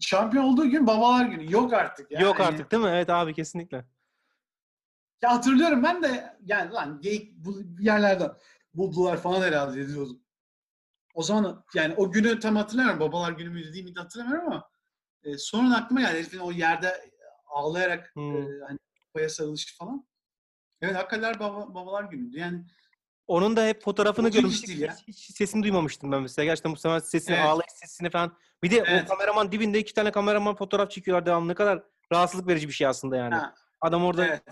Şampiyon 0.00 0.44
olduğu 0.44 0.70
gün 0.70 0.86
babalar 0.86 1.24
günü. 1.26 1.52
Yok 1.52 1.72
artık. 1.72 2.10
ya. 2.10 2.20
Yok 2.20 2.38
Hani- 2.40 2.46
artık 2.46 2.70
değil 2.72 2.82
mi? 2.82 2.88
Evet 2.88 3.10
abi 3.10 3.34
kesinlikle. 3.34 3.84
Ya 5.22 5.32
hatırlıyorum 5.32 5.82
ben 5.82 6.02
de 6.02 6.36
yani 6.44 6.72
lan 6.72 7.00
geyik 7.00 7.32
bu 7.36 7.60
yerlerden 7.80 8.32
buldular 8.74 9.16
falan 9.16 9.42
herhalde 9.42 9.88
diyordum. 9.88 10.20
O 11.14 11.22
zaman 11.22 11.64
yani 11.74 11.94
o 11.96 12.12
günü 12.12 12.40
tam 12.40 12.56
hatırlamıyorum. 12.56 13.00
Babalar 13.00 13.32
günü 13.32 13.50
müydü 13.50 13.72
değil 13.72 13.84
miydi 13.84 13.98
hatırlamıyorum 14.00 14.46
ama 14.52 14.70
e, 15.24 15.38
sonra 15.38 15.76
aklıma 15.76 16.00
geldi. 16.00 16.12
Herifin 16.18 16.38
o 16.38 16.50
yerde 16.52 17.10
ağlayarak 17.46 18.10
Hmm. 18.14 18.36
e, 18.36 18.46
hani 18.68 18.78
kupaya 19.02 19.28
sarılışı 19.28 19.76
falan. 19.76 20.06
Evet 20.80 20.96
hakikaten 20.96 21.34
baba, 21.40 21.74
babalar 21.74 22.04
günüydü. 22.04 22.38
Yani 22.38 22.64
Onun 23.26 23.56
da 23.56 23.66
hep 23.66 23.82
fotoğrafını 23.82 24.28
görmüştük. 24.28 24.78
ya. 24.78 24.96
Hiç, 25.06 25.28
hiç 25.28 25.36
sesini 25.36 25.62
duymamıştım 25.62 26.12
ben 26.12 26.22
mesela. 26.22 26.44
Gerçekten 26.44 26.72
bu 26.72 26.76
sefer 26.76 27.00
sesini, 27.00 27.36
Evet. 27.36 27.44
ağlayış 27.46 27.72
sesini 27.72 28.10
falan. 28.10 28.36
Bir 28.62 28.70
de 28.70 28.84
Evet. 28.86 29.04
o 29.04 29.08
kameraman 29.08 29.52
dibinde 29.52 29.78
iki 29.78 29.94
tane 29.94 30.10
kameraman 30.12 30.54
fotoğraf 30.56 30.90
çekiyorlar 30.90 31.26
devamlı. 31.26 31.48
Ne 31.48 31.54
kadar 31.54 31.82
rahatsızlık 32.12 32.48
verici 32.48 32.68
bir 32.68 32.72
şey 32.72 32.86
aslında 32.86 33.16
yani. 33.16 33.34
ha, 33.34 33.54
Adam 33.80 34.04
orada 34.04 34.26
evet. 34.26 34.42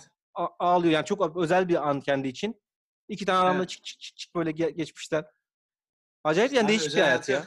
ağlıyor. 0.58 0.92
Yani 0.92 1.04
çok 1.04 1.36
özel 1.36 1.68
bir 1.68 1.88
an 1.88 2.00
kendi 2.00 2.28
için. 2.28 2.62
İki 3.08 3.26
tane 3.26 3.38
adamla 3.38 3.58
Evet. 3.58 3.68
çık 3.68 3.84
çık 3.84 4.00
çık 4.00 4.16
çık 4.16 4.34
böyle 4.34 4.50
ge- 4.50 4.70
geçmişler. 4.70 5.24
Acayip 6.24 6.52
yani 6.52 6.64
Abi 6.64 6.68
değişik 6.68 6.86
bir 6.86 6.92
özel 6.92 7.04
hayat 7.04 7.28
ya. 7.28 7.44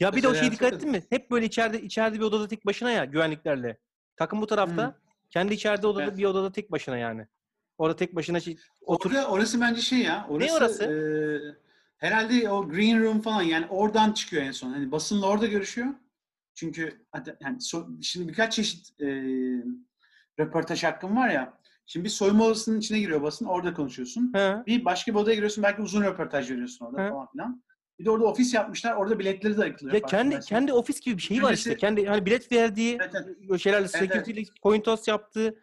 Ya 0.00 0.12
bir 0.12 0.22
de 0.22 0.28
o 0.28 0.30
özel 0.30 0.40
hayatı 0.40 0.56
dikkat 0.56 0.72
ettin 0.72 0.90
mi? 0.90 1.02
Hep 1.10 1.30
böyle 1.30 1.46
içeride 1.46 1.82
içeride 1.82 2.18
bir 2.18 2.24
odada 2.24 2.48
tek 2.48 2.66
başına 2.66 2.90
ya 2.90 3.04
güvenliklerle. 3.04 3.78
Takım 4.16 4.40
bu 4.40 4.46
tarafta. 4.46 4.86
Hı. 4.86 4.94
Kendi 5.30 5.54
içeride 5.54 5.86
odada 5.86 6.04
Evet. 6.04 6.18
bir 6.18 6.24
odada 6.24 6.52
tek 6.52 6.72
başına 6.72 6.98
yani. 6.98 7.26
Orada 7.78 7.96
tek 7.96 8.16
başına 8.16 8.40
şey, 8.40 8.58
otur. 8.80 9.10
Orada, 9.10 9.28
orası 9.28 9.60
bence 9.60 9.80
şey 9.82 9.98
ya. 9.98 10.26
Orası, 10.28 10.56
orası? 10.56 10.84
e, 10.84 10.90
herhalde 12.00 12.50
o 12.50 12.68
green 12.68 13.02
room 13.04 13.20
falan 13.20 13.42
yani 13.42 13.66
oradan 13.66 14.12
çıkıyor 14.12 14.42
en 14.42 14.52
son. 14.52 14.70
Hani 14.72 14.92
basınla 14.92 15.26
orada 15.26 15.46
görüşüyor. 15.46 15.88
Çünkü 16.54 17.04
yani 17.40 17.56
so- 17.56 18.02
şimdi 18.02 18.28
birkaç 18.28 18.52
çeşit 18.52 19.00
e, 19.00 19.06
röportaj 20.40 20.84
hakkım 20.84 21.16
var 21.16 21.28
ya. 21.28 21.60
Şimdi 21.86 22.04
bir 22.04 22.10
soyunma 22.10 22.44
odasının 22.44 22.78
içine 22.80 22.98
giriyor 22.98 23.22
basın. 23.22 23.46
Orada 23.46 23.74
konuşuyorsun. 23.74 24.32
He. 24.34 24.56
Bir 24.66 24.84
başka 24.84 25.12
bir 25.14 25.18
odaya 25.18 25.34
giriyorsun. 25.34 25.64
Belki 25.64 25.82
uzun 25.82 26.02
röportaj 26.02 26.50
veriyorsun 26.50 26.86
orada 26.86 27.04
Hı. 27.04 27.10
falan 27.10 27.26
filan. 27.32 27.62
Bir 27.98 28.04
de 28.04 28.10
orada 28.10 28.24
ofis 28.26 28.54
yapmışlar. 28.54 28.96
Orada 28.96 29.18
biletleri 29.18 29.56
de 29.56 29.62
ayıklıyor. 29.62 29.94
Ya 29.94 30.00
kendi 30.00 30.10
farkındaysan. 30.12 30.48
kendi 30.48 30.72
ofis 30.72 31.00
gibi 31.00 31.16
bir 31.16 31.22
şey 31.22 31.42
var 31.42 31.52
işte. 31.52 31.76
Kendi 31.76 32.06
hani 32.06 32.26
bilet 32.26 32.52
verdiği 32.52 32.98
Evet, 33.00 33.14
evet. 33.50 33.60
şeylerle 33.60 33.84
Evet, 33.84 33.94
evet. 33.94 34.12
security'li 34.12 34.44
coin 34.62 34.80
toss 34.80 35.08
yaptığı 35.08 35.54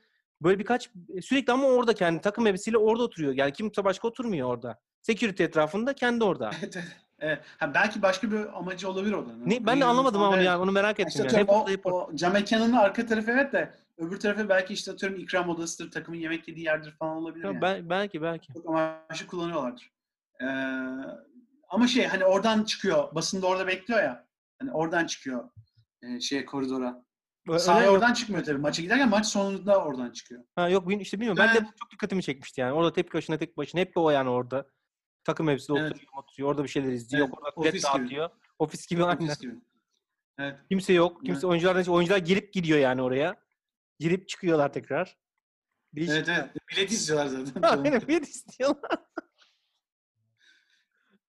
böyle 0.42 0.60
birkaç 0.60 0.90
sürekli 1.22 1.54
ama 1.54 1.68
orada 1.68 1.94
kendi 1.94 2.22
takım 2.22 2.48
elbisesiyle 2.48 2.78
orada 2.78 3.04
oturuyor. 3.04 3.34
Yani 3.34 3.52
kimse 3.54 3.84
başka 3.84 4.08
oturmuyor 4.08 4.48
orada. 4.50 4.80
Security 5.08 5.44
etrafında 5.44 5.94
kendi 5.94 6.24
orada. 6.24 6.52
Evet, 6.62 6.76
evet. 6.76 6.96
Evet. 7.20 7.40
Ha, 7.58 7.74
belki 7.74 8.02
başka 8.02 8.32
bir 8.32 8.58
amacı 8.58 8.90
olabilir 8.90 9.14
odanın. 9.14 9.50
Ne, 9.50 9.66
ben 9.66 9.82
de 9.82 9.86
anlamadım 9.86 10.22
ama 10.22 10.36
onu 10.36 10.44
yani 10.44 10.62
onu 10.62 10.72
merak 10.72 11.00
ettim. 11.00 11.08
İşte 11.08 11.24
yani. 11.24 11.38
Hep 11.38 11.50
orada, 11.50 11.72
hep 11.72 11.86
o, 11.86 11.90
o 11.90 12.16
cam 12.16 12.34
mekanının 12.34 12.74
arka 12.74 13.06
tarafı 13.06 13.32
evet 13.32 13.54
de 13.54 13.74
öbür 13.98 14.20
tarafı 14.20 14.50
belki 14.50 14.74
işte 14.74 14.92
atıyorum 14.92 15.20
ikram 15.20 15.50
odasıdır, 15.50 15.92
takımın 15.92 16.18
yemek 16.18 16.48
yediği 16.48 16.66
yerdir 16.66 16.92
falan 16.92 17.18
olabilir 17.18 17.44
Ya 17.44 17.52
yani. 17.52 17.62
ben, 17.62 17.90
belki 17.90 18.22
belki. 18.22 18.54
Çok 18.54 18.70
amaçlı 18.70 19.28
kullanıyorlardır. 19.28 19.92
Ee, 20.42 20.46
ama 21.70 21.88
şey 21.88 22.06
hani 22.06 22.26
oradan 22.26 22.64
çıkıyor, 22.64 23.16
basın 23.16 23.42
da 23.42 23.48
orada 23.48 23.68
bekliyor 23.68 24.04
ya. 24.04 24.28
Hani 24.60 24.72
oradan 24.72 25.06
çıkıyor 25.06 25.50
e, 26.02 26.20
şeye 26.20 26.46
koridora. 26.46 27.04
Öyle 27.50 27.60
Sahaya 27.60 27.86
yok. 27.86 27.94
oradan 27.94 28.14
çıkmıyor 28.14 28.44
tabii. 28.44 28.58
Maça 28.58 28.82
giderken 28.82 29.10
maç 29.10 29.26
sonunda 29.26 29.84
oradan 29.84 30.12
çıkıyor. 30.12 30.44
Ha, 30.56 30.70
yok 30.70 31.02
işte 31.02 31.20
bilmiyorum. 31.20 31.44
Ben 31.48 31.56
de 31.56 31.60
çok 31.80 31.92
dikkatimi 31.92 32.24
çekmişti 32.24 32.62
yani. 32.62 32.74
Orada 32.74 32.94
tek 32.94 33.14
başına 33.14 33.38
tek 33.38 33.58
başına 33.58 33.82
hep 33.82 33.98
o 33.98 34.10
yani 34.10 34.30
orada. 34.30 34.66
Takım 35.28 35.50
elbiseli 35.50 35.80
Evet. 35.80 35.92
oturuyor, 35.92 36.12
oturuyor. 36.18 36.50
Orada 36.50 36.64
bir 36.64 36.68
şeyler 36.70 36.92
izliyor. 36.92 37.28
Evet, 37.28 37.38
Orada 37.38 37.62
bilet 37.62 37.74
ofis 37.74 37.84
gibi. 37.94 38.02
dağıtıyor. 38.04 38.30
Ofis 38.60 38.88
gibi 38.88 39.06
aynen. 39.06 39.26
Ofis 39.26 39.40
gibi. 39.40 39.56
Evet. 40.40 40.60
Kimse 40.70 40.94
yok. 40.94 41.26
Kimse 41.26 41.32
Evet. 41.32 41.44
oyuncular 41.44 41.88
oyuncular 41.88 42.18
gelip 42.18 42.54
gidiyor 42.54 42.80
yani 42.80 43.02
oraya. 43.02 43.44
Girip 44.00 44.30
çıkıyorlar 44.30 44.74
tekrar. 44.74 45.18
Değişik. 45.96 46.16
Evet 46.16 46.30
evet. 46.30 46.50
Bilet 46.72 46.92
istiyorlar 46.92 47.28
zaten. 47.28 47.62
Aynen 47.84 48.08
bir 48.08 48.22
istiyorlar. 48.22 48.92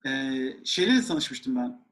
Ee, 0.05 0.53
şeyle 0.65 0.95
de 0.95 1.01
tanışmıştım 1.01 1.55
ben. 1.55 1.85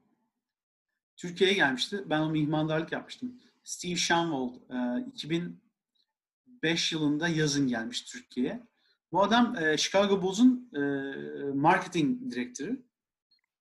Türkiye'ye 1.16 1.56
gelmişti. 1.56 2.04
Ben 2.06 2.20
o 2.20 2.30
mihmandarlık 2.30 2.92
yapmıştım. 2.92 3.40
Steve 3.64 3.96
Shanwold 3.96 4.54
e, 4.70 5.06
2005 5.06 6.92
yılında 6.92 7.28
yazın 7.28 7.68
gelmiş 7.68 8.02
Türkiye'ye. 8.02 8.66
Bu 9.12 9.22
adam 9.22 9.56
e, 9.56 9.76
Chicago 9.76 10.22
Bulls'un 10.22 10.70
e, 10.74 10.80
marketing 11.54 12.32
direktörü. 12.32 12.88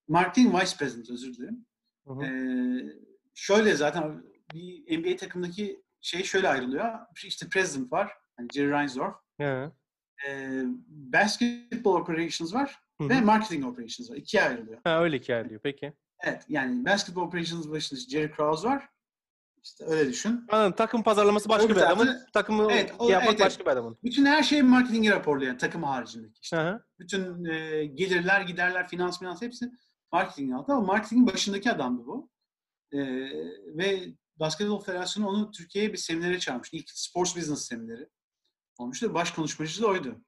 Marketing 0.08 0.56
vice 0.56 0.78
president 0.80 1.10
özür 1.10 1.34
dilerim. 1.34 1.66
Hı 2.08 2.14
hı. 2.14 2.24
Ee, 2.24 2.94
şöyle 3.36 3.76
zaten 3.76 4.24
bir 4.54 5.00
NBA 5.00 5.16
takımdaki 5.16 5.84
şey 6.02 6.24
şöyle 6.24 6.48
ayrılıyor. 6.50 6.94
İşte 7.26 7.50
president 7.50 7.92
var. 7.92 8.12
Hani 8.38 8.48
Jerry 8.54 8.72
Reinsdorf. 8.72 9.16
He. 9.38 9.72
Ee, 10.28 10.64
basketball 10.90 11.94
operations 11.96 12.54
var 12.54 12.80
Hı 13.02 13.10
ve 13.10 13.20
hı. 13.20 13.26
marketing 13.26 13.66
operations 13.66 14.12
var. 14.12 14.16
İkiye 14.16 14.44
ayrılıyor. 14.44 14.80
Ha, 14.84 15.04
öyle 15.04 15.18
hikaye 15.20 15.50
diyor. 15.50 15.60
Peki. 15.64 15.94
Evet 16.24 16.46
yani 16.50 16.86
basketball 16.86 17.22
operations 17.22 17.70
başında 17.70 18.00
Jerry 18.00 18.32
Krause 18.32 18.68
var. 18.68 18.90
İşte 19.64 19.86
öyle 19.86 20.10
düşün. 20.10 20.46
Anladım. 20.52 20.74
Takım 20.78 21.04
pazarlaması 21.04 21.50
başka 21.50 21.66
Öbür 21.66 21.76
bir 21.76 21.82
adamın. 21.82 22.06
tarafta- 22.06 22.32
Takımı 22.34 22.68
Evet, 22.72 22.94
o- 23.00 23.10
yapmak 23.10 23.30
evet, 23.30 23.40
başka 23.40 23.66
bir 23.66 23.70
adamın. 23.70 23.98
Bütün 24.04 24.26
her 24.26 24.44
şey 24.44 24.62
marketingi 24.62 25.12
raporlayan 25.12 25.58
takım 25.58 25.84
haricindeki 25.84 26.40
işte. 26.42 26.58
Hı 26.58 26.62
hı. 26.70 26.84
Bütün 27.00 27.46
e, 27.46 27.86
gelirler, 27.86 28.42
giderler, 28.42 28.88
finans, 28.88 29.20
finans 29.20 29.42
hepsi 29.42 29.72
marketingin 30.12 30.52
altında 30.52 30.76
ama 30.76 30.86
marketingin 30.86 31.28
başındaki 31.28 31.72
adamdı 31.72 32.06
bu. 32.06 32.30
E, 32.92 32.98
ve 33.78 34.04
Basketbol 34.36 34.82
Federasyonu 34.82 35.28
onu 35.28 35.52
Türkiye'ye 35.52 35.94
bir 35.94 35.98
seminere 35.98 36.40
çağırmıştı. 36.40 36.78
İlk 36.78 36.90
sports 36.92 37.36
business 37.38 37.66
semineri 37.68 38.10
olmuştu. 38.78 39.14
Baş 39.14 39.32
konuşmacısı 39.32 39.82
da 39.82 39.88
oydu. 39.88 40.22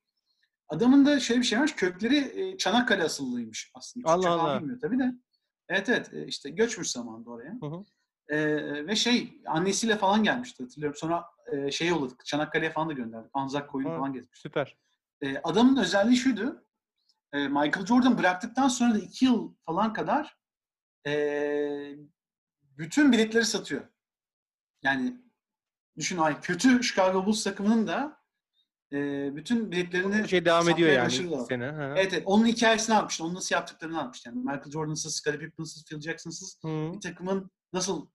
Adamın 0.68 1.06
da 1.06 1.20
şöyle 1.20 1.42
bir 1.42 1.46
şey 1.46 1.60
var. 1.60 1.76
Kökleri 1.78 2.18
e, 2.18 2.58
Çanakkale 2.58 3.04
asıllıymış 3.04 3.72
aslında. 3.76 4.10
Allah 4.10 4.22
falan 4.22 4.40
Allah. 4.46 4.60
bilmiyor 4.62 4.80
tabii 4.82 5.00
de. 5.00 5.14
Evet 5.70 5.90
evet 5.90 6.14
e, 6.14 6.28
işte 6.28 6.50
göçmüş 6.50 6.92
zamanında 6.92 7.30
oraya. 7.30 7.52
Hı 7.62 7.66
hı. 7.66 7.84
E, 8.30 8.38
ve 8.88 8.96
şey 8.96 9.42
annesiyle 9.46 9.98
falan 9.98 10.24
gelmişti 10.24 10.64
hatırlıyorum. 10.64 10.98
Sonra 11.00 11.26
e, 11.52 11.72
şey 11.72 11.88
yolladık. 11.88 12.26
Çanakkale'ye 12.26 12.72
falan 12.72 12.90
da 12.90 12.94
gönderdik. 12.94 13.32
Anzak 13.34 13.70
koyunu 13.70 13.92
Ha. 13.92 13.98
falan 13.98 14.14
gezmiş. 14.14 14.40
Süper. 14.40 14.78
E, 15.22 15.38
adamın 15.38 15.78
özelliği 15.78 16.18
şuydu. 16.18 16.66
E, 17.34 17.48
Michael 17.48 17.86
Jordan 17.86 18.18
bıraktıktan 18.18 18.68
sonra 18.68 18.94
da 18.94 19.00
iki 19.00 19.26
yıl 19.26 19.54
falan 19.66 19.94
kadar 19.94 20.38
e, 21.08 21.12
bütün 22.78 23.12
biletleri 23.12 23.46
satıyor. 23.46 23.88
Yani 24.84 25.22
düşün 25.98 26.18
ay 26.18 26.42
kötü 26.42 26.84
Chicago 26.84 27.26
Bulls 27.26 27.44
takımının 27.44 27.88
da 27.88 28.20
e, 28.94 29.30
bütün 29.36 29.72
biletlerini 29.72 30.30
şey 30.30 30.46
devam 30.46 30.70
ediyor 30.70 30.92
yani 30.92 31.12
sene. 31.48 31.66
Hı. 31.66 31.94
Evet, 31.98 32.14
evet. 32.14 32.24
Onun 32.26 32.46
hikayesini 32.46 32.96
anlatmıştı. 32.96 33.24
Onu 33.24 33.34
nasıl 33.34 33.56
yaptıklarını 33.56 34.00
anlatmıştı. 34.00 34.30
Yani 34.30 34.40
Michael 34.40 34.72
Jordan'sız, 34.72 35.16
Scottie 35.16 35.40
Pippen'sız, 35.40 35.86
Phil 35.86 36.02
Jackson'sız 36.02 36.60
Hı. 36.64 36.94
bir 36.94 37.02
takımın 37.02 37.52
nasıl 37.74 38.08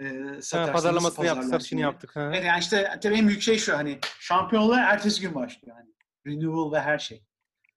e, 0.00 0.40
Ha, 0.52 0.72
pazarlamasını 0.72 1.26
yaptık, 1.26 1.50
satışını 1.50 1.80
yaptık. 1.80 2.16
Hı. 2.16 2.20
Evet 2.20 2.44
yani 2.44 2.60
işte 2.60 2.98
tabii 3.02 3.14
en 3.14 3.28
büyük 3.28 3.42
şey 3.42 3.58
şu 3.58 3.76
hani 3.76 3.98
şampiyonluğa 4.20 4.80
ertesi 4.80 5.20
gün 5.20 5.34
başlıyor. 5.34 5.76
Yani 5.76 5.88
renewal 6.26 6.72
ve 6.72 6.80
her 6.80 6.98
şey. 6.98 7.24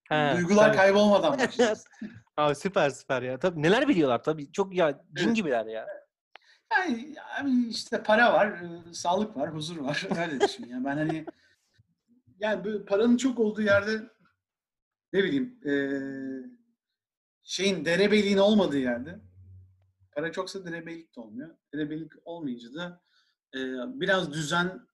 Ha, 0.09 0.33
Duygular 0.37 0.67
tabii. 0.67 0.77
kaybolmadan 0.77 1.39
başlıyor. 1.39 1.77
Abi 2.37 2.55
süper 2.55 2.89
süper 2.89 3.21
ya. 3.21 3.39
Tabii 3.39 3.61
neler 3.61 3.87
biliyorlar 3.87 4.23
tabii. 4.23 4.51
Çok 4.51 4.75
ya 4.75 5.01
cin 5.13 5.33
gibiler 5.33 5.65
ya. 5.65 5.87
Yani 6.73 7.15
abi 7.39 7.67
işte 7.69 8.03
para 8.03 8.33
var, 8.33 8.47
e, 8.47 8.93
sağlık 8.93 9.37
var, 9.37 9.53
huzur 9.53 9.77
var. 9.77 10.07
Öyle 10.21 10.41
düşün. 10.41 10.65
Yani 10.67 10.85
ben 10.85 10.97
hani 10.97 11.25
yani 12.39 12.63
böyle 12.63 12.85
paranın 12.85 13.17
çok 13.17 13.39
olduğu 13.39 13.61
yerde 13.61 14.01
ne 15.13 15.23
bileyim 15.23 15.59
e, 15.65 15.73
şeyin 17.43 17.85
derebeyliğin 17.85 18.37
olmadığı 18.37 18.77
yerde 18.77 19.19
para 20.11 20.31
çoksa 20.31 20.65
derebeylik 20.65 21.15
de 21.15 21.19
olmuyor. 21.19 21.55
Derebeylik 21.73 22.11
olmayınca 22.25 22.73
da 22.73 23.01
e, 23.55 23.59
biraz 23.99 24.33
düzen 24.33 24.87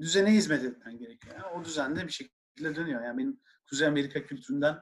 düzene 0.00 0.32
hizmet 0.32 0.64
etmen 0.64 0.98
gerekiyor. 0.98 1.34
Yani 1.36 1.46
o 1.46 1.64
düzende 1.64 2.06
bir 2.06 2.12
şekilde 2.12 2.74
dönüyor. 2.74 3.04
Yani 3.04 3.18
benim 3.18 3.40
Kuzey 3.70 3.88
Amerika 3.88 4.22
kültüründen 4.22 4.78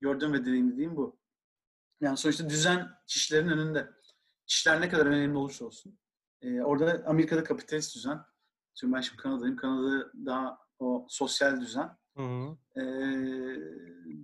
gördüğüm 0.00 0.32
ve 0.32 0.44
deneyimlediğim 0.44 0.96
bu. 0.96 1.20
Yani 2.00 2.16
sonuçta 2.16 2.50
düzen 2.50 2.88
kişilerin 3.06 3.48
önünde. 3.48 3.90
Kişiler 4.46 4.80
ne 4.80 4.88
kadar 4.88 5.06
önemli 5.06 5.36
olursa 5.36 5.64
olsun. 5.64 5.98
Ee, 6.42 6.60
orada 6.60 7.02
Amerika'da 7.06 7.44
kapitalist 7.44 7.96
düzen. 7.96 8.20
Şimdi 8.74 8.92
ben 8.94 9.00
şimdi 9.00 9.22
Kanada'yım. 9.22 9.56
Kanada'da 9.56 10.12
daha 10.26 10.58
o 10.78 11.06
sosyal 11.08 11.60
düzen. 11.60 11.96
Hı 12.16 12.22
hı. 12.22 12.56
Ee, 12.80 12.84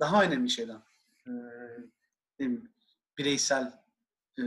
daha 0.00 0.24
önemli 0.24 0.50
şeyden. 0.50 0.82
Bileyim, 2.38 2.72
bireysel 3.18 3.83
e, 4.38 4.42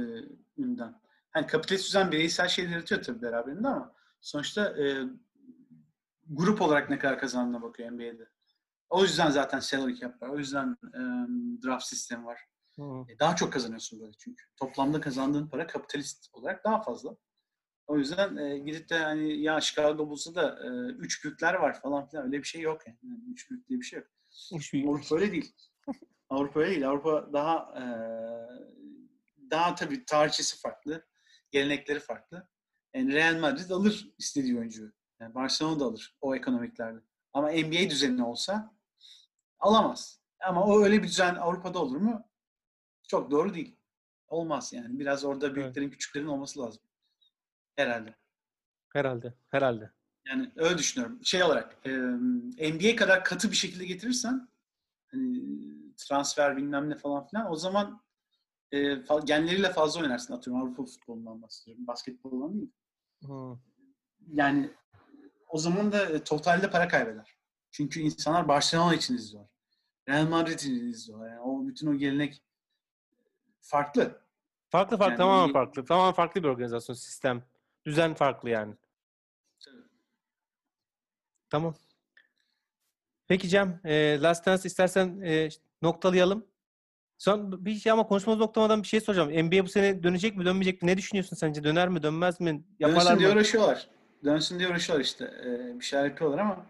ünden. 0.57 1.01
Hani 1.31 1.47
kapitalist 1.47 1.87
düzen 1.87 2.11
bireysel 2.11 2.47
şeyler 2.47 2.71
yaratıyor 2.71 3.03
tabii 3.03 3.21
beraberinde 3.21 3.67
ama 3.67 3.95
sonuçta 4.21 4.83
e, 4.83 5.03
grup 6.29 6.61
olarak 6.61 6.89
ne 6.89 6.99
kadar 6.99 7.19
kazandığına 7.19 7.61
bakıyor 7.61 7.91
NBA'de. 7.91 8.29
O 8.89 9.03
yüzden 9.03 9.29
zaten 9.29 9.59
salary 9.59 9.95
cap 9.95 10.21
var. 10.21 10.29
O 10.29 10.37
yüzden 10.37 10.77
e, 10.93 10.99
draft 11.65 11.85
sistemi 11.85 12.25
var. 12.25 12.39
Hı. 12.75 12.83
E, 13.09 13.19
Daha 13.19 13.35
çok 13.35 13.53
kazanıyorsun 13.53 13.99
böyle 13.99 14.11
çünkü. 14.17 14.43
Toplamda 14.55 15.01
kazandığın 15.01 15.47
para 15.47 15.67
kapitalist 15.67 16.29
olarak 16.33 16.63
daha 16.63 16.81
fazla. 16.81 17.17
O 17.87 17.97
yüzden 17.97 18.37
e, 18.37 18.57
gidip 18.57 18.89
de 18.89 18.99
hani 18.99 19.41
ya 19.41 19.61
Chicago 19.61 20.09
Bulls'ta 20.09 20.35
da 20.35 20.59
e, 20.63 20.67
üç 20.91 21.23
büyükler 21.23 21.53
var 21.53 21.81
falan 21.81 22.07
filan 22.07 22.25
öyle 22.25 22.37
bir 22.37 22.47
şey 22.47 22.61
yok 22.61 22.81
yani. 22.87 22.97
Yani 23.03 23.19
üç 23.31 23.49
büyük 23.49 23.67
diye 23.69 23.79
bir 23.79 23.85
şey 23.85 23.99
yok. 23.99 24.07
Üç 24.53 24.73
büyük. 24.73 24.87
Avrupa 24.87 25.15
öyle 25.15 25.31
değil. 25.31 25.53
Avrupa 26.29 26.59
öyle 26.59 26.71
değil. 26.71 26.89
Avrupa 26.89 27.33
daha 27.33 27.73
e, 27.79 27.83
daha 29.51 29.75
tabii 29.75 30.05
tarihçesi 30.05 30.59
farklı. 30.59 31.07
Gelenekleri 31.51 31.99
farklı. 31.99 32.47
Yani 32.93 33.13
Real 33.13 33.39
Madrid 33.39 33.69
alır 33.69 34.09
istediği 34.17 34.57
oyuncuyu. 34.57 34.91
Yani 35.19 35.35
Barcelona 35.35 35.79
da 35.79 35.85
alır 35.85 36.17
o 36.21 36.35
ekonomiklerle. 36.35 36.99
Ama 37.33 37.51
NBA 37.51 37.89
düzeni 37.89 38.23
olsa 38.23 38.75
alamaz. 39.59 40.21
Ama 40.39 40.65
o 40.65 40.83
öyle 40.83 41.03
bir 41.03 41.07
düzen 41.07 41.35
Avrupa'da 41.35 41.79
olur 41.79 41.97
mu? 41.97 42.29
Çok 43.07 43.31
doğru 43.31 43.53
değil. 43.53 43.75
Olmaz 44.27 44.73
yani. 44.73 44.99
Biraz 44.99 45.25
orada 45.25 45.55
büyüklerin 45.55 45.89
küçüklerin 45.89 46.27
olması 46.27 46.59
lazım. 46.59 46.83
Herhalde. 47.75 48.15
Herhalde. 48.89 49.33
Herhalde. 49.47 49.91
Yani 50.25 50.51
öyle 50.55 50.77
düşünüyorum. 50.77 51.19
Şey 51.23 51.43
olarak 51.43 51.77
e, 51.85 51.91
NBA 52.71 52.95
kadar 52.95 53.23
katı 53.23 53.51
bir 53.51 53.55
şekilde 53.55 53.85
getirirsen 53.85 54.49
hani 55.07 55.43
transfer 55.97 56.57
bilmem 56.57 56.89
ne 56.89 56.95
falan 56.95 57.27
filan 57.27 57.51
o 57.51 57.55
zaman 57.55 58.01
e, 58.71 58.77
fa- 58.77 59.25
genleriyle 59.25 59.71
fazla 59.71 60.01
oynarsın 60.01 60.33
atıyorum 60.33 60.61
Avrupa 60.63 60.85
futbolundan 60.85 61.41
bahsediyorum. 61.41 61.87
Basketboldan 61.87 62.53
değil. 62.57 62.71
Hı. 63.23 63.57
Yani 64.33 64.73
o 65.47 65.57
zaman 65.57 65.91
da 65.91 66.05
e, 66.05 66.23
totalde 66.23 66.69
para 66.69 66.87
kaybeder. 66.87 67.37
Çünkü 67.71 67.99
insanlar 67.99 68.47
Barcelona 68.47 68.95
için 68.95 69.15
izliyorlar. 69.15 69.51
Real 70.09 70.27
Madrid 70.27 70.59
için 70.59 70.89
izliyorlar. 70.89 71.29
Yani 71.29 71.41
o 71.41 71.67
bütün 71.67 71.87
o 71.87 71.95
gelenek 71.95 72.43
farklı. 73.61 74.21
Farklı 74.69 74.97
farklı 74.97 75.11
Yani 75.11 75.17
tamamen 75.17 75.53
farklı. 75.53 75.85
Tamamen 75.85 76.13
farklı 76.13 76.43
bir 76.43 76.47
organizasyon 76.47 76.95
sistem. 76.95 77.43
Düzen 77.85 78.13
farklı 78.13 78.49
yani. 78.49 78.75
Tamam. 81.49 81.75
Peki 83.27 83.49
Cem, 83.49 83.81
e, 83.83 84.21
Last 84.21 84.45
Dance 84.45 84.67
istersen 84.67 85.21
e, 85.21 85.49
noktalayalım. 85.81 86.47
Son 87.17 87.65
bir 87.65 87.75
şey 87.75 87.91
ama 87.91 88.07
konuşmamız 88.07 88.39
noktamadan 88.39 88.83
bir 88.83 88.87
şey 88.87 89.01
soracağım. 89.01 89.29
NBA 89.47 89.65
bu 89.65 89.69
sene 89.69 90.03
dönecek 90.03 90.37
mi, 90.37 90.45
dönmeyecek 90.45 90.81
mi? 90.81 90.87
Ne 90.87 90.97
düşünüyorsun 90.97 91.35
sence? 91.35 91.63
Döner 91.63 91.89
mi, 91.89 92.03
dönmez 92.03 92.39
mi? 92.41 92.63
Yaparlar 92.79 93.05
Dönsün 93.05 93.19
diye 93.19 93.29
mı? 93.29 93.35
uğraşıyorlar. 93.35 93.87
Dönsün 94.23 94.59
diye 94.59 94.69
uğraşıyorlar 94.69 95.05
işte. 95.05 95.25
Ee, 95.45 95.79
bir 95.79 95.85
şeyler 95.85 96.05
yapıyorlar 96.05 96.37
ama 96.39 96.65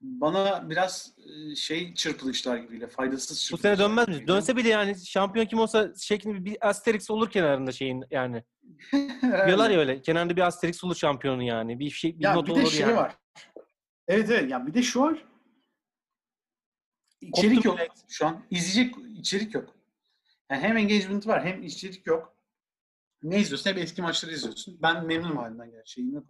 bana 0.00 0.70
biraz 0.70 1.12
e, 1.52 1.54
şey 1.54 1.94
çırpılışlar 1.94 2.56
gibiyle, 2.56 2.86
faydasız 2.86 3.36
Bu 3.36 3.40
çırpılışlar. 3.40 3.76
sene 3.76 3.78
dönmez 3.88 4.08
mi? 4.08 4.26
Dönse 4.28 4.56
bile 4.56 4.68
yani 4.68 5.06
şampiyon 5.06 5.46
kim 5.46 5.58
olsa 5.58 5.92
şeklinde 6.00 6.44
bir 6.44 6.68
asterix 6.68 7.10
olur 7.10 7.30
kenarında 7.30 7.72
şeyin 7.72 8.04
yani. 8.10 8.44
Diyorlar 9.46 9.70
ya 9.70 9.78
öyle. 9.80 10.02
Kenarında 10.02 10.36
bir 10.36 10.46
asterix 10.46 10.84
olur 10.84 10.94
şampiyonun 10.94 11.42
yani. 11.42 11.78
Bir 11.78 11.90
şey 11.90 12.18
bir 12.18 12.24
Ya 12.24 12.34
not 12.34 12.48
bir 12.48 12.54
de 12.54 12.60
olur 12.60 12.70
şey 12.70 12.80
yani. 12.80 12.96
var. 12.96 13.16
Evet 14.08 14.30
evet 14.30 14.50
ya 14.50 14.66
bir 14.66 14.74
de 14.74 14.82
şu 14.82 15.00
var. 15.00 15.24
İçerik 17.28 17.64
yok 17.64 17.78
şu 18.08 18.26
an. 18.26 18.44
İzleyecek 18.50 18.94
içerik 19.18 19.54
yok. 19.54 19.74
Yani 20.50 20.62
hem 20.62 20.76
engagement 20.76 21.26
var 21.26 21.44
hem 21.44 21.62
içerik 21.62 22.06
yok. 22.06 22.36
ne 23.22 23.38
izliyorsun? 23.40 23.70
Hep 23.70 23.78
eski 23.78 24.02
maçları 24.02 24.32
izliyorsun. 24.32 24.78
Ben 24.82 25.06
memnunum 25.06 25.36
halinden 25.36 25.70
gerçi. 25.70 25.92
Şeyim 25.92 26.14
yok. 26.14 26.26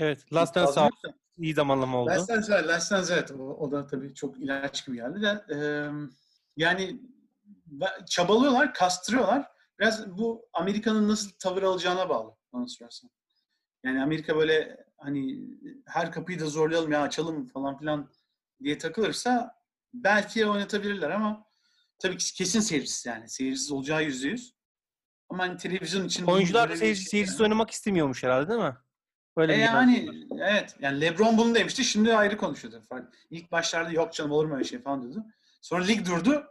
Evet. 0.00 0.32
Last 0.32 0.54
Dance 0.54 0.72
sağ 0.72 0.90
iyi 1.38 1.54
zamanlama 1.54 1.98
oldu. 1.98 2.10
Last 2.10 2.28
Dance, 2.28 2.52
evet, 2.54 2.68
Last 2.68 2.90
Dance 2.92 3.14
evet. 3.14 3.30
O, 3.32 3.42
o 3.42 3.72
da 3.72 3.86
tabii 3.86 4.14
çok 4.14 4.38
ilaç 4.38 4.86
gibi 4.86 4.96
geldi 4.96 5.22
de. 5.22 5.44
e, 5.54 5.58
yani 6.56 7.00
ba- 7.78 8.06
çabalıyorlar, 8.06 8.74
kastırıyorlar. 8.74 9.46
Biraz 9.78 10.18
bu 10.18 10.48
Amerika'nın 10.52 11.08
nasıl 11.08 11.30
tavır 11.38 11.62
alacağına 11.62 12.08
bağlı 12.08 12.36
bana 12.52 12.68
sorarsan. 12.68 13.10
Yani 13.84 14.02
Amerika 14.02 14.36
böyle 14.36 14.84
hani 14.96 15.40
her 15.86 16.12
kapıyı 16.12 16.40
da 16.40 16.46
zorlayalım 16.46 16.92
ya 16.92 17.02
açalım 17.02 17.48
falan 17.48 17.78
filan 17.78 18.10
diye 18.62 18.78
takılırsa 18.78 19.57
belki 19.94 20.46
oynatabilirler 20.46 21.10
ama 21.10 21.44
tabii 21.98 22.16
ki 22.16 22.34
kesin 22.34 22.60
seyircisiz 22.60 23.06
yani. 23.06 23.28
Seyircisiz 23.28 23.72
olacağı 23.72 24.04
yüzde 24.04 24.28
yüz. 24.28 24.54
Ama 25.28 25.42
hani 25.42 25.56
televizyon 25.56 26.06
için... 26.06 26.26
Oyuncular 26.26 26.70
da 26.70 26.76
seyirci, 26.76 27.00
şey- 27.00 27.10
seyircisiz 27.10 27.40
oynamak 27.40 27.70
istemiyormuş 27.70 28.22
herhalde 28.22 28.48
değil 28.48 28.60
mi? 28.60 28.76
Öyle 29.36 29.54
E 29.54 29.58
yani 29.58 30.08
evet. 30.40 30.76
Yani 30.80 31.00
LeBron 31.00 31.38
bunu 31.38 31.54
demişti. 31.54 31.84
Şimdi 31.84 32.14
ayrı 32.14 32.36
konuşuyordu. 32.36 32.82
İlk 33.30 33.52
başlarda 33.52 33.90
yok 33.90 34.12
canım 34.12 34.30
olur 34.30 34.46
mu 34.46 34.54
öyle 34.54 34.64
şey 34.64 34.82
falan 34.82 35.02
diyordu. 35.02 35.24
Sonra 35.62 35.84
lig 35.84 36.06
durdu. 36.06 36.46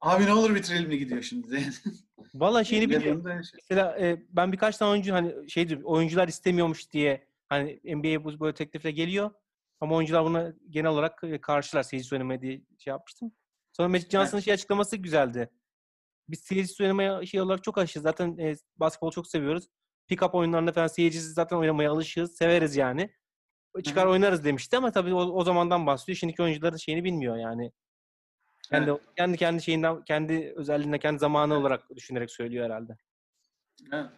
Abi 0.00 0.26
ne 0.26 0.32
olur 0.32 0.54
bitirelim 0.54 0.90
ligi 0.90 1.08
diyor 1.08 1.22
şimdi. 1.22 1.70
Valla 2.34 2.64
şeyini 2.64 2.90
biliyorum. 2.90 3.24
Şey. 3.24 3.60
Mesela 3.70 3.98
e, 4.00 4.22
ben 4.28 4.52
birkaç 4.52 4.76
tane 4.76 4.90
oyuncu 4.90 5.14
hani 5.14 5.50
şey 5.50 5.68
diyor, 5.68 5.80
oyuncular 5.82 6.28
istemiyormuş 6.28 6.92
diye 6.92 7.28
hani 7.48 7.80
NBA'ye 7.84 8.24
bu 8.24 8.40
böyle 8.40 8.54
teklifle 8.54 8.90
geliyor. 8.90 9.30
Ama 9.80 9.96
oyuncular 9.96 10.24
buna 10.24 10.52
genel 10.70 10.90
olarak 10.90 11.24
e, 11.24 11.40
karşılar 11.40 11.82
seyircisiz 11.82 12.12
oynamaya 12.12 12.42
diye 12.42 12.62
şey 12.78 12.90
yapmıştım. 12.90 13.32
Sonra 13.72 13.88
Magic 13.88 14.10
Johnson'ın 14.10 14.40
şey 14.40 14.54
açıklaması 14.54 14.96
güzeldi. 14.96 15.50
Biz 16.28 16.40
seyircisiz 16.40 16.80
oynamaya 16.80 17.26
şey 17.26 17.40
olarak 17.40 17.64
çok 17.64 17.78
alışığız. 17.78 18.02
Zaten 18.02 18.38
e, 18.38 18.54
basketbolu 18.76 19.10
çok 19.12 19.26
seviyoruz. 19.26 19.68
Pick-up 20.10 20.36
oyunlarında 20.36 20.72
falan 20.72 20.86
seyircisiz 20.86 21.34
zaten 21.34 21.56
oynamaya 21.56 21.90
alışığız. 21.92 22.36
Severiz 22.36 22.76
yani. 22.76 23.10
Çıkar 23.84 24.04
Hı 24.04 24.08
hı. 24.08 24.12
oynarız 24.12 24.44
demişti 24.44 24.76
ama 24.76 24.92
tabii 24.92 25.14
o, 25.14 25.18
o 25.18 25.44
zamandan 25.44 25.86
bahsediyor. 25.86 26.16
Şimdiki 26.16 26.42
oyuncuların 26.42 26.76
şeyini 26.76 27.04
bilmiyor 27.04 27.36
yani. 27.36 27.72
Kendi, 28.70 28.92
kendi 29.16 29.36
kendi 29.36 29.62
şeyinden, 29.62 30.04
kendi 30.04 30.52
özelliğinden, 30.56 30.98
kendi 30.98 31.18
zamanı 31.18 31.54
olarak 31.54 31.90
düşünerek 31.96 32.30
söylüyor 32.30 32.64
herhalde. 32.64 32.96
Evet. 33.92 34.10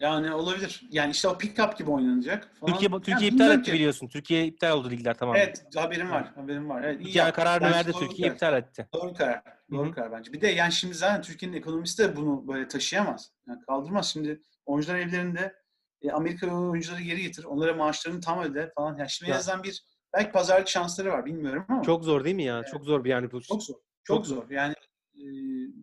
Yani 0.00 0.32
olabilir. 0.34 0.82
Yani 0.90 1.10
işte 1.10 1.28
o 1.28 1.32
pick-up 1.32 1.78
gibi 1.78 1.90
oynanacak 1.90 2.50
falan. 2.60 2.72
Türkiye 2.72 2.90
Yani 2.92 3.02
Türkiye 3.02 3.30
iptal 3.30 3.50
etti 3.50 3.62
ki. 3.62 3.72
biliyorsun. 3.72 4.08
Türkiye 4.08 4.46
iptal 4.46 4.70
oldu 4.78 4.90
ligler 4.90 5.18
tamamen. 5.18 5.40
Evet 5.40 5.64
haberim 5.76 6.10
var. 6.10 6.32
Haberim 6.34 6.68
var. 6.68 6.82
Evet, 6.82 7.14
yaptı. 7.16 7.32
kararını 7.36 7.70
verdi 7.70 7.92
Türkiye 7.92 8.28
karar. 8.28 8.34
iptal 8.34 8.56
etti. 8.58 8.88
Doğru 8.94 9.14
karar. 9.14 9.42
Doğru 9.70 9.86
Hı 9.86 9.90
hı. 9.90 9.94
karar 9.94 10.12
bence. 10.12 10.32
Bir 10.32 10.40
de 10.40 10.48
yani 10.48 10.72
şimdi 10.72 10.94
zaten 10.94 11.22
Türkiye'nin 11.22 11.56
ekonomisi 11.56 11.98
de 12.02 12.16
bunu 12.16 12.48
böyle 12.48 12.68
taşıyamaz. 12.68 13.32
Yani 13.48 13.60
kaldırmaz. 13.66 14.06
Şimdi 14.06 14.40
oyuncular 14.66 14.96
evlerinde 14.98 15.54
e, 16.02 16.10
Amerika 16.10 16.46
oyuncuları 16.56 17.02
geri 17.02 17.22
getir. 17.22 17.44
Onlara 17.44 17.74
maaşlarını 17.74 18.20
tam 18.20 18.42
öde 18.42 18.72
falan. 18.76 18.96
Yani 18.98 19.10
şimdi 19.10 19.30
Ya. 19.30 19.36
en 19.36 19.38
azından 19.40 19.62
bir 19.62 19.84
belki 20.14 20.32
pazarlık 20.32 20.68
şansları 20.68 21.12
var. 21.12 21.24
Bilmiyorum 21.26 21.64
ama. 21.68 21.82
Çok 21.82 22.04
zor 22.04 22.24
değil 22.24 22.36
mi 22.36 22.44
ya? 22.44 22.62
Çok 22.70 22.84
zor 22.84 23.04
bir 23.04 23.10
yani 23.10 23.30
bu. 23.32 23.42
Çok 23.42 23.62
zor. 23.62 23.74
Çok, 24.04 24.16
Çok 24.16 24.26
zor. 24.26 24.50
Yani 24.50 24.74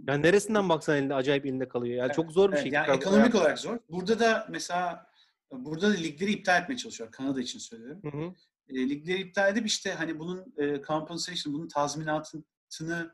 Yani 0.08 0.24
neresinden 0.24 0.70
baksan 0.70 0.98
elinde 0.98 1.16
acayip 1.16 1.46
elinde 1.46 1.68
kalıyor. 1.68 1.96
Yani 1.96 2.14
çok 2.14 2.32
zor 2.32 2.50
bir 2.50 2.54
evet, 2.54 2.64
şey. 2.64 2.72
yani 2.72 2.92
ekonomik 2.92 3.36
olarak 3.36 3.60
zor. 3.60 3.80
Burada 3.90 4.20
da 4.20 4.48
mesela 4.50 5.08
burada 5.52 5.90
da 5.90 5.94
ligleri 5.94 6.32
iptal 6.32 6.62
etmeye 6.62 6.78
çalışıyor. 6.78 7.12
Kanada 7.12 7.42
için 7.42 7.60
söylüyorum. 7.60 8.02
Hı 8.04 8.18
hı. 8.18 8.34
E, 8.70 8.90
ligleri 8.90 9.22
iptal 9.22 9.52
edip 9.52 9.68
işte 9.68 9.92
hani 9.94 10.20
bunun 10.20 10.54
e, 10.58 10.82
compensation, 10.82 11.54
bunun 11.54 11.68
tazminatını 11.68 13.14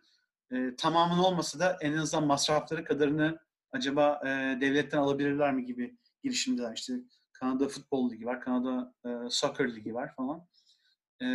e, 0.51 0.75
tamamını 0.75 1.25
olmasa 1.25 1.59
da 1.59 1.77
en 1.81 1.93
azından 1.93 2.27
masrafları 2.27 2.83
kadarını 2.83 3.39
acaba 3.71 4.21
e, 4.23 4.27
devletten 4.61 4.97
alabilirler 4.97 5.53
mi 5.53 5.65
gibi 5.65 5.97
girişimdeler. 6.23 6.73
İşte 6.75 6.93
Kanada 7.33 7.67
Futbol 7.67 8.11
Ligi 8.11 8.25
var, 8.25 8.41
Kanada 8.41 8.93
e, 9.05 9.09
Soccer 9.29 9.75
Ligi 9.75 9.93
var 9.93 10.15
falan. 10.15 10.47
E, 11.21 11.25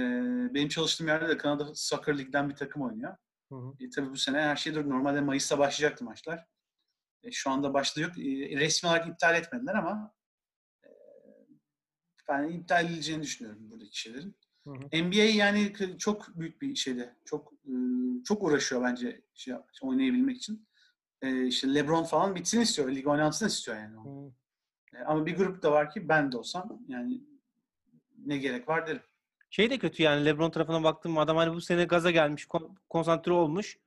benim 0.55 0.69
çalıştığım 0.69 1.09
yerde 1.09 1.29
de 1.29 1.37
Kanada 1.37 1.74
Soccer 1.74 2.19
Lig'den 2.19 2.51
bir 2.51 2.55
takım 2.55 2.83
oynuyor. 2.83 3.16
Hı 3.53 3.57
hı. 3.57 3.74
E, 3.81 3.91
tabii 3.91 4.11
bu 4.11 4.16
sene 4.16 4.41
her 4.41 4.57
şey 4.57 4.74
dur. 4.74 4.89
Normalde 4.89 5.20
Mayıs'ta 5.20 5.59
başlayacaktı 5.59 6.05
maçlar. 6.05 6.47
E, 7.23 7.33
şu 7.33 7.51
anda 7.51 7.74
başlıyor. 7.74 8.11
E, 8.11 8.57
resmi 8.57 8.89
olarak 8.89 9.09
iptal 9.09 9.35
etmediler 9.35 9.74
ama 9.74 10.15
e, 10.85 10.89
ben 12.29 12.49
iptal 12.49 12.85
edileceğini 12.85 13.23
düşünüyorum 13.23 13.70
buradaki 13.70 14.01
şeylerin. 14.01 14.37
Hı 14.66 14.70
hı. 14.70 15.05
NBA 15.05 15.23
yani 15.23 15.73
çok 15.99 16.37
büyük 16.37 16.62
bir 16.62 16.74
şeyde. 16.74 17.16
Çok 17.24 17.53
e, 17.53 17.73
çok 18.24 18.43
uğraşıyor 18.43 18.83
bence 18.83 19.23
şey, 19.35 19.55
oynayabilmek 19.83 20.37
için. 20.37 20.69
E, 21.23 21.47
işte 21.47 21.74
LeBron 21.74 22.05
falan 22.05 22.35
bitsin 22.35 22.61
istiyor. 22.61 22.93
Lig 22.93 23.07
oynansın 23.07 23.47
istiyor 23.47 23.77
yani. 23.77 23.97
Hı. 23.97 24.33
E, 24.97 25.05
ama 25.05 25.27
bir 25.27 25.37
grup 25.37 25.62
da 25.62 25.73
var 25.73 25.91
ki 25.91 26.09
ben 26.09 26.33
de 26.33 26.37
olsam 26.37 26.85
yani 26.89 27.20
ne 28.19 28.39
gerek 28.39 28.69
var 28.69 28.87
derim. 28.87 29.03
Şey 29.53 29.70
de 29.70 29.79
kötü 29.79 30.03
yani 30.03 30.24
LeBron 30.24 30.51
tarafına 30.51 30.85
baktım 30.85 31.19
adam 31.19 31.37
hani 31.37 31.55
bu 31.55 31.61
sene 31.61 31.85
gaza 31.85 32.11
gelmiş, 32.11 32.47
kon- 32.47 32.77
konsantre 32.89 33.33
olmuş. 33.33 33.79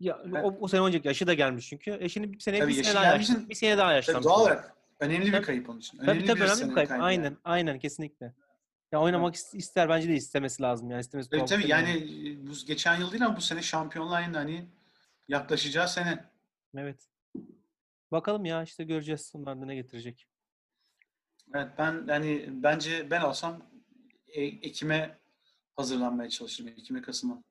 Ya 0.00 0.18
Evet. 0.28 0.44
o, 0.44 0.56
o 0.60 0.68
sene 0.68 0.80
oynayacak 0.80 1.04
yaşı 1.04 1.26
da 1.26 1.34
gelmiş 1.34 1.68
çünkü. 1.68 1.96
E 2.00 2.08
şimdi 2.08 2.32
bir 2.32 2.38
sene 2.38 2.58
Tabii 2.58 2.70
bir 2.70 2.82
sene 2.84 2.94
daha 2.94 3.04
yaşlanmış. 3.04 3.48
Bir 3.48 3.54
sene 3.54 3.78
daha 3.78 3.86
Tabii 3.86 3.94
yaşlanmış. 3.94 4.24
doğal 4.24 4.40
olarak 4.40 4.74
önemli 5.00 5.26
bir 5.26 5.32
Tabii. 5.32 5.46
kayıp 5.46 5.68
onun 5.70 5.78
için. 5.78 5.98
Tabii 5.98 6.10
Önemli 6.10 6.26
tabii 6.26 6.40
bir 6.40 6.44
önemli 6.44 6.68
bir 6.68 6.74
kayıp. 6.74 6.88
kaybı 6.88 7.04
Aynen, 7.04 7.24
yani. 7.24 7.36
aynen 7.44 7.78
kesinlikle. 7.78 8.32
Ya 8.92 9.00
oynamak 9.00 9.34
is- 9.34 9.56
ister 9.56 9.88
bence 9.88 10.08
de 10.08 10.14
istemesi 10.14 10.62
lazım 10.62 10.90
yani 10.90 11.00
istemesi 11.00 11.30
Tabii 11.30 11.44
tabii 11.44 11.68
yani 11.68 12.06
bu 12.42 12.66
geçen 12.66 12.96
yıl 13.00 13.12
değil 13.12 13.26
ama 13.26 13.36
bu 13.36 13.40
sene 13.40 13.62
Şampiyonlar 13.62 14.20
Ligi'nde 14.22 14.38
hani 14.38 14.66
yaklaşacağı 15.28 15.88
sene. 15.88 16.24
Evet. 16.76 17.06
Bakalım 18.12 18.44
ya 18.44 18.62
işte 18.62 18.84
göreceğiz 18.84 19.32
onlar 19.34 19.68
ne 19.68 19.74
getirecek. 19.74 20.26
Evet 21.54 21.68
ben 21.78 22.04
yani 22.08 22.44
bence 22.50 23.10
ben 23.10 23.20
olsam 23.20 23.62
Ekim'e 24.42 25.18
hazırlanmaya 25.76 26.30
çalışırım. 26.30 26.68
Ekim'e 26.68 27.02
Kasım'a. 27.02 27.42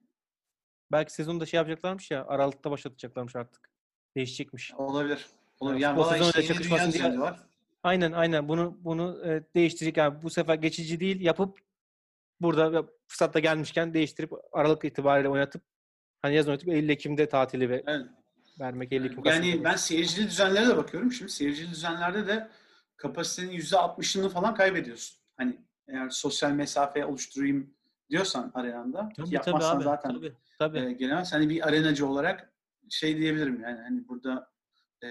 Belki 0.92 1.14
sezonu 1.14 1.40
da 1.40 1.46
şey 1.46 1.58
yapacaklarmış 1.58 2.12
ya 2.12 2.26
Aralık'ta 2.26 2.72
başlatacaklarmış 2.72 3.36
artık. 3.36 3.70
Değişecekmiş. 4.16 4.74
Olabilir. 4.74 5.26
Evet, 5.64 5.82
Yani 5.82 5.98
valla 5.98 6.12
sezonu 6.12 6.28
işte 6.30 6.44
çakışmasın 6.44 6.92
diye- 6.92 7.20
var. 7.20 7.40
Aynen 7.84 8.12
aynen 8.12 8.48
bunu 8.48 8.78
bunu 8.82 9.28
e, 9.28 9.44
değiştirecek 9.56 9.98
yani 9.98 10.22
bu 10.24 10.30
sefer 10.30 10.56
geçici 10.56 11.00
değil 11.00 11.22
yapıp 11.22 11.60
burada 12.42 12.86
fırsatta 13.08 13.40
gelmişken 13.40 13.94
değiştirip 13.94 14.32
Aralık 14.52 14.86
itibariyle 14.86 15.30
oynatıp 15.30 15.62
hani 16.22 16.36
yazın 16.36 16.50
oynatıp 16.52 16.70
Eylül 16.70 16.90
Ekim'de 16.90 17.30
tatili 17.30 17.70
ve 17.70 17.84
Evet. 17.88 18.06
vermek 18.60 18.92
Eylül 18.94 19.06
Ekim. 19.06 19.26
Yani 19.26 19.64
ben 19.64 19.76
seyircili 19.76 20.28
düzenlere 20.28 20.68
de 20.68 20.78
bakıyorum. 20.78 21.12
Şimdi 21.12 21.32
seyircili 21.32 21.70
düzenlerde 21.72 22.28
de 22.28 22.50
kapasitenin 22.98 23.52
%60'ını 23.52 24.30
falan 24.30 24.56
kaybediyorsun. 24.56 25.18
Hani 25.38 25.58
eğer 25.88 26.10
sosyal 26.10 26.52
mesafe 26.52 27.06
oluşturayım 27.06 27.74
diyorsan 28.10 28.52
arenanda 28.54 29.00
tabii, 29.00 29.12
ki 29.16 29.22
tabii 29.24 29.36
yapmazsan 29.36 29.76
abi. 29.78 29.84
zaten 29.84 30.14
Tabii, 30.14 30.34
tabii. 30.60 30.80
e, 30.80 30.92
gelemez. 30.92 31.34
Hani 31.34 31.50
bir 31.50 31.68
arenacı 31.68 32.08
olarak 32.08 32.54
şey 32.90 33.18
diyebilirim 33.18 33.62
yani 33.62 33.80
hani 33.82 34.08
burada 34.08 34.52
e, 35.04 35.08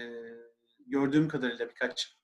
gördüğüm 0.87 1.27
kadarıyla 1.27 1.69
birkaç 1.69 2.17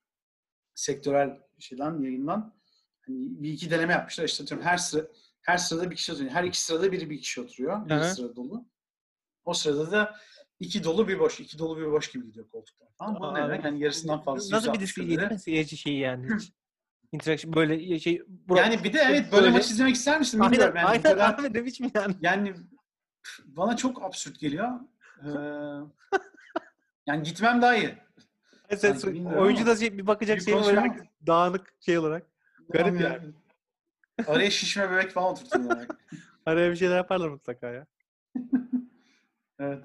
sektörel 0.76 1.40
şeyden 1.60 1.99
yayından 2.02 2.53
hani 3.02 3.44
bir 3.44 3.49
iki 3.53 3.72
deneme 3.72 3.94
yapmışlar. 3.94 4.26
İşte 4.26 4.44
atıyorum 4.44 4.65
her 4.68 4.78
sıra 4.78 5.07
her 5.41 5.57
sırada 5.57 5.91
bir 5.91 5.95
kişi 5.95 6.11
oturuyor. 6.11 6.32
Her 6.32 6.44
iki 6.44 6.61
sırada 6.61 6.91
biri 6.91 7.10
bir 7.10 7.22
kişi 7.22 7.41
oturuyor. 7.41 7.86
Bir 7.86 7.91
Hı 7.91 7.99
hı. 7.99 8.15
sıra 8.15 8.36
dolu. 8.36 8.65
O 9.45 9.53
sırada 9.53 9.91
da 9.91 10.15
iki 10.60 10.84
dolu 10.84 11.07
bir 11.07 11.19
boş, 11.19 11.40
iki 11.40 11.60
dolu 11.60 11.78
bir 11.78 11.91
boş 11.91 12.11
gibi 12.11 12.26
gidiyor 12.26 12.49
koltuklar. 12.49 12.90
Tamam 12.99 13.22
mı? 13.22 13.34
Ne 13.40 13.44
demek? 13.44 13.64
Hani 13.64 13.80
yarısından 13.80 14.22
fazla. 14.22 14.56
Nasıl 14.57 14.73
bir 14.73 14.80
160 14.80 14.98
dizi 14.98 15.10
lira. 15.10 15.19
değil 15.22 15.32
mi? 15.32 15.40
Seyirci 15.40 15.78
şeyi 15.78 15.99
yani. 15.99 16.28
Interaction 17.11 17.53
böyle 17.53 17.99
şey. 17.99 18.21
bura- 18.47 18.57
Yani 18.59 18.83
bir 18.83 18.93
de 18.93 18.99
evet 18.99 19.31
böyle, 19.31 19.43
Böyle- 19.43 19.49
maç 19.57 19.71
izlemek 19.71 19.95
ister 19.95 20.19
misin 20.19 20.41
bilmiyorum. 20.41 20.73
aynen, 20.77 20.79
Yani 20.79 20.88
aynen 20.89 21.01
kadar- 21.03 21.33
abi 21.49 21.53
ne 21.57 21.65
biçim 21.65 21.91
yani. 21.95 22.15
Yani 22.21 22.53
bana 23.45 23.77
çok 23.77 24.03
absürt 24.03 24.39
geliyor. 24.39 24.69
Ee, 25.23 25.29
yani 27.07 27.23
gitmem 27.23 27.61
daha 27.61 27.75
iyi. 27.75 27.97
So- 28.71 29.13
bilmiyorum 29.13 29.39
oyuncu 29.41 29.65
da 29.65 29.75
şey, 29.75 29.97
bir 29.97 30.07
bakacak 30.07 30.38
bir 30.38 30.43
şey 30.43 30.53
konuşma- 30.53 30.95
dağınık 31.27 31.73
şey 31.79 31.97
olarak. 31.97 32.25
Garip 32.69 33.01
yani. 33.01 33.21
Araya 34.27 34.49
şişme 34.49 34.91
bebek 34.91 35.11
falan 35.11 35.31
oturtuyorlar. 35.31 35.88
Araya 36.45 36.71
bir 36.71 36.75
şeyler 36.75 36.95
yaparlar 36.97 37.29
mutlaka 37.29 37.67
ya. 37.69 37.85
evet. 39.59 39.83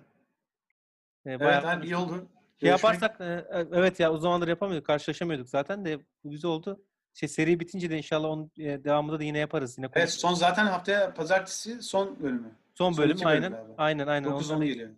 Ee, 1.27 1.41
bayağı 1.41 1.53
Evet 1.61 1.65
abi 1.65 1.87
iyi 1.87 1.97
oldu. 1.97 2.13
şey 2.61 2.71
Görüşmek- 2.71 2.71
yaparsak 2.71 3.21
e, 3.21 3.47
evet 3.73 4.01
ya 4.01 4.13
o 4.13 4.19
zamandır 4.19 4.49
yapamıyorduk. 4.49 4.87
Karşılaşamıyorduk 4.87 5.49
zaten 5.49 5.85
de 5.85 5.99
bu 6.25 6.31
güzel 6.31 6.51
oldu. 6.51 6.85
Şey 7.17 7.29
seri 7.29 7.61
bitince 7.61 7.91
de 7.91 7.97
inşallah 7.97 8.29
onun 8.29 8.51
e, 8.59 8.85
devamında 8.85 9.19
da 9.21 9.25
yine 9.25 9.39
yaparız. 9.39 9.79
Yine 9.79 9.89
Evet 9.93 10.11
son 10.13 10.35
zaten 10.35 10.67
haftaya 10.67 11.15
pazartesi 11.15 11.83
son 11.83 12.23
bölümü. 12.23 12.51
son 12.75 12.93
son 12.93 13.03
bölüm 13.05 13.17
iki 13.17 13.25
bölüm 13.25 13.43
aynen. 13.45 13.55
Aynen 13.79 14.07
aynen. 14.07 14.31
9 14.31 14.51
Onları 14.51 14.61
10 14.61 14.67
geliyor. 14.67 14.91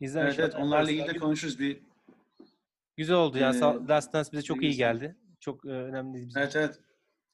izler 0.00 0.24
Evet, 0.24 0.38
evet 0.38 0.54
onlarla 0.54 0.90
ilgili 0.90 1.08
de 1.14 1.18
konuşuruz. 1.18 1.58
Bir, 1.58 1.80
Güzel 2.96 3.16
oldu 3.16 3.38
yani. 3.38 3.56
Ee, 3.56 3.88
Last 3.88 4.12
Dance 4.12 4.32
bize 4.32 4.42
çok 4.42 4.62
iyi 4.62 4.76
geldi. 4.76 5.16
Çok 5.40 5.64
e, 5.66 5.68
önemli 5.68 6.26
bizim 6.26 6.42
evet 6.42 6.56
evet. 6.56 6.78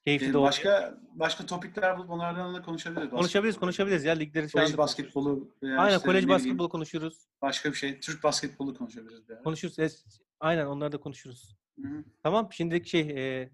Keyifli 0.04 0.26
Ee, 0.28 0.32
de 0.32 0.38
oldu. 0.38 0.46
başka 0.46 0.98
başka 1.14 1.46
topikler 1.46 1.98
bulup 1.98 2.10
onlardan 2.10 2.54
da 2.54 2.62
konuşabiliriz. 2.62 3.10
Konuşabiliriz, 3.10 3.58
konuşabiliriz 3.58 4.04
ya 4.04 4.14
ligleri 4.14 4.48
falan. 4.48 4.64
Kolej 4.64 4.74
da- 4.74 4.78
basketbolu 4.78 5.48
veya 5.62 5.78
Aynen 5.78 5.96
işte 5.96 6.06
kolej 6.06 6.28
basketbolu 6.28 6.68
konuşuruz. 6.68 7.18
başka 7.42 7.68
bir 7.70 7.74
şey. 7.76 8.00
Türk 8.00 8.22
basketbolu 8.24 8.74
konuşabiliriz 8.74 9.30
ara. 9.30 9.42
Konuşuruz. 9.42 9.78
Es- 9.78 10.20
Aynen 10.40 10.66
onları 10.66 10.92
da 10.92 11.00
konuşuruz. 11.00 11.56
Hı 11.82 11.88
hı. 11.88 12.04
Tamam 12.22 12.48
şimdilik 12.52 12.86
şey 12.86 13.00
e, 13.00 13.50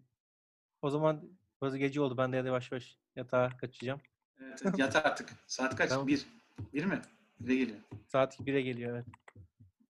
o 0.85 0.91
zaman 0.91 1.23
bazı 1.61 1.79
gece 1.79 2.01
oldu. 2.01 2.17
Ben 2.17 2.33
de 2.33 2.37
yavaş 2.37 2.73
yavaş 2.73 2.99
yatağa 3.17 3.51
kaçacağım. 3.61 4.01
Evet, 4.43 4.63
evet, 4.65 4.79
yat 4.79 4.97
artık. 4.97 5.29
Saat 5.47 5.77
kaç? 5.77 5.89
Tamam. 5.89 6.07
Bir. 6.07 6.27
Bir 6.73 6.85
mi? 6.85 7.01
Bire 7.41 7.57
geliyor. 7.57 7.79
Saat 8.07 8.41
1'e 8.41 8.61
geliyor 8.61 8.95
evet. 8.95 9.07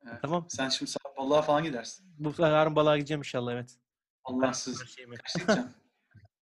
Evet. 0.07 0.19
Tamam. 0.23 0.47
Sen 0.49 0.69
şimdi 0.69 0.91
sabah 0.91 1.17
balığa 1.17 1.43
falan 1.43 1.65
gidersin. 1.65 2.07
Bu 2.19 2.35
yarın 2.39 2.77
balığa 2.77 2.97
gideceğim 2.97 3.21
inşallah 3.21 3.53
evet. 3.53 3.77
Allahsız. 4.25 4.85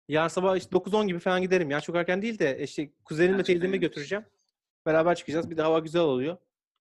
Yarın 0.09 0.28
sabah 0.28 0.56
işte 0.56 0.77
9-10 0.77 1.06
gibi 1.06 1.18
falan 1.18 1.43
giderim. 1.43 1.70
Yani 1.70 1.82
çok 1.82 1.97
erken 1.97 2.23
değil 2.23 2.39
de 2.39 2.62
işte 2.62 2.90
kuzenimle 3.05 3.43
teyzemi 3.43 3.81
götüreceğim. 3.81 4.24
Beraber 4.86 5.14
çıkacağız. 5.14 5.51
Bir 5.51 5.56
de 5.56 5.62
hava 5.62 5.78
güzel 5.78 6.02
oluyor. 6.02 6.36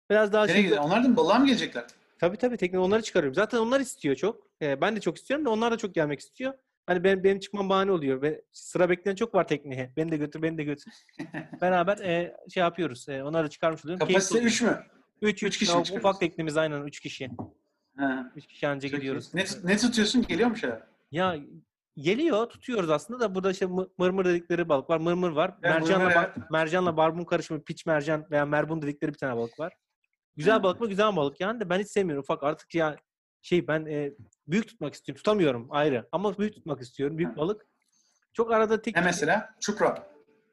Biraz 0.09 0.33
daha 0.33 0.45
Nereye 0.45 0.61
şimdi... 0.61 0.79
Onlar 0.79 1.03
da 1.03 1.07
mı 1.07 1.17
balığa 1.17 1.39
mı 1.39 1.45
gelecekler? 1.45 1.85
Tabii 2.19 2.37
tabii 2.37 2.57
tekne 2.57 2.79
onları 2.79 3.01
çıkarıyorum. 3.01 3.35
Zaten 3.35 3.57
onlar 3.57 3.79
istiyor 3.79 4.15
çok. 4.15 4.47
Ee, 4.61 4.81
ben 4.81 4.95
de 4.95 5.01
çok 5.01 5.17
istiyorum 5.17 5.45
da 5.45 5.49
onlar 5.49 5.71
da 5.71 5.77
çok 5.77 5.95
gelmek 5.95 6.19
istiyor. 6.19 6.53
Hani 6.87 7.03
benim, 7.03 7.23
benim 7.23 7.39
çıkmam 7.39 7.69
bahane 7.69 7.91
oluyor. 7.91 8.21
Ve 8.21 8.41
sıra 8.51 8.89
bekleyen 8.89 9.15
çok 9.15 9.35
var 9.35 9.47
tekneye. 9.47 9.91
Beni 9.97 10.11
de 10.11 10.17
götür, 10.17 10.41
beni 10.41 10.57
de 10.57 10.63
götür. 10.63 10.93
Beraber 11.61 11.97
e, 11.97 12.37
şey 12.53 12.61
yapıyoruz. 12.61 13.09
E, 13.09 13.23
onları 13.23 13.45
da 13.45 13.49
çıkarmış 13.49 13.85
oluyorum. 13.85 14.07
Kapasite 14.07 14.39
3 14.39 14.61
mü? 14.61 14.83
3 15.21 15.43
üç 15.43 15.57
kişi 15.57 15.71
Ufak 15.71 15.85
çıkarıyoruz. 15.85 16.19
teknemiz 16.19 16.57
aynen 16.57 16.83
3 16.83 16.99
kişi. 16.99 17.29
Ha, 17.97 18.31
3 18.35 18.47
kişi 18.47 18.67
anca 18.67 18.87
çok 18.89 18.97
iyi. 18.97 18.99
gidiyoruz. 18.99 19.33
Ne, 19.33 19.45
ne 19.63 19.77
tutuyorsun? 19.77 20.21
Geliyor 20.27 20.49
mu 20.49 20.55
şeyler? 20.57 20.81
Ya 21.11 21.35
geliyor 21.97 22.49
tutuyoruz 22.49 22.89
aslında 22.89 23.19
da 23.19 23.35
burada 23.35 23.51
işte 23.51 23.65
mı- 23.65 23.89
mırmır 23.97 24.25
dedikleri 24.25 24.69
balık 24.69 24.89
var. 24.89 24.97
Mırmır 24.97 25.29
var. 25.31 25.51
Evet, 25.63 25.73
mercanla 25.75 25.97
mırmır, 26.05 26.15
bar- 26.15 26.33
mercanla 26.51 26.97
barbun 26.97 27.23
karışımı 27.25 27.63
piç 27.63 27.85
mercan 27.85 28.25
veya 28.31 28.45
merbun 28.45 28.81
dedikleri 28.81 29.13
bir 29.13 29.17
tane 29.17 29.35
balık 29.37 29.59
var. 29.59 29.73
Güzel 30.35 30.59
Hı. 30.59 30.63
balık 30.63 30.81
mı? 30.81 30.89
Güzel 30.89 31.15
balık 31.15 31.39
yani 31.41 31.59
de 31.59 31.69
ben 31.69 31.79
hiç 31.79 31.87
sevmiyorum. 31.87 32.21
Ufak 32.23 32.43
artık 32.43 32.75
ya 32.75 32.95
şey 33.41 33.67
ben 33.67 33.85
e, 33.85 34.11
büyük 34.47 34.67
tutmak 34.67 34.93
istiyorum. 34.93 35.17
Tutamıyorum 35.17 35.67
ayrı 35.69 36.07
ama 36.11 36.37
büyük 36.37 36.53
tutmak 36.53 36.81
istiyorum. 36.81 37.17
Büyük 37.17 37.31
Hı. 37.31 37.35
balık. 37.37 37.65
Çok 38.33 38.51
arada 38.51 38.81
tek 38.81 38.95
Ne 38.95 39.01
mesela? 39.01 39.49
Çupra. 39.59 40.07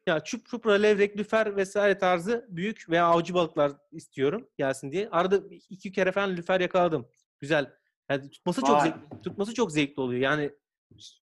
ya 0.07 0.21
çup 0.21 0.47
çupra, 0.47 0.73
levrek, 0.73 1.17
lüfer 1.17 1.57
vesaire 1.57 1.99
tarzı 1.99 2.47
büyük 2.49 2.91
veya 2.91 3.07
avcı 3.07 3.35
balıklar 3.35 3.73
istiyorum 3.93 4.49
gelsin 4.59 4.93
diye. 4.93 5.09
Arada 5.11 5.41
iki 5.71 5.93
kere 5.93 6.13
falan 6.13 6.37
lüfer 6.37 6.61
yakaladım. 6.61 7.09
Güzel. 7.41 7.73
Yani 8.11 8.31
tutması 8.31 8.61
çok 8.61 8.71
Vay. 8.71 8.81
zevkli, 8.81 9.23
tutması 9.23 9.55
çok 9.55 9.73
zevkli 9.73 10.01
oluyor. 10.01 10.21
Yani 10.21 10.51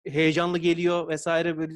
heyecanlı 0.07 0.59
geliyor 0.59 1.09
vesaire 1.09 1.59
böyle 1.59 1.75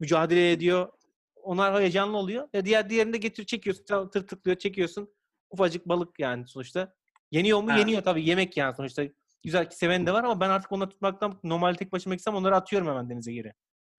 mücadele 0.00 0.52
ediyor. 0.52 0.88
Onlar 1.36 1.80
heyecanlı 1.80 2.16
oluyor. 2.16 2.48
Ya 2.52 2.64
diğer 2.64 2.90
diğerinde 2.90 3.16
getir 3.18 3.44
çekiyorsun, 3.44 4.08
tır 4.10 4.26
tıklıyor, 4.26 4.58
çekiyorsun. 4.58 5.14
Ufacık 5.50 5.88
balık 5.88 6.20
yani 6.20 6.46
sonuçta. 6.46 6.94
Yeniyor 7.30 7.62
mu? 7.62 7.72
Ha. 7.72 7.78
Yeniyor 7.78 8.02
tabii. 8.02 8.24
Yemek 8.28 8.56
yani 8.56 8.74
sonuçta. 8.76 9.02
Güzel 9.42 9.70
seven 9.70 10.06
de 10.06 10.12
var 10.12 10.24
ama 10.24 10.40
ben 10.40 10.50
artık 10.50 10.72
onları 10.72 10.90
tutmaktan 10.90 11.40
normal 11.44 11.74
tek 11.74 11.92
başıma 11.92 12.14
gitsem 12.14 12.34
onları 12.34 12.56
atıyorum 12.56 12.88
hemen 12.88 13.10
denize 13.10 13.32
geri. 13.32 13.52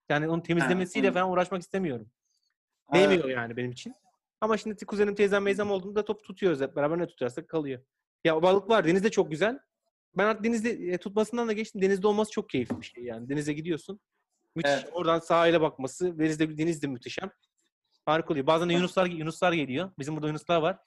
Yani 0.09 0.29
onun 0.29 0.41
temizlemesiyle 0.41 1.07
anladım. 1.07 1.21
falan 1.21 1.33
uğraşmak 1.33 1.61
istemiyorum. 1.61 2.11
Ha, 2.87 2.97
Değmiyor 2.97 3.29
yani 3.29 3.57
benim 3.57 3.71
için. 3.71 3.95
Ama 4.41 4.57
şimdi 4.57 4.85
kuzenim, 4.85 5.15
teyzem, 5.15 5.43
meyzem 5.43 5.71
olduğunda 5.71 6.05
top 6.05 6.23
tutuyoruz 6.23 6.61
hep 6.61 6.75
beraber 6.75 6.97
ne 6.97 7.07
tutarsak 7.07 7.47
kalıyor. 7.49 7.81
Ya 8.23 8.41
balık 8.41 8.69
var. 8.69 8.85
Denizde 8.85 9.11
çok 9.11 9.31
güzel. 9.31 9.59
Ben 10.17 10.25
artık 10.25 10.43
denizde 10.43 10.69
e, 10.69 10.97
tutmasından 10.97 11.47
da 11.47 11.53
geçtim. 11.53 11.81
Denizde 11.81 12.07
olması 12.07 12.31
çok 12.31 12.49
keyifli 12.49 12.81
bir 12.81 12.85
şey 12.85 13.03
yani. 13.03 13.29
Denize 13.29 13.53
gidiyorsun. 13.53 13.99
Müthiş. 14.55 14.73
Evet. 14.73 14.89
Oradan 14.91 15.19
sahile 15.19 15.61
bakması. 15.61 16.19
Denizde, 16.19 16.57
deniz 16.57 16.81
de 16.81 16.87
muhteşem. 16.87 17.31
Harika 18.05 18.33
oluyor. 18.33 18.47
Bazen 18.47 18.69
de 18.69 18.73
Yunuslar, 18.73 19.05
Yunuslar 19.05 19.53
geliyor. 19.53 19.91
Bizim 19.99 20.15
burada 20.15 20.27
Yunuslar 20.27 20.61
var. 20.61 20.77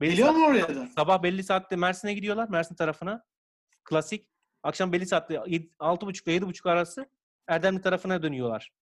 Belli 0.00 0.10
Geliyor 0.10 0.30
mu 0.30 0.46
oraya 0.46 0.76
da? 0.76 0.86
Sabah 0.86 1.22
belli 1.22 1.42
saatte 1.42 1.76
Mersin'e 1.76 2.14
gidiyorlar. 2.14 2.48
Mersin 2.48 2.74
tarafına. 2.74 3.24
Klasik. 3.88 4.28
Akşam 4.62 4.92
belli 4.92 5.06
saatte 5.06 5.34
6.30 5.34 6.30
ile 6.30 6.36
7.30 6.36 6.70
arası 6.70 7.06
Erdemli 7.46 7.80
tarafına 7.80 8.22
dönüyorlar. 8.22 8.72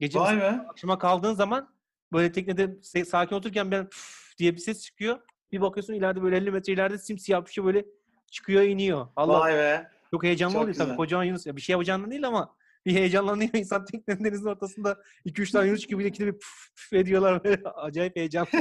Gece 0.00 0.18
Vay 0.18 0.36
be. 0.40 0.46
akşama 0.68 0.98
kaldığın 0.98 1.34
zaman 1.34 1.74
böyle 2.12 2.32
teknede 2.32 2.82
sakin 3.04 3.36
otururken 3.36 3.70
püf 3.70 4.34
diye 4.38 4.52
bir 4.54 4.58
ses 4.58 4.82
çıkıyor. 4.84 5.20
Bir 5.52 5.60
bakıyorsun 5.60 5.94
ileride 5.94 6.22
böyle 6.22 6.36
50 6.36 6.50
metre 6.50 6.72
ileride 6.72 6.98
simsiyah 6.98 7.46
bir 7.46 7.50
şey 7.52 7.64
böyle 7.64 7.84
çıkıyor 8.30 8.62
iniyor. 8.62 9.08
Allah 9.16 9.40
Vay 9.40 9.54
be. 9.54 9.90
çok 10.10 10.24
heyecanlı 10.24 10.52
çok 10.52 10.62
oluyor 10.62 10.74
tabii. 10.74 10.84
güzel. 10.84 10.96
Kocaman 10.96 11.24
Yunus. 11.24 11.46
Ya 11.46 11.56
bir 11.56 11.60
şey 11.60 11.72
yapacağından 11.72 12.10
değil 12.10 12.26
ama 12.26 12.56
bir 12.86 12.92
heyecanlanıyor 12.94 13.50
insan 13.54 13.84
teknenin 13.84 14.24
denizin 14.24 14.46
ortasında 14.46 15.02
2-3 15.26 15.52
tane 15.52 15.66
Yunus 15.68 15.86
gibi 15.86 16.04
ikide 16.04 16.26
bir 16.26 16.32
püf 16.38 16.74
püf 16.76 16.92
ediyorlar. 16.92 17.44
Böyle 17.44 17.62
acayip 17.74 18.16
heyecan. 18.16 18.46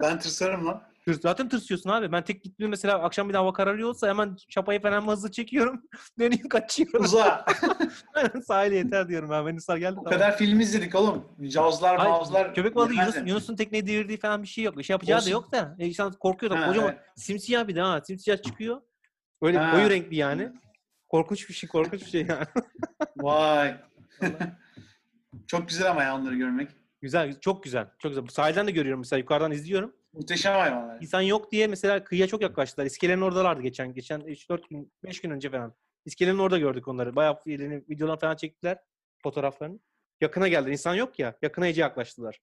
Ben 0.00 0.18
tırsarım 0.18 0.66
lan. 0.66 0.82
Zaten 1.12 1.48
tırsıyorsun 1.48 1.90
abi. 1.90 2.12
Ben 2.12 2.24
tek 2.24 2.44
gittiğimde 2.44 2.70
mesela 2.70 2.98
akşam 2.98 3.28
bir 3.28 3.34
daha 3.34 3.42
hava 3.42 3.52
kararıyor 3.52 3.88
olsa 3.88 4.08
hemen 4.08 4.36
çapayı 4.48 4.82
falan 4.82 5.08
hızlı 5.08 5.30
çekiyorum. 5.30 5.82
Dönüyorum 6.18 6.48
kaçıyorum. 6.48 7.04
Uza. 7.04 7.44
Sahile 8.46 8.76
yeter 8.76 9.08
diyorum 9.08 9.30
ben. 9.30 9.48
Yunuslar 9.48 9.76
geldi. 9.76 9.92
o 10.00 10.04
tamam. 10.04 10.12
kadar 10.12 10.38
film 10.38 10.60
izledik 10.60 10.94
oğlum. 10.94 11.24
Cavuzlar, 11.48 11.96
Hayır, 11.96 12.10
mavuzlar. 12.10 12.54
köpek 12.54 12.74
balığı 12.74 12.92
Yunus. 12.94 13.16
Yunus'un 13.26 13.56
tekneyi 13.56 13.86
devirdiği 13.86 14.18
falan 14.18 14.42
bir 14.42 14.48
şey 14.48 14.64
yok. 14.64 14.78
Bir 14.78 14.82
şey 14.82 14.94
yapacağı 14.94 15.18
Olsun. 15.18 15.26
da 15.26 15.32
yok 15.32 15.52
da. 15.52 15.76
E, 15.78 15.86
insan 15.86 16.12
korkuyor 16.12 16.52
da. 16.52 16.60
Ha, 16.60 16.66
Kocaman 16.66 16.90
evet. 16.90 17.00
simsiyah 17.16 17.68
bir 17.68 17.76
de 17.76 17.80
ha. 17.80 18.00
Simsiyah 18.06 18.42
çıkıyor. 18.42 18.80
Böyle 19.42 19.58
Ha. 19.58 19.70
koyu 19.72 19.90
renkli 19.90 20.16
yani. 20.16 20.48
Korkunç 21.08 21.48
bir 21.48 21.54
şey, 21.54 21.68
korkunç 21.68 22.00
bir 22.00 22.10
şey 22.10 22.26
yani. 22.28 22.46
Vay. 23.16 23.76
Çok 25.46 25.68
güzel 25.68 25.90
ama 25.90 26.02
ya 26.02 26.16
onları 26.16 26.34
görmek. 26.34 26.70
güzel, 27.02 27.40
çok 27.40 27.64
güzel. 27.64 27.88
Çok 27.98 28.10
güzel. 28.10 28.26
Sahilden 28.26 28.66
de 28.66 28.70
görüyorum 28.70 29.00
mesela 29.00 29.18
yukarıdan 29.18 29.52
izliyorum. 29.52 29.92
Muhteşem 30.14 30.52
hayvanlar. 30.54 31.00
İnsan 31.00 31.20
yok 31.20 31.52
diye 31.52 31.66
mesela 31.66 32.04
kıyıya 32.04 32.26
çok 32.26 32.42
yaklaştılar. 32.42 32.86
İskelenin 32.86 33.20
oradalardı 33.22 33.62
geçen 33.62 33.94
geçen 33.94 34.20
3-4 34.20 34.68
gün 34.70 34.92
5 35.04 35.20
gün 35.20 35.30
önce 35.30 35.50
falan. 35.50 35.74
İskelenin 36.04 36.38
orada 36.38 36.58
gördük 36.58 36.88
onları. 36.88 37.16
Bayağı 37.16 37.38
elini, 37.46 37.84
videolar 37.88 38.20
falan 38.20 38.36
çektiler 38.36 38.78
fotoğraflarını. 39.22 39.78
Yakına 40.20 40.48
geldi. 40.48 40.70
İnsan 40.70 40.94
yok 40.94 41.18
ya. 41.18 41.34
Yakına 41.42 41.66
iyice 41.66 41.80
yaklaştılar. 41.80 42.40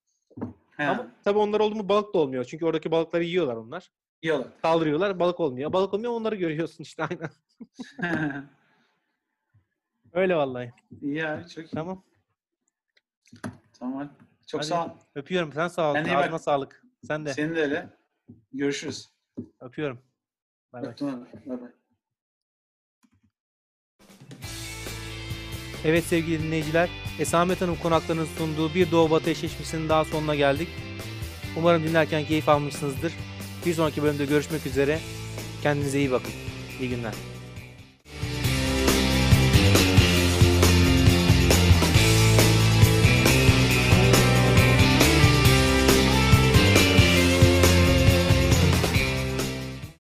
He. 0.78 0.84
Ama 0.88 1.08
tabii 1.24 1.40
onlar 1.40 1.60
oldu 1.60 1.76
mu 1.76 1.90
balık 1.90 2.14
da 2.14 2.18
olmuyor. 2.18 2.44
Çünkü 2.44 2.66
oradaki 2.66 2.92
balıkları 2.92 3.24
yiyorlar 3.24 3.56
onlar. 3.56 3.92
Yiyorlar. 4.24 4.48
Kaldırıyorlar. 4.62 5.20
Balık 5.20 5.40
olmuyor. 5.40 5.74
Balık 5.74 5.94
olmuyor 5.94 6.12
onları 6.12 6.36
görüyorsun 6.36 6.84
işte 6.84 7.04
aynen. 7.04 7.30
Öyle 10.14 10.36
vallahi. 10.36 10.72
İyi 11.02 11.16
ya 11.16 11.48
çok 11.48 11.66
iyi. 11.66 11.70
Tamam. 11.70 12.04
Tamam. 13.80 14.14
Çok 14.48 14.62
Hadi. 14.62 14.68
sağ 14.68 14.86
ol. 14.86 14.90
Öpüyorum. 15.16 15.54
Sen 15.54 15.68
sağ 15.68 15.92
ol. 15.92 15.96
İyi 15.96 16.16
bak. 16.16 16.24
Ağzına 16.24 16.40
sağlık. 16.40 16.84
Sen 17.08 17.26
de. 17.26 17.34
Senin 17.34 17.56
de 17.56 17.62
öyle. 17.62 17.90
Görüşürüz. 18.54 19.10
Öpüyorum. 19.60 20.00
Bay. 20.74 20.84
Bay 20.84 20.94
bay. 21.48 21.72
Evet 25.86 26.04
sevgili 26.04 26.44
dinleyiciler, 26.44 26.90
Esamet 27.20 27.62
Hanım 27.62 27.76
konaklarının 27.76 28.26
sunduğu 28.26 28.74
Bir 28.74 28.92
Doğu 28.92 29.10
Batı 29.12 29.30
eşleşmesinin 29.30 29.90
daha 29.90 30.06
sonuna 30.06 30.36
geldik. 30.36 30.68
Umarım 31.58 31.84
dinlerken 31.84 32.26
keyif 32.26 32.50
almışsınızdır. 32.50 33.14
Bir 33.66 33.74
sonraki 33.74 34.04
bölümde 34.04 34.26
görüşmek 34.26 34.66
üzere. 34.66 35.00
Kendinize 35.64 36.00
iyi 36.00 36.12
bakın. 36.12 36.32
İyi 36.80 36.90
günler. 36.90 37.14